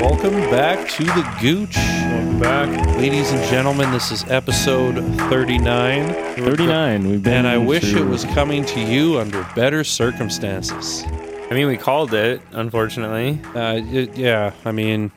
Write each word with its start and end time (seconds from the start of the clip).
Welcome 0.00 0.32
back 0.50 0.88
to 0.92 1.04
the 1.04 1.36
Gooch. 1.40 1.76
Welcome 1.76 2.38
back. 2.40 2.96
Ladies 2.96 3.30
and 3.32 3.42
gentlemen, 3.50 3.90
this 3.92 4.10
is 4.10 4.24
episode 4.30 4.94
39. 5.28 6.12
39. 6.36 7.08
We've 7.08 7.22
been 7.22 7.32
And 7.34 7.46
I 7.46 7.58
wish 7.58 7.90
through- 7.90 8.02
it 8.02 8.08
was 8.08 8.24
coming 8.26 8.64
to 8.66 8.80
you 8.80 9.18
under 9.18 9.46
better 9.54 9.84
circumstances. 9.84 11.04
I 11.50 11.54
mean, 11.54 11.66
we 11.66 11.76
called 11.76 12.14
it, 12.14 12.40
unfortunately. 12.52 13.40
Uh, 13.54 13.80
it- 13.92 14.16
yeah, 14.16 14.52
I 14.64 14.72
mean, 14.72 15.10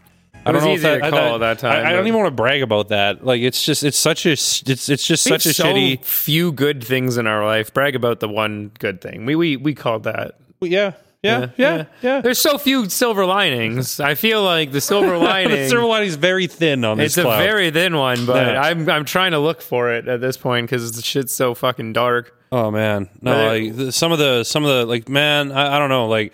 I 0.46 0.50
It 0.50 0.54
was 0.54 0.62
don't 0.64 0.70
know 0.70 0.76
easy 0.76 0.88
if 0.88 1.02
to 1.04 1.10
call 1.12 1.36
at 1.36 1.40
that 1.40 1.60
time, 1.60 1.86
I, 1.86 1.90
I 1.90 1.94
don't 1.94 2.06
even 2.08 2.20
want 2.20 2.28
to 2.28 2.36
brag 2.36 2.62
about 2.62 2.90
that. 2.90 3.26
Like, 3.26 3.42
it's 3.42 3.64
just, 3.66 3.84
it's 3.84 3.98
such 3.98 4.26
a, 4.26 4.32
it's, 4.32 4.64
it's 4.68 5.08
just 5.08 5.26
We 5.26 5.32
have 5.32 5.42
such 5.42 5.46
a 5.52 5.54
so 5.54 5.64
shitty. 5.66 6.04
few 6.04 6.52
good 6.52 6.84
things 6.84 7.18
in 7.18 7.26
our 7.28 7.46
life. 7.46 7.74
Brag 7.74 7.96
about 7.96 8.20
the 8.20 8.28
one 8.28 8.72
good 8.80 9.00
thing. 9.02 9.26
We 9.26 9.36
we 9.36 9.56
we 9.56 9.74
called 9.74 10.04
that. 10.04 10.36
Yeah, 10.60 10.92
yeah, 11.24 11.48
yeah, 11.58 11.86
yeah. 12.02 12.22
There's 12.22 12.40
so 12.40 12.58
few 12.58 12.90
silver 12.90 13.26
linings. 13.26 14.00
I 14.00 14.16
feel 14.16 14.44
like 14.44 14.72
the 14.72 14.82
silver 14.82 15.18
lining. 15.32 15.52
the 15.52 15.70
silver 15.70 15.86
lining's 15.88 16.16
very 16.16 16.48
thin 16.48 16.84
on 16.84 16.98
this 16.98 17.18
it's 17.18 17.26
a 17.26 17.30
very 17.38 17.72
thin 17.72 17.96
one, 17.96 18.26
but 18.26 18.46
Yeah. 18.48 18.62
I'm 18.62 18.90
I'm 18.90 19.06
trying 19.06 19.32
to 19.32 19.40
look 19.40 19.62
for 19.62 19.92
it 19.94 20.08
at 20.08 20.22
this 20.22 20.38
point 20.38 20.68
because 20.70 20.92
the 20.96 21.02
shit's 21.02 21.34
so 21.34 21.54
fucking 21.56 21.94
dark. 21.94 22.38
Oh 22.52 22.70
man, 22.70 23.10
no, 23.22 23.48
like 23.48 23.92
some 23.94 24.12
of 24.12 24.20
the 24.20 24.44
some 24.44 24.64
of 24.64 24.70
the 24.70 24.86
like 24.86 25.10
man, 25.10 25.52
I, 25.52 25.76
I 25.78 25.80
don't 25.80 25.90
know. 25.90 26.08
Like 26.08 26.34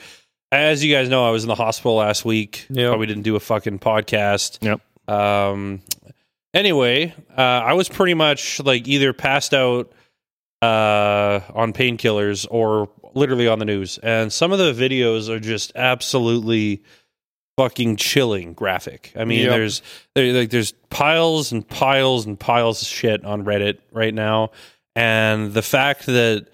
as 0.51 0.83
you 0.83 0.93
guys 0.93 1.07
know, 1.07 1.27
I 1.27 1.29
was 1.31 1.43
in 1.43 1.47
the 1.47 1.55
hospital 1.55 1.95
last 1.95 2.25
week. 2.25 2.65
Yep. 2.71 2.89
Probably 2.89 3.05
didn't 3.07 3.23
do 3.23 3.35
a 3.35 3.39
fucking 3.39 3.79
podcast. 3.79 4.57
Yep. 4.61 4.81
Um. 5.07 5.81
Anyway, 6.53 7.13
uh, 7.37 7.41
I 7.41 7.73
was 7.73 7.87
pretty 7.87 8.15
much 8.15 8.59
like 8.61 8.87
either 8.87 9.13
passed 9.13 9.53
out 9.53 9.91
uh, 10.63 11.39
on 11.53 11.73
painkillers 11.73 12.47
or 12.49 12.89
literally 13.13 13.47
on 13.47 13.59
the 13.59 13.65
news, 13.65 13.97
and 13.99 14.31
some 14.31 14.51
of 14.51 14.59
the 14.59 14.73
videos 14.73 15.29
are 15.29 15.39
just 15.39 15.71
absolutely 15.75 16.83
fucking 17.57 17.97
chilling 17.97 18.53
graphic. 18.53 19.11
I 19.17 19.25
mean, 19.25 19.41
Yep. 19.41 19.49
there's 19.51 19.81
there, 20.15 20.33
like 20.33 20.49
there's 20.49 20.71
piles 20.89 21.51
and 21.51 21.67
piles 21.67 22.25
and 22.25 22.39
piles 22.39 22.81
of 22.81 22.87
shit 22.87 23.23
on 23.25 23.43
Reddit 23.43 23.79
right 23.91 24.13
now, 24.13 24.51
and 24.95 25.53
the 25.53 25.61
fact 25.61 26.05
that 26.05 26.47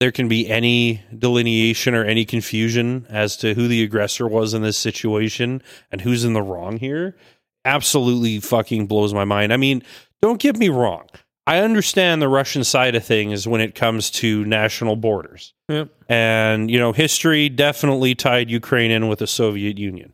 there 0.00 0.12
can 0.12 0.28
be 0.28 0.48
any 0.48 1.02
delineation 1.16 1.94
or 1.94 2.04
any 2.04 2.24
confusion 2.24 3.06
as 3.08 3.36
to 3.38 3.54
who 3.54 3.66
the 3.66 3.82
aggressor 3.82 4.28
was 4.28 4.54
in 4.54 4.62
this 4.62 4.76
situation 4.76 5.60
and 5.90 6.00
who's 6.00 6.24
in 6.24 6.32
the 6.34 6.42
wrong 6.42 6.76
here 6.78 7.16
absolutely 7.64 8.38
fucking 8.40 8.86
blows 8.86 9.12
my 9.12 9.24
mind. 9.24 9.52
I 9.52 9.56
mean, 9.56 9.82
don't 10.22 10.40
get 10.40 10.56
me 10.56 10.68
wrong. 10.68 11.06
I 11.48 11.60
understand 11.60 12.20
the 12.20 12.28
Russian 12.28 12.62
side 12.62 12.94
of 12.94 13.06
things 13.06 13.48
when 13.48 13.62
it 13.62 13.74
comes 13.74 14.10
to 14.10 14.44
national 14.44 14.96
borders. 14.96 15.54
Yep. 15.70 15.88
And, 16.06 16.70
you 16.70 16.78
know, 16.78 16.92
history 16.92 17.48
definitely 17.48 18.14
tied 18.14 18.50
Ukraine 18.50 18.90
in 18.90 19.08
with 19.08 19.20
the 19.20 19.26
Soviet 19.26 19.78
Union. 19.78 20.12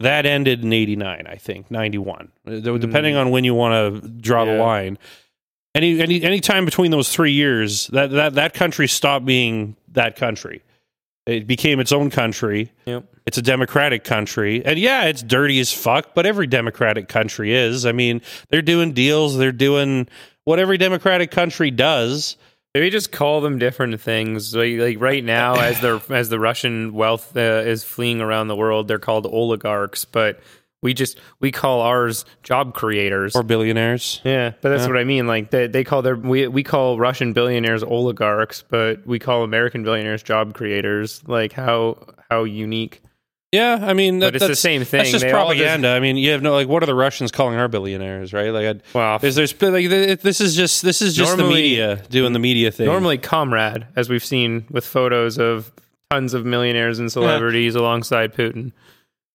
That 0.00 0.26
ended 0.26 0.62
in 0.62 0.70
89, 0.70 1.26
I 1.26 1.36
think, 1.36 1.70
91. 1.70 2.30
Uh, 2.46 2.58
Depending 2.76 3.16
on 3.16 3.30
when 3.30 3.44
you 3.44 3.54
want 3.54 4.02
to 4.02 4.08
draw 4.08 4.44
the 4.44 4.52
line. 4.52 4.98
Any 5.74 5.98
any 5.98 6.22
any 6.22 6.40
time 6.40 6.66
between 6.66 6.90
those 6.90 7.10
3 7.10 7.32
years, 7.32 7.86
that 7.88 8.10
that 8.10 8.34
that 8.34 8.52
country 8.52 8.86
stopped 8.86 9.24
being 9.24 9.76
that 9.92 10.16
country. 10.16 10.62
It 11.24 11.46
became 11.46 11.80
its 11.80 11.92
own 11.92 12.10
country. 12.10 12.72
Yep. 12.84 13.04
It's 13.26 13.38
a 13.38 13.42
democratic 13.42 14.04
country. 14.04 14.62
And 14.64 14.78
yeah, 14.78 15.04
it's 15.04 15.22
dirty 15.22 15.58
as 15.60 15.72
fuck, 15.72 16.14
but 16.14 16.26
every 16.26 16.46
democratic 16.46 17.08
country 17.08 17.54
is. 17.54 17.86
I 17.86 17.92
mean, 17.92 18.20
they're 18.50 18.62
doing 18.62 18.92
deals, 18.92 19.38
they're 19.38 19.52
doing 19.52 20.08
what 20.44 20.58
every 20.58 20.78
democratic 20.78 21.30
country 21.30 21.70
does. 21.70 22.36
Maybe 22.74 22.88
just 22.90 23.10
call 23.10 23.40
them 23.40 23.58
different 23.58 24.00
things. 24.00 24.54
Like, 24.54 24.78
like 24.78 25.00
right 25.00 25.24
now, 25.24 25.56
as 25.58 25.80
the 25.80 26.00
as 26.10 26.28
the 26.28 26.38
Russian 26.38 26.92
wealth 26.92 27.36
uh, 27.36 27.40
is 27.66 27.82
fleeing 27.82 28.20
around 28.20 28.46
the 28.48 28.54
world, 28.56 28.86
they're 28.86 29.00
called 29.00 29.26
oligarchs. 29.26 30.04
But 30.04 30.38
we 30.82 30.94
just 30.94 31.18
we 31.40 31.50
call 31.50 31.80
ours 31.80 32.24
job 32.44 32.74
creators. 32.74 33.34
Or 33.34 33.42
billionaires. 33.42 34.20
yeah, 34.24 34.52
but 34.62 34.68
that's 34.68 34.82
Yeah. 34.82 34.88
what 34.88 34.98
I 34.98 35.04
mean. 35.04 35.26
Like 35.26 35.50
they, 35.50 35.66
they 35.66 35.82
call 35.82 36.02
their 36.02 36.14
we 36.14 36.46
we 36.46 36.62
call 36.62 36.96
Russian 36.96 37.32
billionaires 37.32 37.82
oligarchs, 37.82 38.62
but 38.62 39.04
we 39.04 39.18
call 39.18 39.42
American 39.42 39.82
billionaires 39.82 40.22
job 40.22 40.54
creators. 40.54 41.22
Like 41.26 41.52
how 41.52 41.98
how 42.30 42.44
unique. 42.44 43.02
Yeah, 43.52 43.78
I 43.82 43.94
mean, 43.94 44.20
that, 44.20 44.26
But 44.28 44.34
it's 44.36 44.42
the 44.44 44.46
that's- 44.48 44.60
same 44.60 44.80
That's 44.82 44.90
thing. 44.90 45.04
just 45.06 45.24
They 45.24 45.32
all 45.32 45.48
just- 45.48 45.58
propaganda. 45.58 45.88
I 45.88 45.98
mean, 45.98 46.16
you 46.16 46.30
have 46.30 46.40
no 46.42 46.52
like. 46.52 46.68
What 46.68 46.82
are 46.84 46.86
the 46.86 46.94
Russians 46.94 47.32
calling 47.32 47.56
our 47.58 47.66
billionaires? 47.66 48.32
Right? 48.32 48.50
Like, 48.50 48.66
I'd, 48.66 48.82
Well, 48.94 49.18
there's, 49.18 49.34
there's 49.34 49.60
like 49.60 50.20
this 50.20 50.40
is 50.40 50.54
just 50.54 50.82
this 50.82 51.02
is 51.02 51.16
just 51.16 51.36
Normally- 51.36 51.54
the 51.54 51.62
media 51.62 52.02
doing 52.10 52.32
the 52.32 52.38
media 52.38 52.70
thing. 52.70 52.86
Normally, 52.86 53.18
comrade, 53.18 53.86
as 53.96 54.08
we've 54.08 54.24
seen 54.24 54.66
with 54.70 54.86
photos 54.86 55.36
of 55.38 55.72
tons 56.10 56.32
of 56.34 56.44
millionaires 56.46 56.98
and 57.00 57.10
celebrities 57.10 57.74
alongside 57.74 58.34
Putin. 58.34 58.70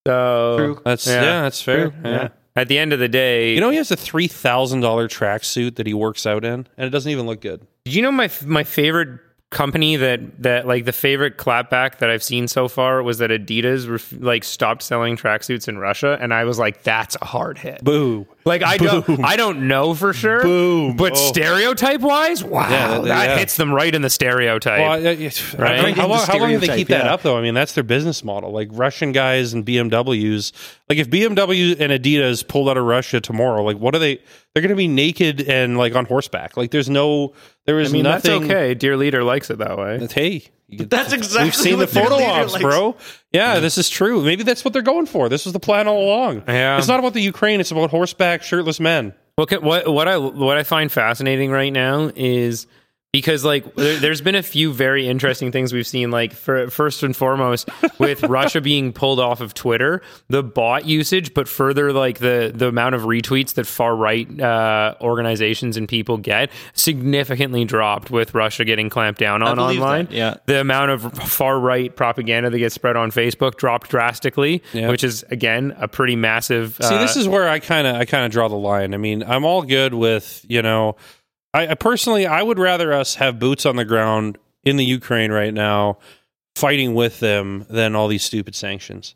So 0.08 0.80
That's 0.86 1.08
yeah, 1.08 1.42
that's 1.42 1.62
fair. 1.62 1.90
True. 1.90 1.94
Yeah. 2.04 2.28
At 2.56 2.70
the 2.70 2.78
end 2.78 2.94
of 2.94 3.00
the 3.00 3.09
day, 3.09 3.54
You 3.54 3.59
know, 3.59 3.70
he 3.70 3.78
has 3.78 3.92
a 3.92 3.98
three 3.98 4.28
thousand 4.28 4.80
dollar 4.80 5.09
tracksuit 5.09 5.75
that 5.75 5.88
he 5.88 5.94
works 5.94 6.25
out 6.25 6.46
in, 6.46 6.68
and 6.78 6.88
it 6.88 6.90
doesn't 6.92 7.12
even 7.12 7.25
look 7.25 7.42
good. 7.42 7.66
Did 7.84 7.96
you 7.96 8.02
know 8.02 8.12
my 8.14 8.30
my 8.46 8.64
favorite 8.64 9.20
company 9.56 9.96
that 9.96 10.20
that 10.44 10.68
like 10.68 10.84
the 10.84 10.92
favorite 10.92 11.38
clapback 11.38 12.00
that 12.00 12.10
I've 12.10 12.22
seen 12.22 12.48
so 12.50 12.68
far 12.68 13.02
was 13.02 13.20
that 13.20 13.32
Adidas 13.32 13.90
ref, 13.90 14.14
like 14.20 14.44
stopped 14.44 14.84
selling 14.84 15.16
tracksuits 15.16 15.68
in 15.70 15.78
Russia, 15.78 16.18
and 16.22 16.34
I 16.34 16.44
was 16.44 16.60
like, 16.60 16.84
that's 16.84 17.16
a 17.22 17.26
hard 17.26 17.58
hit. 17.58 17.82
Boo. 17.84 18.28
Like 18.47 18.61
I 18.61 18.78
don't 18.78 19.23
I 19.25 19.38
don't 19.38 19.67
know 19.67 19.95
for 19.95 20.13
sure, 20.13 20.44
Boom. 20.44 20.95
but 20.95 21.13
Oh. 21.13 21.16
stereotype 21.16 22.01
wise, 22.01 22.44
wow, 22.44 22.69
Yeah, 22.69 22.88
that- 22.89 23.03
that 23.06 23.29
yeah. 23.29 23.38
hits 23.39 23.57
them 23.57 23.73
right 23.73 23.94
in 23.94 24.03
the 24.03 24.09
stereotype. 24.11 24.79
Well, 24.81 24.91
I- 24.91 24.97
I- 24.97 25.31
Right? 25.57 25.79
I 25.79 25.85
mean, 25.88 25.95
how, 25.95 26.07
long, 26.07 26.23
how 26.28 26.38
long 26.38 26.50
do 26.51 26.57
they 26.59 26.66
Stereotype, 26.67 26.78
keep 26.78 26.88
that 26.89 27.06
yeah. 27.06 27.13
up 27.13 27.23
though? 27.23 27.39
I 27.39 27.41
mean, 27.41 27.56
that's 27.56 27.73
their 27.73 27.83
business 27.83 28.23
model. 28.23 28.51
Like 28.51 28.67
Russian 28.72 29.13
guys 29.13 29.53
and 29.53 29.66
BMWs. 29.66 30.51
Like 30.88 31.00
if 31.00 31.09
BMW 31.09 31.75
and 31.79 31.91
Adidas 31.91 32.47
pulled 32.47 32.69
out 32.69 32.78
of 32.78 32.83
Russia 32.85 33.19
tomorrow, 33.19 33.63
like 33.63 33.78
what 33.78 33.95
are 33.95 34.00
they? 34.00 34.19
They're 34.53 34.62
going 34.62 34.69
to 34.69 34.75
be 34.75 34.88
naked 34.88 35.41
and 35.41 35.77
like 35.79 35.95
on 35.95 36.06
horseback. 36.06 36.56
Like 36.56 36.69
there's 36.69 36.89
no, 36.89 37.33
there 37.66 37.79
is 37.79 37.89
I 37.89 37.94
mean, 37.94 38.03
nothing. 38.03 38.41
that's 38.41 38.51
okay. 38.53 38.73
Dear 38.75 38.95
leader 38.95 39.23
likes 39.23 39.50
it 39.50 39.57
that 39.57 39.75
way. 39.75 39.94
That's- 39.97 40.12
Hey, 40.13 40.44
you 40.68 40.78
get- 40.80 40.90
That's 40.90 41.14
exactly 41.14 41.46
We've 41.46 41.56
seen 41.56 41.72
the 41.74 41.86
what 41.86 41.92
their 41.92 42.03
photo 42.03 42.16
leader 42.18 42.30
ops, 42.31 42.53
likes. 42.53 42.64
bro. 42.64 42.96
Yeah, 43.31 43.53
mm-hmm. 43.53 43.62
this 43.62 43.78
is 43.78 43.90
true. 43.90 44.24
Maybe 44.24 44.44
that's 44.44 44.64
what 44.66 44.74
they're 44.74 44.81
going 44.81 45.06
for. 45.06 45.30
This 45.30 45.46
was 45.46 45.53
the 45.53 45.59
plan 45.59 45.88
all 45.88 46.03
along. 46.06 46.44
Yeah. 46.48 46.78
It's 46.78 46.88
not 46.88 47.00
about 47.00 47.14
the 47.14 47.22
Ukraine. 47.22 47.59
It's 47.59 47.72
about 47.72 47.90
horseback, 47.92 48.44
shirtless 48.44 48.80
men. 48.80 49.14
What 49.36 49.52
what 49.62 49.88
what 49.92 50.08
I 50.08 50.18
what 50.18 50.58
I 50.58 50.64
find 50.64 50.92
fascinating 50.92 51.52
right 51.52 51.74
now 51.74 52.09
is 52.16 52.68
because 53.16 53.46
like 53.46 53.76
there, 53.76 53.98
there's 53.98 54.20
been 54.20 54.36
a 54.36 54.44
few 54.44 54.74
very 54.74 55.08
interesting 55.08 55.50
things 55.50 55.72
we've 55.72 55.88
seen. 55.88 56.12
Like 56.12 56.34
for, 56.34 56.70
first 56.70 57.02
and 57.02 57.16
foremost, 57.16 57.70
with 57.98 58.24
Russia 58.28 58.59
being 58.59 58.92
pulled 58.92 59.22
off 59.22 59.40
of 59.40 59.53
Twitter, 59.53 60.02
the 60.28 60.44
bot 60.44 60.84
usage, 60.84 61.34
but 61.34 61.48
further 61.48 61.94
like 61.94 62.20
the 62.20 62.52
the 62.54 62.68
amount 62.68 62.94
of 62.94 63.04
retweets 63.04 63.54
that 63.54 63.68
far 63.68 63.96
right 63.96 64.28
uh, 64.42 64.96
organizations 65.00 65.78
and 65.78 65.88
people 65.88 66.18
get 66.18 66.52
significantly 66.74 67.64
dropped 67.64 68.12
with 68.12 68.36
Russia 68.36 68.66
getting 68.66 68.90
clamped 68.90 69.22
down 69.22 69.42
on 69.42 69.58
online. 69.59 70.08
that, 70.08 70.14
yeah. 70.14 70.36
the 70.46 70.59
amount 70.59 70.92
of 70.92 71.14
far 71.14 71.58
right 71.58 71.96
propaganda 71.96 72.50
that 72.50 72.59
gets 72.59 72.75
spread 72.75 72.98
on 72.98 73.12
Facebook 73.12 73.56
dropped 73.56 73.90
drastically, 73.90 74.62
Yeah. 74.74 74.90
which 74.90 75.06
is 75.06 75.24
again 75.31 75.74
a 75.78 75.88
pretty 75.88 76.18
massive. 76.18 76.78
See, 76.81 76.96
uh, 76.96 77.00
this 77.00 77.16
is 77.16 77.30
where 77.30 77.48
I 77.48 77.59
kind 77.59 77.88
of 77.88 77.96
I 77.96 78.04
kind 78.04 78.25
of 78.25 78.31
draw 78.34 78.50
the 78.50 78.56
line. 78.56 78.94
I 78.94 78.98
mean, 78.98 79.24
I'm 79.24 79.46
all 79.46 79.62
good 79.62 79.94
with 79.94 80.46
you 80.50 80.62
know, 80.62 80.98
I, 81.56 81.68
I 81.70 81.74
personally 81.76 82.28
I 82.28 82.42
would 82.44 82.60
rather 82.60 82.92
us 82.94 83.16
have 83.16 83.40
boots 83.40 83.66
on 83.66 83.76
the 83.76 83.86
ground 83.86 84.38
in 84.64 84.78
the 84.78 84.86
Ukraine 84.86 85.32
right 85.32 85.54
now, 85.54 85.98
fighting 86.56 86.94
with 86.96 87.20
them 87.20 87.66
than 87.70 87.96
all 87.96 88.08
these 88.08 88.24
stupid 88.24 88.56
sanctions. 88.56 89.16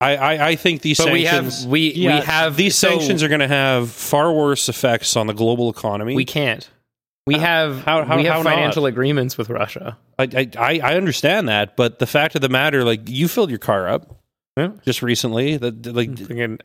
I 0.00 0.16
I, 0.16 0.48
I 0.50 0.56
think 0.56 0.82
these 0.82 0.98
but 0.98 1.12
we 1.12 1.24
sanctions 1.24 1.62
have 1.62 1.70
we 1.70 1.92
Yeah, 1.94 2.20
we 2.20 2.24
have 2.26 2.56
these 2.56 2.76
so- 2.76 2.88
sanctions 2.90 3.22
are 3.22 3.28
going 3.28 3.40
to 3.40 3.48
have 3.48 3.90
far 3.90 4.32
worse 4.32 4.68
effects 4.68 5.16
on 5.16 5.26
the 5.26 5.34
global 5.34 5.70
economy. 5.70 6.14
We 6.14 6.24
can't. 6.24 6.68
We 7.26 7.38
have 7.38 7.84
how- 7.84 8.04
how- 8.04 8.16
we 8.16 8.24
have 8.24 8.36
how 8.36 8.42
not? 8.42 8.54
financial 8.54 8.86
agreements 8.86 9.36
with 9.36 9.50
Russia. 9.50 9.98
I, 10.18 10.48
I 10.58 10.80
I 10.82 10.94
understand 10.96 11.48
that, 11.48 11.76
but 11.76 11.98
the 11.98 12.06
fact 12.06 12.34
of 12.34 12.40
the 12.40 12.48
matter, 12.48 12.84
like 12.84 13.08
you 13.08 13.28
filled 13.28 13.50
your 13.50 13.58
car 13.58 13.86
up 13.88 14.16
Yeah. 14.56 14.70
just 14.84 15.02
recently, 15.02 15.56
that 15.58 15.86
like 15.94 16.10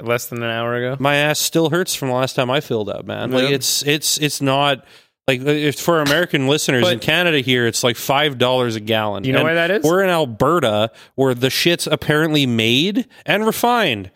less 0.02 0.28
than 0.28 0.42
an 0.42 0.50
hour 0.50 0.76
ago. 0.76 0.96
my 1.00 1.16
ass 1.16 1.40
still 1.40 1.70
hurts 1.70 1.94
from 1.96 2.08
the 2.10 2.16
last 2.16 2.36
time 2.36 2.50
I 2.50 2.62
filled 2.62 2.90
up, 2.90 3.06
man. 3.06 3.32
Like 3.32 3.50
Yeah. 3.50 3.56
it's 3.56 3.84
it's 3.86 4.18
it's 4.20 4.42
not 4.42 4.86
like 5.28 5.42
uh, 5.42 5.50
if 5.50 5.80
for 5.80 6.02
American 6.02 6.48
listeners 6.48 6.84
But- 6.84 6.94
in 6.94 7.00
Canada 7.00 7.40
here, 7.40 7.66
it's 7.68 7.84
like 7.84 7.96
five 7.96 8.38
dollars 8.38 8.76
a 8.76 8.80
gallon. 8.80 9.24
You 9.24 9.34
know 9.34 9.40
And 9.40 9.48
why 9.48 9.54
that 9.56 9.72
is? 9.72 9.84
We're 9.84 10.04
in 10.04 10.10
Alberta, 10.10 10.92
where 11.16 11.34
the 11.34 11.50
shit's 11.50 11.88
apparently 11.88 12.46
made 12.46 13.08
and 13.26 13.46
refined. 13.46 14.12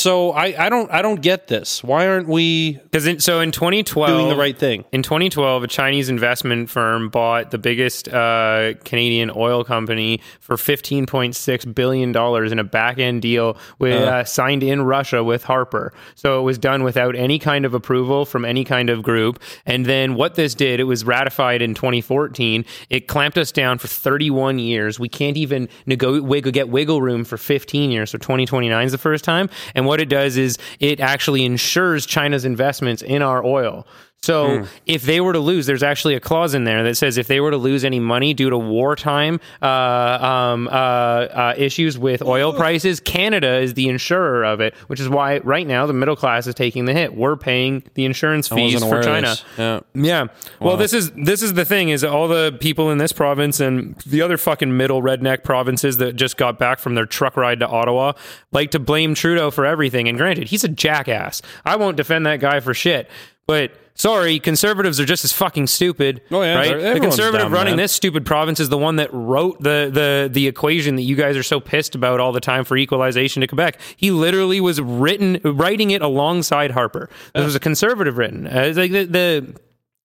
So 0.00 0.30
I, 0.30 0.66
I 0.66 0.68
don't 0.70 0.90
I 0.90 1.02
don't 1.02 1.20
get 1.20 1.48
this. 1.48 1.84
Why 1.84 2.08
aren't 2.08 2.26
we 2.26 2.78
Because 2.90 3.22
so 3.22 3.40
in 3.40 3.52
2012, 3.52 4.08
doing 4.08 4.28
the 4.30 4.36
right 4.36 4.56
thing? 4.56 4.86
In 4.92 5.02
2012, 5.02 5.62
a 5.62 5.66
Chinese 5.66 6.08
investment 6.08 6.70
firm 6.70 7.10
bought 7.10 7.50
the 7.50 7.58
biggest 7.58 8.08
uh, 8.08 8.72
Canadian 8.84 9.30
oil 9.36 9.62
company 9.62 10.22
for 10.40 10.56
15.6 10.56 11.74
billion 11.74 12.12
dollars 12.12 12.50
in 12.50 12.58
a 12.58 12.64
back 12.64 12.98
end 12.98 13.20
deal 13.20 13.58
with 13.78 14.00
uh, 14.00 14.24
signed 14.24 14.62
in 14.62 14.80
Russia 14.82 15.22
with 15.22 15.44
Harper. 15.44 15.92
So 16.14 16.40
it 16.40 16.44
was 16.44 16.56
done 16.56 16.82
without 16.82 17.14
any 17.14 17.38
kind 17.38 17.66
of 17.66 17.74
approval 17.74 18.24
from 18.24 18.46
any 18.46 18.64
kind 18.64 18.88
of 18.88 19.02
group. 19.02 19.42
And 19.66 19.84
then 19.84 20.14
what 20.14 20.34
this 20.34 20.54
did, 20.54 20.80
it 20.80 20.84
was 20.84 21.04
ratified 21.04 21.60
in 21.60 21.74
2014. 21.74 22.64
It 22.88 23.06
clamped 23.06 23.36
us 23.36 23.52
down 23.52 23.76
for 23.76 23.86
31 23.88 24.58
years. 24.58 24.98
We 24.98 25.10
can't 25.10 25.36
even 25.36 25.68
nego- 25.84 26.22
wiggle, 26.22 26.52
get 26.52 26.70
wiggle 26.70 27.02
room 27.02 27.24
for 27.24 27.36
15 27.36 27.90
years. 27.90 28.10
So 28.10 28.16
2029 28.16 28.86
is 28.86 28.92
the 28.92 28.98
first 28.98 29.24
time. 29.24 29.50
And 29.74 29.89
what 29.90 30.00
it 30.00 30.08
does 30.08 30.36
is 30.36 30.56
it 30.78 31.00
actually 31.00 31.44
ensures 31.44 32.06
China's 32.06 32.44
investments 32.44 33.02
in 33.02 33.22
our 33.22 33.44
oil. 33.44 33.84
So 34.22 34.58
Hmm. 34.58 34.64
if 34.84 35.02
they 35.02 35.18
were 35.22 35.32
to 35.32 35.38
lose, 35.38 35.64
there's 35.64 35.82
actually 35.82 36.14
a 36.14 36.20
clause 36.20 36.52
in 36.54 36.64
there 36.64 36.82
that 36.82 36.94
says 36.96 37.16
if 37.16 37.26
they 37.26 37.40
were 37.40 37.50
to 37.50 37.56
lose 37.56 37.86
any 37.86 38.00
money 38.00 38.34
due 38.34 38.50
to 38.50 38.58
wartime 38.58 39.40
uh, 39.62 39.66
um, 39.66 40.68
uh, 40.68 40.70
uh, 40.70 41.54
issues 41.56 41.96
with 41.98 42.20
oil 42.22 42.52
prices, 42.52 43.00
Canada 43.00 43.56
is 43.60 43.72
the 43.74 43.88
insurer 43.88 44.44
of 44.44 44.60
it, 44.60 44.74
which 44.88 45.00
is 45.00 45.08
why 45.08 45.38
right 45.38 45.66
now 45.66 45.86
the 45.86 45.94
middle 45.94 46.16
class 46.16 46.46
is 46.46 46.54
taking 46.54 46.84
the 46.84 46.92
hit. 46.92 47.14
We're 47.16 47.36
paying 47.36 47.82
the 47.94 48.04
insurance 48.04 48.46
fees 48.46 48.84
for 48.84 49.02
China. 49.02 49.36
Yeah. 49.56 49.80
Yeah. 49.94 50.26
Well, 50.60 50.76
this 50.76 50.92
is 50.92 51.10
this 51.12 51.40
is 51.42 51.54
the 51.54 51.64
thing 51.64 51.88
is 51.88 52.04
all 52.04 52.28
the 52.28 52.54
people 52.60 52.90
in 52.90 52.98
this 52.98 53.12
province 53.12 53.58
and 53.58 53.96
the 54.06 54.20
other 54.20 54.36
fucking 54.36 54.76
middle 54.76 55.00
redneck 55.00 55.44
provinces 55.44 55.96
that 55.96 56.16
just 56.16 56.36
got 56.36 56.58
back 56.58 56.78
from 56.78 56.94
their 56.94 57.06
truck 57.06 57.38
ride 57.38 57.60
to 57.60 57.66
Ottawa 57.66 58.12
like 58.52 58.70
to 58.72 58.78
blame 58.78 59.14
Trudeau 59.14 59.50
for 59.50 59.64
everything. 59.64 60.08
And 60.08 60.18
granted, 60.18 60.48
he's 60.48 60.62
a 60.62 60.68
jackass. 60.68 61.40
I 61.64 61.76
won't 61.76 61.96
defend 61.96 62.26
that 62.26 62.40
guy 62.40 62.60
for 62.60 62.74
shit. 62.74 63.08
But 63.46 63.72
sorry, 64.00 64.38
conservatives 64.38 64.98
are 64.98 65.04
just 65.04 65.24
as 65.24 65.32
fucking 65.32 65.66
stupid. 65.66 66.22
Oh, 66.30 66.42
yeah, 66.42 66.54
right? 66.54 66.94
The 66.94 67.00
conservative 67.00 67.52
running 67.52 67.72
man. 67.72 67.84
this 67.84 67.92
stupid 67.92 68.24
province 68.24 68.58
is 68.58 68.68
the 68.68 68.78
one 68.78 68.96
that 68.96 69.12
wrote 69.12 69.62
the 69.62 69.90
the 69.92 70.28
the 70.32 70.46
equation 70.46 70.96
that 70.96 71.02
you 71.02 71.16
guys 71.16 71.36
are 71.36 71.42
so 71.42 71.60
pissed 71.60 71.94
about 71.94 72.18
all 72.18 72.32
the 72.32 72.40
time 72.40 72.64
for 72.64 72.76
equalization 72.76 73.42
to 73.42 73.46
Quebec. 73.46 73.78
He 73.96 74.10
literally 74.10 74.60
was 74.60 74.80
written 74.80 75.40
writing 75.44 75.90
it 75.90 76.02
alongside 76.02 76.70
Harper. 76.70 77.10
This 77.34 77.44
was 77.44 77.54
a 77.54 77.60
conservative 77.60 78.16
written. 78.16 78.46
Uh, 78.46 78.60
it's 78.60 78.78
like 78.78 78.92
the, 78.92 79.04
the 79.04 79.60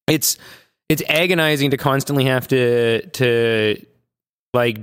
it's 0.07 0.37
it's 0.89 1.01
agonizing 1.07 1.71
to 1.71 1.77
constantly 1.77 2.25
have 2.25 2.47
to 2.49 3.05
to 3.07 3.85
like 4.53 4.79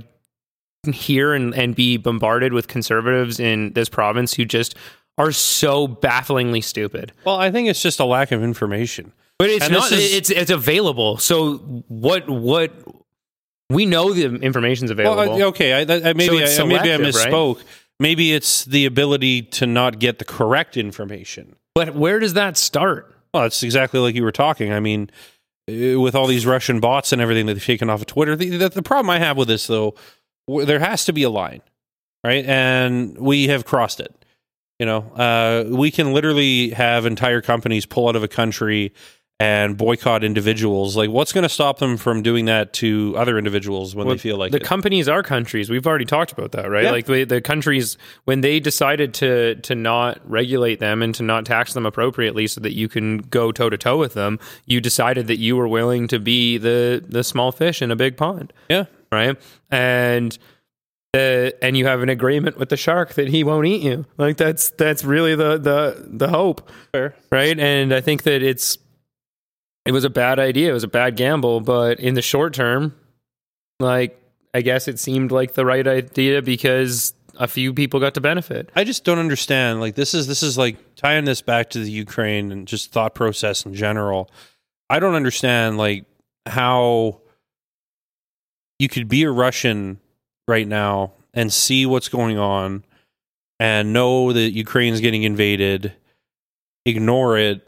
hear 0.91 1.33
and, 1.33 1.55
and 1.55 1.75
be 1.75 1.95
bombarded 1.97 2.51
with 2.51 2.67
conservatives 2.67 3.39
in 3.39 3.71
this 3.73 3.87
province 3.87 4.33
who 4.33 4.43
just 4.43 4.75
are 5.17 5.31
so 5.31 5.87
bafflingly 5.87 6.61
stupid. 6.61 7.11
Well, 7.25 7.35
I 7.35 7.51
think 7.51 7.69
it's 7.69 7.81
just 7.81 7.99
a 7.99 8.05
lack 8.05 8.31
of 8.31 8.43
information. 8.43 9.13
But 9.39 9.49
it's 9.49 9.65
And 9.65 9.73
not. 9.73 9.91
is- 9.91 10.13
it's 10.13 10.29
it's 10.29 10.51
available. 10.51 11.17
So 11.17 11.55
what 11.87 12.29
what 12.29 12.71
we 13.69 13.85
know 13.85 14.13
the 14.13 14.35
information's 14.35 14.91
available. 14.91 15.17
Well, 15.17 15.41
I- 15.41 15.45
okay, 15.47 15.73
I, 15.73 15.79
I, 15.81 16.13
maybe 16.13 16.37
it's 16.37 16.59
I, 16.59 16.63
maybe 16.65 16.79
I 16.79 16.97
selective, 16.97 17.15
right? 17.15 17.27
misspoke. 17.33 17.63
Maybe 17.99 18.33
it's 18.33 18.65
the 18.65 18.85
ability 18.85 19.43
to 19.43 19.65
not 19.65 19.99
get 19.99 20.19
the 20.19 20.25
correct 20.25 20.77
information. 20.77 21.55
But 21.75 21.95
where 21.95 22.19
does 22.19 22.33
that 22.33 22.57
start? 22.57 23.15
Well, 23.33 23.45
it's 23.45 23.63
exactly 23.63 23.99
like 23.99 24.15
you 24.15 24.23
were 24.23 24.31
talking. 24.31 24.71
I 24.73 24.79
mean, 24.79 25.09
uh, 25.69 25.99
with 25.99 26.13
all 26.15 26.27
these 26.27 26.45
Russian 26.45 26.79
bots 26.79 27.11
and 27.13 27.21
everything 27.21 27.45
that 27.45 27.53
they've 27.53 27.65
taken 27.65 27.89
off 27.89 28.01
of 28.01 28.07
Twitter, 28.07 28.35
the, 28.35 28.49
the, 28.57 28.69
the 28.69 28.83
problem 28.83 29.09
I 29.09 29.19
have 29.19 29.37
with 29.37 29.47
this, 29.47 29.67
though, 29.67 29.95
there 30.47 30.79
has 30.79 31.05
to 31.05 31.13
be 31.13 31.23
a 31.23 31.29
line, 31.29 31.61
right? 32.23 32.45
And 32.45 33.17
we 33.17 33.47
have 33.47 33.65
crossed 33.65 33.99
it. 33.99 34.13
You 34.79 34.85
know, 34.85 34.99
uh, 35.15 35.65
we 35.67 35.91
can 35.91 36.13
literally 36.13 36.69
have 36.71 37.05
entire 37.05 37.41
companies 37.41 37.85
pull 37.85 38.07
out 38.07 38.15
of 38.15 38.23
a 38.23 38.27
country 38.27 38.93
and 39.39 39.77
boycott 39.77 40.23
individuals. 40.23 40.95
Like, 40.95 41.09
what's 41.09 41.33
going 41.33 41.43
to 41.43 41.49
stop 41.49 41.79
them 41.79 41.97
from 41.97 42.21
doing 42.21 42.45
that 42.45 42.71
to 42.73 43.13
other 43.17 43.37
individuals 43.37 43.95
when 43.95 44.05
Well, 44.07 44.15
they 44.15 44.19
feel 44.19 44.37
like 44.37 44.51
the 44.51 44.57
it? 44.57 44.63
companies 44.63 45.07
are 45.07 45.21
countries. 45.23 45.69
We've 45.69 45.85
already 45.85 46.05
talked 46.05 46.31
about 46.31 46.53
that, 46.53 46.69
right? 46.69 46.85
Yeah. 46.85 46.91
Like 46.91 47.05
the, 47.07 47.23
the 47.23 47.41
countries 47.41 47.97
when 48.25 48.41
they 48.41 48.59
decided 48.59 49.13
to 49.15 49.55
to 49.55 49.75
not 49.75 50.21
regulate 50.29 50.79
them 50.79 51.01
and 51.01 51.13
to 51.15 51.23
not 51.23 51.45
tax 51.45 51.73
them 51.73 51.85
appropriately, 51.85 52.47
so 52.47 52.61
that 52.61 52.73
you 52.73 52.87
can 52.87 53.17
go 53.17 53.51
toe 53.51 53.69
to 53.69 53.77
toe 53.77 53.97
with 53.97 54.13
them. 54.13 54.39
You 54.65 54.79
decided 54.81 55.27
that 55.27 55.39
you 55.39 55.55
were 55.55 55.67
willing 55.67 56.07
to 56.09 56.19
be 56.19 56.57
the 56.57 57.03
the 57.07 57.23
small 57.23 57.51
fish 57.51 57.81
in 57.81 57.91
a 57.91 57.95
big 57.95 58.17
pond, 58.17 58.53
yeah, 58.69 58.85
right? 59.11 59.37
And 59.71 60.37
the 61.13 61.55
and 61.61 61.77
you 61.77 61.85
have 61.85 62.01
an 62.01 62.09
agreement 62.09 62.57
with 62.57 62.69
the 62.69 62.77
shark 62.77 63.13
that 63.13 63.29
he 63.29 63.43
won't 63.43 63.67
eat 63.67 63.83
you. 63.83 64.05
Like 64.17 64.37
that's 64.37 64.71
that's 64.71 65.03
really 65.03 65.35
the 65.35 65.57
the 65.57 66.05
the 66.09 66.27
hope 66.27 66.69
fair. 66.91 67.15
right? 67.31 67.57
And 67.57 67.93
I 67.93 68.01
think 68.01 68.23
that 68.23 68.41
it's 68.41 68.77
it 69.85 69.91
was 69.91 70.03
a 70.03 70.09
bad 70.09 70.39
idea. 70.39 70.71
It 70.71 70.73
was 70.73 70.83
a 70.83 70.89
bad 70.89 71.15
gamble, 71.15 71.61
but 71.61 71.99
in 71.99 72.15
the 72.15 72.21
short 72.21 72.53
term, 72.53 72.95
like 73.79 74.19
I 74.53 74.61
guess 74.61 74.87
it 74.87 74.99
seemed 74.99 75.31
like 75.31 75.53
the 75.53 75.65
right 75.65 75.87
idea 75.87 76.41
because 76.41 77.13
a 77.37 77.47
few 77.47 77.73
people 77.73 77.99
got 77.99 78.13
to 78.15 78.21
benefit. 78.21 78.69
I 78.75 78.83
just 78.83 79.03
don't 79.03 79.19
understand. 79.19 79.79
Like 79.79 79.95
this 79.95 80.13
is 80.13 80.27
this 80.27 80.41
is 80.41 80.57
like 80.57 80.77
tying 80.95 81.25
this 81.25 81.41
back 81.41 81.69
to 81.71 81.79
the 81.79 81.91
Ukraine 81.91 82.51
and 82.51 82.67
just 82.67 82.91
thought 82.91 83.13
process 83.13 83.65
in 83.65 83.75
general. 83.75 84.31
I 84.89 84.99
don't 84.99 85.15
understand 85.15 85.77
like 85.77 86.05
how 86.47 87.21
you 88.79 88.89
could 88.89 89.07
be 89.07 89.23
a 89.23 89.31
Russian 89.31 89.99
right 90.47 90.67
now 90.67 91.13
and 91.33 91.51
see 91.51 91.85
what's 91.85 92.09
going 92.09 92.37
on 92.37 92.83
and 93.59 93.93
know 93.93 94.33
that 94.33 94.51
Ukraine's 94.51 94.99
getting 94.99 95.23
invaded, 95.23 95.93
ignore 96.85 97.37
it, 97.37 97.67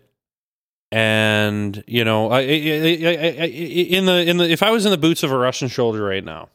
and 0.92 1.83
you 1.88 2.06
know, 2.06 2.31
I, 2.31 2.39
I, 2.39 2.42
I, 2.42 2.48
in 2.48 4.06
the 4.06 4.24
in 4.27 4.38
the 4.38 4.50
if 4.50 4.63
I 4.63 4.72
was 4.72 4.86
in 4.86 4.92
the 4.92 4.98
boots 4.98 5.24
of 5.24 5.31
a 5.31 5.38
Russian 5.38 5.69
soldier 5.69 6.04
right 6.04 6.24
now, 6.24 6.50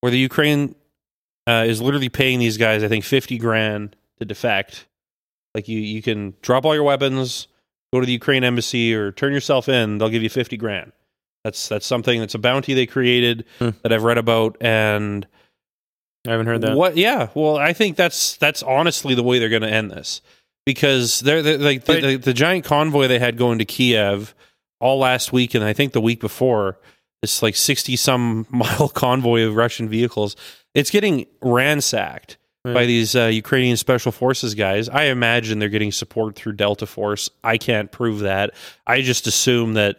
where 0.00 0.10
the 0.10 0.18
Ukraine 0.18 0.74
uh, 1.46 1.64
is 1.66 1.80
literally 1.80 2.08
paying 2.08 2.38
these 2.38 2.56
guys, 2.56 2.82
I 2.82 2.88
think, 2.88 3.04
fifty 3.04 3.38
grand 3.38 3.96
to 4.18 4.24
defect. 4.24 4.86
Like 5.54 5.68
you, 5.68 5.78
you 5.78 6.02
can 6.02 6.34
drop 6.40 6.64
all 6.64 6.74
your 6.74 6.84
weapons, 6.84 7.46
go 7.92 8.00
to 8.00 8.06
the 8.06 8.12
Ukraine 8.12 8.42
embassy, 8.42 8.94
or 8.94 9.12
turn 9.12 9.32
yourself 9.32 9.68
in. 9.68 9.98
They'll 9.98 10.08
give 10.08 10.22
you 10.22 10.30
fifty 10.30 10.56
grand. 10.56 10.92
That's 11.44 11.68
that's 11.68 11.86
something 11.86 12.20
that's 12.20 12.34
a 12.34 12.38
bounty 12.38 12.74
they 12.74 12.86
created 12.86 13.44
Hmm. 13.58 13.70
that 13.82 13.92
I've 13.92 14.04
read 14.04 14.18
about, 14.18 14.56
and 14.60 15.26
I 16.26 16.30
haven't 16.30 16.46
heard 16.46 16.60
that. 16.60 16.76
what? 16.76 16.96
Yeah, 16.96 17.28
well, 17.34 17.56
I 17.56 17.72
think 17.72 17.96
that's 17.96 18.36
that's 18.36 18.62
honestly 18.62 19.14
the 19.14 19.22
way 19.24 19.38
they're 19.38 19.48
going 19.48 19.62
to 19.62 19.68
end 19.70 19.90
this 19.90 20.20
because 20.64 21.18
they're, 21.20 21.42
they're 21.42 21.58
like 21.58 21.84
the, 21.84 22.00
the, 22.00 22.16
the 22.16 22.32
giant 22.32 22.64
convoy 22.64 23.08
they 23.08 23.18
had 23.18 23.36
going 23.36 23.58
to 23.58 23.64
Kiev 23.64 24.34
all 24.80 24.98
last 24.98 25.32
week, 25.32 25.54
and 25.54 25.64
I 25.64 25.72
think 25.72 25.92
the 25.92 26.00
week 26.00 26.20
before 26.20 26.78
this 27.22 27.42
like 27.42 27.56
sixty 27.56 27.96
some 27.96 28.46
mile 28.50 28.88
convoy 28.88 29.42
of 29.42 29.56
Russian 29.56 29.88
vehicles. 29.88 30.36
It's 30.74 30.90
getting 30.90 31.26
ransacked 31.42 32.38
Right. 32.64 32.74
by 32.74 32.86
these 32.86 33.16
uh, 33.16 33.24
Ukrainian 33.24 33.76
special 33.76 34.12
forces 34.12 34.54
guys. 34.54 34.88
I 34.88 35.06
imagine 35.06 35.58
they're 35.58 35.68
getting 35.68 35.90
support 35.90 36.36
through 36.36 36.52
Delta 36.52 36.86
Force. 36.86 37.28
I 37.42 37.58
can't 37.58 37.90
prove 37.90 38.20
that. 38.20 38.54
I 38.86 39.00
just 39.02 39.26
assume 39.26 39.74
that 39.74 39.96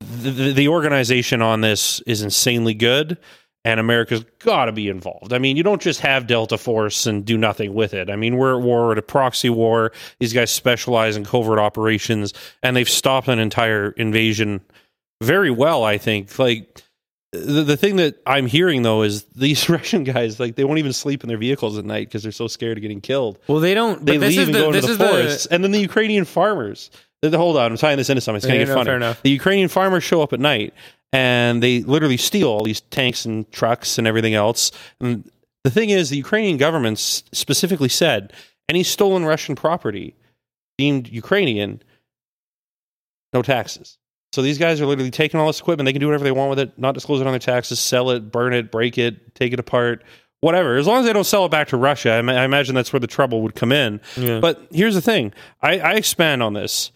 the, 0.00 0.30
the, 0.30 0.52
the 0.52 0.68
organization 0.68 1.42
on 1.42 1.60
this 1.60 2.00
is 2.00 2.22
insanely 2.22 2.74
good 2.74 3.18
and 3.66 3.80
America's 3.80 4.24
got 4.38 4.66
to 4.66 4.72
be 4.72 4.88
involved. 4.88 5.32
I 5.32 5.38
mean, 5.38 5.56
you 5.56 5.64
don't 5.64 5.82
just 5.82 6.00
have 6.00 6.28
Delta 6.28 6.56
Force 6.56 7.04
and 7.04 7.24
do 7.24 7.36
nothing 7.36 7.74
with 7.74 7.94
it. 7.94 8.08
I 8.08 8.14
mean, 8.14 8.36
we're 8.36 8.56
at 8.56 8.62
war, 8.62 8.92
at 8.92 8.98
a 8.98 9.02
proxy 9.02 9.50
war. 9.50 9.90
These 10.20 10.32
guys 10.32 10.52
specialize 10.52 11.16
in 11.16 11.24
covert 11.24 11.58
operations 11.58 12.32
and 12.62 12.76
they've 12.76 12.88
stopped 12.88 13.26
an 13.26 13.40
entire 13.40 13.90
invasion 13.90 14.60
very 15.20 15.50
well, 15.50 15.82
I 15.82 15.98
think. 15.98 16.38
Like, 16.38 16.80
the, 17.32 17.64
the 17.64 17.76
thing 17.76 17.96
that 17.96 18.22
I'm 18.24 18.46
hearing 18.46 18.82
though 18.82 19.02
is 19.02 19.24
these 19.34 19.68
Russian 19.68 20.04
guys, 20.04 20.38
like, 20.38 20.54
they 20.54 20.62
won't 20.62 20.78
even 20.78 20.92
sleep 20.92 21.24
in 21.24 21.28
their 21.28 21.36
vehicles 21.36 21.76
at 21.76 21.84
night 21.84 22.06
because 22.06 22.22
they're 22.22 22.30
so 22.30 22.46
scared 22.46 22.78
of 22.78 22.82
getting 22.82 23.00
killed. 23.00 23.36
Well, 23.48 23.58
they 23.58 23.74
don't. 23.74 24.06
They 24.06 24.16
leave 24.16 24.38
is 24.38 24.46
and 24.46 24.54
the, 24.54 24.60
go 24.60 24.72
into 24.72 24.94
the 24.94 25.08
forests. 25.08 25.46
And 25.46 25.64
then 25.64 25.72
the 25.72 25.80
Ukrainian 25.80 26.24
farmers. 26.24 26.92
Hold 27.34 27.56
on, 27.56 27.72
I'm 27.72 27.76
tying 27.76 27.96
this 27.96 28.10
into 28.10 28.20
something. 28.20 28.36
It's 28.36 28.46
going 28.46 28.60
to 28.60 28.64
get 28.64 28.70
no, 28.70 28.74
funny. 28.74 28.86
fair 28.86 28.96
enough. 28.96 29.22
The 29.22 29.30
Ukrainian 29.30 29.68
farmers 29.68 30.04
show 30.04 30.22
up 30.22 30.32
at 30.32 30.40
night 30.40 30.74
and 31.12 31.62
they 31.62 31.82
literally 31.82 32.16
steal 32.16 32.48
all 32.48 32.64
these 32.64 32.80
tanks 32.82 33.24
and 33.24 33.50
trucks 33.52 33.98
and 33.98 34.06
everything 34.06 34.34
else. 34.34 34.72
And 35.00 35.30
the 35.64 35.70
thing 35.70 35.90
is, 35.90 36.10
the 36.10 36.16
Ukrainian 36.16 36.56
government 36.56 36.98
specifically 36.98 37.88
said 37.88 38.32
any 38.68 38.82
stolen 38.82 39.24
Russian 39.24 39.54
property 39.54 40.14
deemed 40.78 41.08
Ukrainian, 41.08 41.82
no 43.32 43.42
taxes. 43.42 43.98
So 44.32 44.42
these 44.42 44.58
guys 44.58 44.80
are 44.80 44.86
literally 44.86 45.10
taking 45.10 45.40
all 45.40 45.46
this 45.46 45.60
equipment. 45.60 45.86
They 45.86 45.92
can 45.92 46.00
do 46.00 46.08
whatever 46.08 46.24
they 46.24 46.32
want 46.32 46.50
with 46.50 46.58
it, 46.58 46.78
not 46.78 46.92
disclose 46.92 47.20
it 47.20 47.26
on 47.26 47.32
their 47.32 47.38
taxes, 47.38 47.80
sell 47.80 48.10
it, 48.10 48.30
burn 48.30 48.52
it, 48.52 48.70
break 48.70 48.98
it, 48.98 49.34
take 49.34 49.52
it 49.52 49.60
apart, 49.60 50.04
whatever. 50.40 50.76
As 50.76 50.86
long 50.86 51.00
as 51.00 51.06
they 51.06 51.12
don't 51.12 51.24
sell 51.24 51.46
it 51.46 51.50
back 51.50 51.68
to 51.68 51.76
Russia, 51.76 52.12
I, 52.12 52.22
ma- 52.22 52.32
I 52.32 52.44
imagine 52.44 52.74
that's 52.74 52.92
where 52.92 53.00
the 53.00 53.06
trouble 53.06 53.40
would 53.42 53.54
come 53.54 53.72
in. 53.72 54.00
Yeah. 54.16 54.40
But 54.40 54.66
here's 54.70 54.94
the 54.94 55.00
thing: 55.00 55.32
I, 55.62 55.78
I 55.78 55.92
expand 55.94 56.42
on 56.42 56.52
this. 56.52 56.92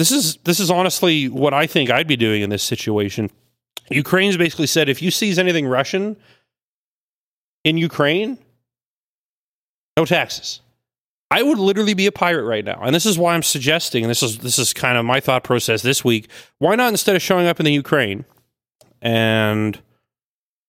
This 0.00 0.12
is 0.12 0.36
this 0.44 0.60
is 0.60 0.70
honestly 0.70 1.28
what 1.28 1.52
I 1.52 1.66
think 1.66 1.90
I'd 1.90 2.06
be 2.06 2.16
doing 2.16 2.40
in 2.40 2.48
this 2.48 2.62
situation. 2.62 3.30
Ukraine's 3.90 4.38
basically 4.38 4.66
said 4.66 4.88
if 4.88 5.02
you 5.02 5.10
seize 5.10 5.38
anything 5.38 5.66
Russian 5.66 6.16
in 7.64 7.76
Ukraine, 7.76 8.38
no 9.98 10.06
taxes. 10.06 10.62
I 11.30 11.42
would 11.42 11.58
literally 11.58 11.92
be 11.92 12.06
a 12.06 12.12
pirate 12.12 12.44
right 12.44 12.64
now. 12.64 12.80
And 12.80 12.94
this 12.94 13.04
is 13.04 13.18
why 13.18 13.34
I'm 13.34 13.42
suggesting, 13.42 14.02
and 14.02 14.10
this 14.10 14.22
is 14.22 14.38
this 14.38 14.58
is 14.58 14.72
kind 14.72 14.96
of 14.96 15.04
my 15.04 15.20
thought 15.20 15.44
process 15.44 15.82
this 15.82 16.02
week. 16.02 16.30
Why 16.60 16.76
not 16.76 16.88
instead 16.88 17.14
of 17.14 17.20
showing 17.20 17.46
up 17.46 17.60
in 17.60 17.66
the 17.66 17.72
Ukraine 17.72 18.24
and 19.02 19.78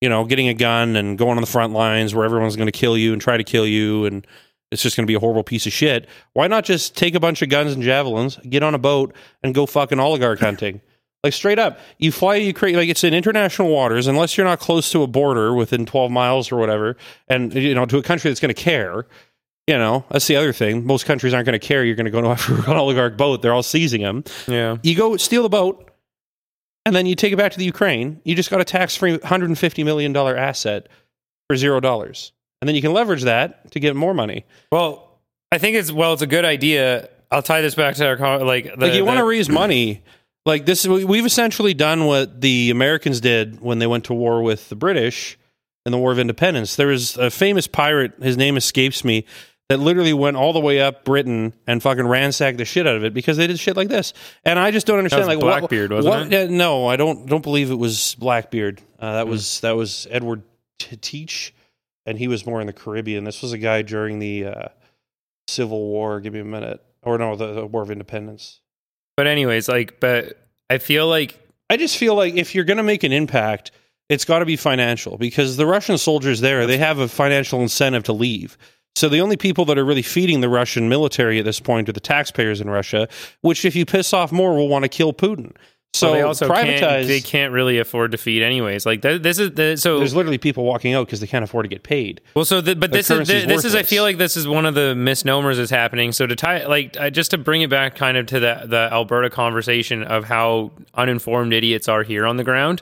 you 0.02 0.10
know, 0.10 0.26
getting 0.26 0.50
a 0.50 0.54
gun 0.54 0.98
and 0.98 1.18
going 1.18 1.38
on 1.38 1.42
the 1.42 1.48
front 1.48 1.72
lines 1.72 2.14
where 2.14 2.26
everyone's 2.26 2.58
going 2.58 2.68
to 2.68 2.78
kill 2.78 2.98
you 2.98 3.14
and 3.14 3.22
try 3.22 3.38
to 3.38 3.46
kill 3.46 3.66
you 3.66 4.04
and 4.08 4.28
it's 4.72 4.82
just 4.82 4.96
going 4.96 5.06
to 5.06 5.08
be 5.08 5.16
a 5.16 5.20
horrible 5.20 5.44
piece 5.44 5.66
of 5.68 5.74
shit. 5.74 6.08
Why 6.34 6.48
not 6.48 6.64
just 6.64 6.96
take 6.96 7.14
a 7.16 7.20
bunch 7.20 7.42
of 7.42 7.50
guns 7.50 7.74
and 7.74 7.84
javelins, 7.84 8.38
get 8.50 8.64
on 8.64 8.74
a 8.74 8.80
boat 8.80 9.14
and 9.44 9.54
go 9.54 9.66
fucking 9.66 10.00
oligarch 10.00 10.40
hunting? 10.48 10.82
Like 11.24 11.34
straight 11.34 11.60
up, 11.60 11.80
you 12.00 12.12
fly 12.12 12.38
Ukraine 12.38 12.76
like 12.76 12.90
it's 12.90 13.04
in 13.04 13.14
international 13.14 13.70
waters 13.70 14.08
unless 14.08 14.38
you're 14.38 14.48
not 14.48 14.60
close 14.60 14.92
to 14.92 15.04
a 15.04 15.08
border 15.08 15.54
within 15.54 15.86
12 15.86 16.10
miles 16.10 16.52
or 16.52 16.56
whatever 16.58 16.98
and 17.28 17.54
you 17.54 17.76
know 17.76 17.86
to 17.86 17.98
a 18.00 18.02
country 18.02 18.32
that's 18.32 18.40
going 18.40 18.54
to 18.54 18.60
care 18.60 19.06
You 19.68 19.78
know, 19.78 20.04
that's 20.10 20.26
the 20.26 20.36
other 20.36 20.52
thing. 20.52 20.88
Most 20.88 21.06
countries 21.06 21.34
aren't 21.36 21.46
going 21.46 21.60
to 21.60 21.66
care. 21.66 21.86
You're 21.86 21.96
going 21.96 22.06
to 22.12 22.12
go 22.12 22.32
after 22.32 22.56
an 22.56 22.76
oligarch 22.76 23.18
boat. 23.18 23.44
They're 23.44 23.54
all 23.54 23.62
seizing 23.62 24.02
them. 24.02 24.24
Yeah. 24.48 24.78
You 24.82 24.96
go 24.96 25.16
steal 25.18 25.44
the 25.44 25.50
boat, 25.50 25.92
and 26.88 26.96
then 26.96 27.06
you 27.06 27.14
take 27.14 27.32
it 27.32 27.38
back 27.38 27.52
to 27.52 27.60
the 27.60 27.66
Ukraine. 27.66 28.20
You 28.26 28.34
just 28.34 28.50
got 28.50 28.60
a 28.60 28.66
tax-free 28.66 29.12
150 29.12 29.84
million 29.84 30.14
dollar 30.14 30.36
asset 30.36 30.88
for 31.48 31.56
zero 31.56 31.80
dollars, 31.80 32.34
and 32.62 32.68
then 32.68 32.76
you 32.76 32.82
can 32.82 32.94
leverage 32.94 33.24
that 33.24 33.72
to 33.72 33.80
get 33.80 33.96
more 33.96 34.14
money. 34.14 34.46
Well, 34.72 35.20
I 35.52 35.58
think 35.58 35.76
it's 35.76 35.92
well, 35.92 36.14
it's 36.14 36.22
a 36.22 36.28
good 36.28 36.46
idea. 36.46 37.10
I'll 37.32 37.42
tie 37.42 37.62
this 37.62 37.76
back 37.76 37.96
to 37.96 38.08
our 38.08 38.40
like 38.44 38.66
the, 38.66 38.88
like 38.88 38.94
you 38.94 39.06
want 39.06 39.20
to 39.20 39.26
raise 39.26 39.50
money 39.50 40.04
like 40.46 40.66
this 40.66 40.88
we- 40.88 41.06
we've 41.06 41.26
essentially 41.26 41.74
done 41.74 42.06
what 42.06 42.42
the 42.42 42.70
americans 42.72 43.22
did 43.22 43.62
when 43.62 43.80
they 43.80 43.88
went 43.88 44.06
to 44.06 44.14
war 44.14 44.42
with 44.42 44.70
the 44.70 44.76
british 44.76 45.38
in 45.86 45.92
the 45.92 45.98
war 45.98 46.12
of 46.12 46.20
independence 46.20 46.76
there 46.76 46.88
was 46.88 47.18
a 47.18 47.30
famous 47.30 47.68
pirate 47.68 48.14
his 48.22 48.38
name 48.38 48.58
escapes 48.58 49.04
me 49.04 49.26
that 49.70 49.80
literally 49.80 50.14
went 50.14 50.36
all 50.36 50.54
the 50.54 50.60
way 50.60 50.82
up 50.82 51.06
britain 51.06 51.54
and 51.68 51.82
fucking 51.82 52.08
ransacked 52.08 52.58
the 52.58 52.66
shit 52.66 52.88
out 52.88 52.96
of 52.96 53.04
it 53.04 53.14
because 53.14 53.38
they 53.38 53.48
did 53.48 53.60
shit 53.60 53.78
like 53.78 53.90
this 53.90 54.14
and 54.44 54.60
i 54.60 54.72
just 54.72 54.88
don't 54.88 54.98
understand 54.98 55.22
was 55.22 55.28
like 55.28 55.38
what- 55.38 55.60
Blackbeard, 55.60 55.92
wasn't 55.92 56.14
what, 56.14 56.34
it? 56.34 56.50
no 56.52 56.88
i 56.88 56.96
don't 56.96 57.28
don't 57.28 57.44
believe 57.44 57.72
it 57.72 57.76
was 57.76 58.16
blackbeard 58.16 58.82
uh, 59.00 59.14
that 59.14 59.28
was 59.28 59.60
that 59.62 59.76
was 59.76 60.08
edward 60.10 60.44
teach 60.80 61.54
and 62.06 62.18
he 62.18 62.28
was 62.28 62.46
more 62.46 62.62
in 62.62 62.68
the 62.68 62.74
caribbean 62.74 63.24
this 63.24 63.42
was 63.42 63.54
a 63.54 63.58
guy 63.58 63.82
during 63.82 64.20
the 64.20 64.46
uh, 64.46 64.68
civil 65.48 65.80
war 65.80 66.20
give 66.20 66.34
me 66.34 66.40
a 66.40 66.46
minute 66.46 66.82
or 67.04 67.18
no 67.18 67.36
the, 67.36 67.54
the 67.54 67.66
war 67.66 67.82
of 67.82 67.92
independence 67.92 68.62
But 69.18 69.28
anyways, 69.28 69.68
like, 69.68 70.00
but 70.00 70.38
I 70.70 70.78
feel 70.78 71.08
like 71.08 71.40
I 71.70 71.78
just 71.78 71.98
feel 71.98 72.16
like 72.16 72.36
if 72.36 72.56
you're 72.56 72.64
going 72.64 72.78
to 72.78 72.84
make 72.84 73.04
an 73.04 73.12
impact, 73.12 73.72
it's 74.10 74.26
got 74.26 74.40
to 74.40 74.46
be 74.46 74.56
financial 74.56 75.18
because 75.18 75.58
the 75.58 75.66
Russian 75.66 75.98
soldiers 75.98 76.42
there, 76.42 76.66
they 76.68 76.78
have 76.78 77.00
a 77.00 77.08
financial 77.08 77.62
incentive 77.62 78.04
to 78.06 78.14
leave. 78.14 78.58
So 78.96 79.08
the 79.08 79.22
only 79.22 79.38
people 79.38 79.64
that 79.66 79.78
are 79.78 79.86
really 79.86 80.02
feeding 80.02 80.42
the 80.42 80.50
Russian 80.50 80.90
military 80.90 81.40
at 81.40 81.46
this 81.46 81.60
point 81.60 81.88
are 81.88 81.94
the 81.94 82.00
taxpayers 82.00 82.60
in 82.60 82.70
Russia, 82.70 83.08
which 83.42 83.64
if 83.64 83.76
you 83.76 83.86
piss 83.86 84.12
off 84.12 84.32
more 84.32 84.56
will 84.56 84.68
want 84.68 84.84
to 84.84 84.90
kill 84.90 85.14
Putin. 85.14 85.56
So 85.94 86.08
well, 86.08 86.14
they 86.14 86.22
also 86.22 86.48
privatize. 86.48 86.80
can't, 86.80 87.08
they 87.08 87.20
can't 87.20 87.52
really 87.52 87.78
afford 87.78 88.14
to 88.14 88.18
feed 88.18 88.42
anyways. 88.42 88.86
Like 88.86 89.02
th- 89.02 89.22
this 89.22 89.40
is 89.40 89.52
the, 89.52 89.76
so 89.76 89.98
there's 89.98 90.16
literally 90.16 90.38
people 90.38 90.64
walking 90.64 90.94
out 90.94 91.06
because 91.06 91.20
they 91.20 91.28
can't 91.28 91.44
afford 91.44 91.66
to 91.66 91.70
get 91.70 91.84
paid. 91.84 92.22
Well, 92.34 92.46
so 92.46 92.62
the, 92.62 92.76
but 92.76 92.94
this 92.94 93.10
is 93.10 93.28
this 93.28 93.66
is 93.66 93.76
I 93.76 93.84
feel 93.84 94.04
like 94.04 94.18
this 94.18 94.38
is 94.38 94.48
one 94.48 94.66
of 94.66 94.74
the 94.74 94.96
misnomers 94.96 95.58
that's 95.58 95.70
happening. 95.70 96.14
So 96.14 96.26
to 96.26 96.36
tie 96.36 96.66
like 96.66 96.96
uh, 96.98 97.10
just 97.10 97.32
to 97.32 97.38
bring 97.38 97.62
it 97.62 97.70
back 97.70 97.96
kind 97.96 98.16
of 98.16 98.26
to 98.28 98.40
the 98.40 98.64
the 98.66 98.90
Alberta 98.90 99.30
conversation 99.30 100.02
of 100.04 100.24
how 100.24 100.72
uninformed 100.94 101.52
idiots 101.52 101.90
are 101.90 102.04
here 102.04 102.26
on 102.26 102.38
the 102.38 102.46
ground 102.46 102.82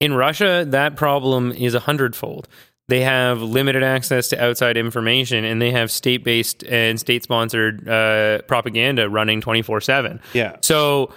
in 0.00 0.14
Russia, 0.14 0.64
that 0.68 0.96
problem 0.96 1.52
is 1.52 1.74
a 1.74 1.80
hundredfold. 1.80 2.48
They 2.88 3.02
have 3.02 3.42
limited 3.42 3.82
access 3.82 4.28
to 4.28 4.42
outside 4.42 4.78
information, 4.78 5.44
and 5.44 5.60
they 5.60 5.72
have 5.72 5.90
state 5.90 6.24
based 6.24 6.64
and 6.64 6.98
state 6.98 7.22
sponsored 7.22 7.86
uh, 7.86 8.40
propaganda 8.48 9.10
running 9.10 9.42
twenty 9.42 9.60
four 9.60 9.82
seven. 9.82 10.20
Yeah. 10.32 10.56
So 10.62 11.12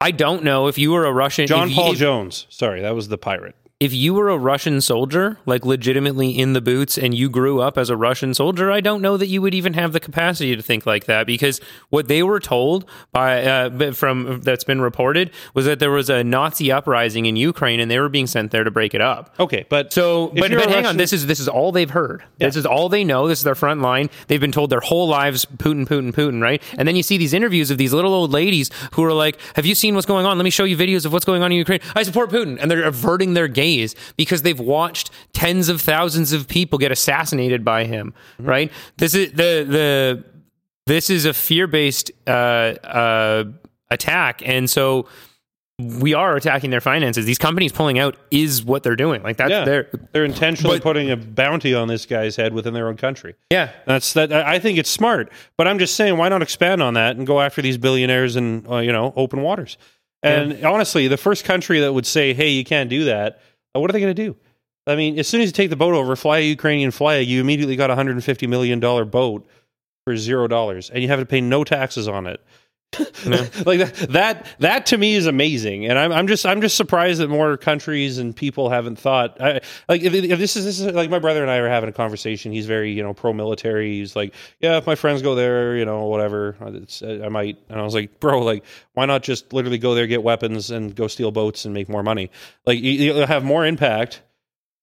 I 0.00 0.10
don't 0.10 0.42
know 0.44 0.66
if 0.66 0.76
you 0.78 0.90
were 0.92 1.06
a 1.06 1.12
Russian 1.12 1.46
John 1.46 1.68
you- 1.70 1.74
Paul 1.76 1.92
if- 1.92 1.98
Jones. 1.98 2.46
Sorry, 2.50 2.80
that 2.82 2.94
was 2.94 3.08
the 3.08 3.18
pirate. 3.18 3.56
If 3.84 3.92
you 3.92 4.14
were 4.14 4.30
a 4.30 4.38
Russian 4.38 4.80
soldier, 4.80 5.36
like 5.44 5.66
legitimately 5.66 6.30
in 6.30 6.54
the 6.54 6.62
boots, 6.62 6.96
and 6.96 7.12
you 7.12 7.28
grew 7.28 7.60
up 7.60 7.76
as 7.76 7.90
a 7.90 7.96
Russian 7.98 8.32
soldier, 8.32 8.72
I 8.72 8.80
don't 8.80 9.02
know 9.02 9.18
that 9.18 9.26
you 9.26 9.42
would 9.42 9.52
even 9.52 9.74
have 9.74 9.92
the 9.92 10.00
capacity 10.00 10.56
to 10.56 10.62
think 10.62 10.86
like 10.86 11.04
that 11.04 11.26
because 11.26 11.60
what 11.90 12.08
they 12.08 12.22
were 12.22 12.40
told 12.40 12.88
by 13.12 13.44
uh, 13.44 13.92
from 13.92 14.40
that's 14.40 14.64
been 14.64 14.80
reported 14.80 15.30
was 15.52 15.66
that 15.66 15.80
there 15.80 15.90
was 15.90 16.08
a 16.08 16.24
Nazi 16.24 16.72
uprising 16.72 17.26
in 17.26 17.36
Ukraine 17.36 17.78
and 17.78 17.90
they 17.90 18.00
were 18.00 18.08
being 18.08 18.26
sent 18.26 18.52
there 18.52 18.64
to 18.64 18.70
break 18.70 18.94
it 18.94 19.02
up. 19.02 19.34
Okay, 19.38 19.66
but 19.68 19.92
So, 19.92 20.28
but, 20.28 20.50
but 20.50 20.70
hang 20.70 20.86
on, 20.86 20.96
this 20.96 21.12
is 21.12 21.26
this 21.26 21.38
is 21.38 21.46
all 21.46 21.70
they've 21.70 21.90
heard. 21.90 22.24
This 22.38 22.56
is 22.56 22.64
all 22.64 22.88
they 22.88 23.04
know. 23.04 23.28
This 23.28 23.40
is 23.40 23.44
their 23.44 23.54
front 23.54 23.82
line. 23.82 24.08
They've 24.28 24.40
been 24.40 24.50
told 24.50 24.70
their 24.70 24.80
whole 24.80 25.08
lives 25.08 25.44
Putin, 25.44 25.86
Putin, 25.86 26.10
Putin, 26.12 26.40
right? 26.40 26.62
And 26.78 26.88
then 26.88 26.96
you 26.96 27.02
see 27.02 27.18
these 27.18 27.34
interviews 27.34 27.70
of 27.70 27.76
these 27.76 27.92
little 27.92 28.14
old 28.14 28.32
ladies 28.32 28.70
who 28.94 29.04
are 29.04 29.12
like, 29.12 29.38
"Have 29.56 29.66
you 29.66 29.74
seen 29.74 29.94
what's 29.94 30.06
going 30.06 30.24
on? 30.24 30.38
Let 30.38 30.44
me 30.44 30.50
show 30.50 30.64
you 30.64 30.78
videos 30.78 31.04
of 31.04 31.12
what's 31.12 31.26
going 31.26 31.42
on 31.42 31.52
in 31.52 31.58
Ukraine. 31.58 31.80
I 31.94 32.02
support 32.02 32.30
Putin," 32.30 32.56
and 32.58 32.70
they're 32.70 32.84
averting 32.84 33.34
their 33.34 33.46
gaze 33.46 33.73
because 34.16 34.42
they've 34.42 34.60
watched 34.60 35.10
tens 35.32 35.68
of 35.68 35.80
thousands 35.80 36.32
of 36.32 36.48
people 36.48 36.78
get 36.78 36.92
assassinated 36.92 37.64
by 37.64 37.84
him. 37.84 38.14
Mm-hmm. 38.38 38.48
Right? 38.48 38.72
This 38.96 39.14
is 39.14 39.32
the 39.32 39.64
the 39.68 40.24
this 40.86 41.10
is 41.10 41.24
a 41.24 41.32
fear 41.32 41.66
based 41.66 42.10
uh, 42.26 42.30
uh, 42.30 43.44
attack, 43.90 44.42
and 44.44 44.68
so. 44.68 45.06
We 45.76 46.14
are 46.14 46.36
attacking 46.36 46.70
their 46.70 46.80
finances. 46.80 47.26
These 47.26 47.38
companies 47.38 47.72
pulling 47.72 47.98
out 47.98 48.16
is 48.30 48.62
what 48.62 48.84
they're 48.84 48.94
doing. 48.94 49.24
Like 49.24 49.38
that's 49.38 49.50
yeah, 49.50 49.64
their 49.64 49.88
they're 50.12 50.24
intentionally 50.24 50.76
but- 50.76 50.84
putting 50.84 51.10
a 51.10 51.16
bounty 51.16 51.74
on 51.74 51.88
this 51.88 52.06
guy's 52.06 52.36
head 52.36 52.54
within 52.54 52.74
their 52.74 52.86
own 52.86 52.96
country. 52.96 53.34
yeah. 53.50 53.72
That's 53.84 54.12
that. 54.12 54.32
I 54.32 54.60
think 54.60 54.78
it's 54.78 54.88
smart, 54.88 55.32
but 55.56 55.66
I'm 55.66 55.80
just 55.80 55.96
saying, 55.96 56.16
why 56.16 56.28
not 56.28 56.42
expand 56.42 56.80
on 56.80 56.94
that 56.94 57.16
and 57.16 57.26
go 57.26 57.40
after 57.40 57.60
these 57.60 57.76
billionaires 57.76 58.36
in 58.36 58.64
uh, 58.70 58.78
you 58.78 58.92
know 58.92 59.12
open 59.16 59.42
waters? 59.42 59.76
And 60.22 60.64
honestly, 60.64 61.08
the 61.08 61.16
first 61.16 61.44
country 61.44 61.80
that 61.80 61.92
would 61.92 62.06
say, 62.06 62.34
"Hey, 62.34 62.50
you 62.50 62.64
can't 62.64 62.88
do 62.88 63.06
that," 63.06 63.40
Uh, 63.74 63.80
what 63.80 63.90
are 63.90 63.92
they 63.92 64.00
going 64.00 64.14
to 64.14 64.22
do? 64.22 64.36
I 64.86 64.96
mean, 64.96 65.18
as 65.18 65.26
soon 65.28 65.40
as 65.40 65.48
you 65.48 65.52
take 65.52 65.70
the 65.70 65.76
boat 65.76 65.94
over, 65.94 66.14
fly 66.14 66.38
a 66.38 66.42
Ukrainian 66.42 66.90
flag, 66.90 67.26
you 67.26 67.40
immediately 67.40 67.76
got 67.76 67.90
a 67.90 67.92
150 67.94 68.46
million 68.46 68.80
dollar 68.80 69.04
boat 69.04 69.46
for 70.04 70.16
zero 70.16 70.46
dollars, 70.46 70.90
and 70.90 71.02
you 71.02 71.08
have 71.08 71.20
to 71.20 71.26
pay 71.26 71.40
no 71.40 71.64
taxes 71.64 72.06
on 72.06 72.26
it. 72.26 72.44
like 73.66 73.78
that, 73.78 73.94
that 74.10 74.46
that 74.58 74.86
to 74.86 74.98
me 74.98 75.14
is 75.14 75.26
amazing. 75.26 75.86
And 75.86 75.98
I'm, 75.98 76.12
I'm 76.12 76.26
just 76.26 76.46
i'm 76.46 76.60
just 76.60 76.76
surprised 76.76 77.20
that 77.20 77.28
more 77.28 77.56
countries 77.56 78.18
and 78.18 78.34
people 78.34 78.70
haven't 78.70 78.96
thought 78.96 79.40
I, 79.40 79.60
like 79.88 80.02
if, 80.02 80.14
if 80.14 80.38
this 80.38 80.56
is 80.56 80.64
this 80.64 80.80
is 80.80 80.94
like 80.94 81.10
my 81.10 81.18
brother 81.18 81.42
and 81.42 81.50
i 81.50 81.56
are 81.56 81.68
having 81.68 81.88
a 81.88 81.92
conversation. 81.92 82.52
He's 82.52 82.66
very 82.66 82.92
you 82.92 83.02
know 83.02 83.14
pro-military. 83.14 83.98
He's 83.98 84.14
like 84.14 84.34
yeah 84.60 84.76
if 84.78 84.86
my 84.86 84.94
friends 84.94 85.22
go 85.22 85.34
there 85.34 85.76
you 85.76 85.84
know 85.84 86.06
whatever 86.06 86.56
i 86.60 87.28
might. 87.28 87.58
And 87.68 87.80
i 87.80 87.82
was 87.82 87.94
like 87.94 88.20
bro 88.20 88.42
like 88.42 88.64
why 88.94 89.06
not 89.06 89.22
just 89.22 89.52
literally 89.52 89.78
go 89.78 89.94
there 89.94 90.06
get 90.06 90.22
weapons 90.22 90.70
and 90.70 90.94
go 90.94 91.08
steal 91.08 91.30
boats 91.30 91.64
and 91.64 91.74
make 91.74 91.88
more 91.88 92.02
money? 92.02 92.30
Like 92.66 92.80
you, 92.80 92.92
you'll 92.92 93.26
have 93.26 93.44
more 93.44 93.64
impact 93.66 94.22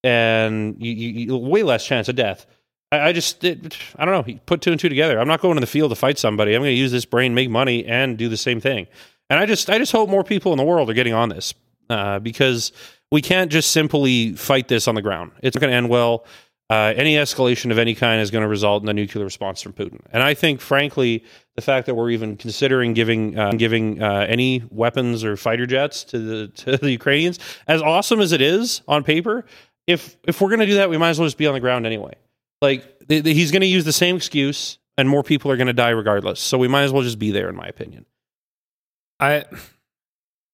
and 0.03 0.75
you, 0.80 0.91
you 0.91 1.38
way 1.38 1.63
less 1.63 1.86
chance 1.86 2.10
of 2.10 2.15
death 2.15 2.46
I, 2.91 3.00
I 3.10 3.13
just, 3.13 3.43
it, 3.43 3.77
I 3.95 4.05
don't 4.05 4.27
know. 4.27 4.39
Put 4.45 4.62
two 4.62 4.71
and 4.71 4.79
two 4.79 4.89
together. 4.89 5.19
I'm 5.19 5.27
not 5.27 5.41
going 5.41 5.55
to 5.55 5.62
the 5.62 5.67
field 5.67 5.91
to 5.91 5.95
fight 5.95 6.17
somebody. 6.17 6.53
I'm 6.53 6.62
going 6.62 6.71
to 6.71 6.79
use 6.79 6.91
this 6.91 7.05
brain, 7.05 7.33
make 7.33 7.50
money, 7.50 7.86
and 7.86 8.17
do 8.17 8.29
the 8.29 8.38
same 8.38 8.60
thing. 8.60 8.88
And 9.29 9.39
I 9.39 9.45
just, 9.45 9.69
I 9.69 9.77
just 9.77 9.91
hope 9.91 10.10
more 10.10 10.24
people 10.24 10.51
in 10.51 10.57
the 10.57 10.63
world 10.63 10.89
are 10.89 10.93
getting 10.93 11.13
on 11.13 11.29
this 11.29 11.53
uh, 11.89 12.19
because 12.19 12.71
we 13.12 13.21
can't 13.21 13.51
just 13.51 13.71
simply 13.71 14.33
fight 14.33 14.67
this 14.67 14.88
on 14.88 14.95
the 14.95 15.01
ground. 15.01 15.31
It's 15.41 15.55
not 15.55 15.62
going 15.62 15.71
to 15.71 15.77
end 15.77 15.89
well. 15.89 16.25
Uh, 16.69 16.93
any 16.95 17.15
escalation 17.15 17.69
of 17.69 17.77
any 17.77 17.93
kind 17.93 18.21
is 18.21 18.31
going 18.31 18.43
to 18.43 18.48
result 18.48 18.81
in 18.81 18.88
a 18.88 18.93
nuclear 18.93 19.25
response 19.25 19.62
from 19.62 19.74
Putin. 19.74 20.00
And 20.12 20.24
I 20.24 20.33
think, 20.33 20.62
frankly, 20.62 21.25
the 21.55 21.62
fact 21.62 21.86
that 21.88 21.95
we're 21.95 22.12
even 22.12 22.38
considering 22.38 22.93
giving 22.93 23.38
uh, 23.38 23.51
giving 23.51 24.01
uh, 24.01 24.25
any 24.29 24.63
weapons 24.69 25.25
or 25.25 25.36
fighter 25.36 25.65
jets 25.65 26.05
to 26.05 26.19
the 26.19 26.48
to 26.48 26.77
the 26.77 26.91
Ukrainians, 26.91 27.39
as 27.67 27.81
awesome 27.81 28.21
as 28.21 28.31
it 28.31 28.39
is 28.39 28.83
on 28.88 29.03
paper, 29.03 29.45
if 29.86 30.15
if 30.24 30.39
we're 30.39 30.48
going 30.48 30.62
to 30.62 30.65
do 30.65 30.75
that, 30.75 30.89
we 30.89 30.98
might 30.98 31.10
as 31.10 31.19
well 31.19 31.27
just 31.27 31.38
be 31.38 31.45
on 31.45 31.53
the 31.53 31.60
ground 31.60 31.86
anyway. 31.86 32.13
Like 32.62 33.08
th- 33.08 33.24
th- 33.24 33.36
he's 33.36 33.51
going 33.51 33.62
to 33.62 33.68
use 33.68 33.86
the 33.86 33.94
same 33.94 34.15
excuse, 34.15 34.77
and 34.98 35.10
more 35.10 35.24
people 35.24 35.51
are 35.51 35.58
going 35.58 35.68
to 35.68 35.74
die 35.74 35.89
regardless. 35.89 36.39
So 36.39 36.58
we 36.58 36.68
might 36.68 36.84
as 36.84 36.91
well 36.91 37.03
just 37.03 37.20
be 37.20 37.32
there, 37.32 37.50
in 37.50 37.56
my 37.56 37.68
opinion. 37.68 38.06
I 39.20 39.46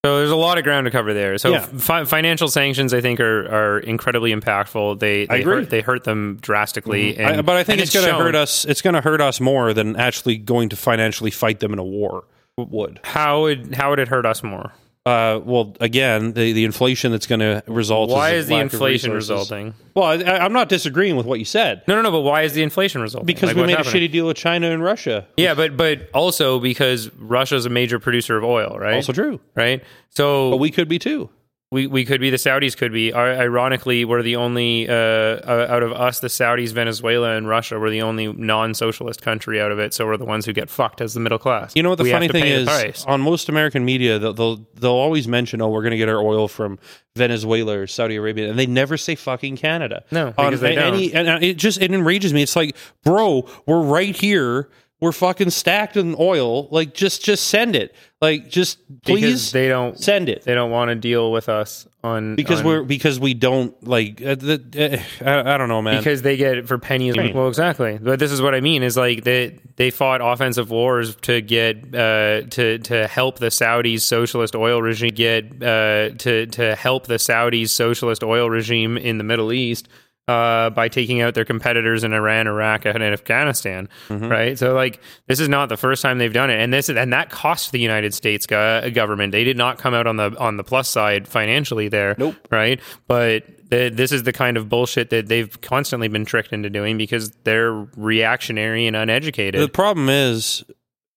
so 0.05 0.19
there's 0.19 0.31
a 0.31 0.35
lot 0.35 0.57
of 0.57 0.63
ground 0.63 0.85
to 0.85 0.91
cover 0.91 1.13
there. 1.13 1.37
So 1.37 1.51
Yeah. 1.51 1.65
fi- 1.65 2.05
financial 2.05 2.47
sanctions, 2.47 2.93
I 2.93 3.01
think, 3.01 3.19
are 3.19 3.47
are 3.47 3.79
incredibly 3.79 4.33
impactful. 4.33 4.99
They 4.99 5.25
they 5.25 5.33
I 5.33 5.37
agree. 5.37 5.53
Mm-hmm. 5.53 5.59
hurt 5.63 5.69
they 5.69 5.81
hurt 5.81 6.03
them 6.05 6.37
drastically. 6.41 7.17
And, 7.17 7.37
I, 7.37 7.41
but 7.41 7.57
I 7.57 7.63
think 7.63 7.79
and 7.79 7.81
it's, 7.81 7.93
going 7.93 8.07
to 8.07 8.13
hurt 8.13 8.35
us. 8.35 8.63
It's 8.63 8.81
going 8.81 8.93
to 8.93 9.01
hurt 9.01 9.19
us 9.21 9.41
more 9.41 9.73
than 9.73 9.95
actually 9.95 10.37
going 10.37 10.69
to 10.69 10.75
financially 10.75 11.31
fight 11.31 11.59
them 11.59 11.73
in 11.73 11.79
a 11.79 11.83
war 11.83 12.25
would. 12.57 12.99
How 13.03 13.41
would 13.41 13.75
how 13.75 13.89
would 13.89 13.99
it 13.99 14.07
hurt 14.07 14.25
us 14.25 14.43
more? 14.43 14.71
Uh, 15.07 15.39
well, 15.45 15.73
again, 15.79 16.33
the, 16.33 16.51
the 16.51 16.65
inflation 16.65 17.13
that's 17.13 17.27
going 17.27 17.39
to 17.39 17.63
result. 17.65 18.09
Why 18.09 18.31
is 18.31 18.47
the 18.47 18.57
inflation 18.57 19.13
resulting? 19.13 19.73
Well, 19.95 20.05
I, 20.05 20.39
I'm 20.39 20.51
not 20.51 20.67
disagreeing 20.67 21.15
with 21.15 21.25
what 21.25 21.39
you 21.39 21.45
said 21.45 21.81
No, 21.87 21.95
no, 21.95 22.01
no. 22.01 22.11
But 22.11 22.21
why 22.21 22.41
is 22.41 22.53
the 22.53 22.61
inflation 22.61 23.01
resulting? 23.01 23.25
because 23.25 23.47
Like, 23.47 23.55
we 23.55 23.63
made 23.63 23.77
happening? 23.77 24.03
a 24.03 24.07
shitty 24.07 24.11
deal 24.11 24.27
with 24.27 24.35
China 24.35 24.69
and 24.69 24.83
Russia. 24.83 25.25
Yeah, 25.37 25.53
but 25.53 25.77
but 25.77 26.09
also 26.13 26.59
because 26.59 27.09
Russia's 27.15 27.65
a 27.65 27.69
major 27.69 27.99
producer 27.99 28.37
of 28.37 28.43
oil, 28.43 28.77
right? 28.77 28.95
Also 28.95 29.13
true, 29.13 29.39
right. 29.55 29.81
So 30.09 30.51
but 30.51 30.57
we 30.57 30.71
could 30.71 30.89
be 30.89 30.99
too. 30.99 31.29
We, 31.69 31.85
we 31.85 32.05
could 32.05 32.21
be 32.21 32.29
the 32.29 32.37
Saudis 32.37 32.77
could 32.77 32.93
be. 32.93 33.11
I- 33.11 33.41
Ironically, 33.41 34.05
we're 34.05 34.21
the 34.21 34.37
only 34.37 34.87
uh, 34.87 34.93
uh, 34.93 35.67
out 35.69 35.83
of 35.83 35.91
us, 35.91 36.19
the 36.21 36.29
Saudis, 36.29 36.71
Venezuela, 36.71 37.35
and 37.35 37.45
Russia. 37.47 37.77
We're 37.77 37.89
the 37.89 38.03
only 38.03 38.31
non-socialist 38.31 39.21
country 39.21 39.59
out 39.59 39.71
of 39.73 39.77
it. 39.79 39.93
So 39.93 40.05
we're 40.05 40.15
the 40.15 40.23
ones 40.25 40.45
who 40.45 40.53
get 40.53 40.69
fucked 40.69 41.01
as 41.01 41.13
the 41.13 41.19
middle 41.19 41.37
class. 41.37 41.73
You 41.75 41.83
know 41.83 41.89
what 41.89 41.97
the 41.97 42.05
We 42.05 42.11
funny 42.11 42.29
thing 42.29 42.45
is? 42.45 42.67
On 43.05 43.19
most 43.19 43.49
American 43.49 43.83
media, 43.83 44.17
they'll, 44.17 44.33
they'll 44.33 44.65
they'll 44.75 44.91
always 44.91 45.27
mention, 45.27 45.61
"Oh, 45.61 45.67
we're 45.69 45.81
going 45.83 45.91
to 45.91 45.97
get 45.97 46.07
our 46.07 46.21
oil 46.21 46.47
from 46.47 46.79
Venezuela 47.17 47.79
or 47.79 47.87
Saudi 47.87 48.15
Arabia," 48.15 48.49
and 48.49 48.57
they 48.57 48.65
never 48.65 48.95
say 48.95 49.15
fucking 49.15 49.57
Canada. 49.57 50.05
No, 50.09 50.27
On 50.37 50.45
because 50.51 50.61
they 50.61 50.75
don't. 50.75 50.93
any, 50.93 51.13
and 51.13 51.43
it 51.43 51.57
just 51.57 51.81
it 51.81 51.91
enrages 51.91 52.33
me. 52.33 52.43
It's 52.43 52.55
like, 52.55 52.77
bro, 53.03 53.45
we're 53.65 53.81
right 53.81 54.15
here 54.15 54.69
we're 54.99 55.11
fucking 55.11 55.51
stacked 55.51 55.95
in 55.95 56.15
oil. 56.17 56.67
Like, 56.69 56.93
just 56.93 57.23
just 57.23 57.47
send 57.47 57.75
it. 57.75 57.93
Like, 58.19 58.49
just 58.49 58.79
because 58.87 59.21
please 59.21 59.51
they 59.51 59.67
don't 59.67 59.99
send 59.99 60.27
it 60.27 60.41
they 60.43 60.55
don't 60.55 60.71
want 60.71 60.89
to 60.89 60.95
deal 60.95 61.31
with 61.31 61.49
us 61.49 61.87
on 62.03 62.35
because 62.35 62.61
on- 62.61 62.65
we're 62.65 62.83
because 62.83 63.19
we 63.19 63.35
don't 63.35 63.75
like. 63.87 64.19
Uh, 64.21 64.33
the, 64.35 65.03
uh, 65.21 65.29
I, 65.29 65.53
I 65.53 65.57
don't 65.57 65.69
know, 65.69 65.83
man. 65.83 65.97
because 65.97 66.23
they 66.23 66.35
get 66.35 66.57
it 66.57 66.67
for 66.67 66.79
pennies. 66.79 67.15
Right. 67.15 67.33
Well, 67.35 67.47
exactly. 67.47 67.99
But 68.01 68.17
this 68.17 68.31
is 68.31 68.41
what 68.41 68.55
I 68.55 68.61
mean 68.61 68.81
is 68.81 68.97
like 68.97 69.23
they 69.23 69.59
they 69.75 69.91
fought 69.91 70.21
offensive 70.23 70.71
wars 70.71 71.15
to 71.17 71.41
get 71.41 71.93
uh, 71.93 72.41
to 72.49 72.79
to 72.79 73.05
help 73.05 73.37
the 73.37 73.47
Saudis 73.47 74.01
socialist 74.01 74.55
oil 74.55 74.81
regime 74.81 75.11
get 75.13 75.45
uh, 75.61 76.09
to 76.17 76.47
to 76.47 76.75
help 76.75 77.05
the 77.05 77.15
Saudis 77.15 77.69
socialist 77.69 78.23
oil 78.23 78.49
regime 78.49 78.97
in 78.97 79.19
the 79.19 79.23
Middle 79.23 79.53
East. 79.53 79.87
Uh, 80.27 80.69
by 80.71 80.89
taking 80.89 81.21
out 81.21 81.35
their 81.35 81.45
competitors 81.45 82.03
in 82.03 82.11
Iran, 82.11 82.47
Iraq, 82.47 82.83
and 82.85 83.01
Afghanistan, 83.01 83.87
right? 84.09 84.59
So, 84.59 84.73
like, 84.73 84.99
this 85.27 85.39
is 85.39 85.47
not 85.47 85.69
the 85.69 85.77
first 85.77 86.01
time 86.01 86.17
they've 86.17 86.33
done 86.33 86.49
it, 86.49 86.59
and 86.59 86.73
this 86.73 86.89
and 86.89 87.13
that 87.13 87.29
cost 87.29 87.71
the 87.71 87.79
United 87.79 88.13
States 88.13 88.45
go- 88.45 88.89
government. 88.91 89.31
They 89.31 89.45
did 89.45 89.55
not 89.55 89.77
come 89.77 89.93
out 89.93 90.05
on 90.05 90.17
the 90.17 90.37
on 90.37 90.57
the 90.57 90.65
plus 90.65 90.89
side 90.89 91.29
financially 91.29 91.87
there, 91.87 92.13
Nope. 92.17 92.35
right? 92.51 92.81
But 93.07 93.45
the, 93.69 93.89
this 93.89 94.11
is 94.11 94.23
the 94.23 94.33
kind 94.33 94.57
of 94.57 94.67
bullshit 94.67 95.11
that 95.11 95.27
they've 95.27 95.61
constantly 95.61 96.09
been 96.09 96.25
tricked 96.25 96.51
into 96.51 96.69
doing 96.69 96.97
because 96.97 97.31
they're 97.45 97.71
reactionary 97.95 98.85
and 98.85 98.97
uneducated. 98.97 99.61
The 99.61 99.69
problem 99.69 100.09
is 100.09 100.61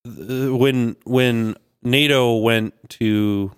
uh, 0.06 0.54
when 0.56 0.94
when 1.04 1.56
NATO 1.82 2.36
went 2.36 2.74
to 2.90 3.50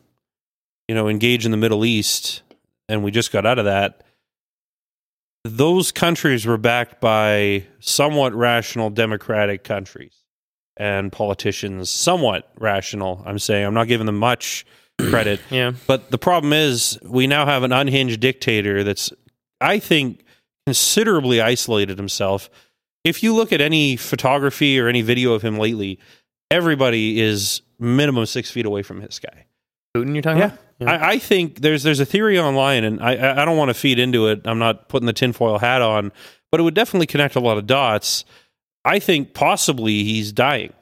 you 0.88 0.94
know 0.94 1.08
engage 1.08 1.44
in 1.44 1.50
the 1.50 1.58
Middle 1.58 1.84
East 1.84 2.40
and 2.88 3.04
we 3.04 3.10
just 3.10 3.32
got 3.32 3.44
out 3.44 3.58
of 3.58 3.66
that 3.66 4.02
those 5.44 5.90
countries 5.92 6.46
were 6.46 6.56
backed 6.58 7.00
by 7.00 7.64
somewhat 7.80 8.34
rational 8.34 8.90
democratic 8.90 9.64
countries 9.64 10.14
and 10.76 11.10
politicians 11.12 11.90
somewhat 11.90 12.50
rational 12.58 13.22
I'm 13.26 13.38
saying 13.38 13.66
I'm 13.66 13.74
not 13.74 13.88
giving 13.88 14.06
them 14.06 14.18
much 14.18 14.64
credit 15.00 15.40
yeah, 15.50 15.72
but 15.86 16.10
the 16.10 16.18
problem 16.18 16.52
is, 16.52 16.98
we 17.02 17.26
now 17.26 17.44
have 17.46 17.62
an 17.62 17.72
unhinged 17.72 18.20
dictator 18.20 18.84
that's, 18.84 19.10
I 19.60 19.78
think, 19.78 20.22
considerably 20.66 21.40
isolated 21.40 21.98
himself. 21.98 22.50
If 23.02 23.22
you 23.22 23.34
look 23.34 23.52
at 23.52 23.60
any 23.60 23.96
photography 23.96 24.78
or 24.78 24.88
any 24.88 25.02
video 25.02 25.32
of 25.32 25.42
him 25.42 25.58
lately, 25.58 25.98
everybody 26.50 27.20
is 27.20 27.62
minimum 27.80 28.26
six 28.26 28.50
feet 28.50 28.66
away 28.66 28.82
from 28.82 29.00
this 29.00 29.18
guy. 29.18 29.46
Putin, 29.96 30.12
you're 30.14 30.22
talking 30.22 30.38
Yeah. 30.40 30.46
about? 30.46 30.58
I, 30.88 31.10
I 31.12 31.18
think 31.18 31.60
there's 31.60 31.82
there's 31.82 32.00
a 32.00 32.06
theory 32.06 32.38
online, 32.38 32.84
and 32.84 33.02
I 33.02 33.42
I 33.42 33.44
don't 33.44 33.56
want 33.56 33.68
to 33.70 33.74
feed 33.74 33.98
into 33.98 34.28
it. 34.28 34.42
I'm 34.44 34.58
not 34.58 34.88
putting 34.88 35.06
the 35.06 35.12
tinfoil 35.12 35.58
hat 35.58 35.82
on, 35.82 36.12
but 36.50 36.60
it 36.60 36.62
would 36.64 36.74
definitely 36.74 37.06
connect 37.06 37.36
a 37.36 37.40
lot 37.40 37.58
of 37.58 37.66
dots. 37.66 38.24
I 38.84 38.98
think 38.98 39.32
possibly 39.34 40.02
he's 40.04 40.32
dying. 40.32 40.72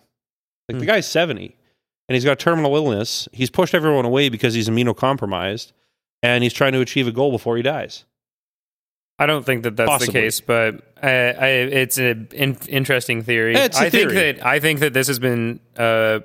Like 0.69 0.78
the 0.78 0.85
Hmm. 0.85 0.90
guy's 0.90 1.07
70 1.07 1.57
and 2.09 2.14
he's 2.14 2.25
got 2.25 2.38
terminal 2.38 2.75
illness. 2.76 3.28
He's 3.33 3.50
pushed 3.50 3.75
everyone 3.75 4.04
away 4.04 4.28
because 4.28 4.54
he's 4.54 4.69
immunocompromised 4.69 5.73
and 6.23 6.42
he's 6.42 6.52
trying 6.52 6.73
to 6.73 6.80
achieve 6.80 7.07
a 7.07 7.12
goal 7.12 7.30
before 7.30 7.57
he 7.57 7.62
dies. 7.62 8.04
I 9.19 9.26
don't 9.26 9.45
think 9.45 9.64
that 9.64 9.76
that's 9.76 9.88
Possibly. 9.90 10.12
the 10.14 10.19
case, 10.26 10.40
but 10.40 10.80
I, 11.02 11.09
I, 11.09 11.47
it's 11.49 11.99
an 11.99 12.28
in, 12.33 12.57
interesting 12.69 13.23
theory. 13.23 13.54
It's 13.54 13.76
I 13.76 13.90
think 13.90 14.12
that 14.12 14.47
I 14.47 14.61
think 14.61 14.80
that 14.80 14.95
this 14.95 15.09
has 15.09 15.19
been 15.19 15.61
uh, 15.76 16.21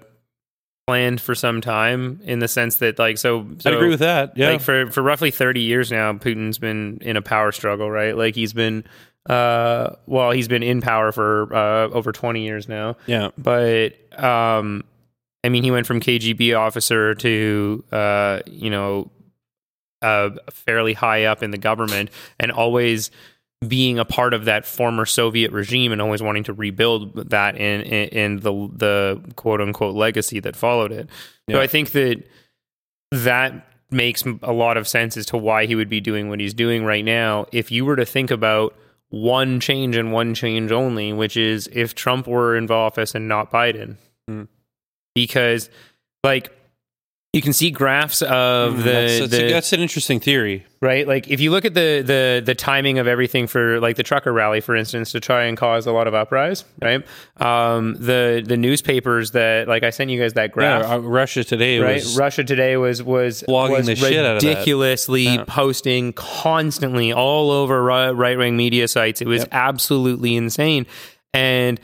planned 0.87 1.19
for 1.19 1.33
some 1.33 1.61
time 1.61 2.19
in 2.23 2.39
the 2.39 2.47
sense 2.47 2.77
that, 2.77 2.99
like, 2.99 3.17
so, 3.17 3.47
so 3.57 3.69
I'd 3.69 3.75
agree 3.75 3.89
with 3.89 4.01
that. 4.01 4.37
Yeah. 4.37 4.51
Like 4.51 4.61
for 4.61 4.91
for 4.91 5.01
roughly 5.01 5.31
30 5.31 5.61
years 5.61 5.91
now, 5.91 6.13
Putin's 6.13 6.59
been 6.59 6.99
in 7.01 7.17
a 7.17 7.21
power 7.21 7.51
struggle, 7.51 7.89
right? 7.89 8.15
Like 8.15 8.35
he's 8.35 8.53
been 8.53 8.83
uh 9.27 9.95
well, 10.05 10.29
he's 10.31 10.47
been 10.47 10.61
in 10.61 10.81
power 10.81 11.11
for 11.11 11.53
uh 11.53 11.89
over 11.89 12.11
20 12.11 12.43
years 12.45 12.69
now. 12.69 12.97
yeah. 13.07 13.31
But 13.37 13.93
um 14.21 14.83
I 15.43 15.49
mean, 15.49 15.63
he 15.63 15.71
went 15.71 15.87
from 15.87 15.99
KGB 15.99 16.57
officer 16.57 17.13
to 17.15 17.83
uh, 17.91 18.39
you 18.45 18.69
know, 18.69 19.09
uh 20.03 20.31
fairly 20.51 20.93
high 20.93 21.25
up 21.25 21.41
in 21.41 21.49
the 21.51 21.57
government 21.57 22.11
and 22.39 22.51
always 22.51 23.09
being 23.67 23.97
a 23.99 24.05
part 24.05 24.33
of 24.33 24.45
that 24.45 24.65
former 24.65 25.05
Soviet 25.05 25.51
regime 25.51 25.91
and 25.91 26.01
always 26.01 26.21
wanting 26.21 26.43
to 26.45 26.53
rebuild 26.53 27.29
that 27.29 27.55
in 27.55 27.81
in, 27.81 28.39
the 28.41 28.51
the 28.73 29.21
quote 29.35 29.61
unquote 29.61 29.95
legacy 29.95 30.39
that 30.41 30.55
followed 30.55 30.91
it. 30.91 31.09
So 31.49 31.59
I 31.59 31.67
think 31.67 31.91
that 31.91 32.23
that 33.11 33.67
makes 33.91 34.23
a 34.43 34.51
lot 34.51 34.77
of 34.77 34.87
sense 34.87 35.15
as 35.15 35.25
to 35.27 35.37
why 35.37 35.65
he 35.67 35.75
would 35.75 35.89
be 35.89 36.01
doing 36.01 36.29
what 36.29 36.39
he's 36.39 36.53
doing 36.53 36.83
right 36.85 37.05
now. 37.05 37.45
If 37.51 37.71
you 37.71 37.85
were 37.85 37.95
to 37.95 38.05
think 38.05 38.31
about 38.31 38.75
one 39.09 39.59
change 39.59 39.95
and 39.95 40.11
one 40.11 40.33
change 40.33 40.71
only, 40.71 41.13
which 41.13 41.37
is 41.37 41.69
if 41.71 41.95
Trump 41.95 42.27
were 42.27 42.55
in 42.57 42.69
office 42.69 43.15
and 43.15 43.27
not 43.27 43.51
Biden, 43.51 43.97
Mm. 44.29 44.47
because 45.13 45.69
like 46.23 46.51
you 47.35 47.41
can 47.41 47.51
see 47.53 47.69
graphs 47.69 48.21
of 48.21 48.77
the, 48.77 48.89
Mm, 48.89 48.93
that's, 48.93 49.19
that's, 49.19 49.31
the 49.31 49.51
that's 49.51 49.73
an 49.73 49.81
interesting 49.81 50.19
theory. 50.21 50.65
right? 50.79 51.05
Like 51.05 51.27
if 51.27 51.41
you 51.41 51.51
look 51.51 51.65
at 51.65 51.73
the 51.73 52.01
the 52.01 52.41
the 52.45 52.55
timing 52.55 52.97
of 52.97 53.07
everything 53.07 53.45
for 53.47 53.79
like 53.81 53.97
the 53.97 54.03
trucker 54.03 54.31
rally, 54.31 54.61
for 54.61 54.73
instance, 54.75 55.11
to 55.11 55.19
try 55.19 55.43
and 55.43 55.57
cause 55.57 55.85
a 55.85 55.91
lot 55.91 56.07
of 56.07 56.13
uprise, 56.13 56.63
right? 56.81 57.05
Um, 57.37 57.95
the 57.95 58.41
the 58.45 58.55
newspapers 58.55 59.31
that 59.31 59.67
like 59.67 59.83
I 59.83 59.89
sent 59.89 60.09
you 60.11 60.19
guys 60.21 60.33
that 60.33 60.51
graph. 60.53 60.83
Yeah, 60.83 60.95
uh, 60.95 60.99
Russia 60.99 61.43
today 61.43 61.79
Right, 61.79 61.95
was 61.95 62.17
Russia 62.17 62.43
Today 62.45 62.77
was 62.77 63.03
was 63.03 63.43
Blogging 63.47 63.71
was 63.71 63.85
the 63.87 63.95
shit 63.97 64.25
out 64.25 64.37
of 64.37 64.41
that. 64.41 64.47
ridiculously 64.47 65.23
Yeah. 65.23 65.43
posting 65.45 66.13
constantly 66.13 67.11
all 67.11 67.51
over 67.51 67.83
right 67.83 68.37
wing 68.37 68.55
media 68.55 68.87
sites. 68.87 69.21
It 69.21 69.27
was 69.27 69.41
Yep. 69.41 69.49
absolutely 69.51 70.35
insane, 70.37 70.85
and 71.33 71.79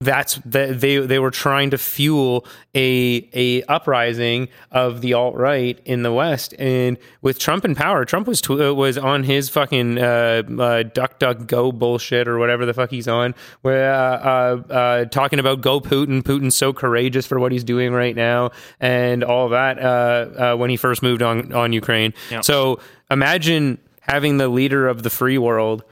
that's 0.00 0.34
that 0.44 0.80
they 0.80 0.98
they 0.98 1.18
were 1.18 1.30
trying 1.30 1.70
to 1.70 1.78
fuel 1.78 2.46
a 2.74 3.26
a 3.32 3.62
uprising 3.62 4.48
of 4.70 5.00
the 5.00 5.14
alt 5.14 5.34
right 5.36 5.80
in 5.86 6.02
the 6.02 6.12
West, 6.12 6.54
and 6.58 6.98
with 7.22 7.38
Trump 7.38 7.64
in 7.64 7.74
power, 7.74 8.04
Trump 8.04 8.26
was 8.26 8.42
tw- 8.42 8.60
uh, 8.60 8.74
was 8.74 8.98
on 8.98 9.22
his 9.22 9.48
fucking 9.48 9.98
uh, 9.98 10.42
uh, 10.58 10.82
duck 10.82 11.18
duck 11.18 11.46
go 11.46 11.72
bullshit 11.72 12.28
or 12.28 12.38
whatever 12.38 12.66
the 12.66 12.74
fuck 12.74 12.90
he's 12.90 13.08
on, 13.08 13.34
where 13.62 13.90
uh, 13.90 14.18
uh, 14.68 14.72
uh, 14.72 15.04
talking 15.06 15.38
about 15.38 15.62
go 15.62 15.80
Putin, 15.80 16.22
Putin's 16.22 16.56
so 16.56 16.74
courageous 16.74 17.26
for 17.26 17.40
what 17.40 17.50
he's 17.50 17.64
doing 17.64 17.94
right 17.94 18.14
now, 18.14 18.50
and 18.78 19.24
all 19.24 19.48
that 19.48 19.78
uh, 19.78 20.52
uh, 20.52 20.56
when 20.56 20.68
he 20.68 20.76
first 20.76 21.02
moved 21.02 21.22
on 21.22 21.54
on 21.54 21.72
Ukraine. 21.72 22.12
So 22.42 22.80
imagine 23.10 23.78
having 24.00 24.36
the 24.36 24.48
leader 24.48 24.88
of 24.88 25.02
the 25.02 25.10
free 25.10 25.38
world 25.38 25.84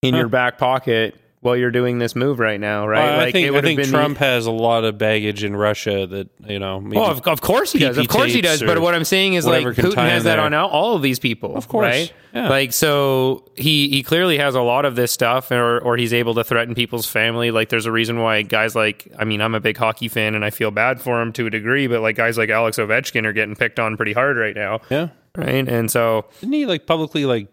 in 0.00 0.14
your 0.14 0.28
back 0.30 0.56
pocket 0.56 1.14
while 1.42 1.56
you're 1.56 1.70
doing 1.70 1.98
this 1.98 2.14
move 2.14 2.38
right 2.38 2.60
now, 2.60 2.86
right? 2.86 3.02
Well, 3.02 3.20
I 3.20 3.32
think, 3.32 3.56
I 3.56 3.60
think 3.62 3.80
been- 3.80 3.88
Trump 3.88 4.18
has 4.18 4.44
a 4.44 4.50
lot 4.50 4.84
of 4.84 4.98
baggage 4.98 5.42
in 5.42 5.56
Russia 5.56 6.06
that 6.06 6.28
you 6.46 6.58
know. 6.58 6.82
Well, 6.84 7.10
of, 7.10 7.26
of 7.26 7.40
course 7.40 7.72
he 7.72 7.78
does. 7.78 7.96
Of 7.96 8.08
course 8.08 8.32
he 8.32 8.42
does. 8.42 8.62
But 8.62 8.80
what 8.80 8.94
I'm 8.94 9.04
saying 9.04 9.34
is, 9.34 9.46
like, 9.46 9.64
Putin 9.64 9.94
has 9.96 10.24
that 10.24 10.36
there. 10.36 10.44
on 10.44 10.52
all, 10.52 10.68
all 10.68 10.96
of 10.96 11.02
these 11.02 11.18
people. 11.18 11.56
Of 11.56 11.66
course. 11.68 11.84
right? 11.84 12.12
Yeah. 12.34 12.48
Like, 12.48 12.72
so 12.72 13.44
he 13.56 13.88
he 13.88 14.02
clearly 14.02 14.36
has 14.38 14.54
a 14.54 14.60
lot 14.60 14.84
of 14.84 14.96
this 14.96 15.12
stuff, 15.12 15.50
or 15.50 15.78
or 15.80 15.96
he's 15.96 16.12
able 16.12 16.34
to 16.34 16.44
threaten 16.44 16.74
people's 16.74 17.06
family. 17.06 17.50
Like, 17.50 17.70
there's 17.70 17.86
a 17.86 17.92
reason 17.92 18.20
why 18.20 18.42
guys 18.42 18.76
like, 18.76 19.08
I 19.18 19.24
mean, 19.24 19.40
I'm 19.40 19.54
a 19.54 19.60
big 19.60 19.78
hockey 19.78 20.08
fan, 20.08 20.34
and 20.34 20.44
I 20.44 20.50
feel 20.50 20.70
bad 20.70 21.00
for 21.00 21.22
him 21.22 21.32
to 21.32 21.46
a 21.46 21.50
degree, 21.50 21.86
but 21.86 22.02
like 22.02 22.16
guys 22.16 22.36
like 22.36 22.50
Alex 22.50 22.76
Ovechkin 22.76 23.24
are 23.24 23.32
getting 23.32 23.56
picked 23.56 23.80
on 23.80 23.96
pretty 23.96 24.12
hard 24.12 24.36
right 24.36 24.54
now, 24.54 24.80
yeah, 24.90 25.08
right? 25.36 25.66
And 25.66 25.90
so, 25.90 26.26
didn't 26.40 26.52
he 26.52 26.66
like 26.66 26.86
publicly 26.86 27.24
like 27.24 27.48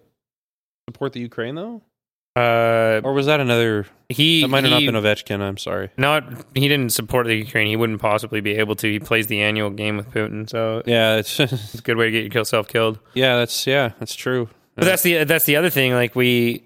support 0.90 1.14
the 1.14 1.22
Ukraine 1.22 1.56
though, 1.56 1.82
uh, 2.38 3.02
or 3.04 3.14
was 3.14 3.26
that 3.26 3.40
another? 3.40 3.86
he 4.10 4.42
That 4.42 4.48
might 4.50 4.64
have 4.64 4.72
not 4.72 4.80
he- 4.82 4.86
been 4.86 4.96
Ovechkin. 4.96 5.42
I'm 5.42 5.58
sorry. 5.58 5.90
Not 5.98 6.24
he 6.56 6.68
didn't 6.68 6.92
support 6.92 7.26
the 7.28 7.36
Ukraine. 7.36 7.68
He 7.68 7.76
wouldn't 7.76 8.00
possibly 8.02 8.42
be 8.42 8.52
able 8.56 8.76
to. 8.78 8.92
He 8.92 9.00
plays 9.00 9.28
the 9.28 9.42
annual 9.42 9.70
game 9.70 9.98
with 9.98 10.12
Putin, 10.12 10.50
so 10.50 10.82
Yeah, 10.86 11.18
it's 11.18 11.40
it's 11.40 11.76
a 11.76 11.82
good 11.82 11.98
way 11.98 12.10
to 12.10 12.12
get 12.12 12.34
yourself 12.34 12.68
killed. 12.68 13.00
yeah, 13.14 13.36
that's 13.38 13.66
yeah, 13.68 13.92
that's 14.00 14.16
true. 14.16 14.50
But 14.76 14.86
that's 14.86 15.02
the 15.02 15.24
that's 15.24 15.46
the 15.46 15.56
other 15.56 15.70
thing. 15.72 15.94
Like 15.94 16.16
we 16.16 16.64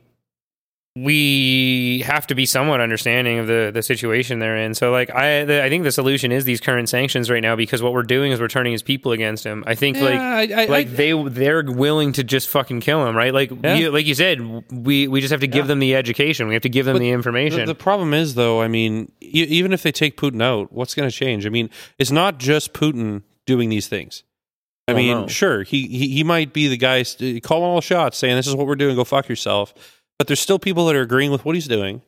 we 0.95 2.03
have 2.05 2.27
to 2.27 2.35
be 2.35 2.45
somewhat 2.45 2.81
understanding 2.81 3.39
of 3.39 3.47
the 3.47 3.71
the 3.73 3.81
situation 3.81 4.39
they're 4.39 4.57
in. 4.57 4.75
So 4.75 4.91
like 4.91 5.09
I 5.09 5.45
the, 5.45 5.63
I 5.63 5.69
think 5.69 5.85
the 5.85 5.91
solution 5.91 6.31
is 6.33 6.43
these 6.43 6.59
current 6.59 6.89
sanctions 6.89 7.29
right 7.29 7.41
now 7.41 7.55
because 7.55 7.81
what 7.81 7.93
we're 7.93 8.03
doing 8.03 8.31
is 8.33 8.41
we're 8.41 8.49
turning 8.49 8.73
his 8.73 8.83
people 8.83 9.13
against 9.13 9.45
him. 9.45 9.63
I 9.65 9.75
think 9.75 9.97
like. 9.97 10.19
I, 10.19 10.63
I, 10.63 10.65
Like 10.65 10.87
I, 10.87 10.89
they 10.89 11.23
they're 11.29 11.63
willing 11.63 12.11
to 12.13 12.23
just 12.25 12.49
fucking 12.49 12.81
kill 12.81 13.05
him, 13.07 13.15
right? 13.15 13.33
Like 13.33 13.51
Yeah. 13.63 13.75
you, 13.75 13.91
like 13.91 14.05
you 14.05 14.15
said, 14.15 14.41
we 14.71 15.07
we 15.07 15.21
just 15.21 15.31
have 15.31 15.39
to 15.41 15.47
give 15.47 15.65
Yeah. 15.65 15.69
them 15.69 15.79
the 15.79 15.95
education. 15.95 16.47
We 16.47 16.55
have 16.55 16.63
to 16.63 16.69
give 16.69 16.85
them 16.85 16.95
But 16.95 16.99
the 16.99 17.11
information. 17.11 17.59
The, 17.61 17.65
the 17.67 17.75
problem 17.75 18.13
is, 18.13 18.35
though, 18.35 18.61
I 18.61 18.67
mean, 18.67 19.11
e- 19.21 19.27
even 19.49 19.71
if 19.71 19.83
they 19.83 19.91
take 19.93 20.17
Putin 20.17 20.41
out, 20.43 20.73
what's 20.73 20.93
going 20.93 21.09
to 21.09 21.15
change? 21.15 21.45
I 21.45 21.49
mean, 21.49 21.69
it's 21.99 22.11
not 22.11 22.37
just 22.37 22.73
Putin 22.73 23.23
doing 23.45 23.69
these 23.69 23.87
things. 23.87 24.23
I 24.89 24.93
Well, 24.93 25.01
mean, 25.03 25.17
no. 25.21 25.27
sure, 25.27 25.63
he, 25.63 25.87
he 25.87 26.09
he 26.09 26.23
might 26.25 26.51
be 26.53 26.67
the 26.67 26.75
guy 26.77 27.03
st- 27.03 27.41
calling 27.43 27.63
all 27.69 27.81
shots, 27.81 28.17
saying 28.17 28.35
this 28.35 28.47
is 28.47 28.55
what 28.55 28.67
we're 28.67 28.75
doing, 28.75 28.95
go 28.97 29.03
fuck 29.05 29.29
yourself. 29.29 29.73
But 30.21 30.27
there's 30.27 30.39
still 30.39 30.59
people 30.59 30.85
that 30.85 30.95
are 30.95 31.01
agreeing 31.01 31.31
with 31.31 31.45
what 31.45 31.55
he's 31.55 31.67
doing 31.67 32.03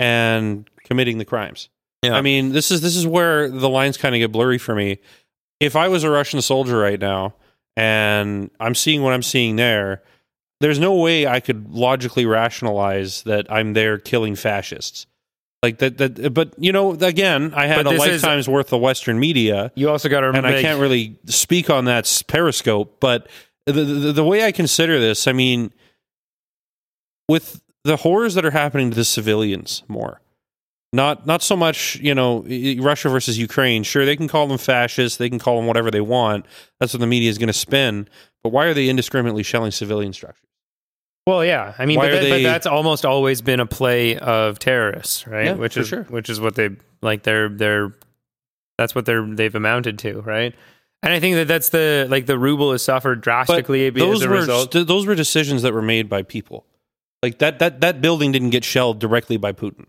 and 0.00 0.68
committing 0.82 1.18
the 1.18 1.24
crimes. 1.24 1.68
Yeah. 2.02 2.16
I 2.16 2.22
mean, 2.22 2.50
this 2.50 2.72
is 2.72 2.80
this 2.80 2.96
is 2.96 3.06
where 3.06 3.48
the 3.48 3.68
lines 3.68 3.96
kind 3.96 4.16
of 4.16 4.18
get 4.18 4.32
blurry 4.32 4.58
for 4.58 4.74
me. 4.74 4.98
If 5.60 5.76
I 5.76 5.86
was 5.86 6.02
a 6.02 6.10
Russian 6.10 6.42
soldier 6.42 6.76
right 6.76 6.98
now 6.98 7.34
and 7.76 8.50
I'm 8.58 8.74
seeing 8.74 9.02
what 9.02 9.12
I'm 9.12 9.22
seeing 9.22 9.54
there, 9.54 10.02
there's 10.58 10.80
no 10.80 10.96
way 10.96 11.24
I 11.24 11.38
could 11.38 11.70
logically 11.70 12.26
rationalize 12.26 13.22
that 13.22 13.46
I'm 13.48 13.74
there 13.74 13.96
killing 13.98 14.34
fascists. 14.34 15.06
Like 15.62 15.78
that. 15.78 15.98
That. 15.98 16.34
But 16.34 16.54
you 16.58 16.72
know, 16.72 16.94
again, 16.94 17.54
I 17.54 17.68
had 17.68 17.86
a 17.86 17.90
this 17.90 18.04
is- 18.06 18.24
lifetime's 18.24 18.48
worth 18.48 18.72
of 18.72 18.80
Western 18.80 19.20
media, 19.20 19.70
You 19.76 19.88
also 19.88 20.08
got 20.08 20.22
to 20.22 20.26
remember, 20.26 20.48
and. 20.48 20.56
I 20.56 20.62
can't 20.62 20.80
really 20.80 21.16
speak 21.26 21.70
on 21.70 21.84
that 21.84 22.24
Periscope. 22.26 22.96
But 22.98 23.28
the, 23.66 23.72
the 23.72 24.12
the 24.14 24.24
way 24.24 24.44
I 24.44 24.50
consider 24.50 24.98
this, 24.98 25.28
I 25.28 25.32
mean, 25.32 25.72
with 27.28 27.60
the 27.84 27.96
horrors 27.96 28.34
that 28.34 28.44
are 28.44 28.50
happening 28.50 28.90
to 28.90 28.96
the 28.96 29.04
civilians, 29.04 29.82
more. 29.88 30.20
Not 30.92 31.26
not 31.26 31.42
so 31.42 31.56
much, 31.56 31.96
you 31.96 32.14
know, 32.14 32.44
Russia 32.80 33.08
versus 33.08 33.36
Ukraine. 33.36 33.82
Sure, 33.82 34.04
they 34.06 34.16
can 34.16 34.28
call 34.28 34.46
them 34.46 34.58
fascists, 34.58 35.18
they 35.18 35.28
can 35.28 35.40
call 35.40 35.56
them 35.56 35.66
whatever 35.66 35.90
they 35.90 36.00
want. 36.00 36.46
That's 36.78 36.92
what 36.94 37.00
the 37.00 37.06
media 37.08 37.28
is 37.30 37.36
going 37.38 37.48
to 37.48 37.52
spin. 37.52 38.08
But 38.44 38.50
why 38.50 38.66
are 38.66 38.74
they 38.74 38.88
indiscriminately 38.88 39.42
shelling 39.42 39.72
civilian 39.72 40.12
structures? 40.12 40.40
Well, 41.26 41.44
yeah, 41.44 41.74
I 41.78 41.86
mean, 41.86 41.98
but, 41.98 42.10
that- 42.10 42.28
but 42.30 42.42
that's 42.42 42.66
almost 42.66 43.04
always 43.06 43.40
been 43.40 43.58
a 43.58 43.66
play 43.66 44.18
of 44.18 44.58
terrorists, 44.58 45.26
right? 45.26 45.46
Yeah, 45.46 45.52
which 45.54 45.76
is 45.76 45.88
sure. 45.88 46.04
which 46.04 46.28
is 46.30 46.38
what 46.40 46.54
they 46.54 46.70
like. 47.02 47.22
They're 47.24 47.48
they're 47.48 47.92
that's 48.78 48.94
what 48.94 49.04
they're 49.06 49.26
they've 49.26 49.54
amounted 49.54 49.98
to, 50.00 50.20
right? 50.20 50.54
And 51.02 51.12
I 51.12 51.18
think 51.20 51.34
that 51.36 51.48
that's 51.48 51.70
the 51.70 52.06
like 52.08 52.26
the 52.26 52.38
ruble 52.38 52.70
has 52.72 52.82
suffered 52.84 53.20
drastically 53.20 53.90
But 53.90 53.98
those 53.98 54.16
as 54.20 54.22
a 54.26 54.28
were 54.28 54.34
result. 54.36 54.70
those 54.72 55.06
were 55.06 55.14
decisions 55.16 55.62
that 55.62 55.72
were 55.72 55.82
made 55.82 56.08
by 56.08 56.22
people. 56.22 56.66
Like 57.24 57.38
that 57.38 57.58
that 57.60 57.80
that 57.80 58.02
building 58.02 58.32
didn't 58.32 58.50
get 58.50 58.64
shelled 58.64 58.98
directly 58.98 59.38
by 59.38 59.52
Putin. 59.52 59.86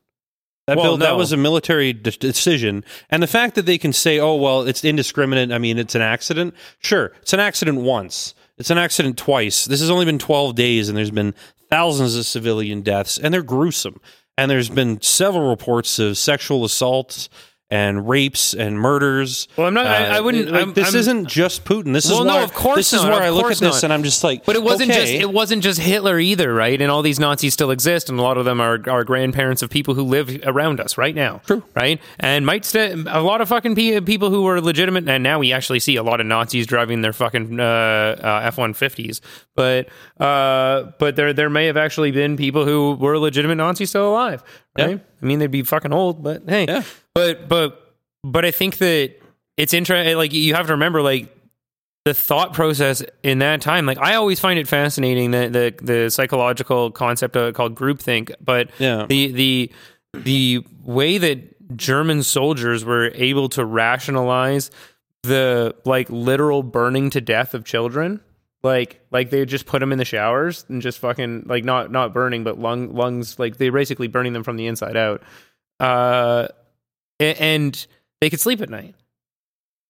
That 0.68 0.78
Well, 0.78 0.86
build, 0.86 1.02
that 1.02 1.18
was 1.18 1.34
a 1.34 1.38
military 1.38 1.92
de- 1.92 2.12
decision, 2.12 2.86
and 3.10 3.22
the 3.22 3.28
fact 3.28 3.56
that 3.56 3.66
they 3.66 3.78
can 3.78 3.92
say, 3.92 4.20
"Oh 4.20 4.36
well, 4.36 4.62
it's 4.62 4.86
indiscriminate." 4.86 5.52
I 5.52 5.58
mean, 5.58 5.78
it's 5.78 5.96
an 5.96 6.02
accident. 6.02 6.54
Sure, 6.80 7.12
it's 7.22 7.34
an 7.34 7.42
accident 7.42 7.82
once. 7.82 8.36
It's 8.58 8.70
an 8.70 8.78
accident 8.78 9.18
twice. 9.18 9.66
This 9.66 9.82
has 9.82 9.90
only 9.90 10.06
been 10.06 10.18
twelve 10.18 10.56
days, 10.56 10.88
and 10.88 10.98
there's 10.98 11.12
been 11.12 11.36
thousands 11.70 12.16
of 12.16 12.26
civilian 12.26 12.82
deaths, 12.82 13.18
and 13.18 13.34
they're 13.34 13.44
gruesome. 13.44 14.00
And 14.38 14.50
there's 14.50 14.70
been 14.70 15.02
several 15.02 15.50
reports 15.50 16.00
of 16.00 16.18
sexual 16.18 16.64
assaults 16.64 17.28
and 17.72 18.08
rapes 18.08 18.54
and 18.54 18.80
murders. 18.80 19.48
Well, 19.58 19.66
I'm 19.66 19.74
not- 19.74 19.88
I- 19.88 20.18
I 20.18 20.22
wouldn't- 20.22 20.52
like, 20.52 20.60
I'm- 20.62 20.74
this 20.74 20.90
I'm- 20.90 20.96
isn't 20.98 21.26
just 21.28 21.66
Putin. 21.66 21.94
This 21.94 22.08
Well, 22.08 22.20
is 22.20 22.26
no, 22.28 22.36
why. 22.36 22.44
of 22.44 22.54
course 22.54 22.76
This 22.78 22.94
is 22.94 23.04
where 23.04 23.24
I 23.24 23.30
look 23.30 23.46
at 23.52 23.58
this, 23.58 23.62
not. 23.82 23.84
and 23.86 23.92
I'm 23.94 24.04
just 24.04 24.24
like, 24.24 24.46
But 24.46 24.56
it 24.56 24.62
wasn't 24.62 24.92
okay. 24.92 25.00
just 25.00 25.14
it 25.14 25.32
wasn't 25.34 25.64
just 25.64 25.80
Hitler 25.80 26.20
either, 26.20 26.54
right? 26.54 26.80
And 26.80 26.92
all 26.92 27.02
these 27.02 27.20
Nazis 27.20 27.54
still 27.54 27.72
exist, 27.72 28.08
and 28.08 28.20
a 28.20 28.22
lot 28.22 28.38
of 28.38 28.46
them 28.46 28.62
are, 28.62 28.80
are 28.88 29.04
grandparents 29.04 29.64
of 29.64 29.72
people 29.72 29.96
who 29.96 30.04
live 30.04 30.40
around 30.46 30.80
us 30.80 30.96
right 30.98 31.16
now. 31.16 31.42
True. 31.48 31.64
right? 31.76 32.00
And 32.20 32.46
might 32.46 32.66
st- 32.66 33.08
a 33.08 33.22
lot 33.22 33.42
of 33.42 33.50
fucking 33.50 33.74
people 33.76 34.30
who 34.30 34.44
were 34.44 34.62
legitimate, 34.62 35.10
and 35.10 35.24
now 35.24 35.40
we 35.40 35.52
actually 35.52 35.80
see 35.80 35.96
a 35.96 36.04
lot 36.04 36.20
of 36.22 36.28
Nazis 36.28 36.68
driving 36.68 37.02
their 37.02 37.14
fucking 37.14 37.60
uh, 37.60 37.64
uh, 38.24 38.42
F 38.44 38.58
one 38.60 38.76
fifties. 38.76 39.22
But 39.56 39.88
uh, 40.20 40.92
but 41.00 41.16
there 41.16 41.34
there 41.34 41.50
may 41.50 41.66
have 41.66 41.78
actually 41.78 42.12
been 42.12 42.38
people 42.38 42.64
who 42.66 42.94
were 42.94 43.18
legitimate 43.18 43.56
Nazis 43.56 43.90
still 43.90 44.08
alive, 44.10 44.44
right? 44.78 44.90
Yeah. 44.92 44.98
I 45.22 45.26
mean, 45.26 45.40
they'd 45.40 45.50
be 45.50 45.64
fucking 45.64 45.94
old, 45.94 46.24
but 46.24 46.44
hey, 46.48 46.66
Yeah. 46.68 46.84
But 47.16 47.48
but 47.50 47.96
but 48.24 48.46
I 48.46 48.52
think 48.52 48.78
that 48.78 49.16
it's 49.58 49.74
interesting. 49.74 50.16
Like 50.18 50.34
you 50.34 50.54
have 50.54 50.68
to 50.68 50.74
remember, 50.74 51.02
like 51.02 51.36
the 52.06 52.14
thought 52.14 52.54
process 52.54 53.02
in 53.24 53.40
that 53.40 53.62
time. 53.62 53.88
Like 53.88 53.98
I 53.98 54.14
always 54.14 54.40
find 54.40 54.60
it 54.60 54.68
fascinating 54.68 55.32
that 55.32 55.54
the 55.54 55.74
the 55.82 56.10
psychological 56.12 56.92
concept 56.92 57.36
of, 57.36 57.56
called 57.56 57.74
groupthink, 57.76 58.32
but 58.40 58.70
Yeah. 58.78 59.08
the 59.10 59.32
the 59.32 59.72
the 60.14 60.66
way 60.84 61.18
that 61.18 61.76
German 61.76 62.22
soldiers 62.22 62.86
were 62.86 63.12
able 63.16 63.50
to 63.50 63.66
rationalize 63.66 64.70
the 65.24 65.76
like 65.84 66.08
literal 66.12 66.62
burning 66.62 67.10
to 67.10 67.22
death 67.22 67.56
of 67.56 67.66
children. 67.66 68.22
Like, 68.62 69.00
like 69.12 69.30
they 69.30 69.46
just 69.46 69.66
put 69.68 69.80
them 69.80 69.92
in 69.92 70.00
the 70.00 70.06
showers 70.06 70.66
and 70.70 70.82
just 70.82 70.98
fucking 71.00 71.44
like 71.48 71.64
not 71.64 71.92
not 71.92 72.14
burning, 72.14 72.44
but 72.44 72.60
lung 72.60 72.94
lungs 72.96 73.38
like 73.40 73.58
they 73.58 73.70
basically 73.70 74.08
burning 74.08 74.34
them 74.34 74.44
from 74.44 74.58
the 74.58 74.68
inside 74.68 74.98
out. 74.98 75.22
Uh, 75.80 76.48
and 77.20 77.88
they 78.22 78.30
could 78.30 78.40
sleep 78.40 78.62
at 78.62 78.70
night, 78.70 78.96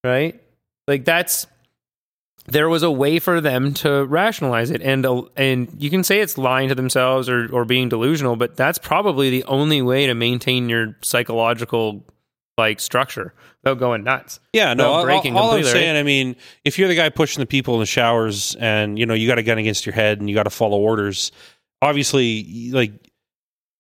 right? 0.04 0.42
Like 0.88 1.06
that's 1.06 1.48
there 2.48 2.70
was 2.70 2.84
a 2.84 2.92
way 2.92 3.18
for 3.20 3.42
them 3.42 3.74
to 3.74 4.06
rationalize 4.06 4.70
it, 4.70 4.82
and 4.82 5.06
and 5.36 5.76
you 5.78 5.90
can 5.90 6.04
say 6.04 6.22
it's 6.22 6.38
lying 6.38 6.70
to 6.70 6.76
themselves 6.76 7.28
or 7.28 7.52
or 7.52 7.66
being 7.66 7.90
delusional, 7.90 8.36
but 8.36 8.56
that's 8.56 8.78
probably 8.78 9.30
the 9.30 9.44
only 9.46 9.82
way 9.82 10.06
to 10.08 10.14
maintain 10.14 10.70
your 10.70 10.96
psychological 11.02 12.04
like 12.58 12.80
structure 12.80 13.34
without 13.64 13.80
going 13.80 14.04
nuts. 14.04 14.40
Yeah, 14.54 14.74
no. 14.74 14.84
without 14.84 14.94
All, 14.94 15.06
breaking 15.06 15.36
all 15.36 15.52
I'm 15.52 15.64
saying, 15.64 15.98
I 15.98 16.04
mean, 16.04 16.36
if 16.64 16.78
you're 16.78 16.88
the 16.88 16.96
guy 16.96 17.10
pushing 17.10 17.42
the 17.42 17.46
people 17.46 17.74
in 17.76 17.80
the 17.80 17.86
showers, 17.86 18.56
and 18.56 18.98
you 19.00 19.06
know 19.06 19.14
you 19.14 19.28
got 19.28 19.40
a 19.40 19.44
gun 19.44 19.58
against 19.58 19.86
your 19.86 19.94
head, 19.94 20.20
and 20.20 20.30
you 20.30 20.36
got 20.36 20.44
to 20.44 20.52
follow 20.52 20.78
orders, 20.78 21.32
obviously, 21.82 22.72
like 22.72 22.92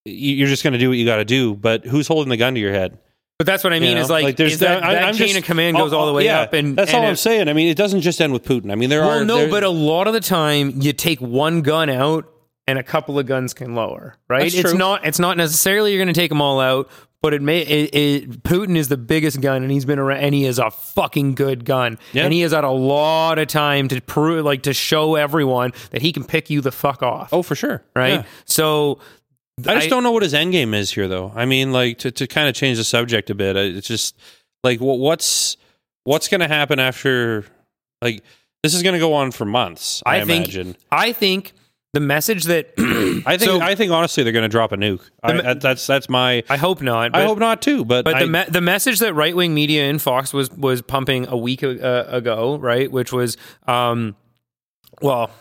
you're 0.06 0.48
just 0.48 0.64
going 0.64 0.74
to 0.74 0.80
do 0.80 0.90
what 0.90 0.98
you 0.98 1.06
got 1.06 1.18
to 1.18 1.26
do. 1.26 1.56
But 1.56 1.86
who's 1.86 2.08
holding 2.08 2.30
the 2.30 2.38
gun 2.38 2.56
to 2.56 2.60
your 2.60 2.74
head? 2.74 2.98
But 3.38 3.48
that's 3.48 3.64
what 3.66 3.74
I 3.74 3.80
mean. 3.80 3.90
You 3.90 3.96
know? 3.96 4.02
is 4.02 4.10
like, 4.10 4.40
is 4.40 4.60
that, 4.60 4.82
that 4.82 5.04
I'm 5.04 5.14
chain 5.14 5.28
just- 5.30 5.40
of 5.40 5.46
command 5.46 5.76
goes 5.76 5.92
all 5.92 6.08
the 6.08 6.14
way 6.14 6.26
yeah, 6.26 6.42
up, 6.42 6.54
and 6.54 6.78
that's 6.78 6.92
and 6.92 7.00
all 7.02 7.08
I'm 7.08 7.14
it- 7.14 7.18
saying. 7.18 7.50
I 7.50 7.54
mean, 7.54 7.68
it 7.68 7.76
doesn't 7.78 8.02
just 8.02 8.22
end 8.22 8.32
with 8.32 8.44
Putin. 8.46 8.72
I 8.72 8.76
mean, 8.76 8.90
there 8.90 9.02
Well, 9.02 9.22
are 9.22 9.26
no, 9.26 9.50
but 9.50 9.64
a 9.64 9.70
lot 9.70 10.08
of 10.08 10.14
the 10.14 10.22
time 10.22 10.82
you 10.82 10.94
take 10.94 11.20
one 11.20 11.62
gun 11.62 11.90
out 11.90 12.32
and 12.68 12.80
a 12.80 12.84
couple 12.84 13.20
of 13.20 13.26
guns 13.26 13.54
can 13.54 13.76
lower, 13.76 14.16
right? 14.30 14.54
It's 14.54 14.74
not 14.74 15.06
it's 15.06 15.20
not 15.20 15.36
necessarily 15.38 15.92
you're 15.94 16.04
going 16.04 16.14
to 16.14 16.20
take 16.20 16.30
them 16.30 16.42
all 16.42 16.62
out, 16.62 16.90
but 17.22 17.34
it 17.34 17.42
may 17.42 17.60
it, 17.62 17.94
it, 17.94 18.44
Putin 18.44 18.78
is 18.78 18.88
the 18.88 18.98
biggest 18.98 19.42
gun 19.42 19.64
and 19.64 19.72
he's 19.72 19.86
been 19.86 20.00
around 20.00 20.22
and 20.22 20.34
he 20.34 20.46
is 20.46 20.58
a 20.58 20.72
fucking 20.72 21.36
good 21.36 21.66
gun. 21.66 22.00
Yeah. 22.14 22.24
And 22.24 22.34
he 22.34 22.40
has 22.42 22.54
had 22.54 22.64
a 22.64 22.72
lot 22.72 23.38
of 23.38 23.48
time 23.50 23.90
to 23.90 24.02
prove 24.02 24.46
like 24.46 24.64
to 24.64 24.74
show 24.74 25.16
everyone 25.16 25.74
that 25.92 26.02
he 26.02 26.12
can 26.14 26.24
pick 26.24 26.50
you 26.50 26.62
the 26.62 26.72
fuck 26.72 27.04
off, 27.04 27.34
oh, 27.34 27.44
for 27.44 27.56
sure, 27.56 27.84
right? 27.96 28.14
Yeah. 28.14 28.24
So 28.46 29.00
I 29.60 29.76
just 29.76 29.86
I- 29.86 29.90
don't 29.90 30.04
know 30.04 30.12
what 30.12 30.24
his 30.24 30.34
end 30.34 30.52
game 30.52 30.74
is 30.74 30.92
here, 30.92 31.08
though. 31.08 31.32
I 31.36 31.46
mean, 31.46 31.72
like 31.72 32.00
to, 32.00 32.12
to 32.12 32.28
kind 32.28 32.50
of 32.50 32.56
change 32.56 32.78
the 32.78 32.84
subject 32.84 33.30
a 33.30 33.36
bit. 33.36 33.56
It's 33.56 33.88
just 33.88 34.18
like 34.64 34.82
what, 34.82 35.00
what's 35.00 35.58
what's 36.04 36.28
going 36.28 36.42
to 36.42 36.48
happen 36.48 36.80
after? 36.80 37.46
Like 38.02 38.24
this 38.64 38.74
is 38.74 38.84
going 38.84 38.94
to 38.94 39.00
go 39.00 39.14
on 39.14 39.32
for 39.32 39.46
months. 39.46 40.04
I, 40.06 40.18
I, 40.18 40.26
think 40.26 40.46
imagine. 40.46 40.76
I 40.92 41.14
think 41.14 41.54
the 41.94 42.02
message 42.02 42.44
that 42.46 42.74
I 43.26 43.38
think 43.38 43.50
so- 43.50 43.62
I 43.62 43.76
think 43.76 43.94
honestly 43.94 44.24
they're 44.24 44.34
going 44.34 44.44
to 44.44 44.50
drop 44.50 44.74
a 44.74 44.76
nuke. 44.76 45.10
I, 45.24 45.34
me- 45.34 45.54
that's 45.60 45.88
that's 45.88 46.10
my. 46.10 46.44
I 46.50 46.58
hope 46.58 46.82
not. 46.82 47.16
I 47.16 47.24
hope 47.24 47.40
not 47.40 47.62
too. 47.62 47.86
But, 47.86 48.04
But 48.04 48.16
I, 48.16 48.20
the 48.24 48.28
me- 48.30 48.46
the 48.50 48.62
message 48.62 49.00
that 49.00 49.14
right 49.14 49.36
wing 49.36 49.54
media 49.54 49.86
and 49.86 50.02
Fox 50.02 50.34
was 50.34 50.52
was 50.52 50.82
pumping 50.82 51.28
a 51.30 51.38
week 51.38 51.64
uh, 51.64 52.06
ago, 52.10 52.58
right, 52.58 52.92
which 52.92 53.14
was, 53.14 53.38
um, 53.68 54.18
well, 55.02 55.32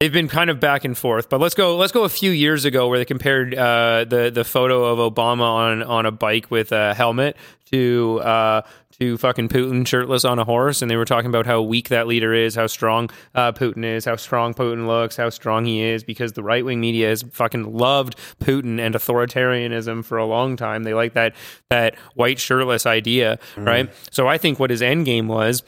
they've 0.00 0.12
been 0.12 0.28
kind 0.28 0.50
of 0.50 0.60
back 0.60 0.84
and 0.84 0.96
forth. 0.96 1.28
But 1.28 1.40
let's 1.40 1.54
go 1.54 1.76
let's 1.76 1.92
go 1.92 2.04
a 2.04 2.08
few 2.08 2.30
years 2.30 2.64
ago 2.64 2.88
where 2.88 2.98
they 2.98 3.04
compared 3.04 3.54
uh, 3.54 4.04
the 4.04 4.30
the 4.30 4.44
photo 4.44 4.84
of 4.84 5.12
Obama 5.12 5.42
on 5.42 5.82
on 5.82 6.06
a 6.06 6.12
bike 6.12 6.50
with 6.50 6.72
a 6.72 6.94
helmet 6.94 7.36
to 7.70 8.20
uh, 8.22 8.62
to 8.98 9.18
fucking 9.18 9.48
Putin 9.48 9.86
shirtless 9.86 10.24
on 10.24 10.38
a 10.38 10.44
horse, 10.44 10.80
and 10.80 10.90
they 10.90 10.96
were 10.96 11.04
talking 11.04 11.28
about 11.28 11.46
how 11.46 11.60
weak 11.60 11.88
that 11.90 12.06
leader 12.06 12.32
is, 12.32 12.54
how 12.54 12.66
strong 12.66 13.10
uh, 13.34 13.52
Putin 13.52 13.84
is, 13.84 14.04
how 14.04 14.16
strong 14.16 14.54
Putin 14.54 14.86
looks, 14.86 15.16
how 15.16 15.28
strong 15.28 15.66
he 15.66 15.82
is, 15.82 16.02
because 16.02 16.32
the 16.32 16.42
right 16.42 16.64
wing 16.64 16.80
media 16.80 17.08
has 17.08 17.22
fucking 17.22 17.76
loved 17.76 18.16
Putin 18.40 18.78
and 18.80 18.94
authoritarianism 18.94 20.04
for 20.04 20.16
a 20.16 20.24
long 20.24 20.56
time. 20.56 20.84
They 20.84 20.94
like 20.94 21.14
that 21.14 21.34
that 21.68 21.96
white 22.14 22.38
shirtless 22.38 22.86
idea, 22.86 23.38
right? 23.56 23.90
So 24.10 24.28
I 24.28 24.38
think 24.38 24.58
what 24.58 24.70
his 24.70 24.82
end 24.82 25.04
game 25.04 25.28
was 25.28 25.62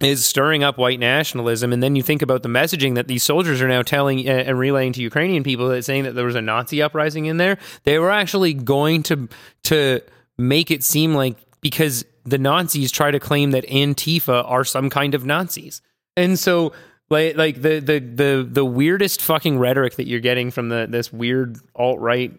is 0.00 0.24
stirring 0.24 0.64
up 0.64 0.78
white 0.78 0.98
nationalism, 0.98 1.72
and 1.72 1.82
then 1.82 1.94
you 1.94 2.02
think 2.02 2.22
about 2.22 2.42
the 2.42 2.48
messaging 2.48 2.94
that 2.94 3.06
these 3.06 3.22
soldiers 3.22 3.60
are 3.60 3.68
now 3.68 3.82
telling 3.82 4.26
uh, 4.28 4.32
and 4.32 4.58
relaying 4.58 4.92
to 4.94 5.02
Ukrainian 5.02 5.42
people 5.42 5.68
that 5.68 5.84
saying 5.84 6.04
that 6.04 6.14
there 6.14 6.24
was 6.24 6.34
a 6.34 6.40
Nazi 6.40 6.80
uprising 6.82 7.26
in 7.26 7.36
there. 7.36 7.58
They 7.84 7.98
were 7.98 8.10
actually 8.10 8.54
going 8.54 9.02
to 9.04 9.28
to 9.64 10.00
make 10.38 10.70
it 10.70 10.82
seem 10.82 11.14
like 11.14 11.36
because 11.60 12.04
the 12.24 12.38
Nazis 12.38 12.90
try 12.90 13.10
to 13.10 13.20
claim 13.20 13.50
that 13.50 13.66
Antifa 13.66 14.48
are 14.48 14.64
some 14.64 14.88
kind 14.88 15.14
of 15.14 15.24
Nazis, 15.26 15.82
and 16.16 16.38
so 16.38 16.72
like 17.10 17.36
like 17.36 17.60
the 17.60 17.80
the 17.80 17.98
the 17.98 18.48
the 18.50 18.64
weirdest 18.64 19.20
fucking 19.20 19.58
rhetoric 19.58 19.96
that 19.96 20.06
you're 20.06 20.20
getting 20.20 20.50
from 20.50 20.70
the 20.70 20.86
this 20.88 21.12
weird 21.12 21.58
alt 21.74 21.98
right 22.00 22.32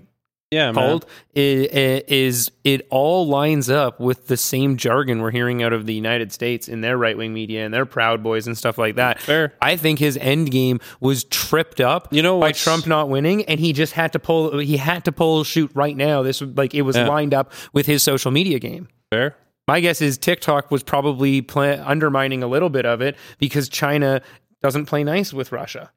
yeah, 0.52 0.74
called 0.74 1.06
is, 1.34 1.68
is 2.08 2.52
it 2.64 2.86
all 2.90 3.26
lines 3.28 3.70
up 3.70 4.00
with 4.00 4.28
the 4.28 4.36
same 4.38 4.76
jargon 4.78 5.22
we're 5.22 5.32
hearing 5.32 5.64
out 5.64 5.72
of 5.74 5.86
the 5.86 5.94
United 5.94 6.32
States 6.34 6.68
in 6.68 6.82
their 6.82 6.98
right 6.98 7.18
wing 7.18 7.34
media 7.34 7.64
and 7.66 7.74
their 7.74 7.86
Proud 7.86 8.22
Boys 8.22 8.48
and 8.48 8.58
stuff 8.58 8.78
like 8.78 8.96
that. 8.96 9.20
Fair. 9.22 9.54
I 9.62 9.78
think 9.78 10.00
his 10.00 10.18
end 10.18 10.52
game 10.52 10.80
was 11.00 11.24
tripped 11.24 11.80
up 11.80 12.14
You 12.14 12.22
know 12.22 12.40
by 12.40 12.52
Trump 12.52 12.86
not 12.86 13.08
winning, 13.10 13.46
and 13.46 13.60
he 13.60 13.74
just 13.74 13.94
had 13.94 14.12
to 14.14 14.20
pull. 14.20 14.60
He 14.60 14.78
had 14.78 15.06
to 15.06 15.12
pull 15.12 15.44
shoot 15.44 15.72
right 15.74 15.96
now. 15.96 16.22
This 16.22 16.42
like 16.42 16.76
it 16.76 16.82
was 16.82 16.96
Yeah. 16.98 17.08
lined 17.08 17.34
up 17.34 17.52
with 17.74 17.86
his 17.86 18.04
social 18.04 18.32
media 18.32 18.60
game. 18.60 18.88
Fair. 19.10 19.36
My 19.68 19.80
guess 19.80 20.02
is 20.02 20.18
TikTok 20.18 20.70
was 20.70 20.84
probably 20.84 21.48
undermining 21.56 22.44
a 22.44 22.48
little 22.48 22.70
bit 22.70 22.86
of 22.86 23.00
it 23.02 23.16
because 23.40 23.70
China 23.70 24.22
doesn't 24.62 24.88
play 24.88 25.04
nice 25.04 25.32
with 25.34 25.52
Russia. 25.54 25.92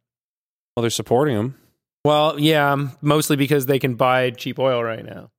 Well, 0.76 0.82
they're 0.82 0.90
supporting 0.90 1.34
him. 1.36 1.54
Well, 2.04 2.38
yeah, 2.38 2.76
mostly 3.00 3.36
because 3.36 3.66
they 3.66 3.78
can 3.78 3.94
buy 3.94 4.30
cheap 4.30 4.58
oil 4.58 4.82
right 4.82 5.04
now. 5.04 5.30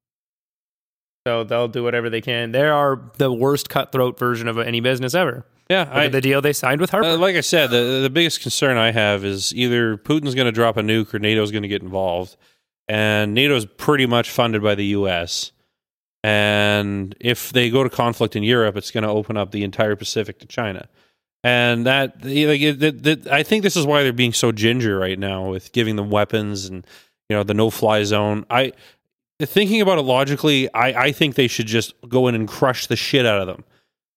So 1.27 1.43
they'll 1.43 1.67
do 1.67 1.83
whatever 1.83 2.09
they 2.09 2.21
can. 2.21 2.51
They 2.51 2.67
are 2.67 3.11
the 3.17 3.31
worst 3.31 3.69
cutthroat 3.69 4.17
version 4.19 4.47
of 4.47 4.59
any 4.59 4.79
business 4.79 5.15
ever. 5.15 5.45
Yeah, 5.69 5.89
I, 5.91 6.07
the 6.09 6.21
deal 6.21 6.41
they 6.41 6.53
signed 6.53 6.79
with 6.79 6.91
Harper. 6.91 7.07
Uh, 7.07 7.17
like 7.17 7.35
I 7.35 7.41
said, 7.41 7.71
the 7.71 8.01
the 8.03 8.09
biggest 8.11 8.41
concern 8.41 8.77
I 8.77 8.91
have 8.91 9.25
is 9.25 9.53
either 9.55 9.97
Putin's 9.97 10.35
going 10.35 10.45
to 10.45 10.51
drop 10.51 10.77
a 10.77 10.81
nuke 10.81 11.11
or 11.13 11.19
NATO's 11.19 11.51
going 11.51 11.63
to 11.63 11.67
get 11.67 11.81
involved, 11.81 12.37
and 12.87 13.33
NATO's 13.33 13.65
pretty 13.65 14.05
much 14.05 14.29
funded 14.29 14.61
by 14.61 14.75
the 14.75 14.85
U.S. 14.87 15.51
And 16.23 17.15
if 17.19 17.51
they 17.51 17.71
go 17.71 17.83
to 17.83 17.89
conflict 17.89 18.35
in 18.35 18.43
Europe, 18.43 18.75
it's 18.77 18.91
going 18.91 19.03
to 19.03 19.09
open 19.09 19.37
up 19.37 19.51
the 19.51 19.63
entire 19.63 19.95
Pacific 19.95 20.39
to 20.39 20.45
China. 20.45 20.87
And 21.45 21.85
that, 21.85 22.23
like, 22.23 22.59
it, 22.59 22.81
it, 22.81 23.05
it- 23.05 23.27
I 23.27 23.43
think 23.43 23.61
this 23.61 23.75
is 23.75 23.85
why 23.85 24.01
they're 24.01 24.11
being 24.11 24.33
so 24.33 24.51
ginger 24.51 24.97
right 24.97 25.19
now 25.19 25.47
with 25.47 25.71
giving 25.73 25.95
them 25.95 26.09
weapons 26.09 26.65
and 26.65 26.85
you 27.29 27.35
know 27.35 27.43
the 27.43 27.53
no-fly 27.53 28.03
zone. 28.03 28.47
I 28.49 28.71
thinking 29.39 29.79
about 29.79 29.99
it 29.99 30.01
logically, 30.01 30.73
I, 30.73 31.03
I 31.05 31.11
think 31.11 31.35
they 31.35 31.47
should 31.47 31.67
just 31.67 31.93
go 32.09 32.27
in 32.27 32.33
and 32.33 32.47
crush 32.47 32.87
the 32.87 32.95
shit 32.95 33.27
out 33.27 33.41
of 33.41 33.47
them. 33.47 33.63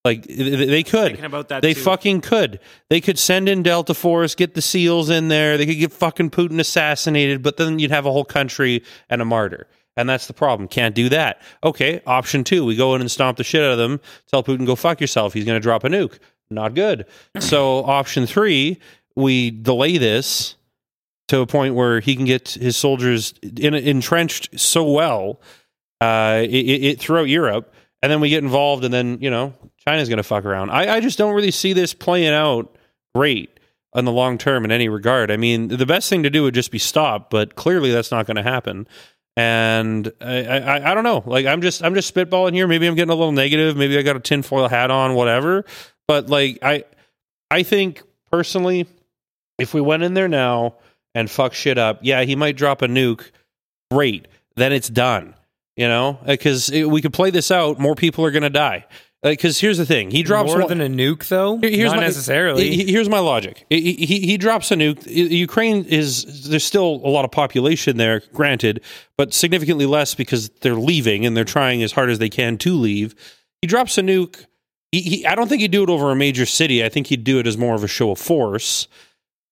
Like 0.07 0.25
they, 0.25 0.65
they 0.67 0.83
could. 0.83 1.23
About 1.23 1.49
that 1.51 1.61
They 1.61 1.75
too. 1.75 1.81
fucking 1.81 2.23
could. 2.23 2.61
They 2.89 3.03
could 3.03 3.19
send 3.19 3.47
in 3.47 3.63
Delta 3.63 3.93
Force, 3.93 4.35
get 4.35 4.55
the 4.55 4.63
SEALs 4.63 5.11
in 5.11 5.29
there. 5.29 5.59
They 5.59 5.67
could 5.67 5.79
get 5.79 5.93
fucking 5.93 6.31
Putin 6.31 6.59
assassinated, 6.61 7.43
but 7.43 7.59
then 7.59 7.79
you'd 7.79 7.91
have 7.91 8.07
a 8.07 8.13
whole 8.13 8.25
country 8.25 8.83
and 9.11 9.21
a 9.21 9.27
martyr. 9.27 9.67
And 9.99 10.09
that's 10.09 10.29
the 10.29 10.33
problem. 10.33 10.67
Can't 10.67 10.95
do 10.95 11.11
that. 11.11 11.43
Okay, 11.63 12.01
option 12.07 12.43
two, 12.45 12.65
we 12.65 12.75
go 12.75 12.95
in 12.95 13.03
and 13.03 13.11
stomp 13.11 13.37
the 13.37 13.45
shit 13.45 13.61
out 13.63 13.73
of 13.73 13.79
them, 13.79 14.01
tell 14.31 14.43
Putin, 14.43 14.65
go 14.65 14.77
fuck 14.77 15.01
yourself. 15.01 15.35
He's 15.35 15.45
going 15.45 15.57
to 15.57 15.61
drop 15.63 15.85
a 15.85 15.89
nuke. 15.89 16.19
Not 16.51 16.75
good. 16.75 17.07
So, 17.41 17.85
option 17.85 18.27
three, 18.27 18.81
we 19.15 19.51
delay 19.51 19.99
this 19.99 20.57
to 21.29 21.41
a 21.41 21.47
point 21.47 21.75
where 21.75 22.01
he 22.01 22.17
can 22.17 22.25
get 22.25 22.51
his 22.51 22.77
soldiers 22.77 23.35
in, 23.43 23.75
entrenched 23.75 24.59
so 24.59 24.91
well 24.91 25.41
uh, 26.01 26.41
it, 26.43 26.49
it, 26.49 27.01
throughout 27.01 27.29
Europe, 27.29 27.75
and 28.03 28.11
then 28.11 28.21
we 28.21 28.31
get 28.31 28.43
involved, 28.43 28.85
and 28.85 28.95
then 28.95 29.19
you 29.21 29.31
know 29.31 29.53
China's 29.87 30.09
going 30.09 30.19
to 30.19 30.23
fuck 30.23 30.45
around. 30.45 30.71
I, 30.71 30.97
I 30.97 31.01
just 31.01 31.19
don't 31.19 31.35
really 31.35 31.51
see 31.51 31.73
this 31.73 31.93
playing 31.93 32.33
out 32.33 32.77
great 33.15 33.59
in 33.95 34.05
the 34.05 34.13
long 34.13 34.39
term 34.39 34.65
in 34.65 34.73
any 34.73 34.89
regard. 34.89 35.31
I 35.31 35.37
mean, 35.37 35.69
the 35.69 35.87
best 35.87 36.09
thing 36.09 36.23
to 36.23 36.31
do 36.31 36.45
would 36.45 36.55
just 36.55 36.71
be 36.71 36.79
stop, 36.79 37.31
but 37.31 37.57
clearly 37.57 37.91
that's 37.91 38.11
not 38.11 38.27
going 38.27 38.37
to 38.37 38.43
happen. 38.43 38.87
And 39.37 40.13
I, 40.21 40.45
I, 40.45 40.91
I 40.91 40.95
don't 40.95 41.05
know. 41.05 41.23
Like 41.27 41.47
I'm 41.47 41.63
just 41.63 41.83
I'm 41.85 41.95
just 41.95 42.13
spitballing 42.13 42.55
here. 42.55 42.67
Maybe 42.67 42.87
I'm 42.87 42.95
getting 42.95 43.13
a 43.13 43.17
little 43.17 43.33
negative. 43.33 43.77
Maybe 43.77 43.99
I 43.99 44.03
got 44.03 44.17
a 44.17 44.21
tinfoil 44.21 44.69
hat 44.69 44.91
on, 44.91 45.15
whatever. 45.15 45.65
But 46.09 46.29
like 46.29 46.59
I 46.63 46.85
I 47.51 47.63
think 47.63 48.03
personally, 48.33 48.87
if 49.59 49.75
we 49.75 49.81
went 49.81 50.03
in 50.03 50.15
there 50.15 50.29
now 50.29 50.75
and 51.15 51.31
fuck 51.31 51.55
shit 51.55 51.79
up, 51.79 52.01
yeah, 52.03 52.23
he 52.23 52.35
might 52.35 52.57
drop 52.57 52.83
a 52.83 52.89
nuke. 52.89 53.31
Great, 53.91 54.27
then 54.57 54.73
it's 54.73 54.89
done. 54.89 55.35
You 55.77 55.87
know, 55.87 56.19
uh, 56.23 56.27
because 56.33 56.71
we 56.71 57.01
could 57.01 57.13
play 57.13 57.31
this 57.31 57.53
out. 57.53 57.79
More 57.79 57.95
people 57.95 58.25
are 58.25 58.33
going 58.33 58.43
to 58.43 58.51
die. 58.51 58.85
Uh, 59.23 59.31
because 59.31 59.61
here's 59.61 59.79
the 59.79 59.87
thing: 59.87 60.11
he 60.11 60.23
drops 60.23 60.49
more 60.49 60.61
one- 60.61 60.69
than 60.69 60.81
a 60.81 60.89
nuke, 60.89 61.29
though. 61.29 61.59
Here's 61.59 61.91
Not 61.91 61.97
my- 61.99 62.03
necessarily. 62.03 62.85
Here's 62.85 63.09
my 63.09 63.19
logic. 63.21 63.65
He, 63.69 63.93
he, 63.95 64.21
he 64.21 64.37
drops 64.39 64.71
a 64.73 64.77
nuke. 64.77 65.07
Ukraine 65.07 65.85
is 65.85 66.49
there's 66.49 66.65
still 66.65 67.01
a 67.05 67.11
lot 67.11 67.25
of 67.25 67.31
population 67.31 67.97
there, 67.97 68.23
granted, 68.33 68.81
but 69.17 69.35
significantly 69.35 69.87
less 69.87 70.15
because 70.15 70.49
they're 70.63 70.75
leaving 70.75 71.25
and 71.27 71.37
they're 71.37 71.45
trying 71.45 71.83
as 71.83 71.93
hard 71.93 72.11
as 72.11 72.19
they 72.19 72.31
can 72.31 72.59
to 72.59 72.75
leave. 72.75 73.15
He 73.61 73.67
drops 73.69 73.99
a 73.99 74.03
nuke. 74.03 74.47
He, 74.93 75.01
he, 75.03 75.27
I 75.27 75.35
don't 75.35 75.49
think 75.49 75.61
he'd 75.61 75.71
do 75.71 75.83
it 75.83 75.91
over 75.91 76.11
a 76.11 76.17
major 76.17 76.47
city. 76.47 76.85
I 76.85 76.89
think 76.89 77.09
he'd 77.09 77.25
do 77.25 77.39
it 77.39 77.47
as 77.47 77.59
more 77.59 77.75
of 77.75 77.85
a 77.85 77.89
show 77.89 78.11
of 78.11 78.19
force. 78.19 78.89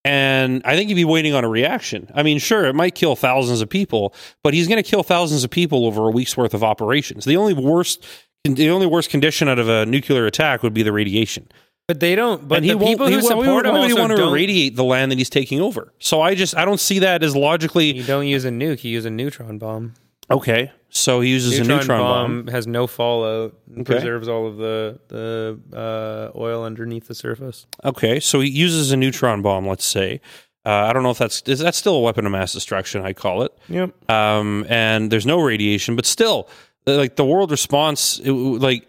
And 0.05 0.63
I 0.65 0.77
think 0.77 0.89
he'd 0.89 0.95
be 0.95 1.05
waiting 1.05 1.35
on 1.35 1.45
a 1.45 1.49
reaction. 1.49 2.11
I 2.15 2.23
mean, 2.23 2.39
sure, 2.39 2.65
it 2.67 2.75
might 2.75 2.95
kill 2.95 3.17
thousands 3.17 3.61
of 3.61 3.69
people, 3.69 4.15
but 4.45 4.55
he's 4.55 4.69
going 4.69 4.83
to 4.83 4.89
kill 4.89 5.03
thousands 5.03 5.43
of 5.43 5.51
people 5.51 5.85
over 5.85 6.07
a 6.07 6.11
week's 6.11 6.37
worth 6.37 6.55
of 6.55 6.63
operations. 6.63 7.25
The 7.25 7.37
only 7.37 7.55
worst, 7.55 8.05
the 8.45 8.71
only 8.71 8.87
worst 8.87 9.11
condition 9.11 9.49
out 9.49 9.59
of 9.59 9.69
a 9.69 9.85
nuclear 9.85 10.27
attack 10.27 10.63
would 10.63 10.75
be 10.75 10.83
the 10.85 10.93
radiation 10.93 11.49
but 11.89 12.01
they 12.01 12.15
don't. 12.17 12.49
But 12.49 12.57
and 12.57 12.65
he 12.65 12.73
the 12.73 12.79
people 12.85 13.07
he 13.07 13.13
who 13.15 13.19
won't- 13.21 13.29
support 13.29 13.67
him 13.67 13.75
also 13.75 13.97
want 13.97 14.11
to 14.11 14.17
don't. 14.17 14.29
irradiate 14.31 14.75
the 14.77 14.85
land 14.85 15.13
that 15.13 15.19
he's 15.19 15.31
taking 15.31 15.61
over? 15.61 15.93
So 15.99 16.21
I 16.21 16.35
just 16.35 16.57
I 16.57 16.65
don't 16.65 16.81
see 16.81 16.99
that 17.01 17.23
as 17.23 17.37
logically 17.37 17.93
You 17.95 18.03
don't 18.03 18.27
use 18.27 18.45
a 18.45 18.51
nuke. 18.51 18.83
You 18.85 18.91
use 18.91 19.05
a 19.05 19.11
neutron 19.11 19.59
bomb. 19.59 19.95
okay. 20.31 20.73
So 20.97 21.21
he 21.21 21.31
uses 21.31 21.59
Neutron, 21.59 21.71
a 21.71 21.79
neutron 21.81 22.01
bomb. 22.01 22.45
bomb, 22.45 22.53
has 22.53 22.67
no 22.67 22.87
fallout. 22.87 23.55
and 23.69 23.81
Okay. 23.81 23.95
Preserves 23.95 24.29
all 24.29 24.47
of 24.47 24.57
the 24.57 24.99
the 25.09 25.61
uh, 25.77 26.39
oil 26.39 26.65
underneath 26.65 27.07
the 27.09 27.15
surface. 27.15 27.67
Okay, 27.85 28.19
so 28.21 28.41
he 28.41 28.49
uses 28.51 28.93
a 28.93 28.97
neutron 28.97 29.43
bomb. 29.43 29.67
Let's 29.67 29.85
say. 29.87 30.21
Uh, 30.65 30.87
I 30.91 30.93
don't 30.93 31.05
know 31.05 31.11
if 31.11 31.19
that's 31.19 31.43
is 31.43 31.61
that 31.61 31.77
still 31.77 31.95
a 31.95 32.01
weapon 32.01 32.27
of 32.27 32.33
mass 32.33 32.53
destruction. 32.53 33.03
I 33.03 33.13
call 33.13 33.43
it. 33.43 33.53
Yep. 33.69 34.11
Um, 34.11 34.67
and 34.69 35.13
there's 35.13 35.27
no 35.27 35.41
radiation, 35.41 35.95
but 35.95 36.07
still, 36.07 36.49
like 36.87 37.15
the 37.15 37.25
world 37.25 37.53
response, 37.53 38.19
it, 38.19 38.33
like 38.33 38.89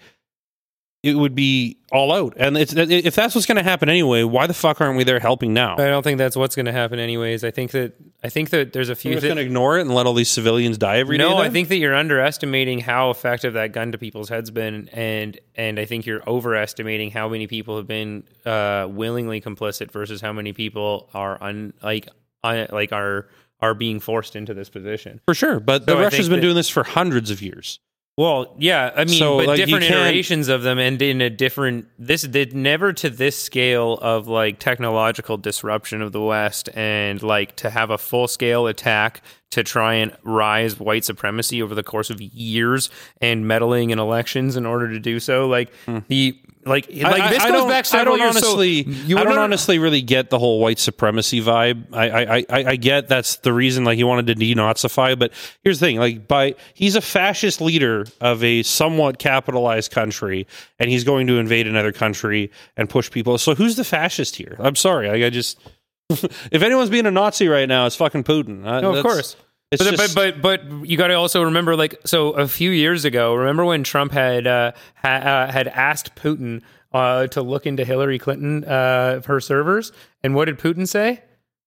it 1.07 1.15
would 1.15 1.33
be 1.35 1.77
all 1.91 2.11
out. 2.11 2.33
And 2.37 2.57
it's, 2.57 2.73
if 2.75 3.15
that's 3.15 3.33
what's 3.33 3.47
going 3.47 3.55
to 3.57 3.63
happen 3.63 3.87
anyway, 3.89 4.23
why 4.23 4.45
the 4.47 4.53
fuck 4.53 4.81
aren't 4.81 4.97
we 4.97 5.03
there 5.03 5.19
helping 5.19 5.53
now? 5.53 5.73
I 5.75 5.87
don't 5.87 6.03
think 6.03 6.17
that's 6.17 6.35
what's 6.35 6.55
going 6.55 6.65
to 6.65 6.71
happen, 6.71 6.99
anyways. 6.99 7.43
I 7.43 7.51
think 7.51 7.71
that 7.71 7.93
I 8.23 8.29
think 8.29 8.49
that 8.49 8.73
there's 8.73 8.89
a 8.89 8.91
You're 8.91 8.95
few. 8.95 9.11
just 9.13 9.21
thi- 9.21 9.27
going 9.29 9.37
to 9.37 9.43
ignore 9.43 9.77
it 9.77 9.81
and 9.81 9.93
let 9.95 10.05
all 10.05 10.13
these 10.13 10.29
civilians 10.29 10.77
die 10.77 10.97
every 10.97 11.17
day. 11.17 11.23
no, 11.23 11.37
I 11.37 11.49
think 11.49 11.69
that 11.69 11.77
you're 11.77 11.95
underestimating 11.95 12.79
how 12.79 13.09
effective 13.11 13.53
that 13.53 13.71
gun 13.71 13.91
to 13.93 13.97
people's 13.97 14.29
heads 14.29 14.51
been, 14.51 14.89
and 14.89 15.39
and 15.55 15.79
I 15.79 15.85
think 15.85 16.05
you're 16.05 16.27
overestimating 16.27 17.11
how 17.11 17.29
many 17.29 17.47
people 17.47 17.77
have 17.77 17.87
been 17.87 18.23
uh, 18.45 18.87
willingly 18.89 19.39
complicit 19.41 19.91
versus 19.91 20.19
how 20.21 20.33
many 20.33 20.51
people 20.53 21.09
are 21.13 21.41
un, 21.41 21.73
like 21.81 22.07
un, 22.43 22.67
like 22.71 22.91
are 22.91 23.27
are 23.59 23.73
being 23.73 23.99
forced 23.99 24.35
into 24.35 24.53
this 24.53 24.69
position. 24.69 25.19
for 25.25 25.33
sure. 25.33 25.59
But 25.59 25.85
the 25.85 25.93
So 25.93 25.97
I 25.99 26.03
Russia's 26.03 26.27
been 26.29 26.37
that- 26.39 26.41
doing 26.41 26.55
this 26.55 26.69
for 26.69 26.83
hundreds 26.83 27.31
of 27.31 27.41
years. 27.41 27.79
Well, 28.17 28.55
yeah, 28.57 28.91
I 28.95 29.05
mean, 29.05 29.19
So, 29.19 29.37
but 29.37 29.45
like, 29.45 29.57
different 29.57 29.85
iterations 29.85 30.47
of 30.47 30.63
them, 30.63 30.79
and 30.79 30.99
in 30.99 31.21
a 31.21 31.29
different 31.29 31.85
this 31.99 32.23
did 32.23 32.51
never 32.51 32.91
to 32.93 33.11
this 33.11 33.39
scale 33.39 33.93
of 34.01 34.27
like 34.27 34.57
technological 34.57 35.37
disruption 35.37 36.01
of 36.01 36.13
the 36.13 36.21
West, 36.21 36.67
and 36.73 37.21
like 37.21 37.55
to 37.57 37.69
have 37.69 37.91
a 37.91 37.97
full 37.97 38.27
scale 38.27 38.65
attack 38.65 39.21
to 39.51 39.63
try 39.63 39.93
and 39.93 40.17
rise 40.23 40.79
white 40.79 41.05
supremacy 41.05 41.61
over 41.61 41.75
the 41.75 41.83
course 41.83 42.09
of 42.09 42.19
years 42.19 42.89
and 43.21 43.47
meddling 43.47 43.91
in 43.91 43.99
elections 43.99 44.55
in 44.55 44.65
order 44.65 44.89
to 44.89 44.99
do 44.99 45.19
so. 45.19 45.47
Like 45.47 45.71
hmm. 45.85 45.99
the 46.07 46.39
like 46.67 46.87
like. 46.89 47.21
I- 47.21 47.29
this 47.29 47.43
I 47.43 47.49
goes 47.49 47.57
don't- 47.59 47.69
back 47.69 47.85
I 47.85 47.87
several 47.87 48.17
don't 48.17 48.25
years. 48.33 48.39
so 48.39 48.47
honestly, 48.49 48.81
you 48.83 49.17
I 49.17 49.23
don't 49.23 49.37
honestly 49.37 49.79
really 49.79 50.01
get 50.01 50.29
the 50.29 50.37
whole 50.39 50.59
white 50.59 50.79
supremacy 50.79 51.41
vibe. 51.41 51.85
I, 51.93 52.09
I, 52.09 52.37
I, 52.37 52.45
I 52.49 52.75
get 52.75 53.07
that's 53.07 53.37
the 53.37 53.53
reason, 53.53 53.83
like 53.83 53.97
he 53.97 54.03
wanted 54.03 54.27
to 54.27 54.35
denazify. 54.35 55.17
But 55.17 55.31
here's 55.63 55.79
the 55.79 55.85
thing: 55.87 55.97
like, 55.99 56.27
by 56.27 56.55
he's 56.73 56.95
a 56.95 57.01
fascist 57.01 57.61
leader 57.61 58.05
of 58.21 58.43
a 58.43 58.63
somewhat 58.63 59.19
capitalized 59.19 59.91
country, 59.91 60.47
and 60.79 60.89
he's 60.89 61.03
going 61.03 61.27
to 61.27 61.37
invade 61.37 61.67
another 61.67 61.91
country 61.91 62.51
and 62.75 62.89
push 62.89 63.09
people. 63.09 63.37
So 63.37 63.55
who's 63.55 63.75
the 63.75 63.83
fascist 63.83 64.35
here? 64.35 64.55
I'm 64.59 64.75
sorry, 64.75 65.09
I, 65.09 65.27
I 65.27 65.29
just 65.29 65.59
if 66.09 66.61
anyone's 66.61 66.89
being 66.89 67.05
a 67.05 67.11
Nazi 67.11 67.47
right 67.47 67.67
now, 67.67 67.85
it's 67.85 67.95
fucking 67.95 68.23
Putin. 68.23 68.65
Uh, 68.65 68.81
No, 68.81 68.95
of 68.95 69.03
course. 69.03 69.35
But, 69.71 69.79
just, 69.79 70.15
but 70.15 70.41
but 70.41 70.41
but 70.41 70.87
you 70.87 70.97
got 70.97 71.07
to 71.07 71.15
also 71.15 71.43
remember, 71.43 71.75
like, 71.75 71.99
so 72.05 72.31
a 72.31 72.47
few 72.47 72.71
years 72.71 73.03
ago, 73.03 73.35
remember 73.35 73.65
when 73.65 73.83
Trump 73.83 74.13
had 74.13 74.47
uh, 74.47 74.71
ha, 74.95 75.09
uh, 75.09 75.51
had 75.51 75.67
asked 75.67 76.15
Putin 76.15 76.61
uh, 76.93 77.27
to 77.27 77.41
look 77.41 77.65
into 77.65 77.83
Hillary 77.83 78.17
Clinton, 78.17 78.63
uh, 78.63 79.21
her 79.25 79.41
servers, 79.41 79.91
and 80.23 80.35
what 80.35 80.45
did 80.45 80.57
Putin 80.57 80.87
say? 80.87 81.21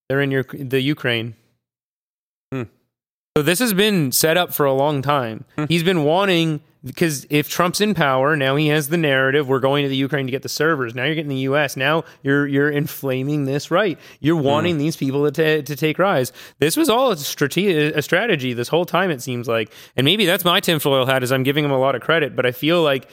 They're 0.09 0.21
in 0.21 0.31
your 0.31 0.43
the 0.51 0.81
Ukraine. 0.81 1.35
Hmm. 2.51 2.63
So 3.37 3.43
this 3.43 3.59
has 3.59 3.73
been 3.73 4.11
set 4.11 4.35
up 4.35 4.51
for 4.51 4.65
a 4.65 4.73
long 4.73 5.03
time. 5.03 5.45
He's 5.69 5.83
been 5.83 6.03
wanting 6.03 6.61
because 6.83 7.27
if 7.29 7.47
Trump's 7.49 7.79
in 7.79 7.93
power, 7.93 8.35
now 8.35 8.55
he 8.55 8.67
has 8.67 8.89
the 8.89 8.97
narrative. 8.97 9.47
We're 9.47 9.59
going 9.59 9.83
to 9.83 9.89
the 9.89 9.95
Ukraine 9.95 10.25
to 10.25 10.31
get 10.31 10.41
the 10.41 10.49
servers. 10.49 10.95
Now 10.95 11.03
you're 11.03 11.15
getting 11.15 11.29
the 11.29 11.35
U.S. 11.37 11.77
Now 11.77 12.03
you're 12.23 12.47
you're 12.47 12.71
inflaming 12.71 13.45
this 13.45 13.69
right. 13.69 13.99
You're 14.19 14.37
hmm. 14.37 14.45
wanting 14.45 14.77
these 14.77 14.97
people 14.97 15.31
to 15.31 15.61
to 15.61 15.75
take 15.75 15.99
rise. 15.99 16.31
This 16.59 16.75
was 16.75 16.89
all 16.89 17.11
a 17.11 17.17
strategy, 17.17 17.71
a 17.71 18.01
strategy 18.01 18.53
this 18.53 18.67
whole 18.67 18.85
time. 18.85 19.11
It 19.11 19.21
seems 19.21 19.47
like, 19.47 19.71
and 19.95 20.05
maybe 20.05 20.25
that's 20.25 20.45
my 20.45 20.59
tinfoil 20.59 21.05
hat. 21.05 21.23
Is 21.23 21.31
I'm 21.31 21.43
giving 21.43 21.63
him 21.63 21.71
a 21.71 21.79
lot 21.79 21.95
of 21.95 22.01
credit, 22.01 22.35
but 22.35 22.45
I 22.45 22.51
feel 22.51 22.81
like 22.81 23.09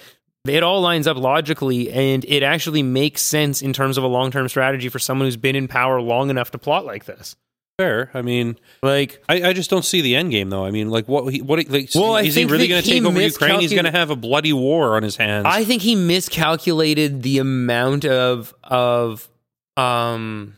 it 0.47 0.63
all 0.63 0.81
lines 0.81 1.07
up 1.07 1.17
logically 1.17 1.91
and 1.91 2.25
it 2.25 2.43
actually 2.43 2.83
makes 2.83 3.21
sense 3.23 3.61
in 3.61 3.73
terms 3.73 3.99
of 3.99 4.05
a 4.05 4.07
long 4.07 4.31
term 4.31 4.49
strategy 4.49 4.89
for 4.89 4.99
someone 4.99 5.27
who's 5.27 5.37
been 5.37 5.57
in 5.57 5.69
power 5.69 6.01
long 6.01 6.31
enough 6.31 6.51
to 6.53 6.59
plot 6.59 6.87
like 6.87 7.05
this. 7.05 7.37
Fair. 7.79 8.11
I 8.13 8.23
mean, 8.23 8.59
Like, 8.83 9.23
I, 9.29 9.49
I 9.49 9.53
just 9.53 9.71
don't 9.71 9.85
see 9.85 10.01
the 10.03 10.17
end 10.17 10.31
game 10.31 10.51
though. 10.51 10.65
I 10.65 10.71
mean, 10.71 10.91
like 10.91 11.09
what 11.09 11.33
he, 11.33 11.41
what 11.41 11.67
like, 11.69 11.91
Well, 11.95 12.17
is 12.17 12.35
he 12.35 12.45
really 12.45 12.69
going 12.69 12.83
to 12.83 12.89
take 12.89 13.03
over 13.05 13.21
Ukraine? 13.21 13.61
He's 13.61 13.73
going 13.73 13.85
to 13.85 13.91
have 13.91 14.11
a 14.11 14.17
bloody 14.17 14.53
war 14.53 14.97
on 14.97 15.03
his 15.03 15.17
hands. 15.17 15.47
I 15.49 15.65
think 15.65 15.83
he 15.83 15.95
miscalculated 15.95 17.23
the 17.23 17.39
amount 17.39 18.05
of 18.05 18.55
of 18.65 19.29
um 19.77 20.55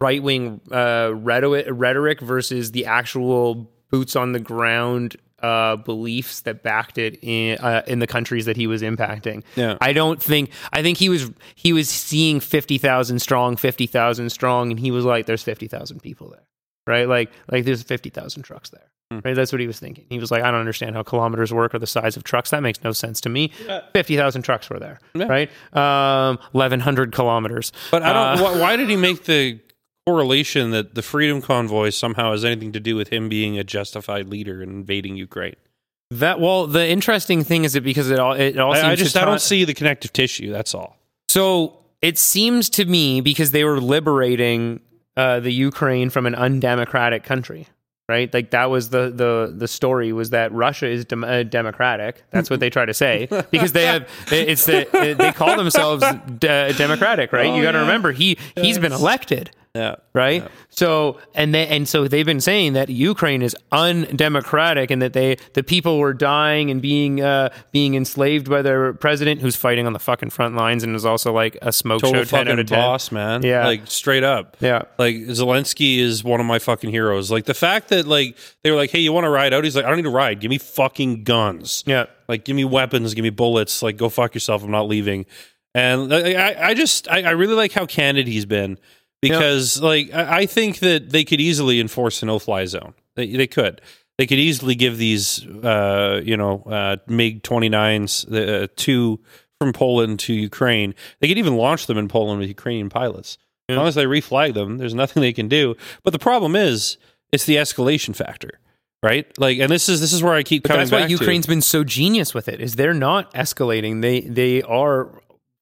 right 0.00 0.22
wing 0.22 0.60
uh, 0.72 1.12
rhetoric, 1.14 1.66
rhetoric 1.70 2.20
versus 2.20 2.72
the 2.72 2.86
actual 2.86 3.70
boots 3.90 4.16
on 4.16 4.32
the 4.32 4.40
ground 4.40 5.16
uh, 5.44 5.76
beliefs 5.76 6.40
that 6.40 6.62
backed 6.62 6.96
it 6.98 7.18
in 7.22 7.58
uh, 7.58 7.82
in 7.86 7.98
the 7.98 8.06
countries 8.06 8.46
that 8.46 8.56
he 8.56 8.66
was 8.66 8.80
impacting. 8.82 9.42
Yeah. 9.56 9.76
I 9.80 9.92
don't 9.92 10.22
think 10.22 10.50
I 10.72 10.82
think 10.82 10.98
he 10.98 11.08
was 11.08 11.30
he 11.54 11.72
was 11.72 11.88
seeing 11.90 12.40
fifty 12.40 12.78
thousand 12.78 13.18
strong, 13.20 13.56
fifty 13.56 13.86
thousand 13.86 14.30
strong, 14.30 14.70
and 14.70 14.80
he 14.80 14.90
was 14.90 15.04
like, 15.04 15.26
"There's 15.26 15.42
fifty 15.42 15.68
thousand 15.68 16.00
people 16.00 16.30
there." 16.30 16.46
Right, 16.86 17.08
like, 17.08 17.30
like 17.50 17.64
there's 17.64 17.82
fifty 17.82 18.10
thousand 18.10 18.42
trucks 18.42 18.70
there. 18.70 18.90
Hmm. 19.10 19.20
Right, 19.24 19.34
that's 19.34 19.52
what 19.52 19.60
he 19.60 19.66
was 19.66 19.78
thinking. 19.78 20.04
He 20.08 20.18
was 20.18 20.30
like, 20.30 20.42
"I 20.42 20.50
don't 20.50 20.60
understand 20.60 20.94
how 20.96 21.02
kilometers 21.02 21.52
work 21.52 21.74
or 21.74 21.78
the 21.78 21.86
size 21.86 22.16
of 22.16 22.24
trucks. 22.24 22.50
That 22.50 22.62
makes 22.62 22.82
no 22.84 22.92
sense 22.92 23.20
to 23.22 23.28
me." 23.28 23.52
Fifty 23.92 24.16
thousand 24.16 24.42
trucks 24.42 24.68
were 24.70 24.78
there, 24.78 24.98
Yeah. 25.14 25.26
right? 25.26 25.50
Um, 25.74 26.38
Eleven 26.54 26.80
hundred 26.80 27.12
kilometers. 27.12 27.72
But 27.90 28.02
I 28.02 28.12
don't. 28.36 28.46
Uh, 28.46 28.60
why 28.60 28.76
did 28.76 28.88
he 28.88 28.96
make 28.96 29.24
the 29.24 29.60
correlation 30.06 30.70
that 30.70 30.94
the 30.94 31.02
Freedom 31.02 31.40
Convoy 31.40 31.90
somehow 31.90 32.32
has 32.32 32.44
anything 32.44 32.72
to 32.72 32.80
do 32.80 32.96
with 32.96 33.08
him 33.08 33.28
being 33.28 33.58
a 33.58 33.64
justified 33.64 34.28
leader 34.28 34.62
and 34.62 34.70
invading 34.70 35.16
Ukraine? 35.16 35.56
That 36.10 36.40
well, 36.40 36.66
the 36.66 36.86
interesting 36.86 37.44
thing 37.44 37.64
is 37.64 37.72
that 37.72 37.82
because 37.82 38.10
it 38.10 38.18
all 38.18 38.34
it 38.34 38.58
all 38.58 38.74
seems 38.74 38.84
I, 38.84 38.92
I 38.92 38.94
just 38.94 39.16
I 39.16 39.24
don't 39.24 39.40
see 39.40 39.64
the 39.64 39.74
connective 39.74 40.12
tissue. 40.12 40.52
That's 40.52 40.74
all. 40.74 40.96
So 41.28 41.78
it 42.02 42.18
seems 42.18 42.68
to 42.70 42.84
me 42.84 43.20
because 43.20 43.50
they 43.52 43.64
were 43.64 43.80
liberating 43.80 44.80
uh, 45.16 45.40
the 45.40 45.50
Ukraine 45.50 46.10
from 46.10 46.26
an 46.26 46.34
undemocratic 46.34 47.24
country, 47.24 47.66
right? 48.08 48.32
Like 48.32 48.50
that 48.50 48.70
was 48.70 48.90
the 48.90 49.10
the 49.10 49.52
the 49.56 49.66
story 49.66 50.12
was 50.12 50.30
that 50.30 50.52
Russia 50.52 50.86
is 50.86 51.06
dem- 51.06 51.24
uh, 51.24 51.44
democratic. 51.44 52.22
That's 52.30 52.50
what 52.50 52.60
they 52.60 52.68
try 52.68 52.84
to 52.84 52.94
say 52.94 53.26
because 53.50 53.72
they 53.72 53.86
have 53.86 54.08
it's 54.30 54.66
the 54.66 54.86
they 55.18 55.32
call 55.32 55.56
themselves 55.56 56.04
de- 56.38 56.74
democratic, 56.74 57.32
right? 57.32 57.46
Oh, 57.46 57.56
you 57.56 57.62
got 57.62 57.72
to 57.72 57.78
yeah. 57.78 57.84
remember 57.84 58.12
he 58.12 58.38
he's 58.56 58.78
been 58.78 58.92
elected 58.92 59.50
Yeah. 59.74 59.96
right? 60.12 60.46
So 60.70 61.18
and 61.34 61.52
they, 61.52 61.66
and 61.66 61.88
so 61.88 62.06
they've 62.06 62.24
been 62.24 62.40
saying 62.40 62.74
that 62.74 62.88
Ukraine 62.90 63.42
is 63.42 63.56
undemocratic 63.72 64.90
and 64.90 65.02
that 65.02 65.12
they 65.14 65.36
the 65.54 65.62
people 65.64 65.98
were 65.98 66.14
dying 66.14 66.70
and 66.70 66.80
being 66.80 67.20
uh, 67.20 67.48
being 67.72 67.94
enslaved 67.94 68.48
by 68.48 68.62
their 68.62 68.92
president 68.92 69.40
who's 69.40 69.56
fighting 69.56 69.86
on 69.86 69.92
the 69.92 69.98
fucking 69.98 70.30
front 70.30 70.54
lines 70.54 70.84
and 70.84 70.94
is 70.94 71.04
also 71.04 71.32
like 71.32 71.58
a 71.60 71.72
smoke 71.72 72.02
Total 72.02 72.22
show 72.22 72.24
ten 72.24 72.40
out 72.40 72.46
fucking 72.46 72.60
of 72.60 72.66
ten. 72.66 72.78
boss, 72.78 73.10
man. 73.10 73.42
Yeah. 73.42 73.66
Like 73.66 73.86
straight 73.86 74.22
up. 74.22 74.56
Yeah. 74.60 74.82
Like 74.98 75.16
Zelensky 75.16 75.98
is 75.98 76.22
one 76.22 76.38
of 76.40 76.46
my 76.46 76.58
fucking 76.60 76.90
heroes. 76.90 77.30
Like 77.30 77.44
the 77.44 77.54
fact 77.54 77.88
that 77.88 78.06
like 78.06 78.36
they 78.62 78.70
were 78.70 78.76
like, 78.76 78.90
"Hey, 78.90 79.00
you 79.00 79.12
want 79.12 79.24
to 79.24 79.30
ride 79.30 79.52
out?" 79.52 79.64
He's 79.64 79.74
like, 79.74 79.84
"I 79.84 79.88
don't 79.88 79.96
need 79.96 80.02
to 80.02 80.10
ride. 80.10 80.40
Give 80.40 80.50
me 80.50 80.58
fucking 80.58 81.24
guns. 81.24 81.82
Yeah. 81.86 82.06
Like, 82.28 82.44
give 82.44 82.54
me 82.56 82.64
weapons. 82.64 83.12
Give 83.12 83.22
me 83.24 83.30
bullets. 83.30 83.82
Like, 83.82 83.96
go 83.96 84.08
fuck 84.08 84.34
yourself. 84.34 84.62
I'm 84.62 84.70
not 84.70 84.86
leaving." 84.88 85.26
And 85.74 86.08
like, 86.08 86.36
I, 86.36 86.68
I 86.68 86.74
just, 86.74 87.08
I, 87.08 87.22
I 87.22 87.30
really 87.30 87.54
like 87.54 87.72
how 87.72 87.84
candid 87.84 88.28
he's 88.28 88.46
been 88.46 88.78
because, 89.28 89.80
like, 89.80 90.12
I, 90.12 90.46
think 90.46 90.78
that 90.80 91.10
they 91.10 91.24
could 91.24 91.40
easily 91.40 91.80
enforce 91.80 92.22
a 92.22 92.26
no-fly 92.26 92.64
zone. 92.66 92.94
They, 93.16 93.34
they 93.36 93.46
could. 93.46 93.80
They 94.18 94.26
could 94.26 94.38
easily 94.38 94.74
give 94.74 94.98
these, 94.98 95.44
uh, 95.46 96.20
you 96.24 96.36
know, 96.36 96.62
uh, 96.62 96.96
MiG 97.08 97.42
29s 97.42 98.32
uh, 98.32 98.68
to 98.76 99.20
from 99.60 99.72
Poland 99.72 100.20
to 100.20 100.34
Ukraine. 100.34 100.94
They 101.20 101.28
could 101.28 101.38
even 101.38 101.56
launch 101.56 101.86
them 101.86 101.98
in 101.98 102.08
Poland 102.08 102.40
with 102.40 102.48
Ukrainian 102.48 102.90
pilots. 102.90 103.38
As 103.68 103.76
long 103.76 103.86
as 103.86 103.94
they 103.94 104.04
reflag 104.04 104.54
them, 104.54 104.76
there's 104.76 104.94
nothing 104.94 105.22
they 105.22 105.32
can 105.32 105.48
do. 105.48 105.74
But 106.02 106.12
the 106.12 106.18
problem 106.18 106.54
is, 106.54 106.98
it's 107.32 107.44
the 107.46 107.56
escalation 107.56 108.14
factor, 108.14 108.60
right? 109.02 109.26
Like, 109.38 109.58
and 109.58 109.70
this 109.70 109.88
is 109.88 110.00
this 110.02 110.12
is 110.12 110.22
where 110.22 110.34
I 110.34 110.42
keep 110.42 110.64
But 110.64 110.68
coming 110.68 110.80
that's 110.80 110.92
why 110.92 111.00
back 111.00 111.08
to. 111.08 111.12
Ukraine's 111.12 111.46
been 111.46 111.62
so 111.62 111.82
genius 111.82 112.34
with 112.34 112.48
it. 112.48 112.60
Is 112.60 112.76
they're 112.76 112.92
not 112.92 113.32
escalating. 113.32 114.02
They 114.02 114.20
they 114.20 114.62
are 114.62 115.08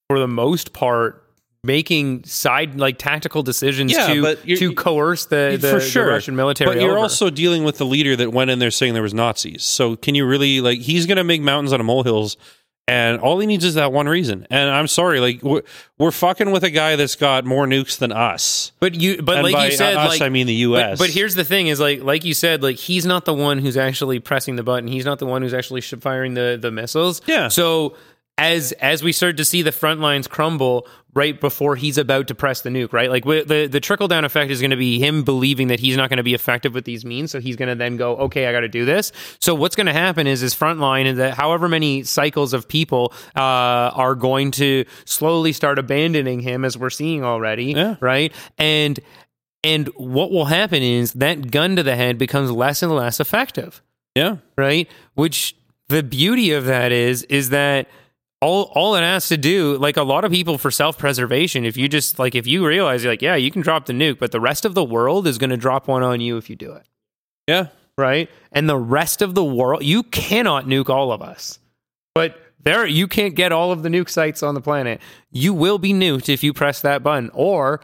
for 0.09 0.19
the 0.19 0.27
most 0.27 0.73
part 0.73 1.22
making 1.63 2.25
side 2.25 2.77
like 2.79 2.97
tactical 2.97 3.41
decisions 3.41 3.91
Yeah, 3.91 4.07
to 4.07 4.35
to 4.57 4.73
coerce 4.73 5.25
the, 5.25 5.57
the, 5.59 5.69
for 5.69 5.79
the 5.79 6.05
Russian 6.05 6.35
military. 6.35 6.69
But 6.69 6.81
you're 6.81 6.91
over. 6.91 6.99
also 6.99 7.29
dealing 7.29 7.63
with 7.63 7.77
the 7.77 7.85
leader 7.85 8.15
that 8.17 8.31
went 8.31 8.51
in 8.51 8.59
there 8.59 8.71
saying 8.71 8.93
there 8.93 9.03
was 9.03 9.13
Nazis. 9.13 9.63
So 9.63 9.95
can 9.95 10.15
you 10.15 10.25
really 10.25 10.61
like? 10.61 10.79
He's 10.79 11.05
going 11.05 11.17
to 11.17 11.23
make 11.23 11.41
mountains 11.41 11.71
out 11.71 11.79
of 11.79 11.85
molehills, 11.85 12.35
and 12.85 13.19
all 13.21 13.39
he 13.39 13.47
needs 13.47 13.63
is 13.63 13.75
that 13.75 13.93
one 13.93 14.09
reason. 14.09 14.45
And 14.49 14.69
I'm 14.69 14.87
sorry, 14.87 15.21
like 15.21 15.41
we're, 15.41 15.61
we're 15.97 16.11
fucking 16.11 16.51
with 16.51 16.65
a 16.65 16.69
guy 16.69 16.97
that's 16.97 17.15
got 17.15 17.45
more 17.45 17.65
nukes 17.65 17.97
than 17.97 18.11
us. 18.11 18.73
But 18.81 18.95
you, 18.95 19.21
but 19.21 19.37
And 19.37 19.51
like 19.51 19.71
you 19.71 19.77
said, 19.77 19.95
us, 19.95 20.09
like 20.09 20.21
I 20.21 20.27
mean 20.27 20.47
the 20.47 20.53
U.S. 20.55 20.99
But, 20.99 21.05
but 21.05 21.09
here's 21.11 21.35
the 21.35 21.45
thing: 21.45 21.67
is 21.67 21.79
like 21.79 22.03
like 22.03 22.25
you 22.25 22.33
said, 22.33 22.61
like 22.61 22.75
he's 22.75 23.05
not 23.05 23.23
the 23.23 23.33
one 23.33 23.59
who's 23.59 23.77
actually 23.77 24.19
pressing 24.19 24.57
the 24.57 24.63
button. 24.63 24.89
He's 24.89 25.05
not 25.05 25.19
the 25.19 25.25
one 25.25 25.41
who's 25.41 25.53
actually 25.53 25.79
firing 25.79 26.33
the 26.33 26.59
the 26.61 26.71
missiles. 26.71 27.21
Yeah. 27.25 27.47
So 27.47 27.95
as 28.37 28.71
as 28.73 29.03
we 29.03 29.11
start 29.11 29.37
to 29.37 29.45
see 29.45 29.61
the 29.61 29.71
front 29.71 29.99
lines 29.99 30.27
crumble 30.27 30.87
right 31.15 31.39
before 31.39 31.75
he's 31.75 31.99
about 31.99 32.27
to 32.27 32.33
press 32.33 32.61
the 32.61 32.69
nuke, 32.71 32.91
right? 32.91 33.09
Like 33.11 33.23
the 33.25 33.67
the 33.71 33.79
trickle 33.79 34.07
down 34.07 34.25
effect 34.25 34.49
is 34.49 34.59
going 34.59 34.71
to 34.71 34.77
be 34.77 34.97
him 34.99 35.23
believing 35.23 35.67
that 35.67 35.79
he's 35.79 35.95
not 35.95 36.09
going 36.09 36.17
to 36.17 36.23
be 36.23 36.33
effective 36.33 36.73
with 36.73 36.85
these 36.85 37.05
means, 37.05 37.29
so 37.29 37.39
he's 37.39 37.55
going 37.55 37.69
to 37.69 37.75
then 37.75 37.95
go, 37.97 38.15
okay, 38.17 38.47
I 38.47 38.51
got 38.51 38.61
to 38.61 38.67
do 38.67 38.85
this. 38.85 39.11
So 39.39 39.53
what's 39.53 39.75
going 39.75 39.85
to 39.85 39.93
happen 39.93 40.25
is 40.25 40.39
his 40.39 40.55
front 40.55 40.79
line 40.79 41.05
and 41.05 41.19
that 41.19 41.35
however 41.35 41.69
many 41.69 42.03
cycles 42.03 42.53
of 42.53 42.67
people 42.67 43.13
uh, 43.35 43.39
are 43.39 44.15
going 44.15 44.49
to 44.51 44.85
slowly 45.05 45.53
start 45.53 45.77
abandoning 45.77 46.39
him, 46.39 46.65
as 46.65 46.75
we're 46.77 46.89
seeing 46.89 47.23
already, 47.23 47.65
Yeah. 47.73 47.95
right? 48.01 48.33
And 48.57 48.99
and 49.63 49.87
what 49.95 50.31
will 50.31 50.45
happen 50.45 50.81
is 50.81 51.13
that 51.13 51.51
gun 51.51 51.75
to 51.77 51.83
the 51.83 51.95
head 51.95 52.17
becomes 52.17 52.49
less 52.51 52.81
and 52.81 52.91
less 52.91 53.19
effective 53.19 53.81
yeah, 54.15 54.37
right? 54.57 54.87
Which 55.15 55.55
the 55.89 56.01
beauty 56.03 56.51
of 56.51 56.65
that 56.65 56.91
is 56.91 57.23
is 57.23 57.49
that 57.49 57.87
all 58.43 58.71
all 58.75 58.95
it 58.95 59.01
has 59.01 59.29
to 59.29 59.37
do, 59.37 59.77
like 59.77 59.95
a 59.95 60.03
lot 60.03 60.25
of 60.25 60.31
people 60.31 60.57
for 60.57 60.69
self 60.69 60.97
preservation, 60.97 61.63
if 61.65 61.77
you 61.77 61.87
just 61.87 62.19
like 62.19 62.35
if 62.35 62.45
you 62.45 62.67
realize 62.67 63.03
you're 63.03 63.13
like, 63.13 63.21
yeah, 63.21 63.35
you 63.35 63.49
can 63.49 63.61
drop 63.61 63.85
the 63.85 63.93
nuke, 63.93 64.19
but 64.19 64.31
the 64.31 64.41
rest 64.41 64.65
of 64.65 64.73
the 64.73 64.83
world 64.83 65.25
is 65.25 65.37
going 65.37 65.49
to 65.49 65.57
drop 65.57 65.87
one 65.87 66.03
on 66.03 66.19
you 66.19 66.37
if 66.37 66.49
you 66.49 66.55
do 66.55 66.73
it, 66.73 66.85
yeah, 67.47 67.67
right? 67.97 68.29
And 68.51 68.69
the 68.69 68.77
rest 68.77 69.21
of 69.21 69.33
the 69.33 69.43
world, 69.43 69.83
you 69.83 70.03
cannot 70.03 70.65
nuke 70.65 70.89
all 70.89 71.11
of 71.11 71.21
us, 71.21 71.59
but 72.13 72.37
there 72.63 72.85
you 72.85 73.07
can't 73.07 73.35
get 73.35 73.51
all 73.51 73.71
of 73.71 73.81
the 73.81 73.89
nuke 73.89 74.09
sites 74.09 74.43
on 74.43 74.55
the 74.55 74.61
planet. 74.61 75.01
You 75.31 75.53
will 75.53 75.77
be 75.77 75.93
nuked 75.93 76.27
if 76.27 76.43
you 76.43 76.53
press 76.53 76.81
that 76.81 77.01
button, 77.01 77.31
or 77.33 77.79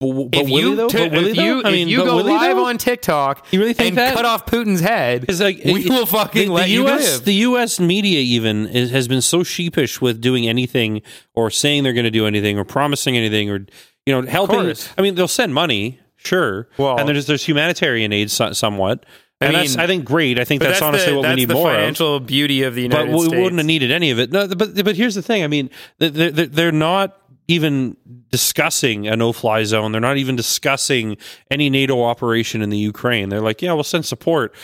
but, 0.00 0.12
but 0.30 0.40
if 0.40 0.50
will 0.50 0.58
you 0.60 0.70
he 0.70 0.74
though? 0.76 0.88
t- 0.88 0.98
But 0.98 1.12
will 1.12 1.26
if 1.26 1.36
he 1.36 1.44
you, 1.44 1.62
though? 1.62 1.68
I 1.68 1.72
if 1.72 1.88
you 1.88 1.96
go 2.04 2.16
will 2.16 2.24
live 2.24 2.56
though? 2.56 2.66
on 2.66 2.78
TikTok 2.78 3.46
You 3.52 3.60
really 3.60 3.72
think 3.74 3.90
and 3.90 3.98
that? 3.98 4.14
cut 4.14 4.24
off 4.24 4.44
Putin's 4.46 4.80
head, 4.80 5.24
It's 5.28 5.40
like 5.40 5.60
we 5.64 5.84
it- 5.84 5.88
will 5.88 6.06
fucking 6.06 6.48
the, 6.48 6.52
let 6.54 6.64
the 6.64 6.70
you 6.70 6.86
US, 6.88 7.00
live. 7.18 7.24
The 7.24 7.34
U.S. 7.34 7.80
media 7.80 8.18
even 8.20 8.66
is, 8.66 8.90
has 8.90 9.08
been 9.08 9.22
so 9.22 9.42
sheepish 9.42 10.00
with 10.00 10.20
doing 10.20 10.48
anything 10.48 11.02
or 11.34 11.50
saying 11.50 11.84
they're 11.84 11.92
going 11.92 12.04
to 12.04 12.10
do 12.10 12.26
anything 12.26 12.58
or 12.58 12.64
promising 12.64 13.16
anything 13.16 13.50
or 13.50 13.66
you 14.06 14.12
know 14.20 14.22
helping. 14.28 14.74
I 14.98 15.02
mean, 15.02 15.14
they'll 15.14 15.28
send 15.28 15.54
money, 15.54 16.00
sure, 16.16 16.68
Well- 16.76 16.98
and 16.98 17.08
there's 17.08 17.26
there's 17.26 17.44
humanitarian 17.46 18.12
aid 18.12 18.30
so, 18.30 18.52
somewhat, 18.52 19.06
I 19.40 19.46
and 19.46 19.54
that's 19.56 19.70
mean- 19.76 19.80
I 19.80 19.86
think 19.86 20.04
great. 20.04 20.38
I 20.38 20.44
think 20.44 20.60
But 20.60 20.70
that's, 20.70 20.82
honestly 20.82 21.12
the, 21.12 21.16
what 21.18 21.22
that's 21.22 21.36
we 21.36 21.42
need 21.42 21.48
the 21.48 21.54
more 21.54 21.68
of. 21.70 21.72
The 21.74 21.78
financial 21.80 22.20
beauty 22.20 22.62
of 22.64 22.74
the 22.74 22.82
United 22.82 23.06
But 23.12 23.18
we 23.18 23.24
States. 23.26 23.40
wouldn't 23.42 23.58
have 23.58 23.66
needed 23.66 23.90
any 23.90 24.10
of 24.10 24.18
it. 24.18 24.30
No, 24.32 24.46
but 24.48 24.74
but 24.84 24.96
here's 24.96 25.14
the 25.14 25.22
thing. 25.22 25.42
I 25.44 25.46
mean, 25.46 25.70
they're 25.98 26.10
they're, 26.10 26.46
they're 26.46 26.72
not 26.72 27.16
even 27.48 27.96
discussing 28.30 29.06
a 29.06 29.16
no-fly 29.16 29.64
zone. 29.64 29.92
They're 29.92 30.00
not 30.00 30.16
even 30.16 30.36
discussing 30.36 31.16
any 31.50 31.70
NATO 31.70 32.02
operation 32.02 32.62
in 32.62 32.70
the 32.70 32.78
Ukraine. 32.78 33.28
They're 33.28 33.40
like, 33.40 33.62
yeah, 33.62 33.72
we'll 33.72 33.84
send 33.84 34.06
support. 34.06 34.54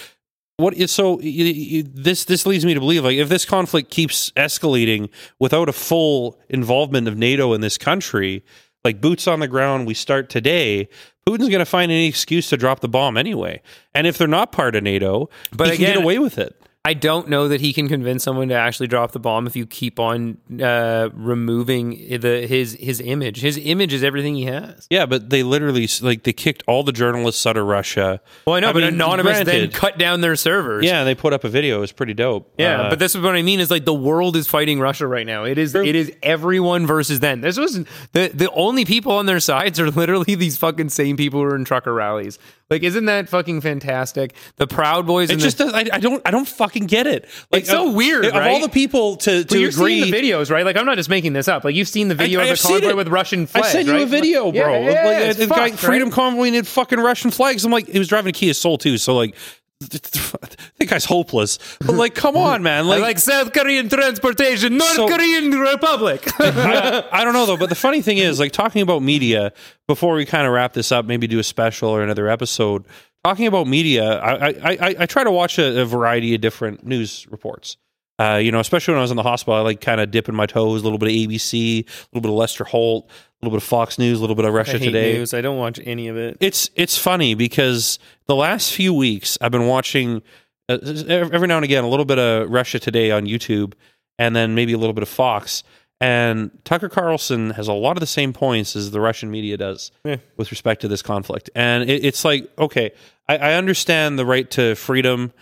What 0.56 0.74
is 0.74 0.90
so? 0.90 1.12
y- 1.16 1.22
y- 1.24 1.84
This 1.86 2.24
this 2.26 2.44
leads 2.46 2.64
me 2.66 2.74
to 2.74 2.80
believe 2.80 3.04
like 3.04 3.16
if 3.16 3.28
this 3.28 3.44
conflict 3.46 3.90
keeps 3.90 4.30
escalating 4.32 5.08
without 5.38 5.68
a 5.68 5.72
full 5.72 6.38
involvement 6.50 7.08
of 7.08 7.16
NATO 7.16 7.54
in 7.54 7.60
this 7.62 7.78
country, 7.78 8.44
like 8.84 9.00
boots 9.00 9.26
on 9.26 9.40
the 9.40 9.48
ground, 9.48 9.86
we 9.86 9.94
start 9.94 10.28
today. 10.28 10.88
Putin's 11.26 11.48
going 11.48 11.60
to 11.60 11.64
find 11.66 11.90
any 11.92 12.06
excuse 12.08 12.48
to 12.48 12.56
drop 12.56 12.80
the 12.80 12.88
bomb 12.88 13.16
anyway. 13.16 13.60
And 13.94 14.06
if 14.06 14.18
they're 14.18 14.26
not 14.28 14.52
part 14.52 14.74
of 14.74 14.82
NATO, 14.82 15.28
But 15.54 15.70
he 15.70 15.76
can 15.76 15.86
get 15.94 15.96
away 16.02 16.18
with 16.18 16.38
it. 16.38 16.56
I 16.82 16.94
don't 16.94 17.28
know 17.28 17.46
that 17.48 17.60
he 17.60 17.74
can 17.74 17.88
convince 17.88 18.24
someone 18.24 18.48
to 18.48 18.54
actually 18.54 18.86
drop 18.86 19.12
the 19.12 19.20
bomb 19.20 19.46
if 19.46 19.54
you 19.54 19.66
keep 19.66 20.00
on 20.00 20.38
uh, 20.62 21.10
removing 21.12 21.90
the 22.20 22.46
his 22.46 22.72
his 22.80 23.02
image. 23.02 23.42
His 23.42 23.58
image 23.58 23.92
is 23.92 24.02
everything 24.02 24.34
he 24.34 24.46
has. 24.46 24.86
Yeah, 24.88 25.04
but 25.04 25.28
they 25.28 25.42
literally 25.42 25.86
like 26.00 26.22
they 26.22 26.32
kicked 26.32 26.62
all 26.66 26.82
the 26.82 26.92
journalists 26.92 27.44
out 27.46 27.58
of 27.58 27.66
Russia. 27.66 28.22
Well, 28.46 28.56
I 28.56 28.60
know, 28.60 28.72
but 28.72 28.80
mean, 28.82 28.94
Anonymous 28.94 29.44
then 29.44 29.70
cut 29.70 29.98
down 29.98 30.22
their 30.22 30.36
servers. 30.36 30.86
Yeah, 30.86 31.00
and 31.00 31.06
they 31.06 31.14
put 31.14 31.34
up 31.34 31.44
a 31.44 31.50
video. 31.50 31.76
It 31.76 31.80
was 31.80 31.92
pretty 31.92 32.14
dope. 32.14 32.50
Yeah, 32.56 32.80
Uh, 32.80 32.90
but 32.90 32.98
this 32.98 33.14
is 33.14 33.20
what 33.20 33.36
I 33.36 33.42
mean 33.42 33.60
is 33.60 33.70
like 33.70 33.84
the 33.84 33.92
world 33.92 34.34
is 34.34 34.46
fighting 34.46 34.80
Russia 34.80 35.06
right 35.06 35.26
now. 35.26 35.44
It 35.44 35.58
is 35.58 35.74
it 35.74 35.94
is 35.94 36.10
everyone 36.22 36.86
versus 36.86 37.20
them. 37.20 37.42
This 37.42 37.58
was 37.58 37.84
the 38.12 38.30
the 38.32 38.50
only 38.52 38.86
people 38.86 39.12
on 39.12 39.26
their 39.26 39.40
sides 39.40 39.78
are 39.78 39.90
literally 40.00 40.34
these 40.34 40.56
fucking 40.56 40.88
same 40.88 41.18
people 41.18 41.40
who 41.40 41.46
are 41.46 41.56
in 41.56 41.66
trucker 41.66 41.92
rallies. 41.92 42.38
Like, 42.70 42.84
isn't 42.84 43.04
that 43.06 43.28
fucking 43.28 43.60
fantastic? 43.62 44.34
The 44.56 44.66
Proud 44.66 45.06
Boys. 45.06 45.28
it 45.30 45.38
just 45.40 45.58
the, 45.58 45.64
does, 45.64 45.74
I, 45.74 45.86
I 45.92 45.98
don't 45.98 46.22
I 46.24 46.30
don't 46.30 46.46
fucking 46.46 46.86
get 46.86 47.06
it. 47.08 47.28
Like 47.50 47.62
It's 47.62 47.70
so 47.70 47.88
of- 47.88 47.94
weird, 47.94 48.24
Of 48.24 48.34
all 48.36 48.60
the 48.60 48.68
people 48.68 49.16
to 49.16 49.40
But 49.42 49.48
to 49.50 49.58
you're 49.60 49.70
agree, 49.70 50.00
seeing 50.02 50.10
the 50.12 50.16
videos, 50.16 50.50
right? 50.50 50.64
Like, 50.64 50.76
I'm 50.76 50.86
not 50.86 50.96
just 50.96 51.10
making 51.10 51.32
this 51.32 51.48
up. 51.48 51.64
Like, 51.64 51.74
you've 51.74 51.88
seen 51.88 52.08
the 52.08 52.14
video 52.14 52.40
I- 52.40 52.44
of 52.44 52.58
the 52.60 52.68
convoy 52.68 52.88
it. 52.90 52.96
with 52.96 53.08
Russian 53.08 53.46
flags. 53.46 53.66
I 53.68 53.72
sent 53.72 53.86
you 53.88 53.94
right? 53.94 54.02
a 54.02 54.06
video, 54.06 54.52
bro. 54.52 54.60
yeah, 54.60 54.78
yeah, 54.90 55.06
like, 55.06 55.16
it's 55.30 55.38
the 55.40 55.46
guy 55.46 55.70
fucked, 55.70 55.82
Freedom? 55.82 56.10
Convoy 56.10 56.48
and 56.52 56.66
fucking 56.66 57.00
Russian 57.00 57.30
flags. 57.32 57.64
I'm 57.64 57.72
like, 57.72 57.88
he 57.88 57.98
was 57.98 58.08
driving 58.08 58.30
a 58.30 58.32
Kia 58.32 58.54
Soul 58.54 58.78
too. 58.78 58.98
So 58.98 59.16
like, 59.16 59.34
that 59.80 60.86
guy's 60.88 61.04
hopeless. 61.06 61.58
But 61.80 61.94
like, 61.96 62.14
come 62.14 62.36
on, 62.36 62.62
man. 62.70 62.86
Like, 62.86 63.00
like 63.00 63.18
South 63.18 63.52
Korean 63.52 63.88
transportation, 63.88 64.76
North 64.76 64.92
So- 64.92 65.08
Korean 65.08 65.50
Republic. 65.52 66.28
I, 66.40 67.04
I 67.10 67.24
don't 67.24 67.32
know 67.32 67.46
though, 67.46 67.56
but 67.56 67.68
the 67.70 67.74
funny 67.74 68.02
thing 68.02 68.18
is, 68.18 68.38
like 68.38 68.52
talking 68.52 68.82
about 68.82 69.02
media 69.02 69.52
before 69.88 70.14
we 70.14 70.26
kind 70.26 70.46
of 70.46 70.52
wrap 70.52 70.74
this 70.74 70.92
up, 70.92 71.06
maybe 71.06 71.26
do 71.26 71.38
a 71.38 71.44
special 71.44 71.88
or 71.88 72.02
another 72.02 72.28
episode. 72.28 72.84
Talking 73.24 73.46
about 73.46 73.66
media, 73.66 74.18
I 74.18 74.48
I, 74.48 74.48
I, 74.64 74.94
I 75.00 75.06
try 75.06 75.24
to 75.24 75.30
watch 75.30 75.58
a, 75.58 75.80
a 75.82 75.84
variety 75.84 76.34
of 76.34 76.40
different 76.40 76.86
news 76.86 77.26
reports. 77.30 77.76
Uh, 78.20 78.36
you 78.36 78.52
know, 78.52 78.60
especially 78.60 78.92
when 78.92 78.98
I 78.98 79.02
was 79.02 79.10
in 79.10 79.16
the 79.16 79.22
hospital, 79.22 79.54
I 79.54 79.60
like 79.60 79.80
kind 79.80 80.00
of 80.00 80.10
dipping 80.10 80.34
my 80.34 80.44
toes, 80.46 80.82
a 80.82 80.84
little 80.84 80.98
bit 80.98 81.08
of 81.08 81.14
ABC, 81.14 81.84
a 81.84 81.84
little 82.12 82.20
bit 82.20 82.28
of 82.30 82.36
Lester 82.36 82.64
Holt, 82.64 83.08
a 83.08 83.46
little 83.46 83.56
bit 83.58 83.62
of 83.62 83.68
Fox 83.68 83.98
News, 83.98 84.18
a 84.18 84.20
little 84.20 84.36
bit 84.36 84.44
of 84.44 84.52
Russia 84.52 84.78
Today. 84.78 85.14
news. 85.14 85.32
I 85.32 85.40
don't 85.40 85.56
watch 85.58 85.80
any 85.84 86.08
of 86.08 86.16
it. 86.18 86.36
It's 86.40 86.68
it's 86.74 86.98
funny 86.98 87.34
because 87.34 87.98
the 88.26 88.36
last 88.36 88.72
few 88.74 88.92
weeks 88.92 89.38
I've 89.40 89.52
been 89.52 89.66
watching 89.66 90.20
uh, 90.68 90.78
every 91.08 91.48
now 91.48 91.56
and 91.56 91.64
again 91.64 91.82
a 91.82 91.88
little 91.88 92.04
bit 92.04 92.18
of 92.18 92.50
Russia 92.50 92.78
Today 92.78 93.10
on 93.10 93.24
YouTube, 93.24 93.72
and 94.18 94.36
then 94.36 94.54
maybe 94.54 94.74
a 94.74 94.78
little 94.78 94.92
bit 94.94 95.02
of 95.02 95.08
Fox. 95.08 95.62
And 96.02 96.50
Tucker 96.64 96.88
Carlson 96.88 97.50
has 97.50 97.68
a 97.68 97.72
lot 97.74 97.96
of 97.96 98.00
the 98.00 98.06
same 98.06 98.32
points 98.32 98.74
as 98.76 98.90
the 98.90 99.00
Russian 99.00 99.30
media 99.30 99.56
does 99.58 99.92
Yeah. 100.04 100.16
with 100.38 100.50
respect 100.50 100.80
to 100.82 100.88
this 100.88 101.02
conflict. 101.02 101.50
And 101.54 101.90
it, 101.90 102.04
it's 102.04 102.24
like, 102.24 102.50
okay, 102.58 102.92
I, 103.28 103.36
I 103.36 103.52
understand 103.54 104.18
the 104.18 104.24
right 104.24 104.50
to 104.52 104.74
freedom 104.76 105.32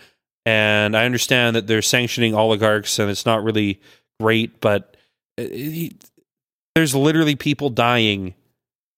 and 0.49 0.97
I 0.97 1.05
understand 1.05 1.55
that 1.55 1.67
they're 1.67 1.81
sanctioning 1.83 2.33
oligarchs, 2.33 2.97
and 2.97 3.11
it's 3.11 3.25
not 3.25 3.43
really 3.43 3.79
great, 4.19 4.59
but 4.61 4.97
uh, 5.39 5.43
it- 5.45 6.09
there's 6.75 6.95
literally 6.95 7.35
people 7.35 7.69
dying 7.69 8.33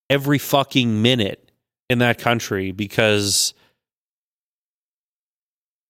every 0.10 0.38
fucking 0.38 1.02
minute 1.02 1.52
in 1.90 2.00
that 2.00 2.20
country 2.20 2.72
because 2.72 3.54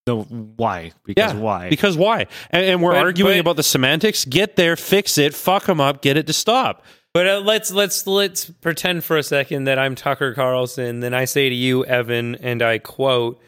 No, 0.06 0.22
why? 0.22 0.90
Because 1.04 1.32
Yeah, 1.34 1.38
why? 1.40 1.68
because 1.70 1.96
why? 1.96 2.26
And, 2.50 2.64
and 2.64 2.82
we're 2.82 2.92
But- 2.92 3.02
arguing 3.02 3.34
but- 3.36 3.40
about 3.40 3.56
the 3.56 3.62
semantics. 3.62 4.24
Get 4.24 4.56
there, 4.56 4.74
fix 4.76 5.16
it, 5.16 5.32
fuck 5.34 5.66
them 5.66 5.80
up, 5.80 6.02
get 6.02 6.16
it 6.16 6.26
to 6.26 6.32
stop. 6.32 6.84
But 7.14 7.26
uh, 7.28 7.40
let's 7.40 7.70
let's 7.70 8.06
let's 8.06 8.46
pretend 8.50 9.04
for 9.04 9.16
a 9.18 9.22
second 9.22 9.64
that 9.64 9.78
I'm 9.78 9.94
Tucker 9.94 10.32
Carlson. 10.34 11.00
Then 11.00 11.12
I 11.14 11.24
say 11.26 11.48
to 11.50 11.54
you, 11.54 11.84
Evan, 11.84 12.34
and 12.36 12.62
I 12.62 12.78
quote, 12.78 13.40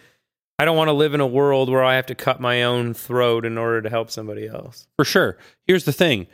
"I 0.59 0.65
don't 0.65 0.77
want 0.77 0.89
to 0.89 0.93
live 0.93 1.15
in 1.15 1.21
a 1.21 1.27
world 1.27 1.69
where 1.69 1.85
I 1.85 1.97
have 1.97 2.07
to 2.07 2.15
cut 2.15 2.41
my 2.41 2.63
own 2.63 2.95
throat 2.95 3.45
in 3.45 3.59
order 3.59 3.83
to 3.83 3.91
help 3.91 4.11
somebody 4.11 4.47
else." 4.47 4.87
for 4.97 5.05
sure. 5.05 5.39
Here's 5.67 5.85
the 5.85 5.93
thing. 5.93 6.27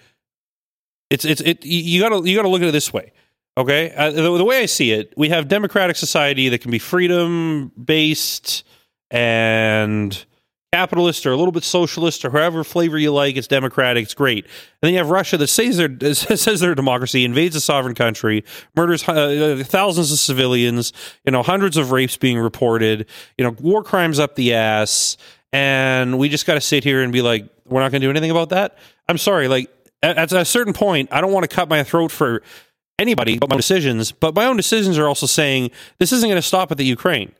It's 1.11 1.25
it's 1.25 1.41
it. 1.41 1.65
You 1.65 1.81
you 1.81 2.01
gotta 2.01 2.29
you 2.29 2.37
gotta 2.37 2.49
look 2.49 2.63
at 2.63 2.69
it 2.69 2.73
this 2.73 2.93
way. 2.93 3.13
Okay, 3.59 3.93
uh, 3.93 4.11
the, 4.11 4.23
the 4.39 4.45
way 4.45 4.61
I 4.61 4.67
see 4.67 4.93
it, 4.93 5.13
we 5.17 5.29
have 5.31 5.49
democratic 5.49 5.97
society 5.97 6.49
that 6.51 6.61
can 6.61 6.71
be 6.71 6.79
freedom 6.79 7.73
based 7.83 8.65
and 9.11 10.25
capitalist 10.73 11.27
or 11.27 11.33
a 11.33 11.37
little 11.37 11.53
bit 11.53 11.65
socialist 11.65 12.25
or 12.25 12.31
however 12.31 12.63
flavor 12.63 12.97
you 12.97 13.13
like. 13.13 13.37
It's 13.37 13.49
democratic. 13.49 14.05
It's 14.05 14.15
great. 14.15 14.45
And 14.45 14.53
then 14.83 14.93
you 14.93 14.99
have 14.99 15.11
Russia 15.11 15.37
that 15.39 15.49
says 15.49 15.77
they're 15.77 16.15
says 16.15 16.61
they're 16.61 16.73
a 16.73 16.77
democracy, 16.77 17.25
invades 17.25 17.57
a 17.57 17.61
sovereign 17.61 17.95
country, 17.95 18.45
murders 18.77 19.07
uh, 19.09 19.63
thousands 19.67 20.13
of 20.13 20.19
civilians. 20.19 20.93
You 21.25 21.33
know, 21.33 21.43
hundreds 21.43 21.77
of 21.77 21.91
rapes 21.91 22.17
being 22.17 22.39
reported. 22.39 23.07
You 23.37 23.45
know, 23.45 23.57
war 23.61 23.83
crimes 23.83 24.19
up 24.19 24.37
the 24.37 24.55
ass. 24.55 25.17
And 25.53 26.19
we 26.19 26.29
just 26.29 26.47
got 26.47 26.55
to 26.55 26.61
sit 26.61 26.85
here 26.85 27.03
and 27.03 27.13
be 27.13 27.23
like, 27.23 27.49
we're 27.67 27.81
not 27.81 27.91
going 27.91 28.01
to 28.01 28.07
do 28.07 28.11
anything 28.11 28.31
about 28.31 28.51
that. 28.51 28.79
I'm 29.09 29.19
sorry. 29.19 29.49
Like 29.49 29.69
at, 30.03 30.17
at 30.17 30.33
a 30.33 30.45
certain 30.45 30.73
point, 30.73 31.09
I 31.13 31.21
don't 31.21 31.33
want 31.33 31.49
to 31.49 31.55
cut 31.55 31.69
my 31.69 31.83
throat 31.83 32.13
for 32.13 32.43
anybody 33.01 33.39
but 33.39 33.51
my 33.51 33.57
decisions. 33.57 34.13
But 34.13 34.35
my 34.35 34.45
own 34.45 34.57
decisions 34.57 34.99
are 34.99 35.09
also 35.09 35.27
saying 35.27 35.73
this 35.99 36.13
isn't 36.13 36.29
going 36.29 36.41
to 36.41 36.47
stop 36.47 36.71
at 36.71 36.79
the 36.79 36.85
Ukraine. 36.85 37.33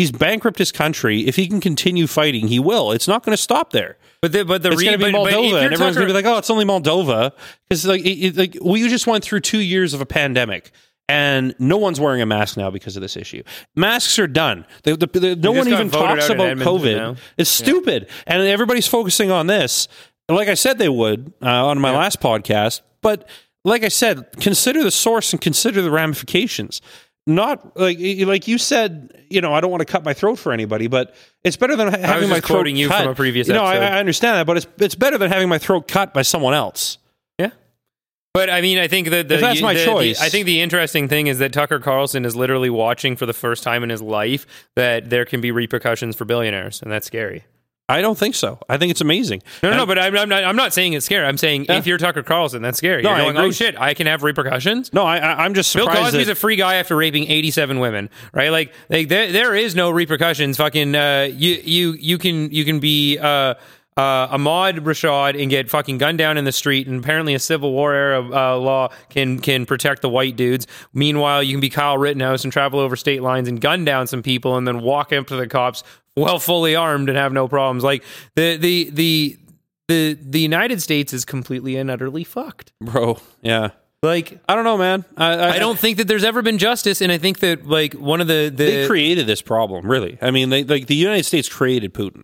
He's 0.00 0.10
bankrupt 0.10 0.58
his 0.58 0.72
country. 0.72 1.26
If 1.26 1.36
he 1.36 1.46
can 1.46 1.60
continue 1.60 2.06
fighting, 2.06 2.48
he 2.48 2.58
will. 2.58 2.90
It's 2.90 3.06
not 3.06 3.22
going 3.22 3.36
to 3.36 3.42
stop 3.42 3.70
there. 3.70 3.98
But 4.22 4.32
the, 4.32 4.46
but 4.46 4.62
the 4.62 4.70
It's 4.70 4.78
re- 4.80 4.86
going 4.86 4.98
to 4.98 5.04
be 5.04 5.12
but- 5.12 5.18
Moldova, 5.30 5.62
and 5.62 5.74
everyone's 5.74 5.94
going 5.96 6.08
to 6.08 6.14
be 6.14 6.14
like, 6.14 6.24
"Oh, 6.24 6.38
it's 6.38 6.48
only 6.48 6.64
Moldova," 6.64 7.32
because 7.68 7.84
like, 7.84 8.00
it, 8.00 8.18
it- 8.28 8.36
like 8.38 8.56
we 8.62 8.88
just 8.88 9.06
went 9.06 9.22
through 9.22 9.40
two 9.40 9.58
years 9.58 9.92
of 9.92 10.00
a 10.00 10.06
pandemic, 10.06 10.70
and 11.06 11.54
no 11.58 11.76
one's 11.76 12.00
wearing 12.00 12.22
a 12.22 12.26
mask 12.26 12.56
now 12.56 12.70
because 12.70 12.96
of 12.96 13.02
this 13.02 13.14
issue. 13.14 13.42
Masks 13.76 14.18
are 14.18 14.26
done. 14.26 14.64
The, 14.84 14.96
the, 14.96 15.06
the- 15.06 15.36
no 15.36 15.52
one 15.52 15.68
even 15.68 15.90
talks 15.90 16.30
about 16.30 16.56
COVID. 16.56 16.96
now. 16.96 17.16
It's 17.36 17.50
stupid, 17.50 18.08
and 18.26 18.42
everybody's 18.42 18.86
focusing 18.86 19.30
on 19.30 19.48
this. 19.48 19.86
Like 20.30 20.48
I 20.48 20.54
said, 20.54 20.78
they 20.78 20.88
would 20.88 21.34
uh, 21.42 21.66
on 21.66 21.78
my 21.78 21.94
last 21.94 22.20
podcast, 22.22 22.80
but 23.02 23.28
like 23.66 23.84
I 23.84 23.88
said, 23.88 24.24
consider 24.40 24.82
the 24.82 24.90
source 24.90 25.34
and 25.34 25.42
consider 25.42 25.82
the 25.82 25.90
ramifications. 25.90 26.80
Not 27.26 27.76
like 27.78 27.98
like 28.00 28.48
you 28.48 28.58
said, 28.58 29.24
you 29.28 29.40
know, 29.40 29.52
I 29.52 29.60
don't 29.60 29.70
want 29.70 29.82
to 29.82 29.84
cut 29.84 30.04
my 30.04 30.14
throat 30.14 30.36
for 30.36 30.52
anybody, 30.52 30.86
but 30.86 31.14
it's 31.44 31.56
better 31.56 31.76
than 31.76 31.88
ha- 31.88 31.98
having 31.98 32.28
my 32.28 32.36
just 32.36 32.46
throat 32.48 32.56
quoting 32.56 32.76
you 32.76 32.88
cut. 32.88 33.02
from 33.02 33.12
a 33.12 33.14
previous 33.14 33.46
No, 33.46 33.62
I. 33.62 33.76
I 33.76 33.98
understand 34.00 34.36
that, 34.36 34.46
but 34.46 34.56
it's 34.56 34.66
it's 34.78 34.94
better 34.94 35.18
than 35.18 35.30
having 35.30 35.48
my 35.48 35.58
throat 35.58 35.86
cut 35.86 36.14
by 36.14 36.22
someone 36.22 36.54
else. 36.54 36.98
Yeah. 37.38 37.50
But 38.32 38.48
I 38.48 38.60
mean, 38.62 38.78
I 38.78 38.88
think 38.88 39.10
that 39.10 39.28
the, 39.28 39.34
If 39.34 39.40
that's 39.42 39.60
my 39.60 39.74
the- 39.74 39.80
the- 39.80 39.86
choice. 39.86 40.20
I 40.20 40.28
think 40.30 40.46
the 40.46 40.60
interesting 40.60 41.08
thing 41.08 41.26
is 41.26 41.38
that 41.38 41.52
Tucker 41.52 41.78
Carlson 41.78 42.24
is 42.24 42.34
literally 42.34 42.70
watching 42.70 43.16
for 43.16 43.26
the 43.26 43.32
first 43.34 43.62
time 43.62 43.82
in 43.84 43.90
his 43.90 44.00
life 44.02 44.46
that 44.74 45.10
there 45.10 45.24
can 45.26 45.40
be 45.40 45.50
repercussions 45.52 46.16
for 46.16 46.24
billionaires, 46.24 46.80
and 46.82 46.90
that's 46.90 47.06
scary. 47.06 47.44
I 47.90 48.00
don't 48.00 48.16
think 48.16 48.34
so. 48.34 48.58
I 48.68 48.76
think 48.76 48.90
it's 48.90 49.00
amazing. 49.00 49.42
No, 49.62 49.70
no, 49.70 49.76
no 49.78 49.86
but 49.86 49.98
I'm, 49.98 50.16
I'm 50.16 50.28
not. 50.28 50.44
I'm 50.44 50.56
not 50.56 50.72
saying 50.72 50.92
it's 50.92 51.06
scary. 51.06 51.26
I'm 51.26 51.36
saying 51.38 51.66
Yeah. 51.68 51.78
if 51.78 51.86
you're 51.86 51.98
Tucker 51.98 52.22
Carlson, 52.22 52.62
that's 52.62 52.78
scary. 52.78 53.02
No, 53.02 53.10
you're 53.16 53.32
going, 53.32 53.36
oh 53.36 53.50
shit, 53.50 53.78
I 53.78 53.94
can 53.94 54.06
have 54.06 54.22
repercussions. 54.22 54.92
no, 54.92 55.02
I, 55.04 55.18
I, 55.18 55.44
I'm 55.44 55.54
just 55.54 55.74
Bill. 55.74 55.86
Cosby's 55.86 56.26
that- 56.26 56.32
a 56.32 56.34
free 56.34 56.56
guy 56.56 56.76
after 56.76 56.96
raping 56.96 57.28
87 57.30 57.78
women, 57.80 58.10
right? 58.32 58.50
Like, 58.50 58.72
like 58.88 59.08
there, 59.08 59.32
there 59.32 59.54
is 59.54 59.74
no 59.74 59.90
repercussions. 59.90 60.56
Fucking, 60.56 60.94
uh, 60.94 61.28
you, 61.32 61.60
you, 61.64 61.92
you 61.92 62.18
can, 62.18 62.50
you 62.50 62.64
can 62.64 62.80
be, 62.80 63.18
uh, 63.18 63.54
uh, 63.96 64.28
Ahmad 64.30 64.76
Rashad 64.76 65.40
and 65.40 65.50
get 65.50 65.68
fucking 65.68 65.98
gunned 65.98 66.16
down 66.16 66.38
in 66.38 66.44
the 66.44 66.52
street, 66.52 66.86
and 66.86 67.00
apparently 67.04 67.34
a 67.34 67.38
Civil 67.38 67.72
War 67.72 67.92
era 67.92 68.22
uh, 68.22 68.56
law 68.56 68.88
can 69.10 69.40
can 69.40 69.66
protect 69.66 70.00
the 70.00 70.08
white 70.08 70.36
dudes. 70.36 70.66
Meanwhile, 70.94 71.42
you 71.42 71.52
can 71.52 71.60
be 71.60 71.68
Kyle 71.68 71.98
Rittenhouse 71.98 72.44
and 72.44 72.52
travel 72.52 72.80
over 72.80 72.96
state 72.96 73.20
lines 73.20 73.46
and 73.48 73.60
gun 73.60 73.84
down 73.84 74.06
some 74.06 74.22
people, 74.22 74.56
and 74.56 74.66
then 74.66 74.80
walk 74.80 75.12
up 75.12 75.26
to 75.26 75.36
the 75.36 75.46
cops 75.46 75.82
well 76.16 76.38
fully 76.38 76.74
armed 76.76 77.08
and 77.08 77.16
have 77.18 77.32
no 77.32 77.48
problems. 77.48 77.84
Like 77.84 78.04
the 78.36 78.56
the 78.56 78.90
the 78.90 79.38
the 79.88 80.18
the 80.20 80.40
United 80.40 80.80
States 80.82 81.12
is 81.12 81.24
completely 81.24 81.76
and 81.76 81.90
utterly 81.90 82.24
fucked. 82.24 82.72
bro. 82.80 83.18
Yeah, 83.42 83.70
Like 84.02 84.40
I 84.48 84.54
don't 84.54 84.64
know, 84.64 84.78
man. 84.78 85.04
I, 85.16 85.32
I, 85.32 85.50
I 85.54 85.58
don't 85.58 85.78
think 85.78 85.96
that 85.98 86.06
there's 86.08 86.24
ever 86.24 86.42
been 86.42 86.58
justice, 86.58 87.00
and 87.00 87.10
I 87.10 87.18
think 87.18 87.40
that 87.40 87.66
like 87.66 87.94
one 87.94 88.20
of 88.20 88.26
the 88.28 88.52
the 88.54 88.64
They 88.64 88.86
created 88.86 89.26
this 89.26 89.42
problem, 89.42 89.90
really. 89.90 90.18
I 90.22 90.30
mean, 90.30 90.50
they 90.50 90.64
like 90.64 90.86
the 90.86 90.94
United 90.94 91.24
States 91.24 91.48
created 91.48 91.92
Putin. 91.92 92.22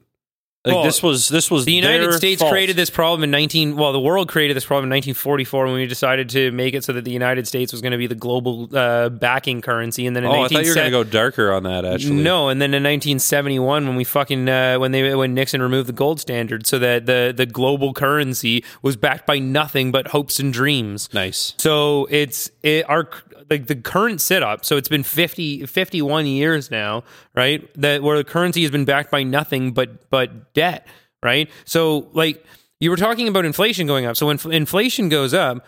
Like 0.67 0.75
Well, 0.75 0.85
this 0.85 1.03
was 1.03 1.29
this 1.29 1.51
was 1.51 1.65
the 1.65 1.73
United 1.73 2.13
States 2.15 2.41
fault. 2.43 2.51
created 2.53 2.77
this 2.77 2.91
problem 2.91 3.23
in 3.23 3.31
19 3.31 3.77
well 3.77 3.93
the 3.93 4.01
world 4.01 4.29
created 4.29 4.57
this 4.57 4.65
problem 4.65 4.85
in 4.85 4.97
1944 4.97 5.65
when 5.67 5.75
we 5.75 5.87
decided 5.87 6.29
to 6.31 6.51
make 6.51 6.75
it 6.75 6.83
so 6.83 6.93
that 6.93 7.05
the 7.05 7.13
United 7.13 7.47
States 7.47 7.73
was 7.73 7.81
going 7.81 7.93
to 7.93 7.99
be 7.99 8.09
the 8.09 8.17
global 8.17 8.69
uh, 8.77 9.09
backing 9.09 9.61
currency 9.61 10.07
and 10.07 10.17
then 10.17 10.25
in 10.25 10.31
Oh, 10.31 10.43
I 10.43 10.49
thought 10.49 10.65
you 10.65 10.71
were 10.71 10.75
going 10.75 10.87
to 10.87 10.91
go 10.91 11.05
darker 11.05 11.53
on 11.53 11.63
that. 11.63 11.85
Actually, 11.85 12.17
no, 12.23 12.49
and 12.49 12.61
then 12.61 12.75
in 12.75 12.83
1971, 12.83 13.87
when 13.87 13.97
we 13.97 14.05
fucking 14.05 14.49
uh, 14.49 14.77
when 14.79 14.91
they 14.93 15.15
when 15.15 15.35
Nixon 15.35 15.63
removed 15.63 15.89
the 15.89 15.93
gold 15.93 16.21
standard, 16.21 16.67
so 16.67 16.79
that 16.81 17.07
the 17.07 17.33
the 17.37 17.47
global 17.47 17.93
currency 17.95 18.65
was 18.83 18.97
backed 18.97 19.27
by 19.27 19.39
nothing 19.39 19.93
but 19.93 20.09
hopes 20.09 20.41
and 20.41 20.53
dreams. 20.53 21.09
nice. 21.15 21.55
So 21.59 22.07
it's 22.11 22.51
it, 22.63 22.89
our 22.91 23.09
like 23.51 23.67
the 23.67 23.77
current 23.77 24.21
setup. 24.21 24.65
So 24.65 24.77
it's 24.77 24.89
been 24.89 25.03
50, 25.03 25.67
51 25.67 26.27
years 26.27 26.71
now, 26.71 27.05
right? 27.35 27.69
That 27.81 28.03
where 28.03 28.17
the 28.17 28.25
currency 28.25 28.63
has 28.63 28.71
been 28.71 28.85
backed 28.85 29.11
by 29.11 29.23
nothing 29.23 29.73
but 29.73 30.11
but 30.11 30.55
debt, 30.55 30.87
right? 31.23 31.51
So 31.65 32.09
like 32.13 32.45
you 32.81 32.91
were 32.91 32.97
talking 32.97 33.29
about 33.29 33.45
inflation 33.45 33.87
going 33.87 34.07
up. 34.07 34.17
So 34.17 34.27
when 34.27 34.39
inflation 34.53 35.09
goes 35.09 35.33
up, 35.35 35.65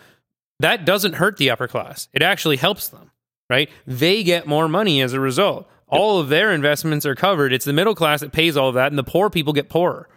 that 0.59 0.85
doesn't 0.85 1.13
hurt 1.13 1.37
the 1.37 1.49
upper 1.49 1.67
class. 1.67 2.07
It 2.13 2.21
actually 2.21 2.57
helps 2.57 2.89
them, 2.89 3.11
right? 3.49 3.69
They 3.87 4.23
get 4.23 4.47
more 4.47 4.67
money 4.67 5.01
as 5.01 5.13
a 5.13 5.19
result. 5.19 5.69
All 5.87 6.19
of 6.19 6.29
their 6.29 6.51
investments 6.51 7.05
are 7.05 7.15
covered. 7.15 7.51
It's 7.51 7.65
the 7.65 7.73
middle 7.73 7.95
class 7.95 8.19
that 8.19 8.31
pays 8.31 8.55
all 8.55 8.69
of 8.69 8.75
that, 8.75 8.91
and 8.91 8.97
the 8.97 9.03
poor 9.03 9.29
people 9.29 9.53
get 9.53 9.69
poorer. 9.69 10.07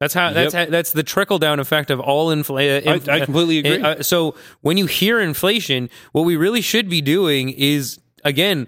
That's 0.00 0.14
how. 0.14 0.32
That's 0.32 0.54
Yep. 0.54 0.66
how, 0.68 0.70
that's 0.70 0.92
the 0.92 1.02
trickle 1.02 1.38
down 1.38 1.60
effect 1.60 1.90
of 1.90 2.00
all 2.00 2.30
inflation. 2.30 2.88
I- 2.88 3.16
I 3.16 3.20
completely 3.24 3.58
agree. 3.58 3.80
Uh, 3.82 4.02
so 4.02 4.34
when 4.62 4.76
you 4.78 4.86
hear 4.86 5.20
inflation, 5.20 5.90
what 6.12 6.22
we 6.22 6.36
really 6.36 6.62
should 6.62 6.88
be 6.88 7.00
doing 7.02 7.50
is 7.50 7.98
again 8.24 8.66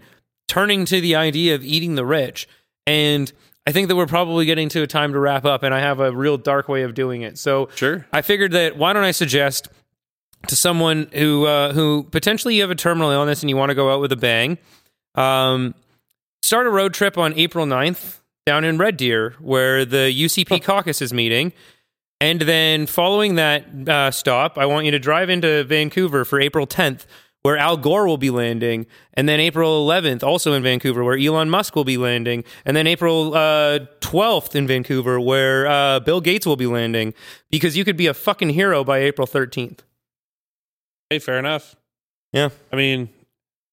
turning 0.49 0.85
to 0.85 1.01
the 1.01 1.17
idea 1.17 1.55
of 1.55 1.65
eating 1.65 1.95
the 1.95 2.05
rich. 2.05 2.47
And 2.87 3.33
I 3.67 3.73
think 3.73 3.89
that 3.89 3.97
we're 3.97 4.07
probably 4.07 4.45
getting 4.45 4.69
to 4.71 4.83
a 4.83 4.87
time 4.87 5.13
to 5.13 5.19
wrap 5.21 5.45
up, 5.47 5.63
and 5.63 5.73
I 5.73 5.81
have 5.81 6.01
a 6.01 6.13
real 6.13 6.37
dark 6.37 6.69
way 6.69 6.83
of 6.83 6.95
doing 6.95 7.23
it. 7.23 7.39
So 7.39 7.69
Sure. 7.77 8.05
I 8.13 8.21
figured 8.21 8.53
that 8.53 8.77
why 8.77 8.93
don't 8.93 9.05
I 9.05 9.13
suggest 9.13 9.69
to 10.49 10.57
someone 10.57 11.09
who 11.15 11.47
uh, 11.47 11.73
who 11.73 12.03
potentially 12.11 12.57
you 12.57 12.63
have 12.63 12.71
a 12.71 12.75
terminal 12.75 13.11
illness 13.11 13.43
and 13.43 13.49
you 13.49 13.57
want 13.57 13.71
to 13.71 13.75
go 13.75 13.91
out 13.93 14.01
with 14.01 14.13
a 14.13 14.17
bang, 14.17 14.59
um, 15.15 15.75
start 16.43 16.67
a 16.67 16.71
road 16.71 16.93
trip 16.93 17.17
on 17.17 17.33
April 17.39 17.65
9th 17.65 18.19
down 18.47 18.65
in 18.65 18.79
Red 18.79 18.97
Deer 18.97 19.35
where 19.41 19.85
the 19.85 20.13
UCP 20.13 20.63
caucus 20.63 21.01
is 21.01 21.13
meeting. 21.13 21.53
And 22.21 22.41
then 22.43 22.87
following 22.87 23.35
that 23.37 23.67
uh, 23.89 24.11
stop, 24.11 24.57
I 24.57 24.67
want 24.67 24.85
you 24.85 24.93
to 24.93 24.99
drive 24.99 25.29
into 25.29 25.65
Vancouver 25.65 26.25
for 26.25 26.41
April 26.41 26.69
10th, 26.69 27.05
where 27.43 27.57
Al 27.57 27.77
Gore 27.77 28.07
will 28.07 28.17
be 28.17 28.31
landing. 28.31 28.87
And 29.15 29.29
then 29.29 29.41
April 29.41 29.85
11th, 29.85 30.23
also 30.23 30.53
in 30.53 30.63
Vancouver, 30.63 31.03
where 31.03 31.19
Elon 31.19 31.51
Musk 31.51 31.75
will 31.75 31.83
be 31.85 31.97
landing. 31.97 32.45
And 32.65 32.77
then 32.77 32.87
April 32.87 33.35
uh, 33.35 33.81
12th 34.01 34.55
in 34.55 34.69
Vancouver, 34.69 35.19
where 35.19 35.67
uh, 35.67 35.99
Bill 35.99 36.21
Gates 36.21 36.47
will 36.47 36.57
be 36.57 36.67
landing. 36.67 37.13
Because 37.51 37.77
you 37.77 37.85
could 37.85 37.97
be 37.97 38.07
a 38.07 38.15
fucking 38.15 38.51
hero 38.51 38.85
by 38.85 38.99
April 38.99 39.27
13th. 39.27 39.81
Hey, 41.11 41.19
fair 41.19 41.41
enough. 41.41 41.75
Yeah. 42.33 42.51
I 42.73 42.77
mean, 42.77 43.09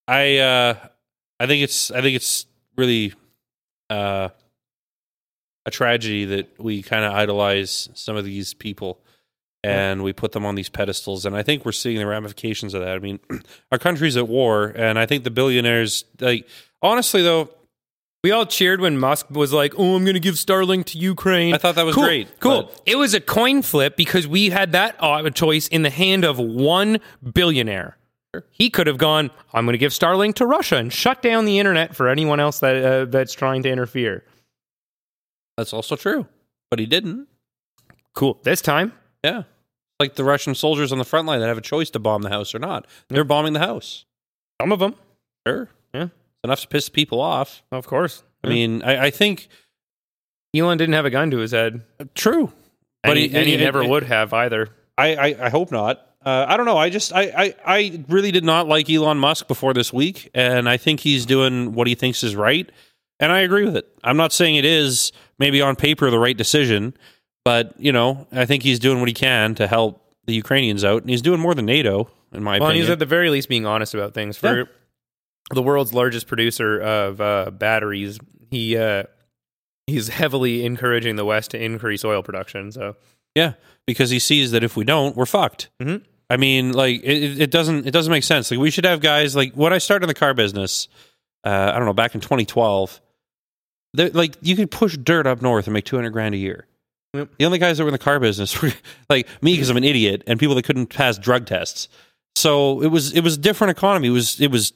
I 0.08 0.40
uh 0.40 0.76
I 1.40 1.46
think 1.46 1.64
it's 1.64 1.92
I 1.92 2.02
think 2.02 2.16
it's 2.16 2.48
really 2.76 3.14
uh 3.90 4.30
a 5.70 5.72
tragedy 5.72 6.26
that 6.26 6.46
we 6.60 6.82
kind 6.82 7.06
of 7.06 7.12
idolize 7.14 7.90
some 7.94 8.16
of 8.18 8.26
these 8.26 8.54
people 8.54 9.00
and 9.64 10.04
we 10.04 10.14
put 10.14 10.32
them 10.32 10.46
on 10.46 10.56
these 10.56 10.70
pedestals 10.70 11.26
and 11.26 11.36
I 11.36 11.44
think 11.44 11.66
we're 11.66 11.72
seeing 11.74 11.98
the 11.98 12.08
ramifications 12.08 12.74
of 12.74 12.82
that. 12.82 12.96
I 12.96 13.00
mean, 13.00 13.20
our 13.72 13.78
country's 13.78 14.16
at 14.18 14.28
war 14.28 14.74
and 14.76 14.98
I 14.98 15.06
think 15.06 15.24
the 15.24 15.32
billionaires 15.32 16.06
like 16.20 16.48
honestly 16.82 17.22
though, 17.22 17.50
We 18.24 18.32
all 18.32 18.46
cheered 18.46 18.82
when 18.82 18.98
Musk 19.00 19.30
was 19.32 19.54
like, 19.54 19.74
"Oh, 19.78 19.96
I'm 19.96 20.04
going 20.04 20.20
to 20.22 20.28
give 20.30 20.36
Starlink 20.36 20.84
to 20.92 20.98
Ukraine." 20.98 21.54
I 21.54 21.58
thought 21.58 21.76
that 21.76 21.86
was 21.86 21.96
cool, 21.96 22.04
great, 22.04 22.28
Cool. 22.42 22.64
but- 22.64 22.82
It 22.86 22.98
was 22.98 23.14
a 23.14 23.22
coin 23.22 23.62
flip 23.62 23.96
because 23.96 24.28
we 24.28 24.50
had 24.50 24.74
that 24.74 24.94
choice 25.36 25.70
in 25.70 25.84
the 25.84 25.90
hand 25.90 26.26
of 26.26 26.38
one 26.38 27.00
billionaire. 27.24 27.96
He 28.52 28.70
could 28.70 28.88
have 28.88 28.98
gone, 28.98 29.32
"I'm 29.54 29.66
going 29.66 29.74
to 29.74 29.78
give 29.86 29.94
Starlink 29.94 30.34
to 30.36 30.46
Russia 30.46 30.76
and 30.76 30.92
shut 30.92 31.22
down 31.22 31.46
the 31.46 31.60
internet 31.60 31.96
for 31.96 32.10
anyone 32.10 32.40
else 32.42 32.60
that 32.60 32.76
uh, 32.84 33.06
that's 33.06 33.34
trying 33.34 33.64
to 33.64 33.70
interfere." 33.70 34.24
That's 35.60 35.74
also 35.74 35.96
true. 35.96 36.26
but 36.72 36.80
he 36.80 36.86
didn't. 36.86 37.28
Cool. 38.16 38.40
This 38.44 38.62
time, 38.62 38.94
Yeah. 39.24 39.44
Like 40.00 40.16
the 40.16 40.24
Russian 40.24 40.56
soldiers 40.56 40.92
on 40.94 40.98
the 40.98 41.04
front 41.04 41.28
line 41.28 41.40
that 41.42 41.48
have 41.48 41.58
a 41.58 41.62
choice 41.62 41.90
to 41.92 42.00
bomb 42.00 42.22
the 42.22 42.30
house 42.30 42.56
or 42.56 42.60
not. 42.60 42.88
They're 43.10 43.24
bombing 43.26 43.54
the 43.54 43.60
house. 43.60 44.06
some 44.62 44.72
of 44.72 44.80
them, 44.80 44.96
Sure. 45.48 45.70
Yeah. 45.94 46.04
It's 46.04 46.44
enough 46.46 46.62
to 46.62 46.68
piss 46.68 46.90
people 46.90 47.20
off. 47.20 47.62
of 47.72 47.86
course. 47.88 48.24
I 48.44 48.48
mean, 48.50 48.82
I, 48.84 49.06
I 49.08 49.10
think 49.10 49.50
Elon 50.56 50.78
didn't 50.78 50.94
have 50.96 51.06
a 51.06 51.10
gun 51.10 51.30
to 51.32 51.38
his 51.38 51.52
head, 51.52 51.82
true. 52.16 52.52
but 53.04 53.18
he, 53.18 53.28
he- 53.28 53.36
and 53.38 53.48
he 53.48 53.56
it- 53.56 53.60
never 53.60 53.84
would 53.84 54.04
have 54.04 54.34
either. 54.34 54.70
I, 54.98 55.16
I, 55.16 55.46
I 55.46 55.50
hope 55.50 55.72
not. 55.72 56.06
Uh, 56.26 56.46
I 56.48 56.58
don't 56.58 56.66
know. 56.66 56.78
I 56.78 56.90
just 56.90 57.14
I, 57.14 57.24
I, 57.38 57.56
I 57.66 58.04
really 58.10 58.32
did 58.32 58.44
not 58.44 58.68
like 58.68 58.90
Elon 58.90 59.18
Musk 59.18 59.48
before 59.48 59.74
this 59.74 59.94
week, 59.94 60.30
and 60.34 60.68
I 60.68 60.76
think 60.78 61.00
he's 61.00 61.26
doing 61.26 61.72
what 61.74 61.88
he 61.88 61.96
thinks 61.96 62.24
is 62.24 62.36
right, 62.36 62.70
and 63.20 63.32
I 63.32 63.40
agree 63.40 63.66
with 63.66 63.76
it. 63.78 63.88
I'm 64.04 64.18
not 64.18 64.32
saying 64.34 64.56
it 64.56 64.66
is 64.66 65.12
maybe 65.38 65.62
on 65.62 65.76
paper 65.76 66.10
the 66.10 66.20
right 66.20 66.38
decision, 66.38 66.94
but 67.46 67.74
you 67.80 67.92
know 67.92 68.28
I 68.32 68.46
think 68.46 68.64
he's 68.64 68.80
doing 68.80 69.00
what 69.00 69.08
he 69.08 69.14
can 69.14 69.56
to 69.56 69.68
help 69.68 70.06
the 70.26 70.34
Ukrainians 70.34 70.84
out, 70.84 71.02
and 71.02 71.10
he's 71.10 71.22
doing 71.22 71.40
more 71.40 71.56
than 71.56 71.66
NATO, 71.66 72.10
in 72.32 72.44
my 72.44 72.60
Well, 72.60 72.70
opinion. 72.70 72.84
he's 72.86 72.90
at 72.92 73.00
the 73.00 73.06
very 73.06 73.30
least 73.30 73.50
being 73.50 73.66
honest 73.66 73.94
about 73.94 74.14
things. 74.14 74.38
For 74.38 74.58
Yeah. 74.60 74.64
the 75.52 75.62
world's 75.64 75.94
largest 75.94 76.28
producer 76.28 76.80
of 76.80 77.20
uh, 77.22 77.50
batteries, 77.52 78.20
he 78.52 78.78
uh, 78.78 79.04
he's 79.88 80.08
heavily 80.10 80.66
encouraging 80.66 81.16
the 81.16 81.26
West 81.26 81.52
to 81.52 81.64
increase 81.64 82.06
oil 82.06 82.22
production. 82.22 82.72
So 82.72 82.96
Yeah, 83.36 83.54
because 83.88 84.10
he 84.12 84.20
sees 84.20 84.52
that 84.52 84.64
if 84.64 84.76
we 84.76 84.84
don't, 84.84 85.16
we're 85.16 85.26
fucked. 85.26 85.70
Mhm. 85.82 86.04
I 86.30 86.38
mean, 86.38 86.74
like 86.74 87.02
it, 87.04 87.24
it- 87.24 87.42
it 87.42 87.52
doesn't 87.52 87.88
it 87.88 87.92
doesn't 87.92 88.12
make 88.12 88.24
sense. 88.24 88.52
Like 88.52 88.60
we 88.60 88.70
should 88.70 88.86
have 88.86 89.00
guys 89.02 89.36
like 89.36 89.54
when 89.56 89.74
I 89.74 89.80
started 89.80 90.04
in 90.04 90.08
the 90.10 90.14
car 90.14 90.34
business. 90.36 90.88
Uh, 91.44 91.72
I 91.74 91.78
don't 91.78 91.86
know 91.86 91.94
back 91.94 92.14
in 92.14 92.22
2012. 92.22 93.02
There- 93.94 94.10
Like 94.10 94.36
you 94.42 94.56
could 94.56 94.72
push 94.72 94.98
dirt 94.98 95.28
up 95.28 95.42
north 95.42 95.68
and 95.68 95.74
make 95.74 95.86
200 95.86 96.10
grand 96.12 96.36
a 96.36 96.38
year. 96.38 96.66
Yep. 97.14 97.30
The 97.40 97.46
only 97.46 97.58
guys 97.58 97.78
that 97.78 97.84
were 97.84 97.90
in 97.90 97.94
the 97.94 97.98
car 97.98 98.20
business 98.20 98.62
were 98.62 98.72
like 99.10 99.28
me 99.42 99.54
because 99.54 99.70
I'm 99.70 99.78
an 99.78 99.84
idiot 99.84 100.24
and 100.28 100.40
people 100.40 100.56
that 100.56 100.64
couldn't 100.66 100.88
pass 100.88 101.18
drug 101.18 101.46
tests. 101.46 101.88
So 102.36 102.82
it 102.84 102.88
was 102.88 103.14
it 103.14 103.22
was 103.22 103.36
a 103.36 103.40
different 103.40 103.72
economy. 103.72 104.10
It 104.10 104.12
was 104.12 104.40
it 104.40 104.52
was 104.52 104.74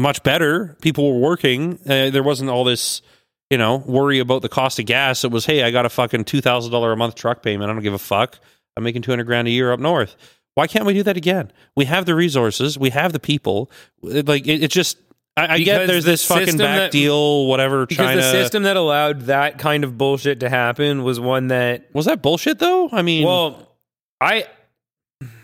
much 0.00 0.22
better. 0.22 0.76
People 0.80 1.12
were 1.12 1.20
working. 1.20 1.78
Uh, 1.86 2.10
there 2.10 2.22
wasn't 2.22 2.50
all 2.50 2.64
this 2.64 3.02
you 3.50 3.58
know, 3.58 3.76
worry 3.76 4.18
about 4.18 4.40
the 4.40 4.48
cost 4.48 4.78
of 4.78 4.86
gas. 4.86 5.22
It 5.22 5.30
was, 5.30 5.44
hey, 5.44 5.62
I 5.62 5.70
got 5.70 5.84
a 5.84 5.90
fucking 5.90 6.24
two 6.24 6.40
thousand 6.40 6.72
dollar 6.72 6.90
a 6.92 6.96
month 6.96 7.14
truck 7.14 7.42
payment. 7.42 7.70
I 7.70 7.74
don't 7.74 7.82
give 7.82 7.92
a 7.92 7.98
fuck. 7.98 8.38
I'm 8.76 8.82
making 8.82 9.02
two 9.02 9.12
hundred 9.12 9.24
grand 9.24 9.46
a 9.46 9.50
year 9.50 9.70
up 9.70 9.78
north. 9.78 10.16
Why 10.54 10.66
can't 10.66 10.86
we 10.86 10.94
do 10.94 11.02
that 11.02 11.16
again? 11.18 11.52
We 11.76 11.84
have 11.84 12.06
the 12.06 12.14
resources. 12.14 12.78
We 12.78 12.90
have 12.90 13.12
the 13.12 13.20
people. 13.20 13.70
It- 14.02 14.26
like 14.26 14.46
it, 14.46 14.62
it 14.64 14.70
just. 14.70 14.96
I, 15.36 15.54
I 15.54 15.58
get 15.58 15.86
there's 15.88 16.04
the 16.04 16.12
this 16.12 16.24
fucking 16.26 16.58
back 16.58 16.76
that- 16.78 16.90
deal, 16.92 17.46
whatever. 17.46 17.86
because 17.86 18.06
China 18.06 18.20
the 18.20 18.30
system 18.30 18.62
that 18.64 18.76
allowed 18.76 19.22
that 19.22 19.58
kind 19.58 19.82
of 19.82 19.98
bullshit 19.98 20.40
to 20.40 20.48
happen 20.48 21.02
was 21.02 21.18
one 21.18 21.48
that 21.48 21.88
was 21.92 22.04
that 22.06 22.22
bullshit 22.22 22.58
though. 22.60 22.88
I 22.92 23.02
mean, 23.02 23.26
well, 23.26 23.74
I 24.20 24.46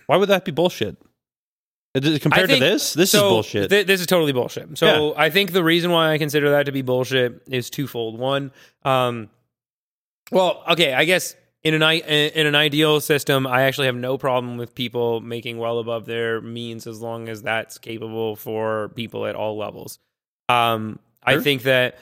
why 0.06 0.16
would 0.16 0.28
that 0.28 0.44
be 0.44 0.52
bullshit? 0.52 0.96
Compared 1.92 2.48
think- 2.48 2.62
to 2.62 2.70
this, 2.70 2.92
this 2.94 3.14
is 3.14 3.20
bullshit. 3.20 3.68
thi- 3.68 3.82
this 3.82 4.00
is 4.00 4.06
totally 4.06 4.32
bullshit. 4.32 4.78
So 4.78 5.12
I 5.16 5.28
think 5.30 5.50
the 5.50 5.64
reason 5.64 5.90
why 5.90 6.12
I 6.12 6.18
consider 6.18 6.50
that 6.50 6.66
to 6.66 6.72
be 6.72 6.82
bullshit 6.82 7.42
is 7.48 7.68
twofold. 7.68 8.16
One, 8.16 8.52
um, 8.84 9.28
well, 10.30 10.62
okay, 10.68 10.94
I 10.94 11.04
guess 11.04 11.34
in 11.62 11.74
an 11.74 11.82
i- 11.82 11.96
in 12.00 12.46
an 12.46 12.54
ideal 12.54 13.00
system, 13.00 13.46
I 13.46 13.62
actually 13.62 13.86
have 13.86 13.96
no 13.96 14.16
problem 14.18 14.56
with 14.56 14.74
people 14.74 15.20
making 15.20 15.58
well 15.58 15.78
above 15.78 16.06
their 16.06 16.40
means 16.40 16.86
as 16.86 17.00
long 17.00 17.28
as 17.28 17.42
that's 17.42 17.78
capable 17.78 18.36
for 18.36 18.88
people 18.94 19.26
at 19.26 19.34
all 19.34 19.56
levels. 19.58 19.98
Um, 20.48 20.98
I 21.22 21.38
think 21.40 21.62
that 21.64 21.98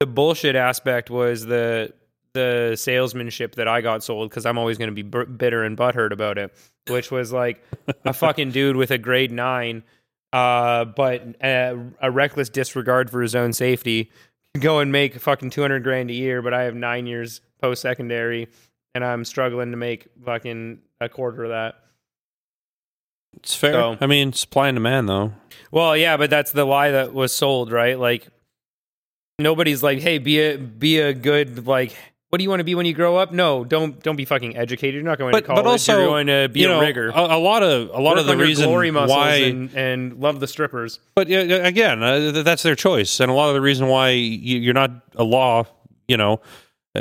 the 0.00 0.06
bullshit 0.06 0.56
aspect 0.56 1.10
was 1.10 1.46
the 1.46 1.92
the 2.34 2.76
salesmanship 2.76 3.54
that 3.56 3.66
I 3.66 3.80
got 3.80 4.02
sold 4.04 4.30
because 4.30 4.44
I'm 4.46 4.58
always 4.58 4.78
going 4.78 4.90
to 4.90 4.94
be 4.94 5.02
b- 5.02 5.24
bitter 5.24 5.64
and 5.64 5.76
butthurt 5.76 6.12
about 6.12 6.36
it, 6.38 6.52
which 6.88 7.10
was 7.10 7.32
like 7.32 7.64
a 8.04 8.12
fucking 8.12 8.50
dude 8.52 8.76
with 8.76 8.90
a 8.90 8.98
grade 8.98 9.32
nine, 9.32 9.82
uh, 10.32 10.84
but 10.84 11.22
a, 11.42 11.74
a 12.00 12.10
reckless 12.10 12.48
disregard 12.48 13.10
for 13.10 13.22
his 13.22 13.34
own 13.34 13.52
safety, 13.54 14.12
go 14.60 14.78
and 14.78 14.92
make 14.92 15.18
fucking 15.18 15.50
200 15.50 15.82
grand 15.82 16.10
a 16.10 16.14
year, 16.14 16.42
but 16.42 16.52
I 16.52 16.64
have 16.64 16.74
nine 16.74 17.06
years 17.06 17.40
post 17.62 17.80
secondary 17.82 18.48
and 19.02 19.04
I'm 19.04 19.24
struggling 19.24 19.70
to 19.70 19.76
make 19.76 20.08
fucking 20.24 20.80
a 21.00 21.08
quarter 21.08 21.44
of 21.44 21.50
that. 21.50 21.76
it's 23.36 23.54
fair. 23.54 23.72
so- 23.72 23.96
I 24.00 24.06
mean, 24.06 24.32
supply 24.32 24.68
and 24.68 24.76
demand 24.76 25.08
though. 25.08 25.32
Well, 25.70 25.96
yeah, 25.96 26.16
but 26.16 26.30
that's 26.30 26.50
the 26.52 26.64
lie 26.64 26.90
that 26.90 27.12
was 27.14 27.32
sold, 27.32 27.70
right? 27.70 27.98
Like 27.98 28.26
nobody's 29.38 29.82
like, 29.82 30.00
"Hey, 30.00 30.18
be 30.18 30.40
a 30.40 30.56
be 30.58 30.98
a 30.98 31.12
good 31.12 31.66
like 31.66 31.96
what 32.30 32.38
do 32.38 32.42
you 32.42 32.50
want 32.50 32.60
to 32.60 32.64
be 32.64 32.74
when 32.74 32.86
you 32.86 32.94
grow 32.94 33.16
up?" 33.16 33.32
No, 33.32 33.64
don't 33.64 34.02
don't 34.02 34.16
be 34.16 34.24
fucking 34.24 34.56
educated. 34.56 34.94
You're 34.94 35.04
not 35.04 35.18
going 35.18 35.32
But 35.32 35.40
to 35.40 35.46
college. 35.46 35.64
but 35.64 35.70
also 35.70 35.98
you're 35.98 36.06
going 36.06 36.26
to 36.28 36.48
be 36.48 36.60
you 36.60 36.66
a 36.66 36.70
know, 36.70 36.80
rigger. 36.80 37.10
A, 37.10 37.20
a 37.36 37.38
lot 37.38 37.62
of 37.62 37.90
a 37.90 38.00
lot 38.00 38.12
Work 38.16 38.18
of 38.20 38.26
the 38.26 38.36
reason 38.36 38.66
glory 38.66 38.90
muscles 38.90 39.16
why 39.16 39.34
and, 39.34 39.74
and 39.74 40.20
love 40.20 40.40
the 40.40 40.46
strippers. 40.48 40.98
But 41.14 41.28
yeah, 41.28 41.40
again, 41.40 42.02
uh, 42.02 42.42
that's 42.42 42.62
their 42.62 42.74
choice, 42.76 43.20
and 43.20 43.30
a 43.30 43.34
lot 43.34 43.48
of 43.48 43.54
the 43.54 43.60
reason 43.60 43.88
why 43.88 44.10
you, 44.10 44.58
you're 44.58 44.74
not 44.74 44.90
a 45.16 45.24
law, 45.24 45.64
you 46.08 46.16
know, 46.16 46.40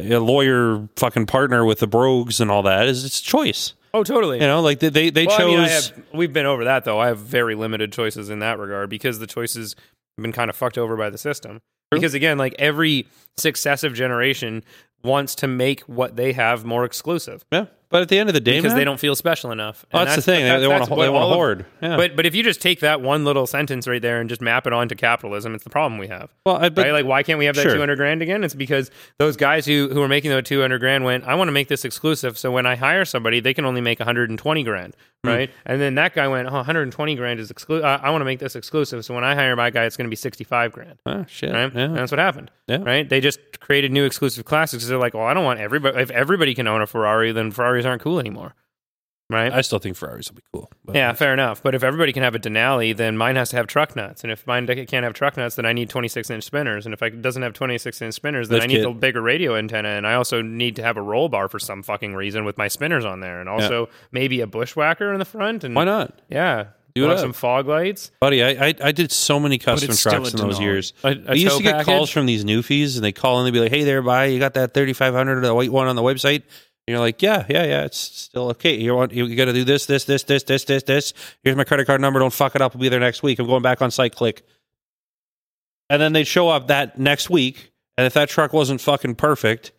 a 0.04 0.20
lawyer 0.20 0.88
fucking 0.96 1.26
partner 1.26 1.66
with 1.66 1.80
the 1.80 1.88
brogues 1.88 2.40
and 2.40 2.50
all 2.52 2.64
that 2.64 2.88
is 2.88 3.04
it's 3.06 3.22
choice. 3.22 3.74
Oh, 3.94 4.04
totally. 4.04 4.40
You 4.40 4.48
know, 4.48 4.62
like 4.62 4.80
they 4.80 4.90
they, 4.90 5.10
they 5.10 5.26
Well, 5.26 5.36
I 5.36 5.38
chose. 5.40 5.48
mean, 5.48 5.60
I 5.60 5.68
have, 5.70 6.04
we've 6.14 6.34
been 6.34 6.46
over 6.46 6.64
that 6.66 6.84
though. 6.86 7.00
I 7.00 7.08
have 7.08 7.20
very 7.20 7.56
limited 7.56 7.92
choices 7.92 8.30
in 8.30 8.40
that 8.40 8.60
regard 8.60 8.90
because 8.90 9.20
the 9.20 9.28
choices 9.28 9.76
have 10.18 10.22
been 10.24 10.32
kind 10.34 10.50
of 10.50 10.56
fucked 10.56 10.78
over 10.78 10.96
by 10.96 11.10
the 11.10 11.18
system. 11.18 11.60
Because 11.90 12.14
again, 12.14 12.38
like 12.38 12.54
every 12.60 13.08
successive 13.38 13.94
generation 13.94 14.64
wants 15.04 15.36
to 15.36 15.48
make 15.48 15.82
what 15.82 16.16
they 16.18 16.34
have 16.34 16.66
more 16.66 16.84
exclusive. 16.84 17.46
yeah, 17.52 17.66
but 17.90 18.02
at 18.02 18.10
the 18.10 18.20
end 18.20 18.30
of 18.30 18.34
the 18.34 18.40
day, 18.42 18.58
because 18.58 18.72
man, 18.72 18.78
they 18.80 18.84
don't 18.84 19.00
feel 19.00 19.16
special 19.16 19.52
enough. 19.52 19.86
Well, 19.94 20.02
And 20.02 20.10
that's, 20.10 20.16
the 20.18 20.22
thing. 20.32 20.44
They, 20.46 20.60
they 20.60 20.68
want 20.68 20.84
to 20.86 20.90
they 20.90 21.10
want 21.10 21.30
to 21.30 21.34
hoard. 21.36 21.66
Yeah. 21.82 21.96
But 21.98 22.16
but 22.16 22.26
if 22.26 22.36
you 22.36 22.44
just 22.44 22.62
take 22.62 22.80
that 22.82 23.02
one 23.02 23.24
little 23.26 23.48
sentence 23.48 23.88
right 23.88 24.02
there 24.02 24.20
and 24.20 24.30
just 24.30 24.42
map 24.42 24.68
it 24.68 24.74
onto 24.74 24.96
capitalism, 24.96 25.56
it's 25.56 25.64
the 25.64 25.70
problem 25.70 25.98
we 26.00 26.08
have. 26.08 26.30
well, 26.46 26.58
I, 26.58 26.70
but 26.70 26.84
right? 26.86 26.92
Like, 26.92 27.06
why 27.06 27.24
can't 27.24 27.40
we 27.40 27.46
have 27.46 27.56
that 27.56 27.64
Sure. 27.64 27.74
200 27.74 27.96
grand 27.96 28.22
again? 28.22 28.44
It's 28.44 28.54
because 28.56 28.92
those 29.20 29.38
guys 29.38 29.66
who, 29.66 29.90
who 29.92 30.02
are 30.02 30.08
making 30.08 30.32
that 30.32 30.46
200 30.46 30.80
grand 30.80 31.04
went, 31.06 31.24
I 31.26 31.36
want 31.36 31.48
to 31.48 31.52
make 31.54 31.68
this 31.68 31.86
exclusive. 31.86 32.38
So 32.38 32.52
when 32.52 32.66
I 32.66 32.76
hire 32.76 33.06
somebody, 33.06 33.40
they 33.40 33.54
can 33.54 33.66
only 33.66 33.82
make 33.82 34.00
120 34.00 34.64
grand, 34.64 34.96
Hmm. 35.24 35.30
right? 35.30 35.52
And 35.66 35.82
then 35.82 35.96
that 35.96 36.14
guy 36.14 36.28
went, 36.28 36.48
oh, 36.48 36.54
120 36.54 37.16
grand 37.16 37.40
is 37.40 37.50
exclusive. 37.52 37.86
Uh, 37.86 38.00
I 38.04 38.10
want 38.12 38.22
to 38.22 38.26
make 38.26 38.40
this 38.40 38.56
exclusive. 38.56 39.04
So 39.06 39.14
when 39.16 39.24
I 39.24 39.34
hire 39.36 39.56
my 39.56 39.70
guy, 39.70 39.86
it's 39.86 39.98
going 39.98 40.06
to 40.06 40.10
be 40.10 40.16
65 40.16 40.72
grand, 40.74 41.00
ah, 41.06 41.24
shit. 41.28 41.52
right? 41.54 41.74
Yeah. 41.74 41.82
And 41.86 41.96
that's 41.98 42.12
what 42.12 42.20
happened, 42.20 42.52
Yeah. 42.68 42.84
right? 42.84 43.08
They 43.08 43.20
just 43.22 43.40
created 43.60 43.92
new 43.92 44.04
exclusive 44.06 44.46
classes 44.46 44.80
because 44.80 44.90
they're 44.90 44.98
like, 45.00 45.14
well, 45.14 45.26
I 45.26 45.34
don't 45.34 45.44
want 45.46 45.60
everybody. 45.60 45.98
If 46.00 46.12
everybody 46.12 46.54
can 46.54 46.68
own 46.68 46.82
a 46.82 46.88
Ferrari, 46.88 47.32
then 47.32 47.52
Ferraris 47.84 47.86
aren't 47.86 48.02
cool 48.02 48.20
anymore, 48.20 48.54
right? 49.30 49.52
I 49.52 49.62
still 49.62 49.80
think 49.80 49.96
Ferraris 49.98 50.30
will 50.30 50.36
be 50.38 50.42
cool. 50.54 50.72
But 50.86 50.96
Yeah, 50.96 51.14
fair 51.14 51.34
enough. 51.34 51.62
But 51.62 51.76
if 51.76 51.84
everybody 51.84 52.14
can 52.14 52.24
have 52.24 52.34
a 52.36 52.40
Denali, 52.40 52.96
then 52.96 53.18
mine 53.18 53.36
has 53.36 53.50
to 53.50 53.58
have 53.58 53.68
truck 53.68 53.96
nuts. 53.96 54.24
And 54.24 54.32
if 54.32 54.48
mine 54.48 54.66
can't 54.68 55.04
have 55.04 55.14
truck 55.14 55.36
nuts, 55.38 55.56
then 55.56 55.66
I 55.66 55.74
need 55.74 55.90
26 55.90 56.30
inch 56.30 56.44
spinners. 56.44 56.86
And 56.86 56.94
if 56.94 57.02
it 57.04 57.22
doesn't 57.22 57.42
have 57.44 57.54
26 57.54 58.02
inch 58.02 58.14
spinners, 58.14 58.50
then 58.50 58.58
Lift 58.60 58.64
I 58.64 58.68
need 58.68 58.76
kit. 58.76 58.84
the 58.84 58.92
bigger 58.92 59.22
radio 59.22 59.56
antenna. 59.56 59.90
And 59.90 60.08
I 60.08 60.14
also 60.16 60.42
need 60.42 60.76
to 60.78 60.84
have 60.84 60.98
a 60.98 61.02
roll 61.02 61.30
bar 61.30 61.50
for 61.50 61.60
some 61.60 61.84
fucking 61.84 62.16
reason 62.16 62.46
with 62.46 62.58
my 62.58 62.68
spinners 62.68 63.06
on 63.06 63.20
there. 63.20 63.40
And 63.40 63.50
also 63.50 63.90
maybe 64.12 64.42
a 64.42 64.48
bushwhacker 64.48 65.12
in 65.14 65.20
the 65.20 65.26
front. 65.26 65.64
And 65.64 65.76
why 65.76 65.84
not, 65.84 66.20
Yeah. 66.30 66.68
Do 66.96 67.02
We'll 67.04 67.12
it 67.12 67.16
have 67.16 67.22
some 67.22 67.34
fog 67.34 67.68
lights. 67.68 68.10
buddy? 68.20 68.44
I, 68.44 68.70
I 68.70 68.74
I 68.86 68.92
did 68.92 69.12
so 69.12 69.40
many 69.40 69.60
custom 69.60 69.92
it's 69.92 70.00
still 70.00 70.14
trucks 70.14 70.34
in 70.34 70.40
those 70.40 70.58
Denali. 70.58 70.62
years. 70.64 70.94
A, 71.04 71.10
a 71.10 71.12
I 71.28 71.34
used 71.34 71.58
to 71.58 71.62
get 71.62 71.74
package. 71.74 71.86
calls 71.86 72.10
from 72.10 72.26
these 72.26 72.44
newfies, 72.44 72.96
and 72.96 73.04
they 73.06 73.12
call 73.12 73.38
and 73.38 73.46
they'd 73.46 73.52
be 73.52 73.60
like, 73.60 73.70
"Hey 73.70 73.84
there, 73.84 74.02
buy 74.02 74.26
you 74.26 74.40
got 74.40 74.56
that 74.56 74.74
thirty 74.74 74.94
five 74.94 75.14
hundred, 75.14 75.38
or 75.38 75.42
the 75.42 75.54
white 75.54 75.72
one 75.72 75.86
on 75.88 75.96
the 75.96 76.02
website." 76.02 76.42
You're 76.88 77.00
like, 77.00 77.22
"Yeah, 77.22 77.46
yeah, 77.50 77.66
yeah, 77.66 77.84
it's 77.84 77.98
still 77.98 78.50
okay. 78.52 78.76
You 78.76 78.96
want 78.96 79.12
you 79.12 79.36
got 79.36 79.46
to 79.46 79.54
do 79.54 79.66
this, 79.66 79.86
this, 79.86 80.06
this, 80.06 80.24
this, 80.24 80.44
this, 80.44 80.64
this, 80.64 80.84
this. 80.84 81.14
Here's 81.44 81.58
my 81.58 81.66
credit 81.66 81.86
card 81.86 82.00
number. 82.00 82.20
Don't 82.20 82.34
fuck 82.34 82.56
it 82.56 82.62
up. 82.62 82.74
We'll 82.74 82.82
be 82.82 82.90
there 82.90 83.00
next 83.00 83.24
week. 83.24 83.40
I'm 83.40 83.48
going 83.48 83.62
back 83.62 83.82
on 83.82 83.92
site. 83.92 84.16
Click." 84.16 84.44
And 85.90 86.02
then 86.02 86.14
they'd 86.14 86.28
show 86.28 86.50
up 86.50 86.68
that 86.68 86.98
next 86.98 87.30
week, 87.30 87.72
and 87.98 88.08
if 88.08 88.14
that 88.14 88.30
truck 88.30 88.54
wasn't 88.54 88.82
fucking 88.82 89.16
perfect, 89.16 89.74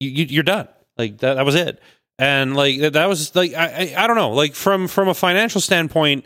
you, 0.00 0.10
you 0.10 0.24
you're 0.26 0.42
done. 0.44 0.68
Like 0.96 1.18
that, 1.18 1.34
that 1.34 1.44
was 1.44 1.54
it. 1.54 1.80
And 2.18 2.54
like 2.54 2.92
that 2.92 3.08
was 3.08 3.34
like 3.34 3.54
I, 3.54 3.66
I 3.96 4.04
I 4.04 4.06
don't 4.06 4.16
know. 4.16 4.30
Like 4.30 4.54
from 4.54 4.86
from 4.86 5.08
a 5.08 5.14
financial 5.14 5.60
standpoint. 5.60 6.24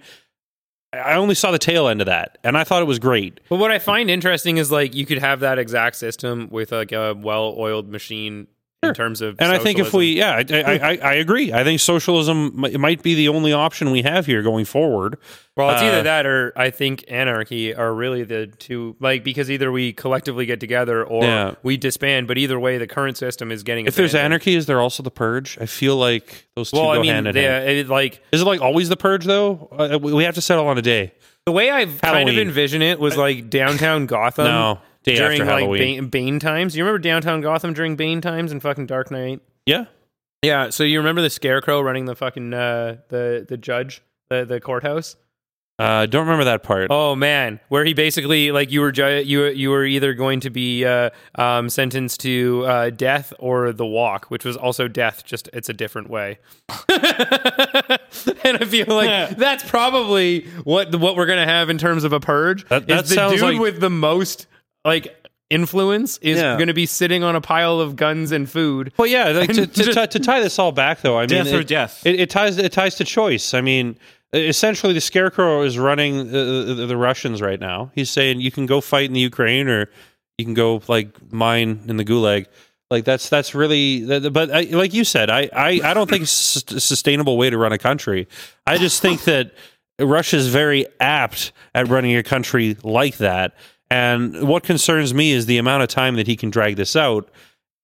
I 0.93 1.16
only 1.16 1.34
saw 1.34 1.51
the 1.51 1.59
tail 1.59 1.89
end 1.89 2.01
of 2.01 2.07
that, 2.07 2.39
and 2.43 2.57
I 2.57 2.64
thought 2.64 2.80
it 2.80 2.87
was 2.87 2.99
great. 2.99 3.41
But 3.51 3.57
what 3.57 3.70
I 3.70 3.78
find 3.78 4.09
interesting 4.09 4.57
is 4.57 4.70
like 4.70 4.95
you 4.95 5.05
could 5.05 5.18
have 5.18 5.41
that 5.41 5.59
exact 5.59 5.97
system 5.97 6.49
with 6.51 6.72
like 6.72 6.93
a 6.93 7.12
well 7.12 7.55
oiled 7.59 7.89
machine 7.89 8.47
Sure. 8.87 8.89
in 8.91 8.95
terms 8.95 9.20
of. 9.20 9.37
And 9.39 9.53
I 9.53 9.59
think 9.59 9.78
if 9.78 9.93
we, 9.93 10.16
yeah, 10.18 10.43
I, 10.51 10.62
I, 10.62 10.99
I, 11.03 11.14
agree. 11.14 11.53
I 11.53 11.64
think 11.64 11.80
socialism 11.80 12.53
might 12.78 13.03
be 13.03 13.14
the 13.14 13.28
only 13.28 13.53
option 13.53 13.91
we 13.91 14.03
have 14.03 14.26
here 14.26 14.43
going 14.43 14.64
forward. 14.64 15.18
Well, 15.57 15.70
it's 15.70 15.82
Uh, 15.82 15.87
either 15.87 16.03
that 16.03 16.26
or 16.26 16.53
I 16.57 16.70
think 16.70 17.05
anarchy 17.09 17.74
are 17.74 17.93
really 17.95 18.22
the 18.24 18.47
two, 18.47 18.95
like, 19.01 19.24
because 19.24 19.51
either 19.51 19.72
we 19.72 19.93
collectively 19.93 20.45
get 20.47 20.61
together 20.61 21.03
or 21.05 21.24
Yeah. 21.24 21.55
we 21.62 21.76
disband, 21.76 22.28
but 22.28 22.37
either 22.39 22.59
way, 22.59 22.76
the 22.78 22.87
current 22.87 23.16
system 23.16 23.51
is 23.51 23.62
getting 23.62 23.87
If 23.87 23.95
there's 23.97 24.14
anarchy, 24.14 24.55
is 24.55 24.66
there 24.66 24.80
also 24.80 25.03
the 25.03 25.11
purge? 25.11 25.57
I 25.61 25.66
feel 25.66 25.97
like 25.97 26.47
those 26.57 26.70
two 26.70 26.76
Well, 26.76 26.87
go 26.93 26.99
I 26.99 27.03
mean, 27.03 27.11
hand 27.12 27.26
in 27.28 27.34
they, 27.34 27.45
hand. 27.45 27.68
it, 27.68 27.89
like, 27.89 28.20
Is 28.32 28.43
it 28.43 28.45
like 28.45 28.61
always 28.61 28.89
the 28.89 28.97
purge 28.97 29.24
though? 29.24 29.68
Uh, 29.72 29.99
we 30.01 30.24
have 30.24 30.34
to 30.34 30.43
settle 30.43 30.66
on 30.68 30.76
a 30.78 30.82
day. 30.82 31.12
the 31.47 31.53
way 31.53 31.70
I've 31.70 32.01
kind 32.01 32.16
of 32.16 32.28
Halloween. 32.28 32.39
envisioned 32.49 32.82
it 32.82 32.99
was 32.99 33.16
like 33.16 33.49
downtown 33.49 34.07
Gotham. 34.07 34.47
No, 34.47 34.80
day 35.13 35.17
during 35.17 35.43
after 35.43 35.67
like. 35.67 35.79
Bane, 35.79 36.09
Bane 36.09 36.39
times. 36.39 36.77
You 36.77 36.85
remember 36.85 36.99
downtown 36.99 37.41
Gotham 37.41 37.73
during 37.73 37.97
Bane 37.97 38.21
times 38.21 38.53
and 38.53 38.61
fucking 38.63 38.87
Dark 38.87 39.11
Knight? 39.11 39.41
Yeah. 39.67 39.87
Yeah. 40.43 40.71
So 40.71 40.85
you 40.85 40.99
remember 40.99 41.23
the 41.23 41.31
scarecrow 41.31 41.81
running 41.81 42.05
the 42.07 42.15
fucking 42.15 42.53
uh, 42.55 42.99
the 43.09 43.45
the 43.49 43.57
judge 43.57 44.03
the 44.31 44.45
the 44.45 44.61
courthouse? 44.61 45.17
Uh, 45.79 46.07
don't 46.07 46.23
remember 46.25 46.45
that 46.45 46.63
part. 46.63 46.87
Oh 46.91 47.15
man, 47.15 47.61
where 47.69 47.85
he 47.85 47.93
basically 47.93 48.51
like 48.51 48.71
you 48.71 48.81
were 48.81 48.91
ju- 48.93 49.23
you 49.27 49.41
were- 49.41 49.51
you 49.51 49.69
were 49.69 49.85
either 49.85 50.15
going 50.15 50.41
to 50.41 50.49
be 50.49 50.87
uh, 50.87 51.11
um, 51.35 51.69
sentenced 51.69 52.21
to 52.21 52.65
uh, 52.67 52.89
death 52.89 53.35
or 53.39 53.73
the 53.75 53.85
walk, 53.85 54.25
which 54.31 54.43
was 54.43 54.57
also 54.57 54.89
death, 54.89 55.23
just 55.27 55.51
it's 55.53 55.69
a 55.69 55.75
different 55.75 56.09
way. 56.09 56.39
and 56.89 58.57
I 58.59 58.65
feel 58.67 58.87
like 58.89 59.37
that's 59.37 59.69
probably 59.69 60.47
what 60.65 60.95
what 60.95 61.15
we're 61.17 61.27
gonna 61.27 61.45
have 61.45 61.69
in 61.71 61.79
terms 61.79 62.05
of 62.05 62.13
a 62.13 62.21
purge. 62.21 62.67
That- 62.69 62.87
that 62.89 63.05
is 63.05 63.09
the 63.11 63.15
sounds 63.15 63.35
dude 63.35 63.43
like- 63.43 63.61
with 63.61 63.81
the 63.81 63.91
most 63.91 64.47
like 64.87 65.14
influence 65.51 66.18
is 66.18 66.39
Yeah. 66.39 66.57
going 66.57 66.68
to 66.68 66.74
be 66.74 66.87
sitting 66.87 67.22
on 67.22 67.37
a 67.37 67.41
pile 67.41 67.78
of 67.80 67.95
guns 67.97 68.32
and 68.32 68.51
food. 68.51 68.93
Well, 68.97 69.07
yeah, 69.07 69.28
like 69.28 69.53
to, 69.53 69.62
And 69.62 69.74
to, 69.74 69.84
just- 69.84 69.95
tie- 69.95 70.07
to 70.07 70.18
tie 70.18 70.41
this 70.41 70.59
all 70.59 70.72
back, 70.72 71.03
though, 71.03 71.16
I 71.18 71.22
mean, 71.22 71.28
Death 71.45 71.53
or 71.53 71.61
it, 71.61 71.68
death. 71.68 72.05
It, 72.07 72.18
it 72.20 72.30
ties 72.30 72.59
it 72.59 72.72
ties 72.72 72.95
to 72.97 73.05
choice. 73.05 73.55
I 73.55 73.61
mean, 73.61 73.99
essentially, 74.32 74.93
the 74.93 75.01
scarecrow 75.01 75.62
is 75.62 75.78
running 75.78 76.18
uh, 76.18 76.22
uh, 76.22 76.64
the, 76.64 76.74
the, 76.74 76.87
the 76.87 76.97
Russians 76.97 77.41
right 77.43 77.61
now. 77.61 77.91
He's 77.95 78.11
saying 78.11 78.41
you 78.41 78.51
can 78.51 78.66
go 78.66 78.80
fight 78.80 79.05
in 79.07 79.12
the 79.12 79.20
Ukraine, 79.20 79.68
or 79.68 79.89
you 80.39 80.45
can 80.45 80.55
go 80.55 80.82
like 80.89 81.09
mine 81.32 81.80
in 81.89 81.97
the 81.97 82.05
Gulag. 82.05 82.47
Like 82.91 83.05
that's 83.05 83.28
that's 83.28 83.55
really, 83.55 84.05
that- 84.05 84.32
but 84.32 84.51
I, 84.51 84.62
like 84.62 84.95
you 84.95 85.05
said, 85.05 85.30
I, 85.30 85.49
I 85.55 85.80
I 85.84 85.95
don't 85.95 86.09
think 86.11 86.22
it's 86.22 86.57
a 86.72 86.80
sustainable 86.80 87.37
way 87.37 87.51
to 87.51 87.59
run 87.59 87.72
a 87.72 87.78
country. 87.78 88.26
I 88.66 88.78
just 88.78 89.01
think 89.03 89.24
that 89.24 89.53
Russia's 90.01 90.49
very 90.49 90.87
apt 91.01 91.53
at 91.74 91.89
running 91.89 92.16
a 92.16 92.22
country 92.22 92.76
like 92.82 93.16
that. 93.18 93.55
And 93.91 94.49
what 94.49 94.62
concerns 94.62 95.14
me 95.14 95.32
is 95.32 95.47
the 95.47 95.59
amount 95.59 95.82
of 95.82 95.89
time 95.89 96.16
that 96.16 96.26
he 96.26 96.37
can 96.37 96.51
drag 96.51 96.76
this 96.76 96.97
out 96.97 97.28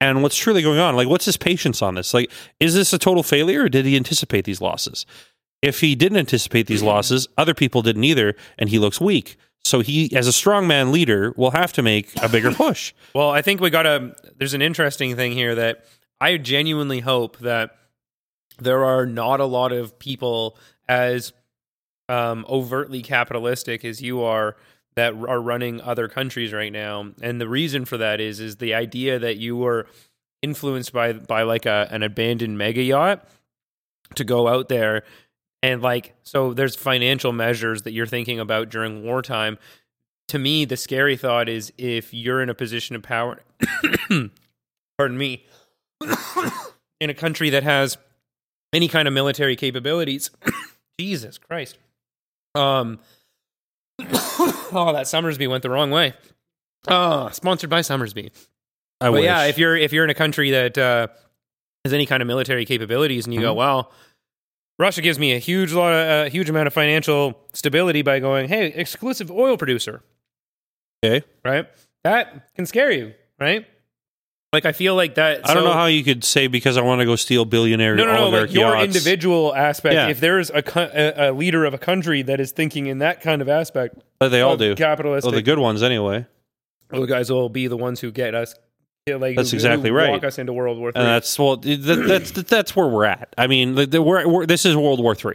and 0.00 0.22
what's 0.22 0.36
truly 0.36 0.62
going 0.62 0.80
on. 0.80 0.96
Like, 0.96 1.09
what's 1.09 1.24
his 1.24 1.36
patience 1.36 1.80
on 1.80 1.94
this? 1.94 2.12
Like, 2.12 2.30
is 2.59 2.74
this 2.74 2.92
a 2.92 2.98
total 2.98 3.22
failure 3.22 3.64
or 3.64 3.68
did 3.68 3.84
he 3.84 3.96
anticipate 3.96 4.44
these 4.44 4.61
losses? 4.61 5.07
If 5.62 5.80
he 5.80 5.94
didn't 5.94 6.18
anticipate 6.18 6.66
these 6.66 6.82
losses, 6.82 7.28
other 7.38 7.55
people 7.55 7.82
didn't 7.82 8.03
either, 8.03 8.34
and 8.59 8.68
he 8.68 8.80
looks 8.80 9.00
weak. 9.00 9.36
So 9.64 9.78
he, 9.78 10.14
as 10.16 10.26
a 10.26 10.32
strongman 10.32 10.90
leader, 10.90 11.32
will 11.36 11.53
have 11.53 11.72
to 11.74 11.82
make 11.82 12.11
a 12.20 12.28
bigger 12.28 12.50
push. 12.55 12.92
Well, 13.14 13.30
I 13.30 13.42
think 13.42 13.61
we 13.61 13.70
got 13.70 13.86
a. 13.86 14.12
There's 14.36 14.55
an 14.55 14.62
interesting 14.62 15.14
thing 15.14 15.30
here 15.32 15.55
that 15.55 15.84
I 16.20 16.36
genuinely 16.36 16.98
hope 16.98 17.38
that 17.38 17.76
there 18.59 18.84
are 18.84 19.07
not 19.07 19.38
a 19.38 19.44
lot 19.44 19.70
of 19.70 20.00
people 20.00 20.59
as 20.88 21.32
um, 22.09 22.44
overtly 22.48 23.03
capitalistic 23.03 23.84
as 23.84 24.03
you 24.03 24.22
are 24.22 24.57
that 24.95 25.14
are 25.14 25.40
running 25.40 25.80
other 25.80 26.09
countries 26.09 26.53
right 26.53 26.72
now, 26.72 27.12
and 27.20 27.40
the 27.40 27.49
reason 27.49 27.84
for 27.84 27.97
that 27.99 28.20
is 28.20 28.40
is 28.40 28.57
the 28.57 28.74
idea 28.74 29.18
that 29.18 29.36
you 29.36 29.57
were 29.57 29.86
influenced 30.43 30.93
by 30.93 31.12
by 31.12 31.43
like 31.43 31.66
a 31.66 31.88
an 31.90 32.03
abandoned 32.03 32.59
mega 32.59 32.82
yacht 32.82 33.26
to 34.16 34.24
go 34.24 34.49
out 34.49 34.68
there 34.68 35.05
and 35.62 35.80
like 35.80 36.14
so 36.24 36.53
there's 36.53 36.74
financial 36.74 37.32
measures 37.32 37.82
that 37.82 37.93
you're 37.93 38.07
thinking 38.07 38.40
about 38.40 38.68
during 38.68 39.05
wartime. 39.05 39.59
To 40.28 40.38
me 40.38 40.64
the 40.64 40.76
scary 40.76 41.16
thought 41.16 41.49
is 41.49 41.72
if 41.78 42.12
you're 42.12 42.43
in 42.43 42.49
a 42.49 42.55
position 42.55 42.97
of 42.97 43.03
power 43.03 43.43
pardon 44.99 45.16
me 45.18 45.47
in 47.01 47.11
a 47.11 47.14
country 47.14 47.51
that 47.51 47.62
has 47.62 47.99
any 48.72 48.88
kind 48.88 49.07
of 49.07 49.14
military 49.14 49.57
capabilities 49.57 50.30
jesus 50.99 51.38
christ. 51.38 51.78
Um 52.55 52.99
oh 54.01 54.90
that 54.95 55.07
Somersby 55.07 55.47
went 55.47 55.62
the 55.62 55.70
wrong 55.70 55.90
way 55.90 56.14
oh 56.88 57.28
sponsored 57.30 57.70
by 57.70 57.80
Somersby 57.80 58.30
I 59.01 59.07
but 59.07 59.12
wish. 59.14 59.24
yeah, 59.24 59.45
if 59.47 59.59
you're 59.59 59.76
if 59.76 59.93
you're 59.93 60.05
in 60.05 60.11
a 60.11 60.14
country 60.14 60.53
that 60.53 60.78
uh, 60.78 61.09
has 61.84 61.93
any 61.93 62.07
kind 62.07 62.22
of 62.22 62.28
military 62.28 62.64
capabilities, 62.64 63.26
and 63.26 63.34
you 63.34 63.40
Mm-hmm. 63.40 63.49
go, 63.49 63.55
well, 63.55 63.93
Russia 64.78 65.01
gives 65.01 65.18
me 65.18 65.32
a 65.32 65.38
huge 65.40 65.72
lot, 65.72 65.93
of, 65.93 66.26
a 66.26 66.28
huge 66.28 66.49
amount 66.49 66.68
of 66.68 66.72
financial 66.72 67.36
stability 67.53 68.03
by 68.03 68.20
going, 68.20 68.49
hey, 68.49 68.66
exclusive 68.66 69.28
oil 69.28 69.57
producer, 69.57 70.03
okay. 71.05 71.26
right? 71.45 71.66
That 72.05 72.55
can 72.55 72.64
scare 72.64 72.93
you, 72.93 73.12
right? 73.40 73.66
Like 74.53 74.66
I 74.66 74.72
feel 74.72 74.94
like 74.94 75.14
that. 75.14 75.48
I 75.48 75.55
don't 75.55 75.62
so- 75.62 75.68
know 75.70 75.74
how 75.74 75.86
you 75.86 76.05
could 76.05 76.24
say 76.24 76.46
because 76.46 76.76
I 76.76 76.82
want 76.82 77.00
to 77.00 77.07
go 77.07 77.16
steal 77.16 77.44
billionaire 77.46 77.94
No, 77.94 78.05
no, 78.05 78.30
no. 78.30 78.40
Like 78.40 78.53
your 78.53 78.74
yachts. 78.76 78.84
individual 78.84 79.55
aspect. 79.55 79.94
Yeah. 79.94 80.09
If 80.09 80.20
there's 80.20 80.50
a, 80.50 80.62
a 80.66 81.30
a 81.30 81.32
leader 81.32 81.64
of 81.64 81.72
a 81.72 81.78
country 81.78 82.20
that 82.22 82.38
is 82.38 82.53
thinking 82.53 82.86
in 82.86 82.98
that 82.98 83.22
kind 83.22 83.40
of 83.40 83.48
aspect, 83.48 83.96
But 84.18 84.28
they 84.28 84.42
all 84.42 84.59
do. 84.59 84.74
capitalistic. 84.74 85.30
Well, 85.30 85.34
the 85.36 85.42
good 85.42 85.59
ones 85.59 85.82
anyway. 85.82 86.26
those 86.90 87.09
guys 87.09 87.30
will 87.32 87.48
be 87.48 87.66
the 87.66 87.78
ones 87.78 88.00
who 88.00 88.11
get 88.11 88.34
us. 88.34 88.55
Like 89.09 89.36
That's 89.36 89.50
who- 89.50 89.57
exactly 89.57 89.88
who 89.88 89.96
right. 89.96 90.11
Walk 90.11 90.24
us 90.24 90.38
into 90.38 90.53
World 90.53 90.78
War 90.78 90.92
and 90.94 91.05
that's 91.07 91.36
well 91.38 91.57
that, 91.57 92.05
that's 92.07 92.30
that's 92.30 92.76
where 92.76 92.86
we're 92.86 93.05
at 93.05 93.34
i 93.36 93.48
mean 93.48 93.74
the, 93.74 93.84
the, 93.84 94.00
we're, 94.00 94.28
we're, 94.28 94.46
this 94.46 94.64
is 94.64 94.76
world 94.76 95.03
war 95.03 95.16
three 95.16 95.34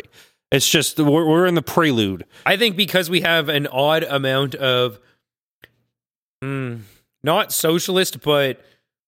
it's 0.53 0.69
just 0.69 0.97
we're, 0.97 1.27
we're 1.27 1.45
in 1.45 1.55
the 1.55 1.61
prelude 1.61 2.23
I 2.45 2.55
think 2.55 2.77
because 2.77 3.09
we 3.09 3.19
have 3.21 3.49
an 3.49 3.67
odd 3.67 4.03
amount 4.03 4.55
of 4.55 4.99
mm, 6.41 6.79
not 7.23 7.51
socialist, 7.51 8.21
but 8.21 8.61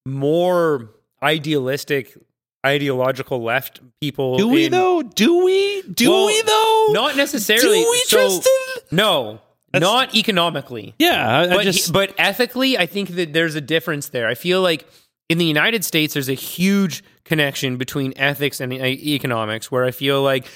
more 0.09 0.89
idealistic, 1.23 2.17
ideological 2.65 3.41
left 3.41 3.79
people. 4.01 4.37
do 4.37 4.47
we 4.47 4.65
in- 4.65 4.71
though 4.71 5.01
do 5.01 5.43
we 5.45 5.81
do 5.83 6.09
Well, 6.09 6.25
we 6.27 6.41
though 6.41 6.87
Not 6.91 7.15
necessarily. 7.15 7.81
do 7.83 7.89
we 7.89 7.97
So- 8.07 8.17
tristan 8.17 8.53
No, 8.91 9.41
That's- 9.71 9.81
not 9.89 10.15
economically. 10.15 10.93
yeah 10.99 11.27
I, 11.39 11.43
I 11.43 11.47
But, 11.55 11.63
just 11.63 11.93
but 11.93 12.13
ethically, 12.17 12.77
I 12.77 12.85
think 12.85 13.09
that 13.15 13.33
there's 13.33 13.55
a 13.55 13.61
difference 13.61 14.09
there. 14.09 14.27
I 14.27 14.33
feel 14.35 14.61
like 14.61 14.85
in 15.29 15.37
the 15.37 15.45
United 15.45 15.85
States, 15.85 16.13
there's 16.15 16.27
a 16.29 16.33
huge 16.33 17.03
connection 17.23 17.77
between 17.77 18.13
ethics 18.17 18.59
and 18.59 18.73
economics, 18.73 19.71
where 19.71 19.85
I 19.85 19.91
feel 19.91 20.21
like 20.23 20.47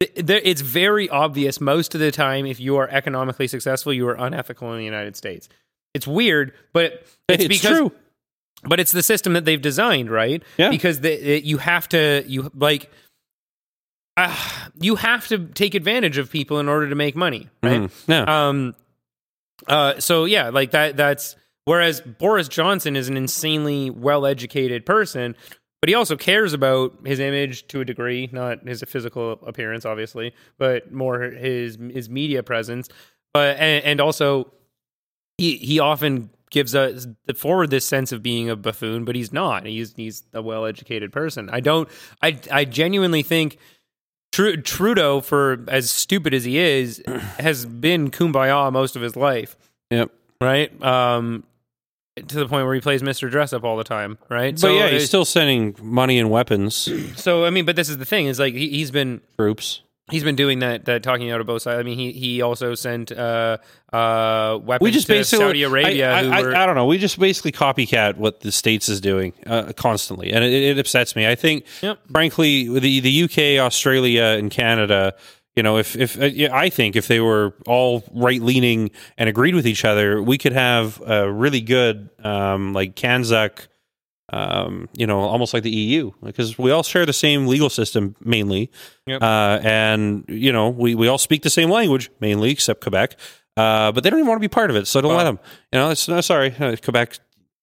it's 0.00 0.60
very 0.60 1.08
obvious 1.08 1.60
most 1.60 1.94
of 1.94 2.00
the 2.00 2.10
time 2.10 2.44
if 2.44 2.58
you 2.60 2.76
are 2.76 2.88
economically 2.90 3.46
successful, 3.46 3.92
you 3.94 4.06
are 4.08 4.14
unethical 4.18 4.70
in 4.72 4.78
the 4.78 4.84
United 4.84 5.16
States. 5.16 5.48
It's 5.94 6.06
weird, 6.06 6.52
but 6.74 7.06
it's, 7.28 7.44
it's 7.44 7.46
because 7.46 7.78
true 7.78 7.92
but 8.68 8.80
it's 8.80 8.92
the 8.92 9.02
system 9.02 9.32
that 9.34 9.44
they've 9.44 9.60
designed, 9.62 10.10
right? 10.10 10.42
Yeah. 10.56 10.70
Because 10.70 11.00
the, 11.00 11.12
it, 11.36 11.44
you 11.44 11.58
have 11.58 11.88
to, 11.90 12.24
you 12.26 12.50
like, 12.54 12.90
uh, 14.16 14.34
you 14.80 14.96
have 14.96 15.28
to 15.28 15.46
take 15.48 15.74
advantage 15.74 16.18
of 16.18 16.30
people 16.30 16.58
in 16.58 16.68
order 16.68 16.88
to 16.88 16.94
make 16.94 17.14
money, 17.16 17.48
right? 17.62 17.82
Mhm. 17.82 17.90
yeah 18.08 18.48
Um, 18.48 18.74
uh, 19.68 20.00
so 20.00 20.24
yeah, 20.24 20.48
like 20.50 20.70
that. 20.72 20.96
That's 20.96 21.36
whereas 21.64 22.00
Boris 22.00 22.48
Johnson 22.48 22.96
is 22.96 23.08
an 23.08 23.16
insanely 23.16 23.90
well-educated 23.90 24.86
person, 24.86 25.34
but 25.82 25.88
he 25.88 25.94
also 25.94 26.16
cares 26.16 26.52
about 26.52 26.94
his 27.04 27.20
image 27.20 27.66
to 27.68 27.80
a 27.80 27.84
degree, 27.84 28.28
not 28.32 28.66
his 28.66 28.82
physical 28.86 29.32
appearance, 29.46 29.84
obviously, 29.84 30.34
but 30.58 30.92
more 30.92 31.20
his 31.22 31.76
his 31.92 32.08
media 32.08 32.42
presence. 32.42 32.88
But 33.34 33.58
and, 33.58 33.84
and 33.84 34.00
also, 34.00 34.50
he 35.38 35.56
he 35.56 35.78
often 35.78 36.30
gives 36.50 36.74
us 36.74 37.06
forward 37.34 37.70
this 37.70 37.86
sense 37.86 38.12
of 38.12 38.22
being 38.22 38.48
a 38.48 38.56
buffoon, 38.56 39.04
but 39.04 39.14
he's 39.14 39.32
not. 39.32 39.66
He's 39.66 39.94
he's 39.94 40.22
a 40.32 40.42
well-educated 40.42 41.12
person. 41.12 41.48
I 41.50 41.60
don't. 41.60 41.88
I 42.22 42.38
I 42.50 42.64
genuinely 42.64 43.22
think. 43.22 43.58
Tru- 44.32 44.60
Trudeau, 44.60 45.22
for 45.22 45.64
as 45.66 45.90
stupid 45.90 46.34
as 46.34 46.44
he 46.44 46.58
is, 46.58 47.02
has 47.38 47.64
been 47.64 48.10
kumbaya 48.10 48.70
most 48.70 48.94
of 48.94 49.00
his 49.00 49.16
life, 49.16 49.56
yep 49.90 50.10
right? 50.40 50.82
Um, 50.82 51.44
to 52.16 52.36
the 52.36 52.46
point 52.46 52.66
where 52.66 52.74
he 52.74 52.80
plays 52.80 53.02
Mr. 53.02 53.30
Dressup 53.30 53.62
all 53.62 53.76
the 53.76 53.84
time, 53.84 54.18
right? 54.28 54.58
but 54.60 54.68
yeah 54.68 54.88
he's 54.88 55.06
still 55.06 55.24
sending 55.24 55.76
money 55.80 56.18
and 56.18 56.30
weapons 56.30 56.88
so 57.16 57.44
I 57.44 57.50
mean, 57.50 57.64
but 57.64 57.76
this 57.76 57.88
is 57.88 57.98
the 57.98 58.04
thing: 58.04 58.26
is 58.26 58.38
like 58.38 58.54
he, 58.54 58.68
he's 58.70 58.90
been 58.90 59.20
troops 59.38 59.82
he's 60.10 60.24
been 60.24 60.36
doing 60.36 60.60
that 60.60 60.84
that 60.84 61.02
talking 61.02 61.30
out 61.30 61.40
of 61.40 61.46
both 61.46 61.62
sides. 61.62 61.78
I 61.80 61.82
mean, 61.82 61.98
he 61.98 62.12
he 62.12 62.42
also 62.42 62.74
sent 62.74 63.12
uh 63.12 63.58
uh 63.92 64.58
weapons 64.62 64.84
we 64.84 64.90
just 64.90 65.06
to 65.06 65.14
basically 65.14 65.44
Saudi 65.46 65.62
Arabia. 65.62 66.12
I, 66.12 66.18
I, 66.18 66.24
who 66.24 66.30
I, 66.30 66.42
were, 66.42 66.56
I 66.56 66.66
don't 66.66 66.74
know 66.74 66.86
we 66.86 66.98
just 66.98 67.18
basically 67.18 67.52
copycat 67.52 68.16
what 68.16 68.40
the 68.40 68.52
states 68.52 68.88
is 68.88 69.00
doing 69.00 69.32
uh, 69.46 69.72
constantly 69.76 70.32
and 70.32 70.44
it, 70.44 70.52
it 70.52 70.78
upsets 70.78 71.14
me 71.16 71.26
i 71.26 71.34
think 71.34 71.64
Yep. 71.82 71.98
frankly 72.10 72.68
the 72.78 73.00
the 73.00 73.22
uk 73.24 73.64
australia 73.64 74.36
and 74.38 74.50
canada 74.50 75.14
you 75.54 75.62
know 75.62 75.78
if 75.78 75.96
if 75.96 76.20
uh, 76.20 76.52
i 76.52 76.68
think 76.68 76.96
if 76.96 77.06
they 77.08 77.20
were 77.20 77.54
all 77.66 78.04
right 78.12 78.42
leaning 78.42 78.90
and 79.16 79.28
agreed 79.28 79.54
with 79.54 79.66
each 79.66 79.84
other 79.84 80.20
we 80.22 80.36
could 80.36 80.52
have 80.52 81.00
a 81.06 81.30
really 81.30 81.60
good 81.60 82.10
um 82.24 82.72
like 82.72 82.96
CANZUK 82.96 83.68
um, 84.32 84.88
you 84.96 85.06
know, 85.06 85.20
almost 85.20 85.54
like 85.54 85.62
the 85.62 85.70
EU, 85.70 86.10
because 86.22 86.58
we 86.58 86.70
all 86.70 86.82
share 86.82 87.06
the 87.06 87.12
same 87.12 87.46
legal 87.46 87.70
system 87.70 88.16
mainly, 88.20 88.70
Yep. 89.06 89.22
uh, 89.22 89.60
and 89.62 90.24
you 90.28 90.52
know, 90.52 90.68
we, 90.68 90.94
we 90.94 91.06
all 91.08 91.18
speak 91.18 91.42
the 91.42 91.50
same 91.50 91.70
language 91.70 92.10
mainly, 92.20 92.50
except 92.50 92.80
Quebec. 92.80 93.16
Uh, 93.56 93.90
but 93.92 94.02
they 94.04 94.10
don't 94.10 94.18
even 94.18 94.28
want 94.28 94.36
to 94.38 94.48
be 94.48 94.52
part 94.52 94.68
of 94.70 94.76
it, 94.76 94.86
so 94.86 95.00
don't 95.00 95.16
let 95.16 95.24
them. 95.24 95.38
You 95.72 95.78
know, 95.78 95.90
it's 95.90 96.08
no 96.08 96.20
sorry, 96.20 96.54
uh, 96.58 96.76
Quebec, 96.76 97.18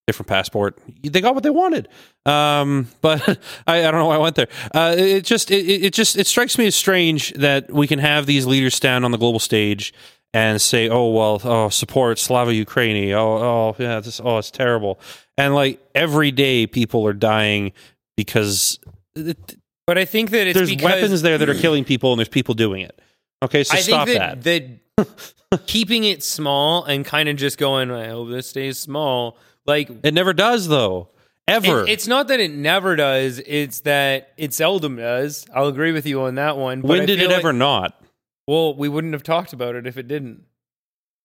different 0.08 0.28
passport. 0.28 0.80
They 1.04 1.22
got 1.22 1.36
what 1.36 1.44
they 1.44 1.50
wanted. 1.52 1.88
Um, 2.26 2.88
but 3.02 3.22
I, 3.68 3.80
I 3.80 3.92
don't 3.92 3.96
know 4.00 4.08
why 4.08 4.16
I 4.16 4.20
went 4.20 4.36
there. 4.36 4.48
Uh, 4.74 4.96
it 4.98 5.08
it 5.08 5.26
just 5.26 5.52
it, 5.52 5.66
it 5.68 5.94
just 5.94 6.18
it 6.18 6.26
strikes 6.28 6.58
me 6.58 6.66
as 6.66 6.76
strange 6.76 7.32
that 7.34 7.72
we 7.72 7.86
can 7.88 8.00
have 8.00 8.26
these 8.26 8.46
leaders 8.48 8.74
stand 8.74 9.06
on 9.06 9.12
the 9.12 9.18
global 9.20 9.40
stage 9.40 9.94
and 10.34 10.62
say, 10.62 10.90
"Oh 10.90 11.10
well, 11.12 11.40
oh 11.44 11.70
support 11.70 12.20
Slava 12.20 12.52
Ukraini." 12.52 13.12
Oh 13.12 13.38
oh 13.38 13.76
yeah, 13.80 14.00
this 14.00 14.20
oh 14.24 14.38
it's 14.38 14.52
terrible. 14.52 15.00
And 15.38 15.54
like 15.56 15.80
every 15.96 16.32
day, 16.32 16.68
people 16.68 17.06
are 17.08 17.14
dying 17.14 17.72
because 18.18 18.80
it, 19.16 19.56
But 19.88 19.98
I 19.98 20.06
think 20.06 20.32
that 20.32 20.48
it's 20.48 20.58
there's 20.58 20.76
weapons 20.82 21.22
there 21.22 21.38
that 21.38 21.50
are 21.50 21.56
killing 21.56 21.84
people 21.86 22.12
and 22.14 22.20
there's 22.20 22.28
people 22.30 22.54
doing 22.56 22.82
it. 22.82 23.00
Okay, 23.44 23.64
so 23.64 23.76
I 23.76 23.82
stop 23.82 24.08
think 24.08 24.20
that. 24.20 24.44
that, 24.44 25.08
that 25.50 25.66
keeping 25.68 26.04
it 26.04 26.24
small 26.24 26.86
and 26.86 27.04
kind 27.06 27.28
of 27.30 27.36
just 27.36 27.58
going, 27.58 27.92
I 27.92 28.08
hope 28.10 28.30
this 28.30 28.48
stays 28.50 28.80
small. 28.80 29.38
Like 29.66 29.90
It 30.04 30.14
never 30.14 30.34
does 30.34 30.68
though. 30.68 31.10
Ever. 31.48 31.84
It- 31.84 31.90
it's 31.90 32.08
not 32.08 32.30
that 32.30 32.40
it 32.40 32.52
never 32.52 32.96
does; 32.96 33.42
it's 33.46 33.82
that 33.82 34.32
it 34.38 34.54
seldom 34.54 34.96
does. 34.96 35.46
I'll 35.54 35.68
agree 35.68 35.92
with 35.92 36.06
you 36.06 36.22
on 36.22 36.36
that 36.36 36.56
one. 36.58 36.82
but 36.82 36.88
when 36.90 37.06
did 37.06 37.22
it 37.22 37.28
like- 37.28 37.38
ever 37.40 37.52
not? 37.52 38.02
Well, 38.48 38.76
we 38.76 38.90
wouldn't 38.90 39.14
have 39.14 39.24
talked 39.24 39.54
about 39.54 39.76
it 39.76 39.88
if 39.88 39.98
it 39.98 40.08
didn't. 40.08 40.44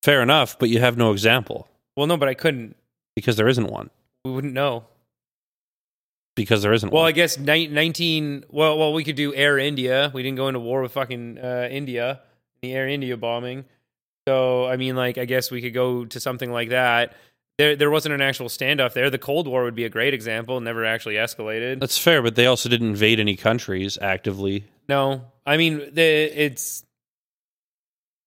Fair 0.03 0.23
enough, 0.23 0.59
but 0.59 0.69
you 0.69 0.79
have 0.81 0.97
no 0.97 1.11
example 1.13 1.69
Well, 1.97 2.07
no, 2.07 2.17
but 2.17 2.29
I 2.29 2.35
couldn't. 2.35 2.77
because 3.17 3.37
there 3.37 3.49
isn't 3.49 3.67
one. 3.67 3.91
We 4.25 4.31
wouldn't 4.33 4.53
know. 4.55 4.85
Because 6.37 6.63
there 6.63 6.73
isn't 6.73 6.91
one. 6.91 6.95
Well, 6.99 7.05
I 7.05 7.09
one. 7.09 7.15
guess 7.15 7.37
ni- 7.39 7.67
nineteen. 7.67 8.45
Well, 8.49 8.79
well, 8.79 8.93
we 8.93 9.03
could 9.03 9.17
do 9.17 9.35
Air 9.35 9.59
India. 9.59 10.11
We 10.15 10.23
didn't 10.23 10.37
go 10.37 10.47
into 10.49 10.61
war 10.61 10.83
with 10.83 10.93
fucking 10.93 11.39
uh, 11.39 11.69
India, 11.71 12.21
the 12.63 12.73
Air 12.75 12.87
India 12.89 13.17
bombing. 13.17 13.65
So, 14.29 14.67
I 14.67 14.77
mean, 14.77 14.95
like, 14.95 15.19
I 15.19 15.25
guess 15.25 15.51
we 15.51 15.61
could 15.63 15.75
go 15.75 16.05
to 16.05 16.21
something 16.21 16.53
like 16.53 16.69
that. 16.69 17.17
There, 17.57 17.75
there 17.75 17.91
wasn't 17.91 18.15
an 18.15 18.21
actual 18.21 18.47
standoff 18.49 18.93
there. 18.93 19.11
The 19.11 19.19
Cold 19.19 19.49
War 19.49 19.65
would 19.65 19.75
be 19.75 19.85
a 19.85 19.89
great 19.89 20.15
example. 20.15 20.61
Never 20.61 20.85
actually 20.85 21.17
escalated. 21.17 21.81
That's 21.81 21.99
fair, 21.99 22.23
but 22.23 22.37
they 22.37 22.47
also 22.47 22.69
didn't 22.69 22.91
invade 22.91 23.19
any 23.19 23.35
countries 23.35 23.99
actively. 24.01 24.65
No, 24.89 25.25
I 25.45 25.57
mean, 25.57 25.79
the, 25.93 26.03
it's 26.03 26.83
it, 26.83 26.88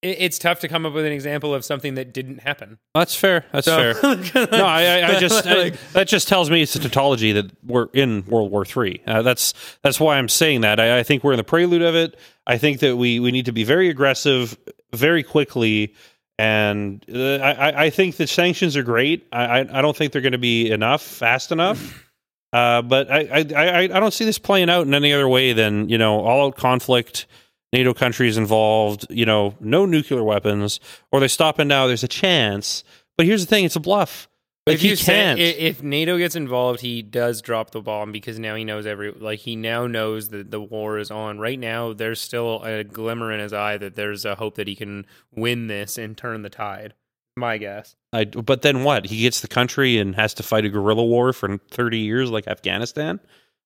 it's 0.02 0.38
tough 0.38 0.60
to 0.60 0.68
come 0.68 0.84
up 0.84 0.92
with 0.92 1.04
an 1.06 1.12
example 1.12 1.54
of 1.54 1.64
something 1.64 1.94
that 1.94 2.12
didn't 2.12 2.40
happen. 2.40 2.78
That's 2.94 3.14
fair. 3.14 3.44
That's 3.52 3.64
So- 3.66 3.94
fair. 3.94 4.48
No, 4.52 4.64
I, 4.66 4.82
I, 5.00 5.16
I 5.16 5.20
just 5.20 5.46
I- 5.46 5.70
that 5.92 6.08
just 6.08 6.28
tells 6.28 6.50
me 6.50 6.62
it's 6.62 6.74
a 6.74 6.80
tautology 6.80 7.32
that 7.32 7.50
we're 7.64 7.86
in 7.92 8.24
World 8.26 8.50
War 8.50 8.64
Three. 8.64 9.00
Uh, 9.06 9.22
that's 9.22 9.54
that's 9.82 10.00
why 10.00 10.18
I'm 10.18 10.28
saying 10.28 10.62
that. 10.62 10.80
I, 10.80 10.98
I 10.98 11.02
think 11.02 11.22
we're 11.24 11.32
in 11.32 11.38
the 11.38 11.44
prelude 11.44 11.82
of 11.82 11.94
it. 11.94 12.16
I 12.46 12.58
think 12.58 12.80
that 12.80 12.96
we 12.96 13.20
we 13.20 13.30
need 13.30 13.46
to 13.46 13.52
be 13.52 13.64
very 13.64 13.88
aggressive, 13.88 14.58
very 14.92 15.22
quickly, 15.22 15.94
and 16.38 17.04
uh, 17.14 17.36
I, 17.36 17.84
I- 17.84 17.90
think 17.90 18.16
the 18.16 18.26
sanctions 18.26 18.76
are 18.76 18.82
great. 18.82 19.26
I 19.32 19.44
I, 19.60 19.78
I 19.78 19.82
don't 19.82 19.96
think 19.96 20.12
they're 20.12 20.22
going 20.22 20.32
to 20.32 20.38
be 20.38 20.70
enough 20.70 21.02
fast 21.02 21.52
enough. 21.52 22.08
Uh, 22.52 22.82
but 22.82 23.10
I, 23.10 23.20
I 23.34 23.46
I 23.54 23.78
I 23.84 23.86
don't 24.00 24.12
see 24.12 24.24
this 24.26 24.38
playing 24.38 24.68
out 24.68 24.86
in 24.86 24.92
any 24.92 25.12
other 25.12 25.28
way 25.28 25.52
than 25.52 25.88
you 25.88 25.96
know 25.98 26.20
all 26.20 26.48
out 26.48 26.56
conflict. 26.56 27.26
NATO 27.72 27.94
countries 27.94 28.36
involved, 28.36 29.06
you 29.10 29.24
know, 29.24 29.54
no 29.60 29.86
nuclear 29.86 30.22
weapons, 30.22 30.80
or 31.10 31.20
they 31.20 31.28
stop 31.28 31.58
and 31.58 31.68
now 31.68 31.86
there's 31.86 32.04
a 32.04 32.08
chance. 32.08 32.84
But 33.16 33.26
here's 33.26 33.44
the 33.44 33.48
thing: 33.48 33.64
it's 33.64 33.76
a 33.76 33.80
bluff. 33.80 34.28
Like 34.66 34.74
if 34.76 34.80
he 34.82 34.90
you 34.90 34.96
can't. 34.96 35.40
if 35.40 35.82
NATO 35.82 36.18
gets 36.18 36.36
involved, 36.36 36.82
he 36.82 37.02
does 37.02 37.42
drop 37.42 37.72
the 37.72 37.80
bomb 37.80 38.12
because 38.12 38.38
now 38.38 38.54
he 38.54 38.64
knows 38.64 38.86
every 38.86 39.10
like 39.10 39.40
he 39.40 39.56
now 39.56 39.88
knows 39.88 40.28
that 40.28 40.52
the 40.52 40.60
war 40.60 40.98
is 40.98 41.10
on. 41.10 41.40
Right 41.40 41.58
now, 41.58 41.92
there's 41.92 42.20
still 42.20 42.62
a 42.62 42.84
glimmer 42.84 43.32
in 43.32 43.40
his 43.40 43.52
eye 43.52 43.76
that 43.78 43.96
there's 43.96 44.24
a 44.24 44.36
hope 44.36 44.54
that 44.54 44.68
he 44.68 44.76
can 44.76 45.04
win 45.34 45.66
this 45.66 45.98
and 45.98 46.16
turn 46.16 46.42
the 46.42 46.50
tide. 46.50 46.94
My 47.36 47.58
guess. 47.58 47.96
I, 48.12 48.26
but 48.26 48.62
then 48.62 48.84
what? 48.84 49.06
He 49.06 49.22
gets 49.22 49.40
the 49.40 49.48
country 49.48 49.98
and 49.98 50.14
has 50.14 50.34
to 50.34 50.42
fight 50.44 50.64
a 50.64 50.68
guerrilla 50.68 51.04
war 51.04 51.32
for 51.32 51.58
30 51.70 51.98
years, 51.98 52.30
like 52.30 52.46
Afghanistan. 52.46 53.18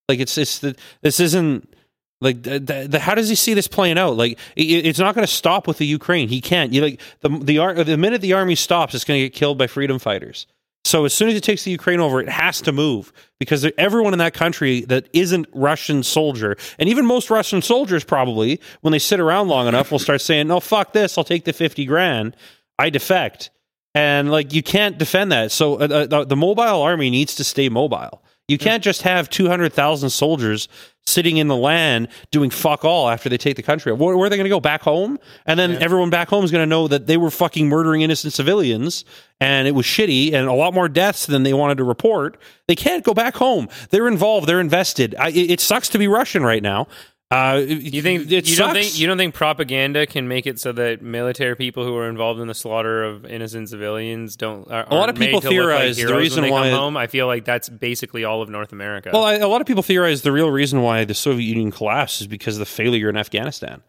Like 0.09 0.21
it's 0.21 0.39
it's 0.39 0.61
the, 0.61 0.77
this 1.03 1.21
isn't 1.21 1.75
like 2.21 2.43
the, 2.43 2.59
the, 2.59 2.87
the- 2.89 2.99
how 2.99 3.15
does 3.15 3.29
he 3.29 3.35
see 3.35 3.55
this 3.55 3.69
playing 3.69 3.99
out? 3.99 4.17
Like 4.17 4.39
it, 4.57 4.63
it's 4.87 4.99
not 4.99 5.15
going 5.15 5.27
to 5.27 5.33
stop 5.33 5.67
with 5.67 5.79
the 5.79 5.87
Ukraine. 5.87 6.29
He 6.29 6.41
can't. 6.41 6.73
You 6.73 6.83
like 6.83 7.01
the 7.21 7.29
the 7.29 7.85
the 7.85 7.97
minute 7.97 8.21
the 8.21 8.33
army 8.33 8.55
stops, 8.55 8.95
it's 8.95 9.05
going 9.05 9.21
to 9.21 9.25
get 9.27 9.35
killed 9.35 9.59
by 9.59 9.67
freedom 9.67 9.99
fighters. 9.99 10.47
So 10.85 11.05
as 11.05 11.13
soon 11.13 11.29
as 11.29 11.35
it 11.35 11.43
takes 11.43 11.65
the 11.65 11.73
Ukraine 11.73 11.99
over, 11.99 12.21
it 12.21 12.29
has 12.29 12.61
to 12.61 12.71
move 12.71 13.13
because 13.41 13.69
everyone 13.77 14.13
in 14.13 14.21
that 14.21 14.35
country 14.35 14.83
that 14.83 15.09
isn't 15.13 15.49
Russian 15.53 16.05
soldier, 16.05 16.57
and 16.79 16.89
even 16.89 17.05
most 17.05 17.29
Russian 17.29 17.61
soldiers 17.61 18.05
probably, 18.05 18.61
when 18.83 18.93
they 18.93 19.01
sit 19.01 19.19
around 19.19 19.49
long 19.49 19.67
enough, 19.67 19.91
will 19.91 19.99
start 19.99 20.21
saying, 20.21 20.47
"No, 20.47 20.61
fuck 20.61 20.93
this. 20.93 21.19
I'll 21.19 21.25
take 21.25 21.45
the 21.45 21.53
fifty 21.53 21.85
grand. 21.87 22.37
I 22.79 22.91
defect." 22.91 23.51
And 23.97 24.31
like 24.31 24.53
you 24.53 24.63
can't 24.63 24.97
defend 24.97 25.33
that. 25.33 25.51
So 25.51 25.75
uh, 25.75 25.85
uh, 25.91 26.07
the, 26.07 26.25
the 26.25 26.37
mobile 26.37 26.63
army 26.83 27.11
needs 27.11 27.35
to 27.37 27.45
stay 27.45 27.69
mobile. 27.69 28.23
You 28.47 28.59
can't 28.59 28.85
just 28.85 29.03
have 29.03 29.29
200,000 29.29 30.11
soldiers 30.11 30.69
sitting 31.07 31.37
in 31.37 31.49
the 31.49 31.57
land 31.57 32.09
doing 32.31 32.51
fuck 32.51 32.85
all 32.85 33.09
after 33.09 33.29
they 33.29 33.39
take 33.39 33.57
the 33.57 33.63
country. 33.63 33.93
Where, 33.93 34.17
where 34.17 34.27
are 34.27 34.29
they 34.29 34.37
going 34.37 34.45
to 34.45 34.51
go? 34.51 34.61
Back 34.61 34.83
home? 34.83 35.19
And 35.47 35.59
then 35.59 35.81
everyone 35.83 36.11
back 36.11 36.29
home 36.29 36.45
is 36.45 36.51
going 36.51 36.63
to 36.63 36.67
know 36.67 36.89
that 36.89 37.07
they 37.07 37.17
were 37.17 37.31
fucking 37.31 37.69
murdering 37.69 38.03
innocent 38.03 38.33
civilians 38.33 39.05
and 39.41 39.69
it 39.69 39.73
was 39.73 39.87
shitty 39.87 40.33
and 40.33 40.49
a 40.49 40.53
lot 40.53 40.75
more 40.75 40.89
deaths 40.89 41.27
than 41.27 41.43
they 41.43 41.55
wanted 41.55 41.79
to 41.79 41.85
report. 41.85 42.39
They 42.67 42.75
can't 42.75 43.05
go 43.05 43.15
back 43.15 43.37
home. 43.37 43.69
They're 43.91 44.09
involved. 44.09 44.49
They're 44.49 44.61
invested. 44.61 45.15
I, 45.19 45.29
it, 45.29 45.51
it 45.53 45.61
sucks 45.61 45.89
to 45.91 45.99
be 45.99 46.09
Russian 46.09 46.43
right 46.43 46.63
now. 46.63 46.89
Uh, 47.29 47.61
You 47.67 48.03
think 48.03 48.31
you 48.31 48.41
sucks. 48.41 48.57
don't 48.57 48.73
think 48.75 48.99
you 49.01 49.07
don't 49.09 49.19
think 49.19 49.35
propaganda 49.35 50.07
can 50.07 50.29
make 50.29 50.47
it 50.47 50.61
so 50.61 50.71
that 50.73 51.03
military 51.03 51.57
people 51.57 51.85
who 51.85 51.97
are 51.97 52.09
involved 52.09 52.39
in 52.39 52.47
the 52.47 52.55
slaughter 52.55 53.03
of 53.03 53.27
innocent 53.27 53.69
civilians 53.69 54.37
don't? 54.37 54.71
Are, 54.71 54.87
A 54.89 54.95
lot 54.95 55.09
of 55.09 55.17
people 55.17 55.35
look 55.39 55.45
like 55.45 55.51
theorize 55.53 55.97
the 55.97 56.15
reason 56.17 56.49
why- 56.49 56.71
home. 56.71 56.97
I 56.97 57.09
feel 57.09 57.27
like 57.27 57.45
that's 57.45 57.69
basically 57.69 58.25
all 58.25 58.43
of 58.43 58.49
North 58.49 58.73
America. 58.73 59.11
Well, 59.13 59.25
I, 59.25 59.35
a 59.35 59.49
lot 59.49 59.61
of 59.61 59.67
people 59.67 59.83
theorize 59.83 60.23
the 60.23 60.31
real 60.31 60.51
reason 60.51 60.83
why 60.83 61.05
the 61.05 61.15
Soviet 61.15 61.47
Union 61.49 61.73
collapsed 61.73 62.21
is 62.21 62.29
because 62.29 62.55
of 62.55 62.61
the 62.61 62.67
failure 62.67 63.09
in 63.11 63.17
Afghanistan. 63.17 63.83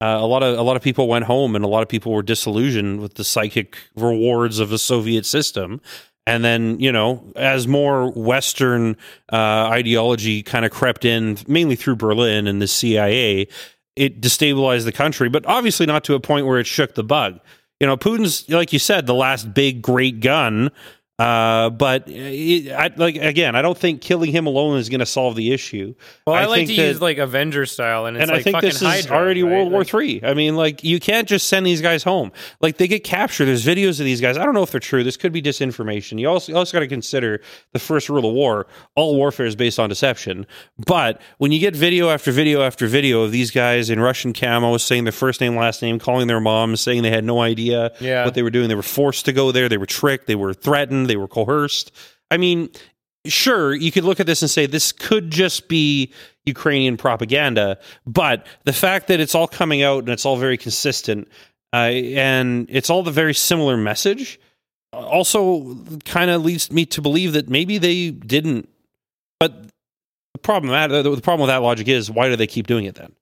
Uh, 0.00 0.18
a 0.20 0.26
lot 0.26 0.44
of 0.44 0.56
a 0.56 0.62
lot 0.62 0.76
of 0.76 0.82
people 0.82 1.08
went 1.08 1.24
home, 1.24 1.56
and 1.56 1.64
a 1.64 1.68
lot 1.68 1.82
of 1.82 1.88
people 1.88 2.12
were 2.12 2.22
disillusioned 2.22 3.00
with 3.00 3.14
the 3.14 3.24
psychic 3.24 3.76
rewards 3.96 4.60
of 4.60 4.68
the 4.68 4.78
Soviet 4.78 5.26
system. 5.26 5.80
And 6.26 6.44
then, 6.44 6.80
you 6.80 6.90
know, 6.90 7.32
as 7.36 7.68
more 7.68 8.10
Western 8.10 8.96
uh, 9.32 9.68
ideology 9.70 10.42
kind 10.42 10.64
of 10.64 10.72
crept 10.72 11.04
in, 11.04 11.38
mainly 11.46 11.76
through 11.76 11.96
Berlin 11.96 12.48
and 12.48 12.60
the 12.60 12.66
CIA, 12.66 13.46
it 13.94 14.20
destabilized 14.20 14.84
the 14.84 14.92
country, 14.92 15.28
but 15.28 15.46
obviously 15.46 15.86
not 15.86 16.04
to 16.04 16.14
a 16.14 16.20
point 16.20 16.46
where 16.46 16.58
it 16.58 16.66
shook 16.66 16.94
the 16.94 17.04
bug. 17.04 17.40
You 17.80 17.86
know, 17.86 17.96
Putin's, 17.96 18.48
like 18.48 18.72
you 18.72 18.78
said, 18.78 19.06
the 19.06 19.14
last 19.14 19.54
big 19.54 19.82
great 19.82 20.20
gun. 20.20 20.70
Uh, 21.18 21.70
but 21.70 22.04
it, 22.08 22.70
I, 22.72 22.90
like 22.94 23.16
again, 23.16 23.56
I 23.56 23.62
don't 23.62 23.76
think 23.78 24.02
killing 24.02 24.30
him 24.30 24.46
alone 24.46 24.76
is 24.76 24.90
going 24.90 25.00
to 25.00 25.06
solve 25.06 25.34
the 25.34 25.52
issue. 25.52 25.94
well, 26.26 26.36
I, 26.36 26.44
like 26.44 26.66
think 26.66 26.70
to 26.70 26.76
that- 26.76 26.88
use 26.88 27.00
like 27.00 27.16
Avenger 27.16 27.64
style, 27.64 28.04
and 28.04 28.18
it's 28.18 28.22
and 28.24 28.30
like 28.30 28.40
I 28.40 28.42
think 28.42 28.56
fucking 28.56 28.68
this 28.68 28.82
is 28.82 28.86
Hydra, 29.06 29.16
already 29.16 29.42
right? 29.42 29.50
World 29.52 29.72
War 29.72 29.82
Three. 29.82 30.20
I 30.22 30.34
mean, 30.34 30.56
like 30.56 30.84
you 30.84 31.00
can't 31.00 31.26
just 31.26 31.48
send 31.48 31.64
these 31.64 31.80
guys 31.80 32.02
home. 32.02 32.32
Like 32.60 32.76
they 32.76 32.86
get 32.86 33.02
captured. 33.02 33.46
There's 33.46 33.64
videos 33.64 33.98
of 33.98 34.04
these 34.04 34.20
guys. 34.20 34.36
I 34.36 34.44
don't 34.44 34.52
know 34.52 34.62
if 34.62 34.70
they're 34.72 34.78
true. 34.78 35.02
This 35.04 35.16
could 35.16 35.32
be 35.32 35.40
disinformation. 35.40 36.18
You 36.20 36.28
also 36.28 36.52
you 36.52 36.58
also 36.58 36.74
got 36.74 36.80
to 36.80 36.86
consider 36.86 37.40
the 37.72 37.78
first 37.78 38.10
rule 38.10 38.28
of 38.28 38.34
war. 38.34 38.66
All 38.94 39.16
warfare 39.16 39.46
is 39.46 39.56
based 39.56 39.78
on 39.78 39.88
deception. 39.88 40.46
But 40.86 41.18
when 41.38 41.50
you 41.50 41.60
get 41.60 41.74
video 41.74 42.10
after 42.10 42.30
video 42.30 42.60
after 42.60 42.86
video 42.86 43.22
of 43.22 43.32
these 43.32 43.50
guys 43.50 43.88
in 43.88 44.00
Russian 44.00 44.34
camo 44.34 44.76
saying 44.76 45.04
their 45.04 45.12
first 45.12 45.40
name, 45.40 45.56
last 45.56 45.80
name, 45.80 45.98
calling 45.98 46.26
their 46.26 46.40
moms, 46.40 46.82
saying 46.82 47.02
they 47.04 47.10
had 47.10 47.24
no 47.24 47.40
idea 47.40 47.92
Yeah. 48.00 48.26
what 48.26 48.34
they 48.34 48.42
were 48.42 48.50
doing, 48.50 48.68
they 48.68 48.74
were 48.74 48.82
forced 48.82 49.24
to 49.24 49.32
go 49.32 49.50
there, 49.50 49.70
they 49.70 49.78
were 49.78 49.86
tricked, 49.86 50.26
they 50.26 50.34
were 50.34 50.52
threatened, 50.52 51.05
they 51.06 51.16
were 51.16 51.28
coerced. 51.28 51.92
I 52.30 52.36
mean, 52.36 52.70
sure, 53.26 53.74
you 53.74 53.90
could 53.92 54.04
look 54.04 54.20
at 54.20 54.26
this 54.26 54.42
and 54.42 54.50
say 54.50 54.66
this 54.66 54.92
could 54.92 55.30
just 55.30 55.68
be 55.68 56.12
Ukrainian 56.44 56.96
propaganda, 56.96 57.78
but 58.06 58.46
the 58.64 58.72
fact 58.72 59.08
that 59.08 59.20
it's 59.20 59.34
all 59.34 59.48
coming 59.48 59.82
out 59.82 60.00
and 60.00 60.08
it's 60.10 60.24
all 60.24 60.36
very 60.36 60.56
consistent 60.56 61.28
uh, 61.72 61.76
and 61.76 62.66
it's 62.70 62.88
all 62.90 63.02
the 63.02 63.10
very 63.10 63.34
similar 63.34 63.76
message 63.76 64.38
also 64.92 65.76
kind 66.04 66.30
of 66.30 66.44
leads 66.44 66.70
me 66.70 66.86
to 66.86 67.02
believe 67.02 67.32
that 67.34 67.48
maybe 67.48 67.78
they 67.78 68.10
didn't. 68.10 68.68
But 69.40 69.64
the 70.32 70.38
problem 70.42 70.70
that 70.72 70.88
the 71.02 71.20
problem 71.20 71.40
with 71.46 71.48
that 71.48 71.62
logic 71.62 71.88
is 71.88 72.10
why 72.10 72.28
do 72.28 72.36
they 72.36 72.46
keep 72.46 72.66
doing 72.66 72.84
it 72.86 72.94
then? 72.94 73.12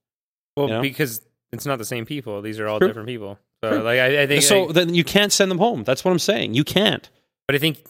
Well, 0.56 0.68
you 0.68 0.74
know? 0.74 0.82
because 0.82 1.20
it's 1.52 1.66
not 1.66 1.78
the 1.78 1.84
same 1.84 2.04
people. 2.06 2.42
These 2.42 2.60
are 2.60 2.68
all 2.68 2.78
True. 2.78 2.88
different 2.88 3.08
people. 3.08 3.38
So, 3.62 3.70
True. 3.70 3.82
like, 3.82 3.98
I, 3.98 4.22
I 4.22 4.26
think 4.26 4.42
So 4.42 4.68
I- 4.68 4.72
then 4.72 4.94
you 4.94 5.02
can't 5.04 5.32
send 5.32 5.50
them 5.50 5.58
home. 5.58 5.82
That's 5.84 6.04
what 6.04 6.12
I'm 6.12 6.18
saying. 6.18 6.54
You 6.54 6.64
can't. 6.64 7.08
But 7.46 7.54
I 7.54 7.58
think, 7.58 7.84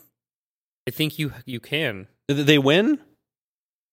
I 0.89 0.91
think 0.91 1.19
you 1.19 1.33
you 1.47 1.61
can. 1.61 2.07
They 2.29 2.59
win. 2.59 2.99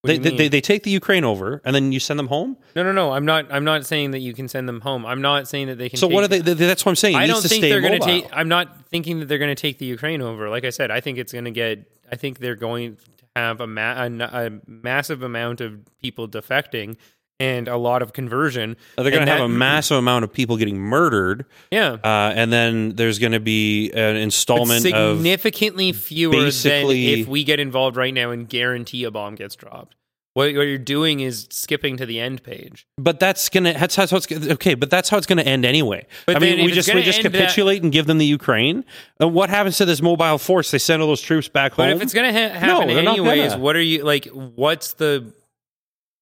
They, 0.04 0.18
they, 0.18 0.36
they 0.36 0.48
they 0.48 0.62
take 0.62 0.82
the 0.82 0.90
Ukraine 0.90 1.24
over 1.24 1.62
and 1.64 1.76
then 1.76 1.92
you 1.92 2.00
send 2.00 2.18
them 2.18 2.28
home. 2.28 2.58
no, 2.76 2.82
no, 2.82 2.92
no. 2.92 3.12
I'm 3.12 3.24
not. 3.26 3.46
I'm 3.54 3.64
not 3.64 3.86
saying 3.86 4.12
that 4.12 4.20
you 4.20 4.34
can 4.34 4.48
send 4.48 4.68
them 4.68 4.82
home. 4.82 5.06
I'm 5.06 5.22
not 5.22 5.48
saying 5.48 5.68
that 5.68 5.78
they 5.78 5.90
can. 5.90 5.98
So 6.00 6.08
take, 6.08 6.16
what 6.16 6.24
are 6.24 6.28
they? 6.28 6.42
th- 6.42 6.58
That's 6.58 6.84
what 6.84 6.92
I'm 6.92 6.96
saying. 6.96 7.16
It 7.16 7.20
I 7.20 7.28
don't 7.28 7.44
think 7.44 7.62
they're 7.62 7.82
going 7.82 8.00
to 8.00 8.06
take. 8.06 8.28
I'm 8.34 8.48
not 8.48 8.88
thinking 8.88 9.20
that 9.20 9.28
they're 9.28 9.38
going 9.38 9.56
to 9.56 9.62
take 9.62 9.78
the 9.78 9.86
Ukraine 9.86 10.24
over. 10.24 10.50
Like 10.50 10.66
I 10.66 10.72
said, 10.72 10.90
I 10.90 11.02
think 11.02 11.20
it's 11.20 11.32
going 11.32 11.46
to 11.46 11.52
get. 11.52 11.86
I 12.12 12.16
think 12.16 12.40
they're 12.40 12.56
going 12.56 12.96
to 12.96 13.02
have 13.36 13.62
a, 13.62 13.68
ma- 13.68 14.04
a, 14.06 14.08
a 14.48 14.52
massive 14.66 15.22
amount 15.22 15.62
of 15.62 15.80
people 16.02 16.28
defecting 16.28 16.98
and 17.42 17.68
a 17.68 17.78
lot 17.78 18.02
of 18.02 18.14
conversion. 18.14 18.78
They're 18.98 19.10
going 19.12 19.26
to 19.26 19.32
have 19.32 19.42
a 19.42 19.50
massive 19.50 19.98
amount 19.98 20.24
of 20.24 20.32
people 20.32 20.58
getting 20.58 20.78
murdered, 20.78 21.46
Yeah. 21.72 21.98
uh, 22.04 22.34
and 22.36 22.54
then 22.54 22.96
there's 22.96 23.18
going 23.20 23.32
to 23.32 23.40
be 23.40 23.92
an 23.92 24.16
installment 24.16 24.86
of. 24.86 25.18
significantly 25.18 25.92
fewer 25.92 26.52
than 26.52 26.92
if 26.92 27.28
we 27.28 27.44
get 27.44 27.60
involved 27.60 27.98
right 27.98 28.14
now 28.14 28.32
and 28.32 28.48
guarantee 28.48 29.04
a 29.06 29.12
bomb 29.12 29.36
gets 29.36 29.56
dropped. 29.56 29.96
What, 30.34 30.46
what 30.56 30.62
you're 30.62 30.78
doing 30.78 31.20
is 31.20 31.48
skipping 31.50 31.98
to 31.98 32.06
the 32.06 32.22
end 32.22 32.42
page. 32.42 32.88
But 32.98 33.20
that's 33.20 33.50
gonna 33.50 33.74
that's 33.74 33.98
how 33.98 34.04
it's 34.04 34.32
okay. 34.32 34.76
But 34.76 34.90
that's 34.90 35.10
how 35.10 35.18
it's 35.18 35.28
going 35.28 35.40
to 35.40 35.46
end 35.46 35.66
anyway. 35.66 36.06
But 36.26 36.38
I 36.38 36.40
mean, 36.40 36.64
we 36.64 36.72
just 36.72 36.94
we 36.94 37.02
just 37.04 37.20
end 37.26 37.34
that- 37.34 37.38
capitulate 37.38 37.84
and 37.84 37.92
give 37.92 38.06
them 38.08 38.18
the 38.18 38.26
Ukraine. 38.26 38.86
And 39.20 39.34
what 39.34 39.50
happens 39.50 39.76
to 39.80 39.86
this 39.86 40.02
mobile 40.02 40.38
force? 40.38 40.72
They 40.72 40.78
send 40.78 41.02
all 41.02 41.10
those 41.10 41.20
troops 41.22 41.50
back 41.50 41.74
home. 41.74 41.88
But 41.88 41.96
if 41.98 42.02
it's 42.02 42.14
going 42.14 42.34
to 42.34 42.40
ha- 42.50 42.58
happen 42.58 42.88
they're 42.88 43.00
anyways, 43.00 43.52
gonna. 43.52 43.62
what 43.62 43.76
are 43.76 43.82
you 43.82 44.04
like? 44.06 44.26
What's 44.28 44.94
the 44.94 45.34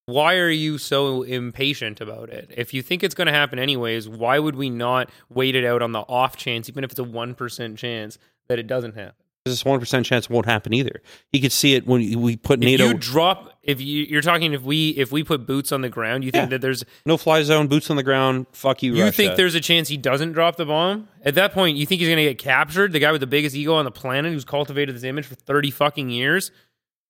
why 0.09 0.35
are 0.35 0.49
you 0.49 0.77
so 0.77 1.23
impatient 1.23 2.01
about 2.01 2.29
it? 2.29 2.51
If 2.55 2.73
you 2.73 2.81
think 2.81 3.03
it's 3.03 3.15
going 3.15 3.27
to 3.27 3.33
happen 3.33 3.59
anyways, 3.59 4.07
why 4.09 4.39
would 4.39 4.55
we 4.55 4.69
not 4.69 5.09
wait 5.29 5.55
it 5.55 5.65
out 5.65 5.81
on 5.81 5.91
the 5.91 5.99
off 6.01 6.35
chance, 6.37 6.67
even 6.69 6.83
if 6.83 6.91
it's 6.91 6.99
a 6.99 7.03
1% 7.03 7.77
chance 7.77 8.17
that 8.47 8.59
it 8.59 8.67
doesn't 8.67 8.95
happen? 8.95 9.15
One 9.63 9.79
percent 9.79 10.05
chance 10.05 10.29
won't 10.29 10.45
happen 10.45 10.73
either. 10.75 11.01
He 11.31 11.39
could 11.39 11.51
see 11.53 11.73
it 11.73 11.87
when 11.87 12.21
we 12.21 12.35
put 12.35 12.59
NATO. 12.59 12.83
If 12.83 12.91
you 12.91 12.97
drop, 12.99 13.53
if 13.63 13.81
you, 13.81 14.03
you're 14.03 14.21
talking, 14.21 14.53
if 14.53 14.61
we 14.61 14.89
if 14.89 15.11
we 15.11 15.23
put 15.23 15.47
boots 15.47 15.71
on 15.71 15.81
the 15.81 15.89
ground, 15.89 16.23
you 16.23 16.29
think 16.29 16.43
Yeah. 16.43 16.49
that 16.49 16.61
there's 16.61 16.83
no 17.03 17.17
fly 17.17 17.41
zone, 17.41 17.65
boots 17.67 17.89
on 17.89 17.95
the 17.95 18.03
ground. 18.03 18.45
Fuck 18.51 18.83
you, 18.83 18.93
You 18.93 19.05
Russia. 19.05 19.15
think 19.15 19.37
there's 19.37 19.55
a 19.55 19.59
chance 19.59 19.87
he 19.87 19.97
doesn't 19.97 20.33
drop 20.33 20.57
the 20.57 20.65
bomb? 20.65 21.07
At 21.25 21.33
that 21.33 21.51
point, 21.51 21.77
you 21.77 21.87
think 21.87 21.97
he's 21.99 22.09
going 22.09 22.17
to 22.17 22.25
get 22.25 22.37
captured? 22.37 22.91
The 22.91 22.99
guy 22.99 23.11
with 23.11 23.21
the 23.21 23.27
biggest 23.27 23.55
ego 23.55 23.73
on 23.73 23.85
the 23.85 23.91
planet 23.91 24.31
who's 24.33 24.45
cultivated 24.45 24.93
this 24.93 25.03
image 25.03 25.25
for 25.25 25.33
30 25.33 25.71
fucking 25.71 26.11
years? 26.11 26.51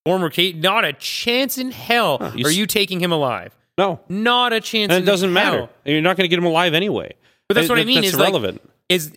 Former 0.05 0.29
Kate, 0.29 0.55
not 0.55 0.85
a 0.85 0.93
chance 0.93 1.57
in 1.57 1.71
hell 1.71 2.31
you 2.35 2.45
are 2.45 2.49
s- 2.49 2.55
you 2.55 2.65
taking 2.65 2.99
him 2.99 3.11
alive. 3.11 3.55
no? 3.77 3.99
Not 4.09 4.53
a 4.53 4.61
chance 4.61 4.91
And 4.91 5.03
it 5.03 5.05
doesn't 5.05 5.35
hell. 5.35 5.51
matter. 5.53 5.69
You're 5.85 6.01
not 6.01 6.17
going 6.17 6.23
to 6.25 6.29
get 6.29 6.39
him 6.39 6.45
alive 6.45 6.73
anyway. 6.73 7.13
But 7.47 7.55
that's 7.55 7.67
That- 7.67 7.73
what 7.73 7.79
I 7.81 7.85
mean. 7.85 7.95
That's 8.01 8.07
is 8.09 8.17
like, 8.17 8.29
irrelevant. 8.29 8.61
is 8.89 9.11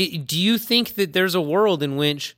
i 0.00 0.04
do 0.24 0.38
you 0.38 0.58
think 0.58 0.94
that 0.96 1.12
there's 1.14 1.34
a 1.34 1.40
world 1.40 1.82
in 1.82 1.96
which 1.96 2.36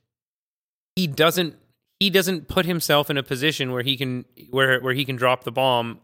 he 0.96 1.06
doesn't 1.06 1.56
he 2.00 2.08
doesn't 2.10 2.46
put 2.48 2.66
himself 2.66 3.10
in 3.10 3.16
a 3.18 3.22
position 3.22 3.72
where 3.72 3.82
he 3.82 3.96
can 3.96 4.24
where 4.50 4.80
where 4.80 4.94
he 4.94 5.04
can 5.04 5.16
drop 5.16 5.44
the 5.44 5.52
bomb? 5.52 6.00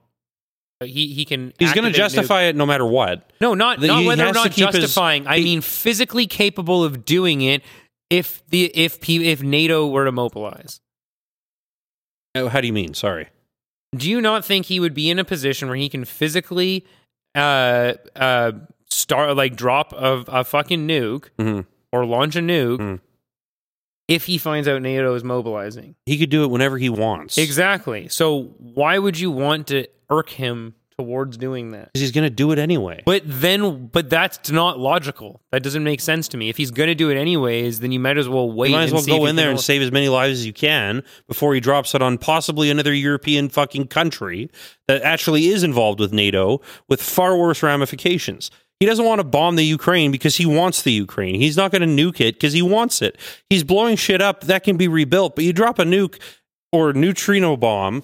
He 0.82 1.14
he 1.14 1.24
can. 1.24 1.52
He's 1.58 1.72
going 1.72 1.84
to 1.84 1.88
activate 1.90 1.94
nuke- 1.94 1.96
justify 1.96 2.42
it 2.42 2.56
no 2.56 2.66
matter 2.66 2.84
what. 2.84 3.32
No, 3.40 3.54
not 3.54 3.80
The- 3.80 3.86
not 3.86 4.04
whether 4.04 4.26
or 4.26 4.32
not 4.32 4.50
keep 4.52 4.66
his- 4.66 4.74
justifying. 4.82 5.26
I 5.26 5.38
he- 5.38 5.44
mean, 5.44 5.60
physically 5.60 6.26
capable 6.26 6.82
of 6.84 7.04
doing 7.04 7.40
it 7.42 7.62
if 8.10 8.42
the 8.48 8.64
if 8.74 9.00
P- 9.00 9.28
if 9.30 9.40
NATO 9.42 9.86
were 9.86 10.04
to 10.04 10.12
mobilize. 10.12 10.80
Oh, 12.34 12.48
How 12.48 12.60
do 12.60 12.66
you 12.66 12.72
mean? 12.72 12.94
Sorry. 12.94 13.28
Do 13.96 14.10
you 14.10 14.20
not 14.20 14.44
think 14.44 14.66
he 14.66 14.80
would 14.80 14.94
be 14.94 15.08
in 15.08 15.18
a 15.18 15.24
position 15.24 15.68
where 15.68 15.76
he 15.76 15.88
can 15.88 16.04
physically 16.04 16.84
uh 17.36 17.94
uh 18.16 18.52
start 18.88 19.36
like 19.36 19.56
drop 19.56 19.92
a, 19.92 20.24
a 20.28 20.44
fucking 20.44 20.86
nuke 20.86 21.28
Mhm. 21.38 21.66
or 21.92 22.04
launch 22.06 22.36
a 22.36 22.40
nuke 22.40 22.78
Mhm. 22.78 23.00
if 24.08 24.26
he 24.26 24.36
finds 24.38 24.66
out 24.68 24.82
NATO 24.82 25.14
is 25.14 25.22
mobilizing? 25.24 25.94
He 26.06 26.18
could 26.18 26.30
do 26.30 26.42
it 26.44 26.50
whenever 26.50 26.76
he 26.78 26.88
wants. 26.88 27.38
Exactly. 27.38 28.08
So 28.08 28.54
why 28.58 28.98
would 28.98 29.18
you 29.18 29.30
want 29.30 29.68
to 29.68 29.86
irk 30.10 30.30
him 30.30 30.74
towards 30.98 31.36
doing 31.36 31.72
that? 31.72 31.92
Because 31.92 32.00
he's 32.02 32.12
going 32.12 32.24
to 32.24 32.30
do 32.30 32.52
it 32.52 32.58
anyway. 32.58 33.02
But 33.04 33.22
then, 33.24 33.86
but 33.86 34.10
that's 34.10 34.50
not 34.50 34.78
logical. 34.78 35.40
That 35.52 35.62
doesn't 35.62 35.84
make 35.84 36.00
sense 36.00 36.28
to 36.28 36.36
me. 36.36 36.48
If 36.48 36.56
he's 36.56 36.70
going 36.70 36.88
to 36.88 36.94
do 36.94 37.10
it 37.10 37.16
anyways, 37.16 37.80
then 37.80 37.92
you 37.92 38.00
might 38.00 38.18
as 38.18 38.28
well 38.28 38.50
wait. 38.50 38.70
you 38.70 38.76
might 38.76 38.84
as 38.84 38.92
well 38.92 39.04
go 39.04 39.26
in 39.26 39.36
there 39.36 39.50
and 39.50 39.60
save 39.60 39.82
as 39.82 39.92
many 39.92 40.08
lives 40.08 40.40
as 40.40 40.46
you 40.46 40.52
can 40.52 41.02
before 41.26 41.54
he 41.54 41.60
drops 41.60 41.94
it 41.94 42.02
on 42.02 42.18
possibly 42.18 42.70
another 42.70 42.92
European 42.92 43.48
fucking 43.48 43.88
country 43.88 44.50
that 44.88 45.02
actually 45.02 45.48
is 45.48 45.62
involved 45.62 46.00
with 46.00 46.12
NATO 46.12 46.60
with 46.88 47.02
far 47.02 47.36
worse 47.36 47.62
ramifications. 47.62 48.50
He 48.80 48.86
doesn't 48.86 49.04
want 49.04 49.20
to 49.20 49.24
bomb 49.24 49.56
the 49.56 49.64
Ukraine 49.64 50.10
because 50.10 50.36
he 50.36 50.46
wants 50.46 50.82
the 50.82 50.92
Ukraine. 50.92 51.40
He's 51.40 51.56
not 51.56 51.70
going 51.70 51.82
to 51.82 51.86
nuke 51.88 52.20
it 52.20 52.34
because 52.34 52.52
he 52.52 52.60
wants 52.60 53.02
it. 53.02 53.16
He's 53.48 53.64
blowing 53.64 53.96
shit 53.96 54.20
up 54.20 54.42
that 54.42 54.64
can 54.64 54.76
be 54.76 54.88
rebuilt, 54.88 55.36
but 55.36 55.44
you 55.44 55.52
drop 55.52 55.78
a 55.78 55.84
nuke 55.84 56.20
or 56.74 56.92
neutrino 56.92 57.56
bomb, 57.56 58.02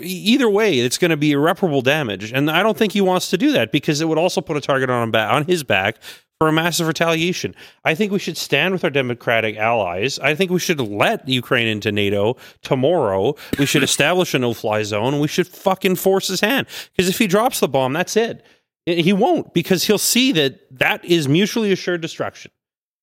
either 0.00 0.48
way, 0.48 0.78
it's 0.78 0.96
going 0.96 1.10
to 1.10 1.16
be 1.16 1.32
irreparable 1.32 1.82
damage. 1.82 2.32
And 2.32 2.48
I 2.48 2.62
don't 2.62 2.78
think 2.78 2.92
he 2.92 3.00
wants 3.00 3.30
to 3.30 3.36
do 3.36 3.50
that 3.50 3.72
because 3.72 4.00
it 4.00 4.08
would 4.08 4.16
also 4.16 4.40
put 4.40 4.56
a 4.56 4.60
target 4.60 4.88
on 4.88 5.02
him 5.02 5.10
ba- 5.10 5.26
on 5.26 5.44
his 5.44 5.64
back 5.64 5.96
for 6.38 6.46
a 6.46 6.52
massive 6.52 6.86
retaliation. 6.86 7.52
I 7.84 7.96
think 7.96 8.12
we 8.12 8.20
should 8.20 8.36
stand 8.36 8.72
with 8.74 8.84
our 8.84 8.90
democratic 8.90 9.56
allies. 9.56 10.20
I 10.20 10.36
think 10.36 10.52
we 10.52 10.60
should 10.60 10.80
let 10.80 11.28
Ukraine 11.28 11.66
into 11.66 11.90
NATO 11.90 12.36
tomorrow. 12.62 13.34
We 13.58 13.66
should 13.66 13.82
establish 13.90 14.34
a 14.34 14.38
no-fly 14.38 14.84
zone 14.84 15.18
we 15.18 15.26
should 15.26 15.48
fucking 15.48 15.96
force 15.96 16.28
his 16.28 16.40
hand 16.40 16.68
because 16.92 17.08
if 17.08 17.18
he 17.18 17.26
drops 17.26 17.58
the 17.58 17.66
bomb, 17.66 17.92
that's 17.92 18.16
it. 18.16 18.44
He 18.84 19.12
won't 19.12 19.52
because 19.52 19.82
he'll 19.82 19.98
see 19.98 20.30
that 20.32 20.60
that 20.78 21.04
is 21.04 21.26
mutually 21.26 21.72
assured 21.72 22.02
destruction. 22.02 22.52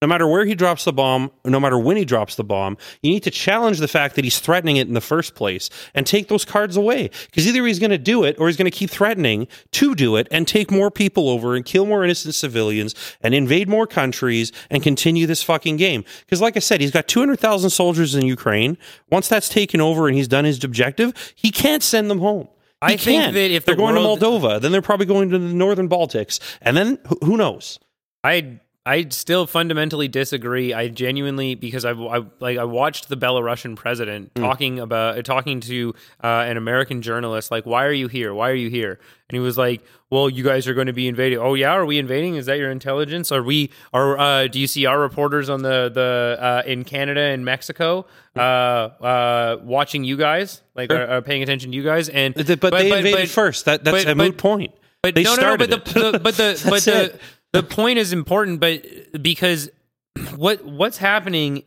No 0.04 0.08
matter 0.08 0.28
where 0.28 0.44
he 0.44 0.54
drops 0.54 0.84
the 0.84 0.92
bomb, 0.92 1.32
no 1.46 1.62
matter 1.62 1.80
when 1.80 1.96
he 1.96 2.04
drops 2.04 2.36
the 2.36 2.44
bomb, 2.44 2.76
you 3.02 3.10
need 3.10 3.24
to 3.24 3.32
challenge 3.32 3.80
the 3.80 3.88
fact 3.88 4.16
that 4.16 4.26
he's 4.26 4.38
threatening 4.38 4.76
it 4.76 4.86
in 4.86 4.94
the 4.96 5.00
first 5.00 5.34
place 5.34 5.70
and 5.96 6.06
take 6.06 6.28
those 6.28 6.44
cards 6.44 6.76
away. 6.76 7.10
Because 7.28 7.48
either 7.48 7.66
he's 7.66 7.80
going 7.80 7.90
to 7.92 7.98
do 7.98 8.26
it 8.26 8.36
or 8.38 8.48
he's 8.48 8.58
going 8.58 8.70
to 8.70 8.78
keep 8.78 8.90
threatening 8.90 9.48
to 9.72 9.96
do 9.96 10.18
it 10.18 10.28
and 10.30 10.46
take 10.46 10.70
more 10.70 10.92
people 10.92 11.30
over 11.30 11.56
and 11.56 11.64
kill 11.64 11.86
more 11.86 12.04
innocent 12.04 12.36
civilians 12.36 12.94
and 13.22 13.34
invade 13.34 13.70
more 13.70 13.88
countries 13.88 14.52
and 14.70 14.84
continue 14.84 15.26
this 15.26 15.42
fucking 15.42 15.78
game. 15.78 16.04
Because, 16.26 16.42
like 16.42 16.58
I 16.58 16.60
said, 16.60 16.82
he's 16.82 16.92
got 16.92 17.08
200,000 17.08 17.70
soldiers 17.70 18.14
in 18.14 18.26
Ukraine. 18.26 18.78
Once 19.10 19.30
that's 19.30 19.48
taken 19.48 19.80
over 19.80 20.10
and 20.10 20.18
he's 20.18 20.28
done 20.28 20.44
his 20.44 20.62
objective, 20.66 21.14
he 21.34 21.50
can't 21.50 21.82
send 21.82 22.12
them 22.12 22.20
home. 22.20 22.50
He 22.86 22.96
I 22.96 22.98
think 22.98 23.22
can't. 23.22 23.34
that 23.36 23.52
if 23.52 23.64
they're 23.64 23.76
the 23.76 23.80
going 23.82 23.96
world- 23.96 24.20
to 24.20 24.26
Moldova, 24.26 24.60
then 24.60 24.74
they're 24.74 24.82
probably 24.82 25.06
going 25.06 25.30
to 25.30 25.40
the 25.40 25.54
northern 25.54 25.88
Baltics, 25.88 26.42
and 26.62 26.76
then 26.76 27.00
who- 27.08 27.20
who 27.24 27.38
knows? 27.38 27.80
I 28.26 28.60
I 28.86 29.08
still 29.12 29.48
fundamentally 29.48 30.10
disagree. 30.10 30.74
I 30.74 30.90
genuinely 30.90 31.56
because 31.56 31.86
I've 31.86 32.02
I, 32.02 32.22
like 32.42 32.58
I 32.58 32.66
watched 32.66 33.08
the 33.08 33.16
Belarusian 33.16 33.78
president 33.78 34.32
Hmm. 34.36 34.42
talking 34.44 34.80
about 34.80 35.24
talking 35.24 35.62
to 35.62 35.96
uh, 36.22 36.28
an 36.48 36.58
American 36.58 37.02
journalist 37.02 37.50
like 37.50 37.66
why 37.66 37.86
are 37.86 37.94
you 37.94 38.08
here? 38.10 38.34
Why 38.34 38.50
are 38.50 38.56
you 38.56 38.70
here? 38.70 39.00
And 39.30 39.36
he 39.38 39.40
was 39.40 39.58
like, 39.58 39.84
"Well, 40.10 40.30
you 40.30 40.44
guys 40.44 40.68
are 40.68 40.74
going 40.74 40.88
to 40.88 40.94
be 40.94 41.08
invading." 41.08 41.40
Oh 41.40 41.54
yeah, 41.54 41.72
are 41.72 41.86
we 41.86 41.98
invading? 41.98 42.36
Is 42.36 42.46
that 42.48 42.58
your 42.58 42.72
intelligence? 42.72 43.32
Are 43.32 43.42
we 43.42 43.70
are 43.94 44.20
uh, 44.20 44.48
do 44.48 44.60
you 44.60 44.68
see 44.68 44.86
our 44.86 45.00
reporters 45.00 45.50
on 45.50 45.62
the 45.62 45.90
the 45.90 46.38
uh, 46.38 46.64
in 46.70 46.84
Canada 46.84 47.22
and 47.22 47.46
Mexico 47.46 48.06
uh, 48.36 48.40
uh, 48.40 49.58
watching 49.64 50.04
you 50.04 50.18
guys? 50.18 50.62
Like 50.76 50.92
Sure. 50.92 51.00
are, 51.00 51.18
are 51.18 51.22
paying 51.22 51.42
attention 51.42 51.72
to 51.72 51.78
you 51.78 51.84
guys? 51.84 52.10
And 52.10 52.34
But, 52.36 52.46
they 52.60 52.92
invaded 52.92 53.14
but- 53.14 53.30
first. 53.30 53.64
That 53.64 53.86
that's 53.86 54.04
but- 54.04 54.12
a 54.12 54.16
moot 54.16 54.38
point. 54.38 54.74
but 55.02 55.16
they 55.16 55.24
no, 55.24 55.36
no, 55.36 55.36
no. 55.36 55.42
started 55.42 55.70
But 55.70 55.86
the, 55.86 56.12
the 56.12 56.20
but 56.20 56.36
the 56.36 56.62
but 56.70 56.84
the. 56.84 57.20
The 57.54 57.64
point 57.64 58.00
is 58.00 58.12
important. 58.12 58.60
But 58.60 59.22
because 59.22 59.70
what 60.36 60.66
what's 60.66 60.98
happening 60.98 61.64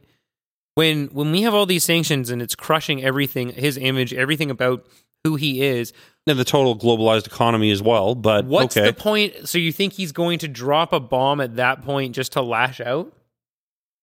when 0.74 1.06
when 1.08 1.32
we 1.32 1.42
have 1.42 1.54
all 1.54 1.66
these 1.66 1.84
sanctions 1.84 2.30
and 2.30 2.42
it's 2.42 2.54
crushing 2.54 3.02
everything, 3.02 3.50
his 3.50 3.78
image, 3.78 4.12
everything 4.12 4.50
about 4.50 4.86
who 5.24 5.34
he 5.36 5.62
is. 5.62 5.92
and 6.28 6.38
the 6.38 6.44
total 6.44 6.76
globalized 6.76 7.26
economy 7.26 7.70
as 7.70 7.82
well. 7.82 8.14
But 8.14 8.44
What's 8.44 8.76
okay, 8.76 8.86
the 8.86 8.92
point? 8.92 9.48
So 9.48 9.58
you 9.58 9.72
think 9.72 9.94
he's 9.94 10.12
going 10.12 10.38
to 10.40 10.48
drop 10.48 10.92
a 10.92 11.00
bomb 11.00 11.40
at 11.40 11.56
that 11.56 11.82
point 11.82 12.14
just 12.14 12.32
to 12.32 12.42
lash 12.42 12.80
out? 12.80 13.12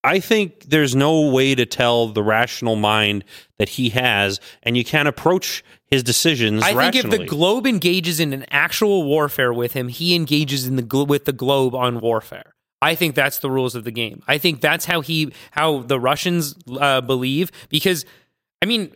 I 0.04 0.20
think 0.20 0.66
there's 0.66 0.96
no 0.96 1.30
way 1.30 1.56
to 1.56 1.66
tell 1.66 2.10
the 2.10 2.22
rational 2.22 2.76
mind 2.76 3.24
that 3.58 3.70
he 3.70 3.90
has, 3.92 4.42
and 4.62 4.76
you 4.76 4.84
can't 4.84 5.08
approach 5.08 5.64
his 5.94 6.04
decisions. 6.04 6.64
I 6.64 6.74
think 6.92 7.06
if 7.06 7.12
the 7.12 7.26
globe 7.26 7.68
engages 7.68 8.20
in 8.20 8.34
an 8.34 8.46
actual 8.50 9.04
warfare 9.04 9.54
with 9.54 9.74
him, 9.74 9.88
he 9.88 10.16
engages 10.16 10.68
in 10.68 10.76
the 10.76 10.82
glo- 10.82 11.06
with 11.06 11.26
the 11.26 11.34
globe 11.34 11.76
on 11.76 12.00
warfare. 12.00 12.54
I 12.84 12.96
think 12.96 13.16
that's 13.16 13.40
the 13.40 13.50
rules 13.50 13.76
of 13.76 13.86
the 13.86 13.92
game. 13.92 14.24
I 14.28 14.38
think 14.38 14.60
that's 14.60 14.84
how 14.84 15.00
he 15.00 15.32
how 15.52 15.84
the 15.84 15.98
Russians 16.00 16.54
uh, 16.80 17.00
believe 17.00 17.50
because 17.70 18.06
I 18.62 18.66
mean 18.66 18.94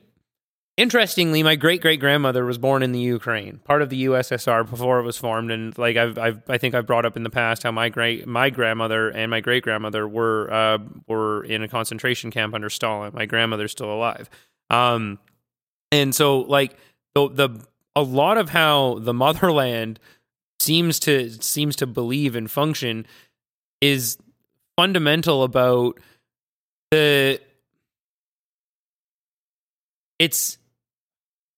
interestingly 0.75 1.41
my 1.41 1.55
great 1.55 1.81
great 1.81 2.01
grandmother 2.01 2.45
was 2.45 2.57
born 2.57 2.83
in 2.83 2.91
the 2.91 2.99
Ukraine, 2.99 3.59
part 3.63 3.81
of 3.81 3.89
the 3.89 4.05
USSR 4.05 4.69
before 4.69 4.99
it 4.99 5.03
was 5.03 5.17
formed 5.17 5.51
and 5.51 5.75
like 5.77 5.95
I've, 5.95 6.17
I've 6.17 6.41
I 6.49 6.57
think 6.57 6.75
I've 6.75 6.85
brought 6.85 7.05
up 7.05 7.15
in 7.15 7.23
the 7.23 7.29
past 7.29 7.63
how 7.63 7.71
my 7.71 7.87
great 7.87 8.27
my 8.27 8.49
grandmother 8.49 9.07
and 9.09 9.31
my 9.31 9.39
great 9.39 9.63
grandmother 9.63 10.05
were 10.05 10.51
uh, 10.51 10.79
were 11.07 11.45
in 11.45 11.63
a 11.63 11.69
concentration 11.69 12.29
camp 12.29 12.53
under 12.53 12.69
Stalin. 12.69 13.13
My 13.13 13.25
grandmother's 13.25 13.71
still 13.71 13.91
alive. 13.91 14.29
Um 14.69 15.17
and 15.93 16.13
so 16.13 16.39
like 16.41 16.75
the 17.17 17.47
the 17.49 17.65
a 17.95 18.01
lot 18.01 18.37
of 18.37 18.49
how 18.49 18.99
the 18.99 19.13
motherland 19.13 19.99
seems 20.59 20.99
to 20.99 21.29
seems 21.41 21.75
to 21.77 21.87
believe 21.87 22.35
and 22.35 22.49
function 22.49 23.05
is 23.81 24.17
fundamental 24.77 25.43
about 25.43 25.99
the 26.91 27.39
it's 30.19 30.57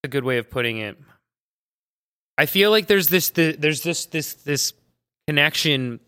a 0.04 0.08
good 0.08 0.24
way 0.24 0.38
of 0.38 0.50
putting 0.50 0.78
it. 0.78 0.98
I 2.38 2.46
feel 2.46 2.72
like 2.72 2.88
there's 2.88 3.08
this 3.08 3.30
the, 3.32 3.54
there's 3.54 3.84
this 3.84 4.06
this 4.08 4.34
this 4.36 4.74
connection. 5.28 6.00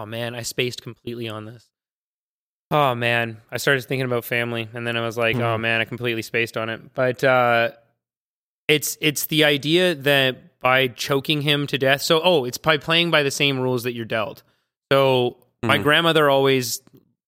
Oh 0.00 0.06
man 0.06 0.34
i 0.36 0.42
spaced 0.42 0.82
completely 0.82 1.28
on 1.28 1.44
this. 1.44 1.66
Oh 2.70 2.94
man 2.94 3.38
i 3.50 3.56
started 3.56 3.82
thinking 3.84 4.04
about 4.04 4.24
family 4.24 4.68
and 4.74 4.86
then 4.86 4.96
i 4.96 5.00
was 5.04 5.16
like 5.18 5.36
oh 5.36 5.40
Mhm. 5.56 5.60
man 5.60 5.80
i 5.80 5.84
completely 5.84 6.22
spaced 6.22 6.56
on 6.56 6.68
it. 6.68 6.94
But 6.94 7.24
uh 7.24 7.70
it's 8.68 8.96
it's 9.00 9.26
the 9.26 9.44
idea 9.44 9.94
that 9.94 10.60
by 10.60 10.88
choking 10.88 11.40
him 11.42 11.66
to 11.68 11.78
death 11.78 12.02
so 12.02 12.20
oh 12.22 12.44
it's 12.44 12.58
by 12.58 12.76
playing 12.76 13.10
by 13.10 13.22
the 13.22 13.30
same 13.30 13.58
rules 13.58 13.82
that 13.84 13.94
you're 13.94 14.04
dealt. 14.04 14.42
So 14.92 15.38
my 15.62 15.78
Mhm. 15.78 15.82
grandmother 15.82 16.30
always 16.30 16.82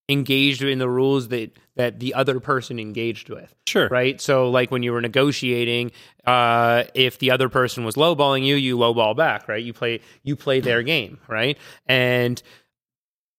engaged 0.09 0.62
in 0.62 0.78
the 0.78 0.88
rules 0.88 1.28
that 1.28 1.51
that 1.76 2.01
the 2.01 2.12
other 2.14 2.41
person 2.41 2.78
engaged 2.78 3.30
with. 3.30 3.55
Sure, 3.66 3.88
right? 3.88 4.20
So 4.20 4.51
like 4.51 4.70
when 4.70 4.82
you 4.82 4.93
were 4.93 5.01
negotiating 5.01 5.93
uh 6.26 6.84
if 6.95 7.18
the 7.18 7.30
other 7.30 7.49
person 7.49 7.84
was 7.84 7.95
lowballing 7.95 8.45
you 8.45 8.57
you 8.57 8.76
lowball 8.76 9.16
back 9.16 9.49
right? 9.49 9.62
You 9.62 9.72
play 9.72 10.01
you 10.22 10.36
play 10.36 10.61
their 10.61 10.82
game 10.82 11.18
right? 11.28 11.57
And 11.86 12.43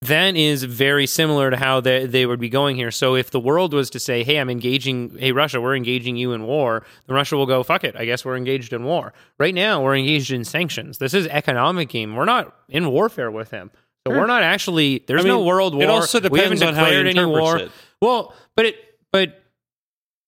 that 0.03 0.35
is 0.35 0.63
very 0.63 1.05
similar 1.05 1.51
to 1.51 1.57
how 1.57 1.79
they, 1.79 2.07
they 2.07 2.25
would 2.25 2.39
be 2.39 2.49
going 2.49 2.75
here. 2.75 2.89
So 2.89 3.15
if 3.15 3.29
the 3.29 3.39
world 3.39 3.73
was 3.73 3.89
to 3.91 3.99
say, 3.99 4.23
"Hey, 4.23 4.37
I'm 4.39 4.49
engaging, 4.49 5.15
hey 5.17 5.31
Russia, 5.31 5.61
we're 5.61 5.75
engaging 5.75 6.15
you 6.15 6.33
in 6.33 6.43
war," 6.43 6.83
then 7.05 7.15
Russia 7.15 7.37
will 7.37 7.45
go, 7.45 7.61
"Fuck 7.61 7.83
it, 7.83 7.95
I 7.95 8.05
guess 8.05 8.25
we're 8.25 8.35
engaged 8.35 8.73
in 8.73 8.83
war." 8.83 9.13
Right 9.37 9.53
now, 9.53 9.83
we're 9.83 9.95
engaged 9.95 10.31
in 10.31 10.43
sanctions. 10.43 10.97
This 10.97 11.13
is 11.13 11.27
economic 11.27 11.89
game. 11.89 12.15
We're 12.15 12.25
not 12.25 12.55
in 12.67 12.89
warfare 12.89 13.29
with 13.29 13.51
him. 13.51 13.69
So 14.07 14.15
we're 14.15 14.25
not 14.25 14.41
actually. 14.41 15.03
There's 15.05 15.21
I 15.21 15.23
mean, 15.23 15.33
no 15.33 15.43
world 15.43 15.75
war. 15.75 15.83
it 15.83 15.89
also 15.89 16.19
we 16.19 16.39
haven't 16.39 16.57
depends 16.57 16.61
on 16.63 16.73
how 16.73 16.85
declared 16.85 17.07
any 17.07 17.25
war. 17.25 17.57
it. 17.57 17.71
Well, 18.01 18.33
but 18.55 18.65
it, 18.65 18.75
but 19.11 19.43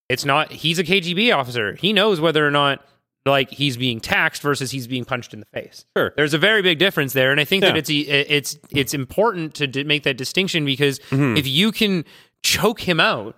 it's 0.07 0.24
not. 0.24 0.51
He's 0.51 0.78
a 0.78 0.84
KGB 0.84 1.36
officer. 1.36 1.74
He 1.74 1.93
knows 1.93 2.21
whether 2.21 2.45
or 2.45 2.51
not 2.51 2.86
like 3.26 3.49
he's 3.51 3.78
being 3.78 3.99
taxed 4.01 4.41
versus 4.41 4.71
he's 4.71 4.86
being 4.88 5.05
punched 5.05 5.34
in 5.34 5.39
the 5.39 5.45
face. 5.47 5.86
Sure. 5.95 6.13
There's 6.17 6.34
a 6.34 6.38
very 6.38 6.61
big 6.61 6.78
difference 6.80 7.13
there, 7.13 7.32
and 7.32 7.39
I 7.39 7.45
think 7.45 7.61
that 7.61 7.78
it's 7.78 7.89
it's 7.89 8.57
it's 8.71 8.93
important 8.93 9.53
to 9.55 9.67
d- 9.67 9.84
make 9.86 10.03
that 10.03 10.17
distinction 10.17 10.65
because 10.65 10.99
Mm-hmm. 11.09 11.38
if 11.38 11.47
you 11.47 11.71
can 11.71 12.03
choke 12.43 12.82
him 12.82 12.99
out, 12.99 13.36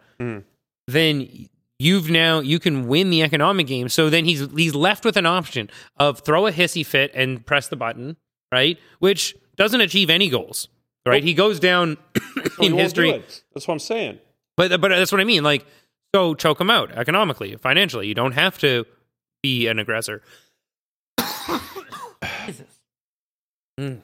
then 0.87 1.47
you've 1.79 2.09
now 2.09 2.39
you 2.39 2.59
can 2.59 2.87
win 2.87 3.09
the 3.09 3.21
economic 3.21 3.67
game. 3.67 3.89
So 3.89 4.09
then 4.09 4.25
he's 4.25 4.47
he's 4.55 4.75
left 4.75 5.05
with 5.05 5.17
an 5.17 5.25
option 5.25 5.69
of 5.97 6.19
throw 6.19 6.47
a 6.47 6.51
hissy 6.51 6.85
fit 6.85 7.11
and 7.13 7.45
press 7.45 7.67
the 7.67 7.75
button, 7.75 8.17
right? 8.51 8.77
Which 8.99 9.35
doesn't 9.55 9.81
achieve 9.81 10.09
any 10.09 10.29
goals, 10.29 10.67
right? 11.05 11.23
he 11.23 11.33
goes 11.33 11.59
down 11.59 11.97
in 12.61 12.73
history. 12.73 13.11
That's 13.53 13.67
what 13.67 13.73
I'm 13.73 13.79
saying. 13.79 14.19
But 14.57 14.79
but 14.81 14.89
that's 14.89 15.11
what 15.11 15.21
I 15.21 15.25
mean. 15.25 15.43
Like, 15.43 15.65
so 16.13 16.33
choke 16.33 16.59
him 16.61 16.69
out 16.69 16.91
economically, 16.91 17.55
financially. 17.57 18.07
You 18.07 18.15
don't 18.15 18.33
have 18.33 18.57
to 18.59 18.85
be 19.45 19.67
an 19.67 19.77
aggressor. 19.77 20.23
Mm. 23.79 23.99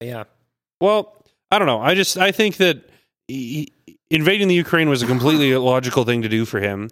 Yeah. 0.00 0.24
Well, 0.80 1.24
I 1.50 1.58
don't 1.58 1.66
know. 1.66 1.80
I 1.80 1.94
just 1.94 2.18
I 2.18 2.30
think 2.30 2.58
that 2.58 2.90
he, 3.26 3.72
invading 4.10 4.48
the 4.48 4.54
Ukraine 4.54 4.88
was 4.88 5.02
a 5.02 5.06
completely 5.06 5.50
illogical 5.58 6.04
thing 6.04 6.22
to 6.22 6.28
do 6.28 6.44
for 6.44 6.60
him. 6.60 6.90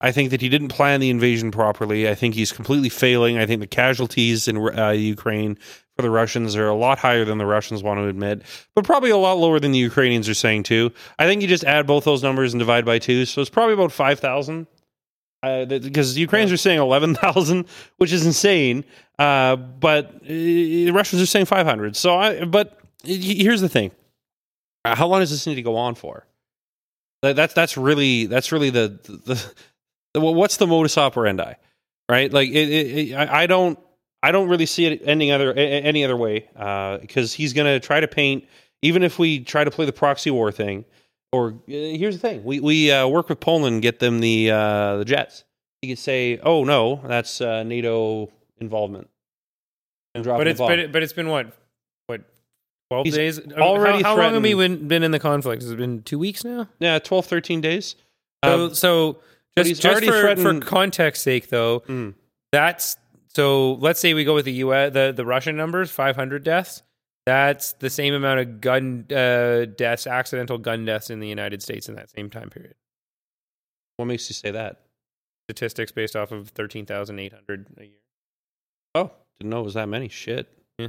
I 0.00 0.12
think 0.12 0.30
that 0.30 0.40
he 0.40 0.48
didn't 0.48 0.68
plan 0.68 1.00
the 1.00 1.10
invasion 1.10 1.50
properly. 1.50 2.08
I 2.08 2.14
think 2.14 2.34
he's 2.34 2.52
completely 2.52 2.88
failing. 2.88 3.36
I 3.36 3.46
think 3.46 3.60
the 3.60 3.66
casualties 3.66 4.46
in 4.48 4.56
uh, 4.56 4.90
Ukraine 4.90 5.58
for 5.96 6.02
the 6.02 6.10
Russians 6.10 6.56
are 6.56 6.68
a 6.68 6.74
lot 6.74 6.98
higher 6.98 7.24
than 7.24 7.38
the 7.38 7.46
Russians 7.46 7.82
want 7.82 7.98
to 7.98 8.06
admit, 8.06 8.42
but 8.74 8.84
probably 8.84 9.10
a 9.10 9.16
lot 9.16 9.38
lower 9.38 9.58
than 9.60 9.72
the 9.72 9.78
Ukrainians 9.78 10.28
are 10.28 10.34
saying 10.34 10.62
too. 10.64 10.92
I 11.18 11.26
think 11.26 11.42
you 11.42 11.48
just 11.48 11.64
add 11.64 11.86
both 11.86 12.04
those 12.04 12.22
numbers 12.22 12.52
and 12.52 12.58
divide 12.60 12.84
by 12.84 12.98
two, 12.98 13.24
so 13.24 13.40
it's 13.40 13.50
probably 13.50 13.74
about 13.74 13.92
five 13.92 14.20
thousand. 14.20 14.66
Uh, 15.44 15.64
because 15.66 16.14
the 16.14 16.20
Ukrainians 16.20 16.52
are 16.52 16.56
saying 16.56 16.78
eleven 16.80 17.14
thousand, 17.14 17.66
which 17.98 18.12
is 18.12 18.24
insane. 18.26 18.84
Uh, 19.18 19.56
but 19.56 20.06
uh, 20.06 20.18
the 20.28 20.90
Russians 20.90 21.22
are 21.22 21.26
saying 21.26 21.46
five 21.46 21.66
hundred. 21.66 21.96
So 21.96 22.16
I, 22.16 22.44
but 22.44 22.78
here's 23.04 23.60
the 23.60 23.68
thing: 23.68 23.90
Uh, 24.84 24.94
how 24.96 25.06
long 25.06 25.20
does 25.20 25.30
this 25.30 25.46
need 25.46 25.56
to 25.56 25.62
go 25.62 25.76
on 25.76 25.94
for? 25.94 26.26
That- 27.22 27.36
That's 27.36 27.54
that's 27.54 27.76
really 27.76 28.26
that's 28.26 28.52
really 28.52 28.70
the 28.70 28.98
the, 29.04 29.54
the 30.14 30.20
what's 30.20 30.56
the 30.56 30.66
modus 30.66 30.96
operandi, 30.98 31.54
right? 32.08 32.32
Like 32.32 32.48
it, 32.48 32.68
it, 32.70 33.08
it, 33.10 33.14
I 33.14 33.46
don't 33.46 33.78
I 34.22 34.32
don't 34.32 34.48
really 34.48 34.66
see 34.66 34.86
it 34.86 35.02
ending 35.04 35.30
other 35.32 35.52
any 35.52 36.04
other 36.04 36.16
way 36.16 36.48
because 37.00 37.32
he's 37.32 37.52
going 37.52 37.66
to 37.66 37.84
try 37.86 38.00
to 38.00 38.08
paint 38.08 38.46
even 38.82 39.02
if 39.02 39.18
we 39.18 39.40
try 39.44 39.64
to 39.64 39.70
play 39.70 39.86
the 39.86 39.92
proxy 39.92 40.30
war 40.30 40.50
thing. 40.52 40.84
Or 41.34 41.48
uh, 41.48 41.54
here's 41.66 42.14
the 42.14 42.20
thing: 42.28 42.44
we 42.44 42.60
we 42.60 42.90
uh, 42.92 43.06
work 43.08 43.28
with 43.28 43.40
Poland, 43.40 43.82
get 43.82 43.98
them 43.98 44.20
the 44.20 44.50
uh, 44.50 44.96
the 44.98 45.04
jets. 45.04 45.44
You 45.82 45.90
could 45.90 45.98
say, 45.98 46.38
"Oh 46.42 46.64
no, 46.64 47.00
that's 47.06 47.40
uh, 47.40 47.62
NATO 47.64 48.30
involvement." 48.58 49.08
And 50.14 50.22
drop 50.22 50.38
But 50.38 50.46
it's 50.46 50.60
but, 50.60 50.78
it, 50.78 50.92
but 50.92 51.02
it's 51.02 51.12
been 51.12 51.28
what 51.28 51.52
what 52.06 52.22
twelve 52.88 53.04
He's 53.06 53.16
days 53.16 53.40
already 53.52 54.02
How, 54.02 54.16
how 54.16 54.22
long 54.22 54.34
have 54.34 54.42
we 54.42 54.54
been, 54.54 54.86
been 54.86 55.02
in 55.02 55.10
the 55.10 55.18
conflict? 55.18 55.62
Has 55.62 55.72
it 55.72 55.76
been 55.76 56.02
two 56.02 56.18
weeks 56.18 56.44
now? 56.44 56.68
yeah, 56.78 56.98
12, 57.00 57.26
13 57.26 57.60
days. 57.60 57.96
So, 58.44 58.66
Um, 58.66 58.74
so 58.74 59.18
just, 59.58 59.82
just 59.82 60.04
for, 60.04 60.36
for 60.36 60.60
context 60.60 61.22
sake, 61.22 61.48
though, 61.48 61.80
Mm. 61.88 62.14
that's 62.52 62.96
so. 63.28 63.74
Let's 63.74 63.98
say 64.00 64.14
we 64.14 64.24
go 64.24 64.34
with 64.34 64.44
the 64.44 64.52
U.S. 64.64 64.92
the 64.92 65.12
the 65.16 65.24
Russian 65.24 65.56
numbers, 65.56 65.90
five 65.90 66.14
hundred 66.14 66.44
deaths. 66.44 66.82
That's 67.26 67.72
the 67.74 67.88
same 67.88 68.12
amount 68.12 68.40
of 68.40 68.60
gun 68.60 69.06
uh, 69.10 69.64
deaths, 69.64 70.06
accidental 70.06 70.58
gun 70.58 70.84
deaths 70.84 71.08
in 71.10 71.20
the 71.20 71.28
United 71.28 71.62
States 71.62 71.88
in 71.88 71.94
that 71.94 72.10
same 72.10 72.28
time 72.28 72.50
period. 72.50 72.74
what 73.96 74.06
makes 74.06 74.28
you 74.28 74.34
say 74.34 74.50
that? 74.50 74.80
Statistics 75.48 75.92
based 75.92 76.16
off 76.16 76.32
of 76.32 76.48
thirteen 76.50 76.84
thousand 76.86 77.18
eight 77.18 77.32
hundred 77.32 77.66
a 77.78 77.84
year. 77.84 77.92
Oh, 78.94 79.10
didn't 79.38 79.50
know 79.50 79.60
it 79.60 79.64
was 79.64 79.74
that 79.74 79.88
many. 79.88 80.08
Shit. 80.08 80.48
Yeah. 80.78 80.88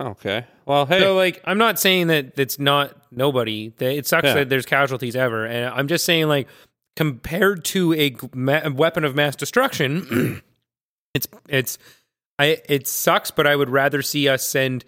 Okay. 0.00 0.44
Well, 0.66 0.86
hey. 0.86 1.00
So, 1.00 1.14
like, 1.14 1.40
I'm 1.44 1.58
not 1.58 1.78
saying 1.78 2.08
that 2.08 2.38
it's 2.38 2.58
not 2.58 2.96
nobody. 3.12 3.68
That 3.78 3.92
It 3.96 4.06
sucks 4.06 4.26
Yeah. 4.26 4.34
that 4.34 4.48
there's 4.48 4.66
casualties 4.66 5.14
ever, 5.16 5.46
and 5.46 5.66
I'm 5.74 5.86
just 5.88 6.04
saying, 6.04 6.26
like, 6.28 6.48
compared 6.96 7.64
to 7.66 7.92
a 7.94 8.16
ma- 8.34 8.68
weapon 8.70 9.04
of 9.04 9.14
mass 9.14 9.36
destruction, 9.36 10.42
it's 11.14 11.28
it's 11.48 11.78
I 12.38 12.60
it 12.68 12.86
sucks, 12.86 13.30
but 13.30 13.46
I 13.46 13.54
would 13.56 13.68
rather 13.70 14.00
see 14.02 14.28
us 14.28 14.46
send 14.46 14.84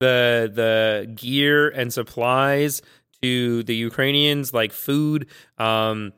the 0.00 0.50
the 0.52 1.12
gear 1.14 1.68
and 1.68 1.92
supplies 1.92 2.82
to 3.22 3.62
the 3.62 3.74
Ukrainians, 3.76 4.52
like 4.52 4.72
food. 4.72 5.26
Um, 5.58 6.12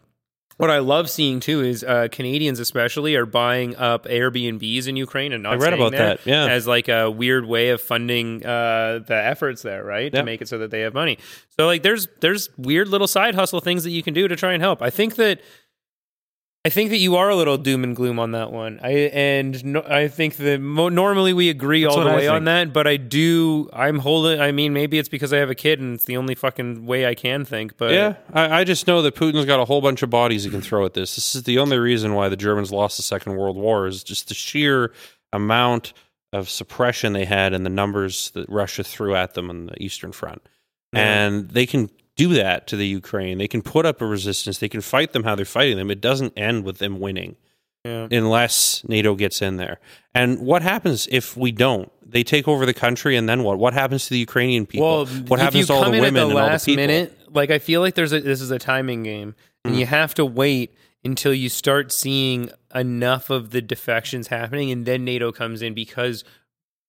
what 0.59 0.71
I 0.71 0.79
love 0.79 1.11
seeing 1.11 1.41
too 1.41 1.61
is 1.61 1.83
uh, 1.83 2.07
Canadians, 2.13 2.61
especially, 2.61 3.17
are 3.17 3.27
buying 3.27 3.75
up 3.75 4.05
Airbnbs 4.05 4.87
in 4.87 4.97
Ukraine 4.97 5.33
and 5.33 5.43
not 5.43 5.55
I 5.55 5.57
read 5.57 5.75
about 5.75 5.93
that, 5.93 6.25
yeah. 6.25 6.47
as 6.47 6.69
like 6.69 6.89
a 6.89 7.11
weird 7.11 7.47
way 7.47 7.71
of 7.71 7.81
funding 7.81 8.47
uh, 8.47 9.01
the 9.05 9.17
efforts 9.17 9.63
there, 9.63 9.83
right? 9.83 10.13
Yeah. 10.13 10.21
To 10.21 10.25
make 10.25 10.41
it 10.41 10.49
so 10.49 10.59
that 10.59 10.71
they 10.71 10.83
have 10.83 10.95
money. 10.95 11.19
So 11.59 11.67
like, 11.67 11.83
there's 11.83 12.07
there's 12.21 12.49
weird 12.57 12.89
little 12.89 13.09
side 13.09 13.35
hustle 13.35 13.61
things 13.61 13.83
that 13.83 13.91
you 13.91 14.05
can 14.05 14.15
do 14.15 14.29
to 14.29 14.37
try 14.37 14.53
and 14.53 14.63
help. 14.63 14.83
I 14.83 14.91
think 14.91 15.17
that 15.17 15.41
I 16.65 16.69
think 16.69 16.91
that 16.91 16.99
you 16.99 17.17
are 17.17 17.29
a 17.29 17.35
little 17.35 17.59
doom 17.59 17.83
and 17.83 17.97
gloom 17.97 18.21
on 18.21 18.33
that 18.33 18.53
one. 18.53 18.79
I 18.85 18.91
and 18.91 19.65
no, 19.65 19.83
I 19.83 20.07
think 20.07 20.37
that 20.37 20.61
mo- 20.61 20.91
normally 20.91 21.33
we 21.33 21.49
agree 21.51 21.85
all 21.85 21.99
the 21.99 22.07
way 22.07 22.29
on 22.29 22.45
that, 22.45 22.73
but 22.73 22.87
I 22.87 22.99
do. 22.99 23.69
I'm 23.73 23.99
holding. 23.99 24.41
I 24.41 24.53
mean, 24.53 24.73
maybe 24.73 24.97
it's 24.99 25.09
because 25.09 25.33
I 25.33 25.39
have 25.39 25.51
a 25.51 25.57
kid 25.57 25.81
and 25.81 25.95
it's 25.95 26.05
the 26.05 26.17
only 26.17 26.37
fucking 26.37 26.87
way 26.87 27.05
I 27.05 27.17
can 27.17 27.45
think. 27.45 27.77
But 27.77 27.91
yeah, 27.93 28.15
I, 28.33 28.61
I 28.61 28.65
just 28.65 28.87
know 28.87 29.03
that 29.03 29.17
Putin's 29.17 29.45
got 29.45 29.59
a 29.59 29.65
whole 29.65 29.81
bunch 29.81 30.05
of 30.05 30.11
bodies 30.11 30.45
he 30.45 30.51
can 30.51 30.61
throw 30.61 30.85
at 30.85 30.95
this. 30.95 31.17
This 31.17 31.35
is 31.35 31.43
the 31.43 31.59
only 31.59 31.79
reason 31.79 32.15
why 32.15 32.29
the 32.29 32.37
Germans 32.37 32.71
lost 32.71 32.97
the 32.97 33.03
Second 33.03 33.37
World 33.37 33.57
War 33.57 33.89
is 33.89 34.05
just 34.05 34.29
the 34.29 34.35
sheer 34.35 34.93
amount 35.33 35.95
of 36.33 36.49
suppression 36.49 37.13
they 37.13 37.25
had 37.25 37.55
and 37.55 37.67
the 37.67 37.71
numbers 37.71 38.31
that 38.31 38.49
Russia 38.49 38.85
threw 38.85 39.17
at 39.17 39.35
them 39.35 39.51
on 39.51 39.67
the 39.67 39.83
Eastern 39.83 40.13
Front. 40.13 40.43
And 40.95 41.49
they 41.51 41.67
can 41.67 41.91
do 42.17 42.29
that 42.35 42.67
to 42.69 42.77
the 42.77 42.87
Ukraine. 42.87 43.39
They 43.39 43.49
can 43.49 43.63
put 43.63 43.87
up 43.87 44.01
a 44.01 44.07
resistance. 44.07 44.59
They 44.59 44.69
can 44.69 44.81
fight 44.81 45.13
them 45.13 45.25
how 45.25 45.35
they're 45.35 45.45
fighting 45.45 45.77
them. 45.79 45.91
It 45.91 46.01
doesn't 46.01 46.33
end 46.37 46.65
with 46.65 46.79
them 46.79 47.01
winning. 47.01 47.37
Yeah. 47.85 48.07
unless 48.13 48.85
NATO 48.87 49.17
gets 49.17 49.43
in 49.43 49.57
there. 49.57 49.81
And 50.15 50.39
what 50.39 50.63
happens 50.63 51.09
if 51.11 51.37
we 51.37 51.51
don't? 51.51 51.91
They 52.09 52.23
take 52.23 52.47
over 52.47 52.65
the 52.65 52.73
country, 52.75 53.17
and 53.17 53.29
then 53.29 53.43
what? 53.43 53.59
What 53.59 53.75
happens 53.75 54.05
to 54.05 54.11
the 54.11 54.19
Ukrainian 54.21 54.67
people? 54.67 54.87
Well, 54.87 55.07
what 55.27 55.41
happens 55.41 55.67
to 55.67 55.73
all 55.73 55.85
the 55.87 55.91
women 55.91 56.15
the 56.15 56.21
and 56.23 56.23
all 56.23 56.29
the 56.29 56.35
last 56.53 56.65
people? 56.67 56.77
minute, 56.87 57.19
like 57.35 57.51
I 57.51 57.59
feel 57.59 57.81
like 57.81 57.97
there's 57.97 58.13
a 58.13 58.21
this 58.21 58.41
is 58.41 58.53
a 58.53 58.59
timing 58.61 59.03
game, 59.03 59.35
and 59.65 59.75
Mm. 59.75 59.79
you 59.81 59.87
have 59.87 60.15
to 60.15 60.25
wait 60.25 60.73
until 61.05 61.35
you 61.35 61.49
start 61.49 61.91
seeing 61.91 62.51
enough 62.73 63.31
of 63.31 63.51
the 63.51 63.61
defections 63.61 64.29
happening, 64.29 64.71
and 64.71 64.87
then 64.87 65.05
NATO 65.05 65.33
comes 65.33 65.61
in 65.61 65.75
because 65.75 66.23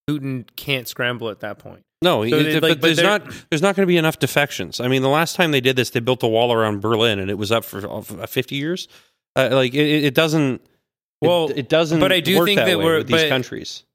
Putin 0.08 0.46
can't 0.56 0.88
scramble 0.88 1.30
at 1.30 1.40
that 1.40 1.58
point. 1.58 1.82
No, 2.04 2.28
So 2.28 2.36
it- 2.36 2.62
like, 2.62 2.80
but 2.80 2.82
there's 2.82 3.02
not 3.02 3.24
there's 3.50 3.62
not 3.62 3.76
going 3.76 3.84
to 3.84 3.88
be 3.88 3.98
enough 3.98 4.20
defections. 4.20 4.80
I 4.80 4.88
mean, 4.88 5.02
the 5.02 5.10
last 5.10 5.36
time 5.36 5.52
they 5.52 5.62
did 5.62 5.76
this, 5.76 5.90
they 5.92 6.00
built 6.02 6.22
a 6.24 6.28
wall 6.28 6.52
around 6.54 6.82
Berlin, 6.82 7.18
and 7.20 7.32
it 7.32 7.38
was 7.38 7.52
up 7.52 7.64
for 7.66 7.88
uh, 7.90 8.02
50 8.28 8.56
years. 8.56 8.88
Uh, 9.36 9.50
like 9.52 9.74
it, 9.74 9.80
it- 9.88 10.04
it 10.06 10.14
doesn't. 10.14 10.62
Well, 11.22 11.50
it, 11.56 11.70
doesn't. 11.70 12.02
but 12.02 12.12
I 12.12 12.20
do 12.20 12.38
work 12.40 12.46
think 12.48 12.58
that, 12.60 12.66
that 12.66 12.78
we're- 12.78 12.98
with 13.00 13.08
these 13.08 13.30
countries. 13.30 13.86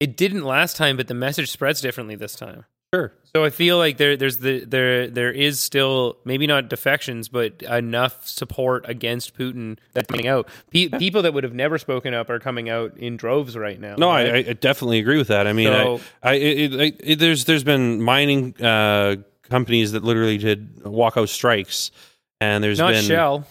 It 0.00 0.16
didn't 0.16 0.42
last 0.44 0.76
time, 0.76 0.96
but 0.96 1.06
the 1.06 1.14
message 1.14 1.50
spreads 1.50 1.80
differently 1.80 2.16
this 2.16 2.34
time. 2.34 2.64
Sure. 2.94 3.12
So 3.34 3.44
I 3.44 3.48
feel 3.50 3.78
like 3.78 3.96
there 3.96 4.14
there's 4.16 4.36
the 4.38 4.64
there 4.66 5.08
there 5.08 5.32
is 5.32 5.58
still 5.58 6.18
maybe 6.26 6.46
not 6.46 6.68
defections, 6.68 7.28
but 7.30 7.62
enough 7.62 8.26
support 8.28 8.84
against 8.86 9.34
Putin 9.36 9.78
that's 9.94 10.06
coming 10.06 10.28
out. 10.28 10.48
Pe- 10.70 10.88
people 10.88 11.22
that 11.22 11.32
would 11.32 11.42
have 11.44 11.54
never 11.54 11.78
spoken 11.78 12.12
up 12.12 12.28
are 12.28 12.38
coming 12.38 12.68
out 12.68 12.94
in 12.98 13.16
droves 13.16 13.56
right 13.56 13.80
now. 13.80 13.94
No, 13.96 14.08
right? 14.08 14.46
I, 14.46 14.50
I 14.50 14.52
definitely 14.52 14.98
agree 14.98 15.16
with 15.16 15.28
that. 15.28 15.46
I 15.46 15.54
mean, 15.54 15.68
So- 15.68 16.00
I, 16.22 16.30
I, 16.30 16.34
it, 16.34 16.96
it, 17.02 17.18
there's 17.18 17.46
there's 17.46 17.64
been 17.64 18.02
mining 18.02 18.54
uh, 18.62 19.16
companies 19.48 19.92
that 19.92 20.04
literally 20.04 20.36
did 20.36 20.76
walkout 20.80 21.28
strikes, 21.30 21.90
and 22.38 22.62
there's 22.62 22.78
not 22.78 22.92
been 22.92 23.02
Shell, 23.04 23.46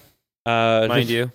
uh, 0.46 0.86
mind 0.90 1.10
you. 1.10 1.32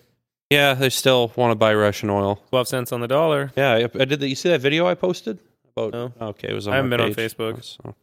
Yeah, 0.51 0.74
they 0.74 0.90
still 0.90 1.32
want 1.34 1.51
to 1.51 1.57
buy 1.57 1.74
Russian 1.74 2.11
oil. 2.11 2.36
Twelve 2.51 2.68
cents 2.68 2.92
on 2.92 3.01
the 3.01 3.09
dollar. 3.09 3.51
Yeah, 3.57 3.72
I, 3.72 3.78
I 4.01 4.05
did. 4.05 4.20
The, 4.20 4.28
you 4.28 4.36
see 4.36 4.51
that 4.51 4.61
video 4.61 4.86
I 4.86 4.94
posted 4.94 5.40
about? 5.76 5.92
No. 5.92 6.12
Okay, 6.28 6.51
it 6.51 6.55
was. 6.55 6.68
On 6.68 6.72
I 6.72 6.76
haven't 6.76 6.90
been 6.90 7.01
on. 7.01 7.12
Facebook. 7.12 7.55
Oh, 7.57 7.61
so 7.61 7.94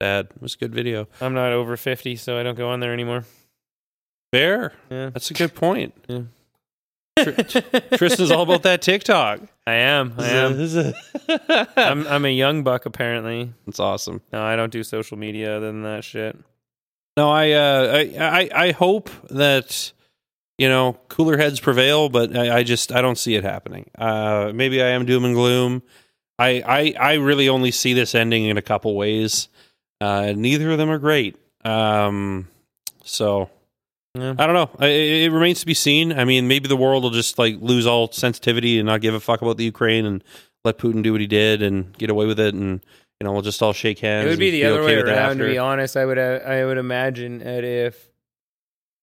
sad. 0.00 0.26
It 0.34 0.42
was 0.42 0.54
a 0.54 0.58
good 0.58 0.74
video. 0.74 1.08
I'm 1.20 1.34
not 1.34 1.52
over 1.52 1.76
fifty, 1.76 2.16
so 2.16 2.38
I 2.38 2.42
don't 2.42 2.56
go 2.56 2.68
on 2.70 2.80
there 2.80 2.92
anymore. 2.92 3.24
Fair. 4.32 4.72
Yeah. 4.90 5.10
That's 5.10 5.30
a 5.30 5.34
good 5.34 5.54
point. 5.54 5.94
Yeah. 6.08 6.22
Tristan's 7.96 8.30
all 8.30 8.42
about 8.42 8.62
that 8.62 8.80
TikTok. 8.82 9.40
I 9.66 9.74
am. 9.74 10.14
I 10.18 10.28
am. 10.28 10.56
This 10.56 10.74
is 10.74 10.94
a- 11.28 11.68
I'm, 11.76 12.06
I'm 12.06 12.24
a 12.24 12.30
young 12.30 12.62
buck, 12.62 12.86
apparently. 12.86 13.52
It's 13.66 13.80
awesome. 13.80 14.22
No, 14.32 14.42
I 14.42 14.56
don't 14.56 14.72
do 14.72 14.82
social 14.82 15.18
media 15.18 15.56
other 15.56 15.66
than 15.66 15.82
that 15.82 16.04
shit. 16.04 16.38
No, 17.16 17.30
I, 17.30 17.50
uh, 17.52 17.92
I, 17.92 18.16
I, 18.18 18.50
I 18.68 18.70
hope 18.72 19.10
that 19.30 19.92
you 20.58 20.68
know 20.68 20.94
cooler 21.08 21.36
heads 21.36 21.60
prevail, 21.60 22.08
but 22.08 22.34
I, 22.34 22.58
I 22.58 22.62
just 22.62 22.92
I 22.92 23.02
don't 23.02 23.18
see 23.18 23.34
it 23.34 23.44
happening. 23.44 23.90
Uh, 23.98 24.52
maybe 24.54 24.80
I 24.82 24.88
am 24.90 25.04
doom 25.04 25.24
and 25.24 25.34
gloom. 25.34 25.82
I, 26.38 26.62
I, 26.66 26.94
I 26.98 27.12
really 27.14 27.50
only 27.50 27.70
see 27.70 27.92
this 27.92 28.14
ending 28.14 28.46
in 28.46 28.56
a 28.56 28.62
couple 28.62 28.96
ways. 28.96 29.48
Uh, 30.00 30.32
neither 30.36 30.70
of 30.70 30.78
them 30.78 30.90
are 30.90 30.98
great. 30.98 31.36
Um, 31.64 32.48
so 33.04 33.50
Yeah. 34.14 34.34
I 34.38 34.46
don't 34.46 34.54
know. 34.54 34.70
I, 34.78 34.86
it, 34.86 35.22
it 35.24 35.32
remains 35.32 35.60
to 35.60 35.66
be 35.66 35.74
seen. 35.74 36.12
I 36.12 36.24
mean, 36.24 36.48
maybe 36.48 36.68
the 36.68 36.76
world 36.76 37.02
will 37.02 37.10
just 37.10 37.38
like 37.38 37.56
lose 37.60 37.86
all 37.86 38.10
sensitivity 38.10 38.78
and 38.78 38.86
not 38.86 39.00
give 39.00 39.14
a 39.14 39.20
fuck 39.20 39.42
about 39.42 39.56
the 39.56 39.64
Ukraine 39.64 40.06
and 40.06 40.24
let 40.64 40.78
Putin 40.78 41.02
do 41.02 41.12
what 41.12 41.20
he 41.20 41.26
did 41.26 41.62
and 41.62 41.96
get 41.96 42.10
away 42.10 42.26
with 42.26 42.38
it, 42.40 42.54
and 42.54 42.84
you 43.20 43.24
know 43.24 43.32
we'll 43.32 43.42
just 43.42 43.62
all 43.62 43.72
shake 43.72 43.98
hands. 44.00 44.26
It 44.26 44.30
would 44.30 44.38
be 44.38 44.50
the 44.50 44.62
feel 44.62 44.74
other 44.74 44.82
okay 44.82 44.96
way 44.96 45.02
around. 45.02 45.38
To 45.38 45.46
be 45.46 45.58
honest, 45.58 45.96
I 45.96 46.04
would 46.04 46.18
uh, 46.18 46.40
I 46.44 46.64
would 46.64 46.78
imagine 46.78 47.38
that 47.38 47.64
if 47.64 48.10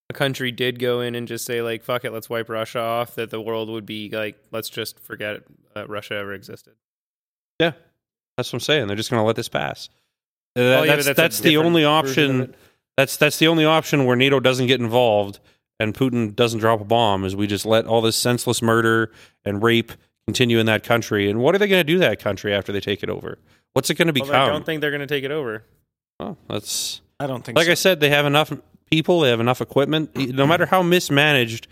a 0.10 0.14
country 0.14 0.52
did 0.52 0.80
go 0.80 1.02
in 1.02 1.16
and 1.16 1.28
just 1.28 1.46
say 1.46 1.62
like 1.62 1.84
"fuck 1.84 2.06
it," 2.06 2.14
let's 2.14 2.30
wipe 2.30 2.50
Russia 2.50 2.80
off, 2.80 3.16
that 3.16 3.30
the 3.30 3.42
world 3.42 3.70
would 3.70 3.86
be 3.86 4.10
like, 4.10 4.38
let's 4.52 4.70
just 4.70 5.00
forget 5.00 5.42
uh, 5.76 5.88
Russia 5.88 6.16
ever 6.16 6.34
existed. 6.34 6.74
Yeah, 7.60 7.72
that's 8.36 8.50
what 8.50 8.58
I'm 8.58 8.60
saying. 8.62 8.88
They're 8.88 8.96
just 8.96 9.10
going 9.10 9.22
to 9.22 9.26
let 9.26 9.36
this 9.36 9.50
pass. 9.50 9.90
Uh, 10.58 10.62
Oh, 10.62 10.84
yeah, 10.84 10.96
that's 10.96 11.08
but 11.08 11.16
that's, 11.18 11.40
the 11.40 11.58
only 11.58 11.84
option. 11.86 12.56
That's 12.98 13.16
that's 13.18 13.38
the 13.38 13.48
only 13.48 13.64
option 13.66 14.06
where 14.06 14.16
NATO 14.16 14.40
doesn't 14.40 14.66
get 14.68 14.80
involved 14.82 15.40
and 15.80 15.94
Putin 15.94 16.36
doesn't 16.36 16.60
drop 16.60 16.82
a 16.82 16.84
bomb. 16.86 17.24
Is 17.26 17.36
we 17.36 17.46
just 17.48 17.66
let 17.66 17.86
all 17.86 18.02
this 18.02 18.16
senseless 18.16 18.62
murder 18.62 19.12
and 19.46 19.62
rape 19.62 19.92
continue 20.26 20.58
in 20.60 20.66
that 20.66 20.84
country. 20.84 21.30
And 21.30 21.40
what 21.40 21.54
are 21.54 21.60
they 21.60 21.68
going 21.68 21.80
to 21.86 21.94
do 21.94 22.00
that 22.00 22.20
country 22.20 22.54
after 22.54 22.72
they 22.72 22.80
take 22.80 23.04
it 23.04 23.10
over? 23.10 23.38
What's 23.74 23.90
it 23.92 23.96
going 23.96 24.08
to 24.08 24.14
become? 24.14 24.30
Well, 24.30 24.46
I 24.46 24.50
don't 24.50 24.66
think 24.66 24.82
they're 24.82 24.90
going 24.92 25.02
to 25.02 25.08
take 25.08 25.24
it 25.24 25.30
over. 25.32 25.64
Oh, 26.20 26.36
that's 26.50 27.02
I 27.20 27.28
don't 27.28 27.44
think 27.46 27.56
like 27.56 27.68
so. 27.68 27.72
I 27.72 27.76
said. 27.76 28.00
They 28.00 28.10
have 28.10 28.26
enough 28.26 28.52
people. 28.90 29.20
They 29.20 29.30
have 29.30 29.40
enough 29.40 29.62
equipment. 29.62 30.16
No 30.18 30.48
matter 30.48 30.66
how 30.66 30.82
mismanaged 30.82 31.68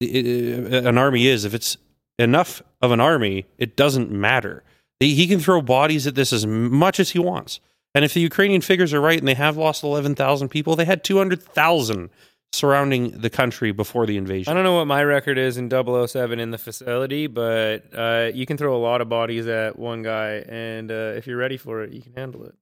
i- 0.00 0.06
i- 0.06 0.88
an 0.88 0.96
army 0.96 1.26
is, 1.26 1.44
if 1.44 1.52
it's 1.54 1.76
enough 2.20 2.62
of 2.80 2.92
an 2.92 3.00
army, 3.00 3.46
it 3.58 3.76
doesn't 3.76 4.12
matter. 4.12 4.62
He 5.00 5.14
he 5.16 5.26
can 5.26 5.40
throw 5.40 5.60
bodies 5.60 6.06
at 6.06 6.14
this 6.14 6.32
as 6.32 6.46
much 6.46 7.00
as 7.00 7.10
he 7.10 7.18
wants. 7.18 7.58
And 7.94 8.04
if 8.04 8.14
the 8.14 8.20
Ukrainian 8.20 8.60
figures 8.60 8.94
are 8.94 9.00
right, 9.00 9.18
and 9.18 9.26
they 9.26 9.34
have 9.34 9.56
lost 9.56 9.82
eleven 9.82 10.14
thousand 10.14 10.48
people, 10.48 10.76
they 10.76 10.84
had 10.84 11.02
two 11.02 11.18
hundred 11.18 11.42
thousand 11.42 12.10
surrounding 12.52 13.10
the 13.20 13.30
country 13.30 13.72
before 13.72 14.06
the 14.06 14.16
invasion. 14.16 14.50
I 14.50 14.54
don't 14.54 14.64
know 14.64 14.76
what 14.76 14.86
my 14.86 15.04
record 15.04 15.38
is 15.38 15.56
in 15.56 15.70
007 15.70 16.40
in 16.40 16.50
the 16.50 16.58
facility, 16.58 17.28
but 17.28 17.84
uh, 17.94 18.30
you 18.34 18.44
can 18.44 18.56
throw 18.56 18.76
a 18.76 18.82
lot 18.82 19.00
of 19.00 19.08
bodies 19.08 19.46
at 19.46 19.78
one 19.78 20.02
guy, 20.02 20.44
and 20.48 20.90
uh, 20.90 21.14
if 21.16 21.26
you're 21.26 21.36
ready 21.36 21.56
for 21.56 21.82
it, 21.82 21.92
you 21.92 22.02
can 22.02 22.12
handle 22.14 22.44
it. 22.44 22.54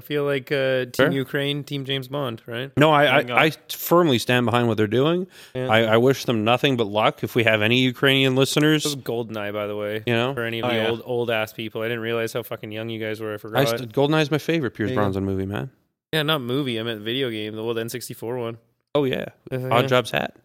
I 0.00 0.02
feel 0.02 0.24
like 0.24 0.50
uh, 0.50 0.86
Team 0.86 0.92
Fair. 0.96 1.12
Ukraine, 1.12 1.62
Team 1.62 1.84
James 1.84 2.08
Bond, 2.08 2.42
right? 2.46 2.72
No, 2.76 2.90
I, 2.90 3.20
I, 3.20 3.44
I 3.46 3.50
firmly 3.70 4.18
stand 4.18 4.44
behind 4.44 4.66
what 4.66 4.76
they're 4.76 4.88
doing. 4.88 5.28
Yeah. 5.54 5.68
I, 5.68 5.82
I 5.84 5.96
wish 5.98 6.24
them 6.24 6.42
nothing 6.44 6.76
but 6.76 6.88
luck. 6.88 7.22
If 7.22 7.36
we 7.36 7.44
have 7.44 7.62
any 7.62 7.78
Ukrainian 7.78 8.34
This 8.34 8.56
listeners, 8.56 8.96
Goldeneye, 8.96 9.52
by 9.52 9.68
the 9.68 9.76
way. 9.76 10.02
you 10.04 10.12
know, 10.12 10.34
For 10.34 10.42
any 10.42 10.58
of 10.58 10.64
Oh, 10.66 10.68
the 10.70 10.74
yeah. 10.74 10.88
old 10.88 11.02
old 11.04 11.30
ass 11.30 11.52
people, 11.52 11.80
I 11.82 11.84
didn't 11.84 12.00
realize 12.00 12.32
how 12.32 12.42
fucking 12.42 12.72
young 12.72 12.88
you 12.88 12.98
guys 12.98 13.20
were. 13.20 13.30
I 13.30 13.34
I 13.34 13.38
forgot. 13.38 13.68
st- 13.68 13.92
Goldeneye's 13.92 14.30
my 14.32 14.38
favorite 14.38 14.72
Pierce 14.72 14.90
you. 14.90 14.96
Bronson 14.96 15.24
movie, 15.24 15.46
man. 15.46 15.70
yeah, 16.12 16.22
not 16.22 16.40
movie. 16.40 16.78
I 16.80 16.82
meant 16.82 17.02
video 17.02 17.30
game. 17.30 17.54
The 17.54 17.62
old 17.62 17.76
N64 17.76 18.38
one. 18.40 18.58
Oh 18.96 19.04
yeah, 19.04 19.26
Yeah. 19.52 19.58
Oddjob's 19.58 20.10
hat, 20.10 20.36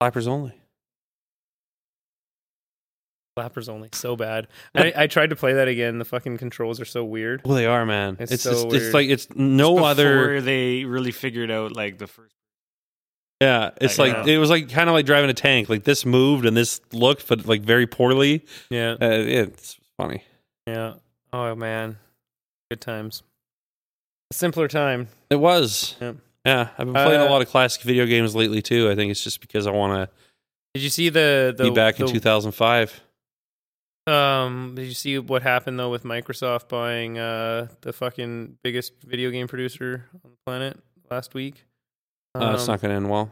clappers 0.00 0.26
only. 0.26 0.59
Flappers 3.40 3.68
only. 3.68 3.88
So 3.92 4.16
bad. 4.16 4.48
I, 4.74 4.92
I 4.96 5.06
tried 5.06 5.30
to 5.30 5.36
play 5.36 5.54
that 5.54 5.66
again. 5.68 5.98
The 5.98 6.04
fucking 6.04 6.38
controls 6.38 6.80
are 6.80 6.84
so 6.84 7.04
weird. 7.04 7.42
Well, 7.44 7.54
they 7.56 7.66
are, 7.66 7.86
man. 7.86 8.16
It's 8.20 8.32
It's 8.32 8.42
so 8.42 8.52
just, 8.52 8.68
weird. 8.68 8.82
it's 8.82 8.94
like 8.94 9.08
it's 9.08 9.28
no 9.34 9.74
Before 9.74 9.88
other. 9.88 10.40
they 10.40 10.84
really 10.84 11.10
figured 11.12 11.50
out 11.50 11.74
like 11.74 11.98
the 11.98 12.06
first. 12.06 12.34
Yeah, 13.40 13.70
it's 13.80 13.98
I 13.98 14.08
like 14.08 14.26
it 14.28 14.36
was 14.38 14.50
like 14.50 14.68
kind 14.68 14.90
of 14.90 14.94
like 14.94 15.06
driving 15.06 15.30
a 15.30 15.34
tank. 15.34 15.70
Like 15.70 15.84
this 15.84 16.04
moved 16.04 16.44
and 16.44 16.54
this 16.54 16.80
looked, 16.92 17.26
but 17.26 17.46
like 17.46 17.62
very 17.62 17.86
poorly. 17.86 18.44
Yeah. 18.68 18.92
Uh, 19.00 19.08
it's 19.10 19.78
funny. 19.96 20.22
Yeah. 20.66 20.94
Oh 21.32 21.54
man. 21.54 21.96
Good 22.70 22.82
times. 22.82 23.22
A 24.30 24.34
simpler 24.34 24.68
time. 24.68 25.08
It 25.30 25.36
was. 25.36 25.96
Yep. 26.00 26.16
Yeah, 26.44 26.68
I've 26.78 26.86
been 26.86 26.92
playing 26.94 27.20
Uh, 27.22 27.28
a 27.28 27.30
lot 27.30 27.42
of 27.42 27.48
classic 27.48 27.82
video 27.82 28.04
games 28.06 28.34
lately 28.34 28.60
too. 28.62 28.90
I 28.90 28.94
think 28.94 29.10
it's 29.10 29.24
just 29.24 29.40
because 29.40 29.66
I 29.66 29.70
want 29.70 29.94
to. 29.94 30.14
Did 30.74 30.82
you 30.82 30.90
see 30.90 31.08
the 31.08 31.54
the 31.56 31.64
be 31.64 31.70
back 31.70 31.98
in 31.98 32.06
2005. 32.06 33.00
Um, 34.06 34.72
did 34.74 34.86
you 34.86 34.94
see 34.94 35.18
what 35.18 35.42
happened 35.42 35.78
though 35.78 35.90
with 35.90 36.04
Microsoft 36.04 36.68
buying 36.68 37.18
uh 37.18 37.68
the 37.82 37.92
fucking 37.92 38.56
biggest 38.64 38.92
video 39.02 39.30
game 39.30 39.46
producer 39.46 40.06
on 40.24 40.30
the 40.30 40.36
planet 40.46 40.78
last 41.10 41.34
week? 41.34 41.64
Uh, 42.34 42.52
it's 42.54 42.62
Um, 42.62 42.72
not 42.74 42.80
going 42.80 42.90
to 42.90 42.96
end 42.96 43.10
well. 43.10 43.30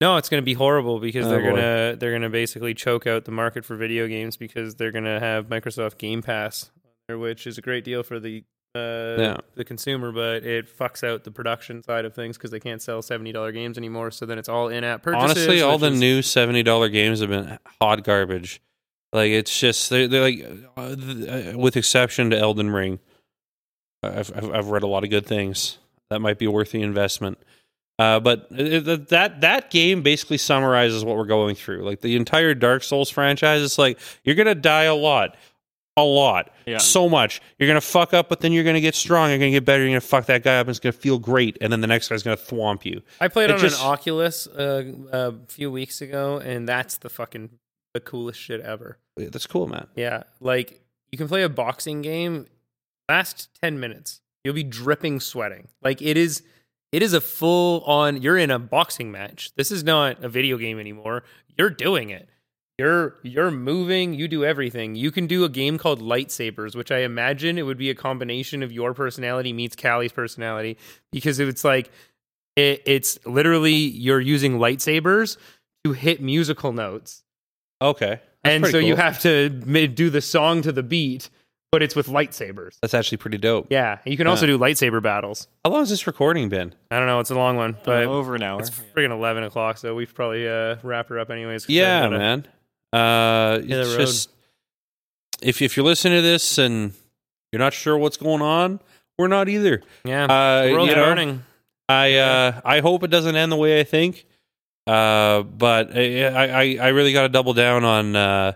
No, 0.00 0.16
it's 0.16 0.28
going 0.28 0.40
to 0.42 0.44
be 0.44 0.54
horrible 0.54 1.00
because 1.00 1.26
Oh, 1.26 1.30
they're 1.30 1.40
boy. 1.40 1.50
gonna 1.56 1.96
they're 1.96 2.12
gonna 2.12 2.30
basically 2.30 2.74
choke 2.74 3.06
out 3.06 3.24
the 3.24 3.30
market 3.30 3.64
for 3.64 3.76
video 3.76 4.06
games 4.06 4.36
because 4.36 4.74
they're 4.74 4.92
gonna 4.92 5.20
have 5.20 5.46
Microsoft 5.46 5.98
Game 5.98 6.22
Pass, 6.22 6.70
which 7.08 7.46
is 7.46 7.56
a 7.58 7.62
great 7.62 7.84
deal 7.84 8.02
for 8.02 8.18
the 8.20 8.44
uh, 8.74 9.16
Yeah. 9.18 9.36
the 9.54 9.64
consumer, 9.64 10.12
but 10.12 10.44
it 10.44 10.66
fucks 10.78 11.02
out 11.02 11.24
the 11.24 11.30
production 11.30 11.82
side 11.82 12.04
of 12.04 12.14
things 12.14 12.36
because 12.36 12.50
they 12.50 12.60
can't 12.60 12.82
sell 12.82 13.00
seventy 13.00 13.32
dollar 13.32 13.52
games 13.52 13.78
anymore. 13.78 14.10
So 14.10 14.26
then 14.26 14.38
it's 14.38 14.48
all 14.50 14.68
in 14.68 14.84
app 14.84 15.02
purchases. 15.02 15.30
Honestly, 15.30 15.62
all 15.62 15.78
the 15.78 15.90
is- 15.92 15.98
new 16.00 16.20
seventy 16.20 16.62
dollar 16.62 16.88
games 16.90 17.20
have 17.20 17.30
been 17.30 17.58
hot 17.80 18.04
garbage. 18.04 18.60
Like 19.12 19.30
it's 19.30 19.58
just 19.58 19.88
they're, 19.90 20.08
they're 20.08 20.20
like, 20.22 20.44
uh, 20.76 20.94
th- 20.96 21.54
uh, 21.54 21.58
with 21.58 21.76
exception 21.76 22.30
to 22.30 22.38
Elden 22.38 22.70
Ring, 22.70 22.98
I've, 24.02 24.30
I've 24.36 24.50
I've 24.52 24.68
read 24.68 24.82
a 24.82 24.86
lot 24.86 25.04
of 25.04 25.10
good 25.10 25.26
things 25.26 25.78
that 26.10 26.20
might 26.20 26.38
be 26.38 26.46
worth 26.46 26.72
the 26.72 26.82
investment. 26.82 27.38
Uh, 27.98 28.20
but 28.20 28.46
it, 28.50 28.86
it- 28.86 29.08
that 29.08 29.40
that 29.40 29.70
game 29.70 30.02
basically 30.02 30.36
summarizes 30.38 31.04
what 31.04 31.16
we're 31.16 31.24
going 31.24 31.54
through. 31.54 31.82
Like 31.82 32.00
the 32.02 32.16
entire 32.16 32.54
Dark 32.54 32.82
Souls 32.82 33.08
franchise, 33.10 33.62
it's 33.62 33.78
like 33.78 33.98
you're 34.24 34.34
gonna 34.34 34.54
die 34.54 34.84
a 34.84 34.94
lot, 34.94 35.36
a 35.96 36.02
lot, 36.02 36.52
Yeah. 36.66 36.76
so 36.78 37.08
much. 37.08 37.40
You're 37.58 37.68
gonna 37.68 37.80
fuck 37.80 38.12
up, 38.12 38.28
but 38.28 38.40
then 38.40 38.52
you're 38.52 38.64
gonna 38.64 38.82
get 38.82 38.94
strong. 38.94 39.30
You're 39.30 39.38
gonna 39.38 39.50
get 39.52 39.64
better. 39.64 39.82
You're 39.82 39.92
gonna 39.92 40.00
fuck 40.02 40.26
that 40.26 40.42
guy 40.42 40.58
up, 40.58 40.66
and 40.66 40.70
it's 40.70 40.78
gonna 40.80 40.92
feel 40.92 41.18
great. 41.18 41.56
And 41.62 41.72
then 41.72 41.80
the 41.80 41.86
next 41.86 42.08
guy's 42.08 42.22
gonna 42.22 42.36
thwomp 42.36 42.84
you. 42.84 43.00
I 43.20 43.28
played 43.28 43.48
It 43.50 43.54
on 43.54 43.60
just- 43.60 43.80
an 43.80 43.86
Oculus 43.86 44.46
uh, 44.46 44.92
a 45.12 45.32
few 45.48 45.70
weeks 45.70 46.02
ago, 46.02 46.36
and 46.38 46.68
that's 46.68 46.98
the 46.98 47.08
fucking 47.08 47.48
the 47.96 48.00
coolest 48.00 48.38
shit 48.38 48.60
ever. 48.60 48.98
That's 49.16 49.46
cool, 49.46 49.66
man. 49.66 49.86
Yeah, 49.96 50.24
like 50.40 50.82
you 51.10 51.18
can 51.18 51.28
play 51.28 51.42
a 51.42 51.48
boxing 51.48 52.02
game. 52.02 52.46
Last 53.08 53.48
ten 53.62 53.80
minutes, 53.80 54.20
you'll 54.44 54.54
be 54.54 54.64
dripping 54.64 55.20
sweating. 55.20 55.68
Like 55.82 56.02
it 56.02 56.16
is, 56.16 56.42
it 56.92 57.02
is 57.02 57.14
a 57.14 57.20
full 57.20 57.80
on. 57.84 58.20
You're 58.20 58.36
in 58.36 58.50
a 58.50 58.58
boxing 58.58 59.10
match. 59.10 59.54
This 59.56 59.70
is 59.70 59.82
not 59.82 60.22
a 60.22 60.28
video 60.28 60.58
game 60.58 60.78
anymore. 60.78 61.22
You're 61.56 61.70
doing 61.70 62.10
it. 62.10 62.28
You're 62.78 63.16
you're 63.22 63.50
moving. 63.50 64.12
You 64.12 64.28
do 64.28 64.44
everything. 64.44 64.94
You 64.94 65.10
can 65.10 65.26
do 65.26 65.44
a 65.44 65.48
game 65.48 65.78
called 65.78 66.02
Lightsabers, 66.02 66.76
which 66.76 66.92
I 66.92 66.98
imagine 66.98 67.56
it 67.56 67.62
would 67.62 67.78
be 67.78 67.88
a 67.88 67.94
combination 67.94 68.62
of 68.62 68.70
your 68.70 68.92
personality 68.92 69.54
meets 69.54 69.74
Callie's 69.74 70.12
personality 70.12 70.76
because 71.10 71.40
it's 71.40 71.64
like 71.64 71.90
it, 72.56 72.82
it's 72.84 73.18
literally 73.24 73.72
you're 73.72 74.20
using 74.20 74.58
lightsabers 74.58 75.38
to 75.84 75.92
hit 75.92 76.20
musical 76.20 76.72
notes 76.72 77.22
Okay. 77.80 78.20
That's 78.42 78.54
and 78.54 78.64
so 78.64 78.70
pretty 78.72 78.86
you 78.86 78.96
have 78.96 79.18
to 79.20 79.48
do 79.48 80.10
the 80.10 80.20
song 80.20 80.62
to 80.62 80.72
the 80.72 80.82
beat, 80.82 81.30
but 81.72 81.82
it's 81.82 81.96
with 81.96 82.06
lightsabers. 82.06 82.78
That's 82.80 82.94
actually 82.94 83.18
pretty 83.18 83.38
dope. 83.38 83.66
Yeah, 83.70 83.98
you 84.04 84.16
can 84.16 84.26
also 84.26 84.46
do 84.46 84.56
lightsaber 84.58 85.02
battles. 85.02 85.48
How 85.64 85.72
long 85.72 85.80
has 85.80 85.90
this 85.90 86.06
recording 86.06 86.48
been? 86.48 86.74
I 86.90 86.98
don't 86.98 87.06
know, 87.06 87.20
it's 87.20 87.30
a 87.30 87.34
long 87.34 87.56
one, 87.56 87.76
but 87.84 88.04
uh, 88.04 88.10
over 88.10 88.34
an 88.34 88.42
hour. 88.42 88.60
it's 88.60 88.70
friggin' 88.70 89.10
eleven 89.10 89.42
o'clock, 89.42 89.78
so 89.78 89.94
we've 89.94 90.14
probably 90.14 90.48
uh, 90.48 90.76
wrap 90.82 91.08
her 91.08 91.18
up 91.18 91.30
anyways. 91.30 91.68
Yeah, 91.68 92.08
man. 92.08 92.46
Uh, 92.92 93.58
it's 93.62 93.90
road. 93.90 93.98
just 93.98 94.30
if 95.42 95.60
if 95.60 95.76
you're 95.76 95.84
listening 95.86 96.18
to 96.18 96.22
this 96.22 96.58
and 96.58 96.92
you're 97.52 97.58
not 97.60 97.72
sure 97.74 97.98
what's 97.98 98.16
going 98.16 98.42
on, 98.42 98.80
we're 99.18 99.28
not 99.28 99.48
either. 99.48 99.82
Yeah, 100.04 100.24
Uh, 100.24 100.66
the 100.66 100.72
world's 100.72 100.90
you 100.90 100.96
know, 100.96 101.04
burning. 101.04 101.44
I 101.88 102.14
uh, 102.14 102.60
I 102.64 102.80
hope 102.80 103.02
it 103.02 103.10
doesn't 103.10 103.34
end 103.36 103.50
the 103.50 103.56
way 103.56 103.80
I 103.80 103.84
think. 103.84 104.24
Uh, 104.86 105.42
but 105.42 105.96
I 105.96 106.26
I, 106.26 106.78
I 106.80 106.88
really 106.88 107.12
got 107.12 107.22
to 107.22 107.28
double 107.28 107.54
down 107.54 107.84
on 107.84 108.16
uh, 108.16 108.52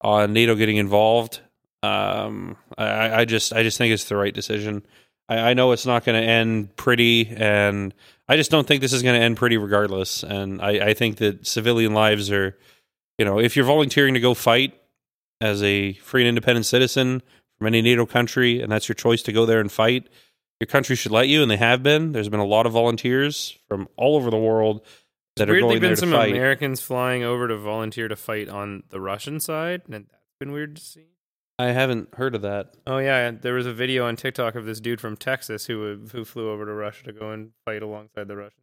on 0.00 0.32
NATO 0.32 0.54
getting 0.54 0.76
involved. 0.76 1.40
Um, 1.82 2.56
I, 2.76 3.20
I 3.20 3.24
just 3.24 3.52
I 3.52 3.62
just 3.62 3.78
think 3.78 3.92
it's 3.92 4.04
the 4.04 4.16
right 4.16 4.34
decision. 4.34 4.84
I, 5.28 5.50
I 5.50 5.54
know 5.54 5.72
it's 5.72 5.86
not 5.86 6.04
going 6.04 6.20
to 6.20 6.26
end 6.26 6.76
pretty, 6.76 7.28
and 7.28 7.94
I 8.28 8.36
just 8.36 8.50
don't 8.50 8.66
think 8.66 8.80
this 8.80 8.92
is 8.92 9.02
going 9.02 9.18
to 9.18 9.24
end 9.24 9.36
pretty 9.36 9.56
regardless. 9.56 10.22
And 10.22 10.60
I, 10.60 10.88
I 10.88 10.94
think 10.94 11.16
that 11.16 11.46
civilian 11.46 11.94
lives 11.94 12.30
are, 12.30 12.56
you 13.18 13.24
know, 13.24 13.38
if 13.38 13.56
you're 13.56 13.64
volunteering 13.64 14.14
to 14.14 14.20
go 14.20 14.34
fight 14.34 14.74
as 15.40 15.62
a 15.62 15.94
free 15.94 16.22
and 16.22 16.28
independent 16.28 16.66
citizen 16.66 17.22
from 17.58 17.66
any 17.66 17.82
NATO 17.82 18.06
country, 18.06 18.60
and 18.60 18.70
that's 18.70 18.88
your 18.88 18.94
choice 18.94 19.22
to 19.22 19.32
go 19.32 19.46
there 19.46 19.60
and 19.60 19.70
fight, 19.70 20.08
your 20.60 20.66
country 20.66 20.96
should 20.96 21.12
let 21.12 21.28
you, 21.28 21.42
and 21.42 21.50
they 21.50 21.56
have 21.56 21.82
been. 21.82 22.12
There's 22.12 22.28
been 22.28 22.40
a 22.40 22.46
lot 22.46 22.66
of 22.66 22.72
volunteers 22.72 23.56
from 23.68 23.88
all 23.96 24.16
over 24.16 24.30
the 24.30 24.38
world 24.38 24.84
that 25.38 25.48
are 25.48 25.52
Weirdly, 25.52 25.68
going 25.70 25.80
there 25.82 25.90
been 25.90 25.96
to 25.96 26.00
some 26.00 26.10
fight. 26.12 26.30
Americans 26.32 26.80
flying 26.80 27.22
over 27.24 27.48
to 27.48 27.56
volunteer 27.56 28.08
to 28.08 28.16
fight 28.16 28.48
on 28.48 28.82
the 28.90 29.00
Russian 29.00 29.40
side, 29.40 29.82
and 29.86 29.94
that's 29.94 30.14
been 30.40 30.52
weird 30.52 30.76
to 30.76 30.82
see. 30.82 31.06
I 31.58 31.66
haven't 31.72 32.14
heard 32.14 32.34
of 32.36 32.42
that. 32.42 32.74
Oh 32.86 32.98
yeah, 32.98 33.30
there 33.32 33.54
was 33.54 33.66
a 33.66 33.72
video 33.72 34.06
on 34.06 34.14
TikTok 34.16 34.54
of 34.54 34.64
this 34.64 34.80
dude 34.80 35.00
from 35.00 35.16
Texas 35.16 35.66
who 35.66 35.92
uh, 35.92 36.08
who 36.12 36.24
flew 36.24 36.50
over 36.50 36.64
to 36.64 36.72
Russia 36.72 37.04
to 37.06 37.12
go 37.12 37.32
and 37.32 37.50
fight 37.64 37.82
alongside 37.82 38.28
the 38.28 38.36
Russians. 38.36 38.62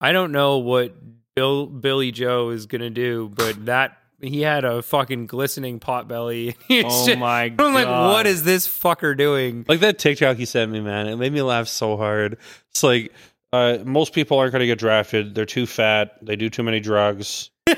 I 0.00 0.10
don't 0.12 0.32
know 0.32 0.58
what 0.58 0.94
Bill 1.36 1.66
Billy 1.66 2.10
Joe 2.10 2.50
is 2.50 2.66
gonna 2.66 2.90
do, 2.90 3.30
but 3.34 3.66
that 3.66 3.98
he 4.20 4.40
had 4.42 4.64
a 4.64 4.82
fucking 4.82 5.26
glistening 5.26 5.78
pot 5.78 6.08
belly. 6.08 6.56
It's 6.68 6.88
Oh 6.92 7.06
just- 7.06 7.18
my 7.20 7.42
I'm 7.44 7.56
god! 7.56 7.74
like, 7.74 7.86
what 7.86 8.26
is 8.26 8.42
this 8.42 8.66
fucker 8.66 9.16
doing? 9.16 9.64
Like 9.68 9.78
that 9.80 10.00
TikTok 10.00 10.38
he 10.38 10.44
sent 10.44 10.72
me, 10.72 10.80
man, 10.80 11.06
it 11.06 11.14
made 11.16 11.32
me 11.32 11.42
laugh 11.42 11.68
so 11.68 11.96
hard. 11.96 12.38
It's 12.72 12.82
like 12.82 13.12
uh, 13.52 13.78
most 13.84 14.12
people 14.12 14.38
aren't 14.38 14.52
going 14.52 14.60
to 14.60 14.66
get 14.66 14.78
drafted. 14.78 15.34
They're 15.34 15.46
too 15.46 15.66
fat. 15.66 16.16
They 16.22 16.36
do 16.36 16.50
too 16.50 16.62
many 16.62 16.80
drugs. 16.80 17.50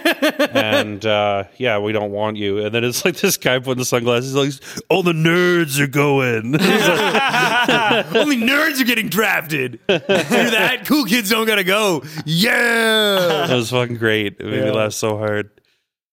and 0.52 1.04
uh, 1.04 1.44
yeah, 1.56 1.78
we 1.78 1.92
don't 1.92 2.12
want 2.12 2.36
you. 2.36 2.58
And 2.64 2.74
then 2.74 2.84
it's 2.84 3.04
like 3.04 3.16
this 3.16 3.36
guy 3.36 3.58
putting 3.58 3.78
the 3.78 3.84
sunglasses, 3.84 4.34
like 4.34 4.52
all 4.88 5.02
the 5.02 5.12
nerds 5.12 5.78
are 5.80 5.86
going. 5.86 6.54
Only 8.16 8.36
nerds 8.36 8.80
are 8.80 8.84
getting 8.84 9.08
drafted. 9.08 9.80
Hear 9.88 9.98
that? 9.98 10.82
Cool 10.86 11.04
kids 11.06 11.30
don't 11.30 11.46
gotta 11.46 11.64
go. 11.64 12.04
Yeah. 12.24 13.46
that 13.48 13.54
was 13.54 13.70
fucking 13.70 13.96
great. 13.96 14.36
It 14.38 14.46
made 14.46 14.64
me 14.64 14.70
laugh 14.70 14.92
so 14.92 15.16
hard. 15.18 15.50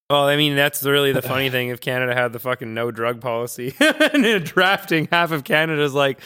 Well, 0.09 0.23
I 0.23 0.37
mean, 0.37 0.55
that's 0.55 0.83
really 0.83 1.11
the 1.11 1.21
funny 1.21 1.49
thing. 1.49 1.67
If 1.67 1.81
Canada 1.81 2.15
had 2.15 2.31
the 2.31 2.39
fucking 2.39 2.73
no 2.73 2.91
drug 2.91 3.19
policy 3.19 3.75
and 3.79 4.43
drafting, 4.45 5.09
half 5.11 5.31
of 5.31 5.43
Canada's 5.43 5.93
like, 5.93 6.21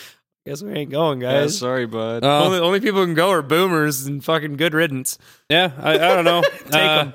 guess 0.45 0.61
we 0.63 0.71
ain't 0.73 0.91
going, 0.91 1.21
Yeah, 1.21 1.41
guys. 1.41 1.57
sorry, 1.57 1.85
bud. 1.85 2.23
Uh, 2.23 2.43
only, 2.45 2.59
only 2.59 2.79
people 2.79 2.99
who 3.01 3.05
can 3.07 3.13
go 3.15 3.29
are 3.31 3.41
boomers 3.41 4.05
and 4.05 4.23
fucking 4.23 4.57
good 4.57 4.73
riddance. 4.73 5.17
yeah, 5.49 5.71
I, 5.77 5.93
I 5.95 5.97
don't 6.15 6.25
know. 6.25 6.41
Take 6.65 6.73
Uh, 6.75 6.99
'em. 6.99 7.13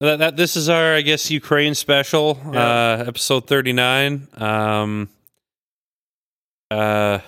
That, 0.00 0.18
that 0.18 0.36
this 0.36 0.56
is 0.56 0.68
our, 0.68 0.94
I 0.94 1.00
guess, 1.02 1.30
Ukraine 1.30 1.74
special, 1.74 2.38
Yeah. 2.52 2.60
uh, 3.00 3.04
episode 3.06 3.46
thirty 3.46 3.72
nine. 3.72 4.28
Um, 4.34 5.08
uh, 6.70 7.20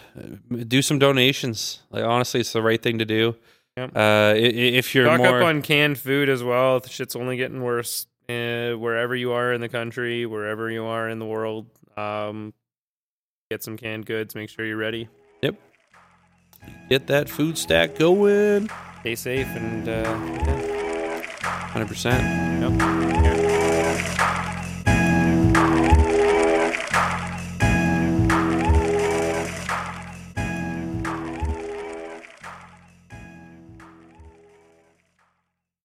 do 0.66 0.82
some 0.82 0.98
donations. 0.98 1.80
Like 1.90 2.04
honestly, 2.04 2.40
it's 2.40 2.52
the 2.52 2.60
right 2.62 2.82
thing 2.82 2.98
to 2.98 3.04
do. 3.04 3.36
Yep. 3.76 3.92
Uh, 3.94 3.98
i- 4.00 4.32
i- 4.34 4.36
if 4.80 4.94
you're 4.94 5.06
Stock 5.06 5.18
more, 5.18 5.40
up 5.40 5.44
on 5.46 5.62
canned 5.62 5.98
food 5.98 6.28
as 6.28 6.42
well. 6.42 6.80
The 6.80 6.88
shit's 6.88 7.14
only 7.14 7.36
getting 7.36 7.62
worse 7.62 8.06
uh, 8.28 8.72
wherever 8.72 9.14
you 9.14 9.32
are 9.32 9.52
in 9.52 9.60
the 9.60 9.68
country, 9.68 10.26
wherever 10.26 10.70
you 10.70 10.84
are 10.84 11.08
in 11.08 11.18
the 11.18 11.26
world. 11.26 11.66
Um, 11.96 12.52
get 13.50 13.62
some 13.62 13.76
canned 13.76 14.06
goods. 14.06 14.34
Make 14.34 14.48
sure 14.48 14.64
you're 14.64 14.76
ready. 14.76 15.08
Yep. 15.42 15.56
Get 16.88 17.06
that 17.08 17.28
food 17.28 17.56
stack 17.58 17.96
going, 17.96 18.68
Stay 19.00 19.14
safe 19.14 19.46
and 19.48 19.88
uh, 19.88 19.92
yeah. 19.92 21.22
hundred 21.70 21.88
percent. 21.88 23.05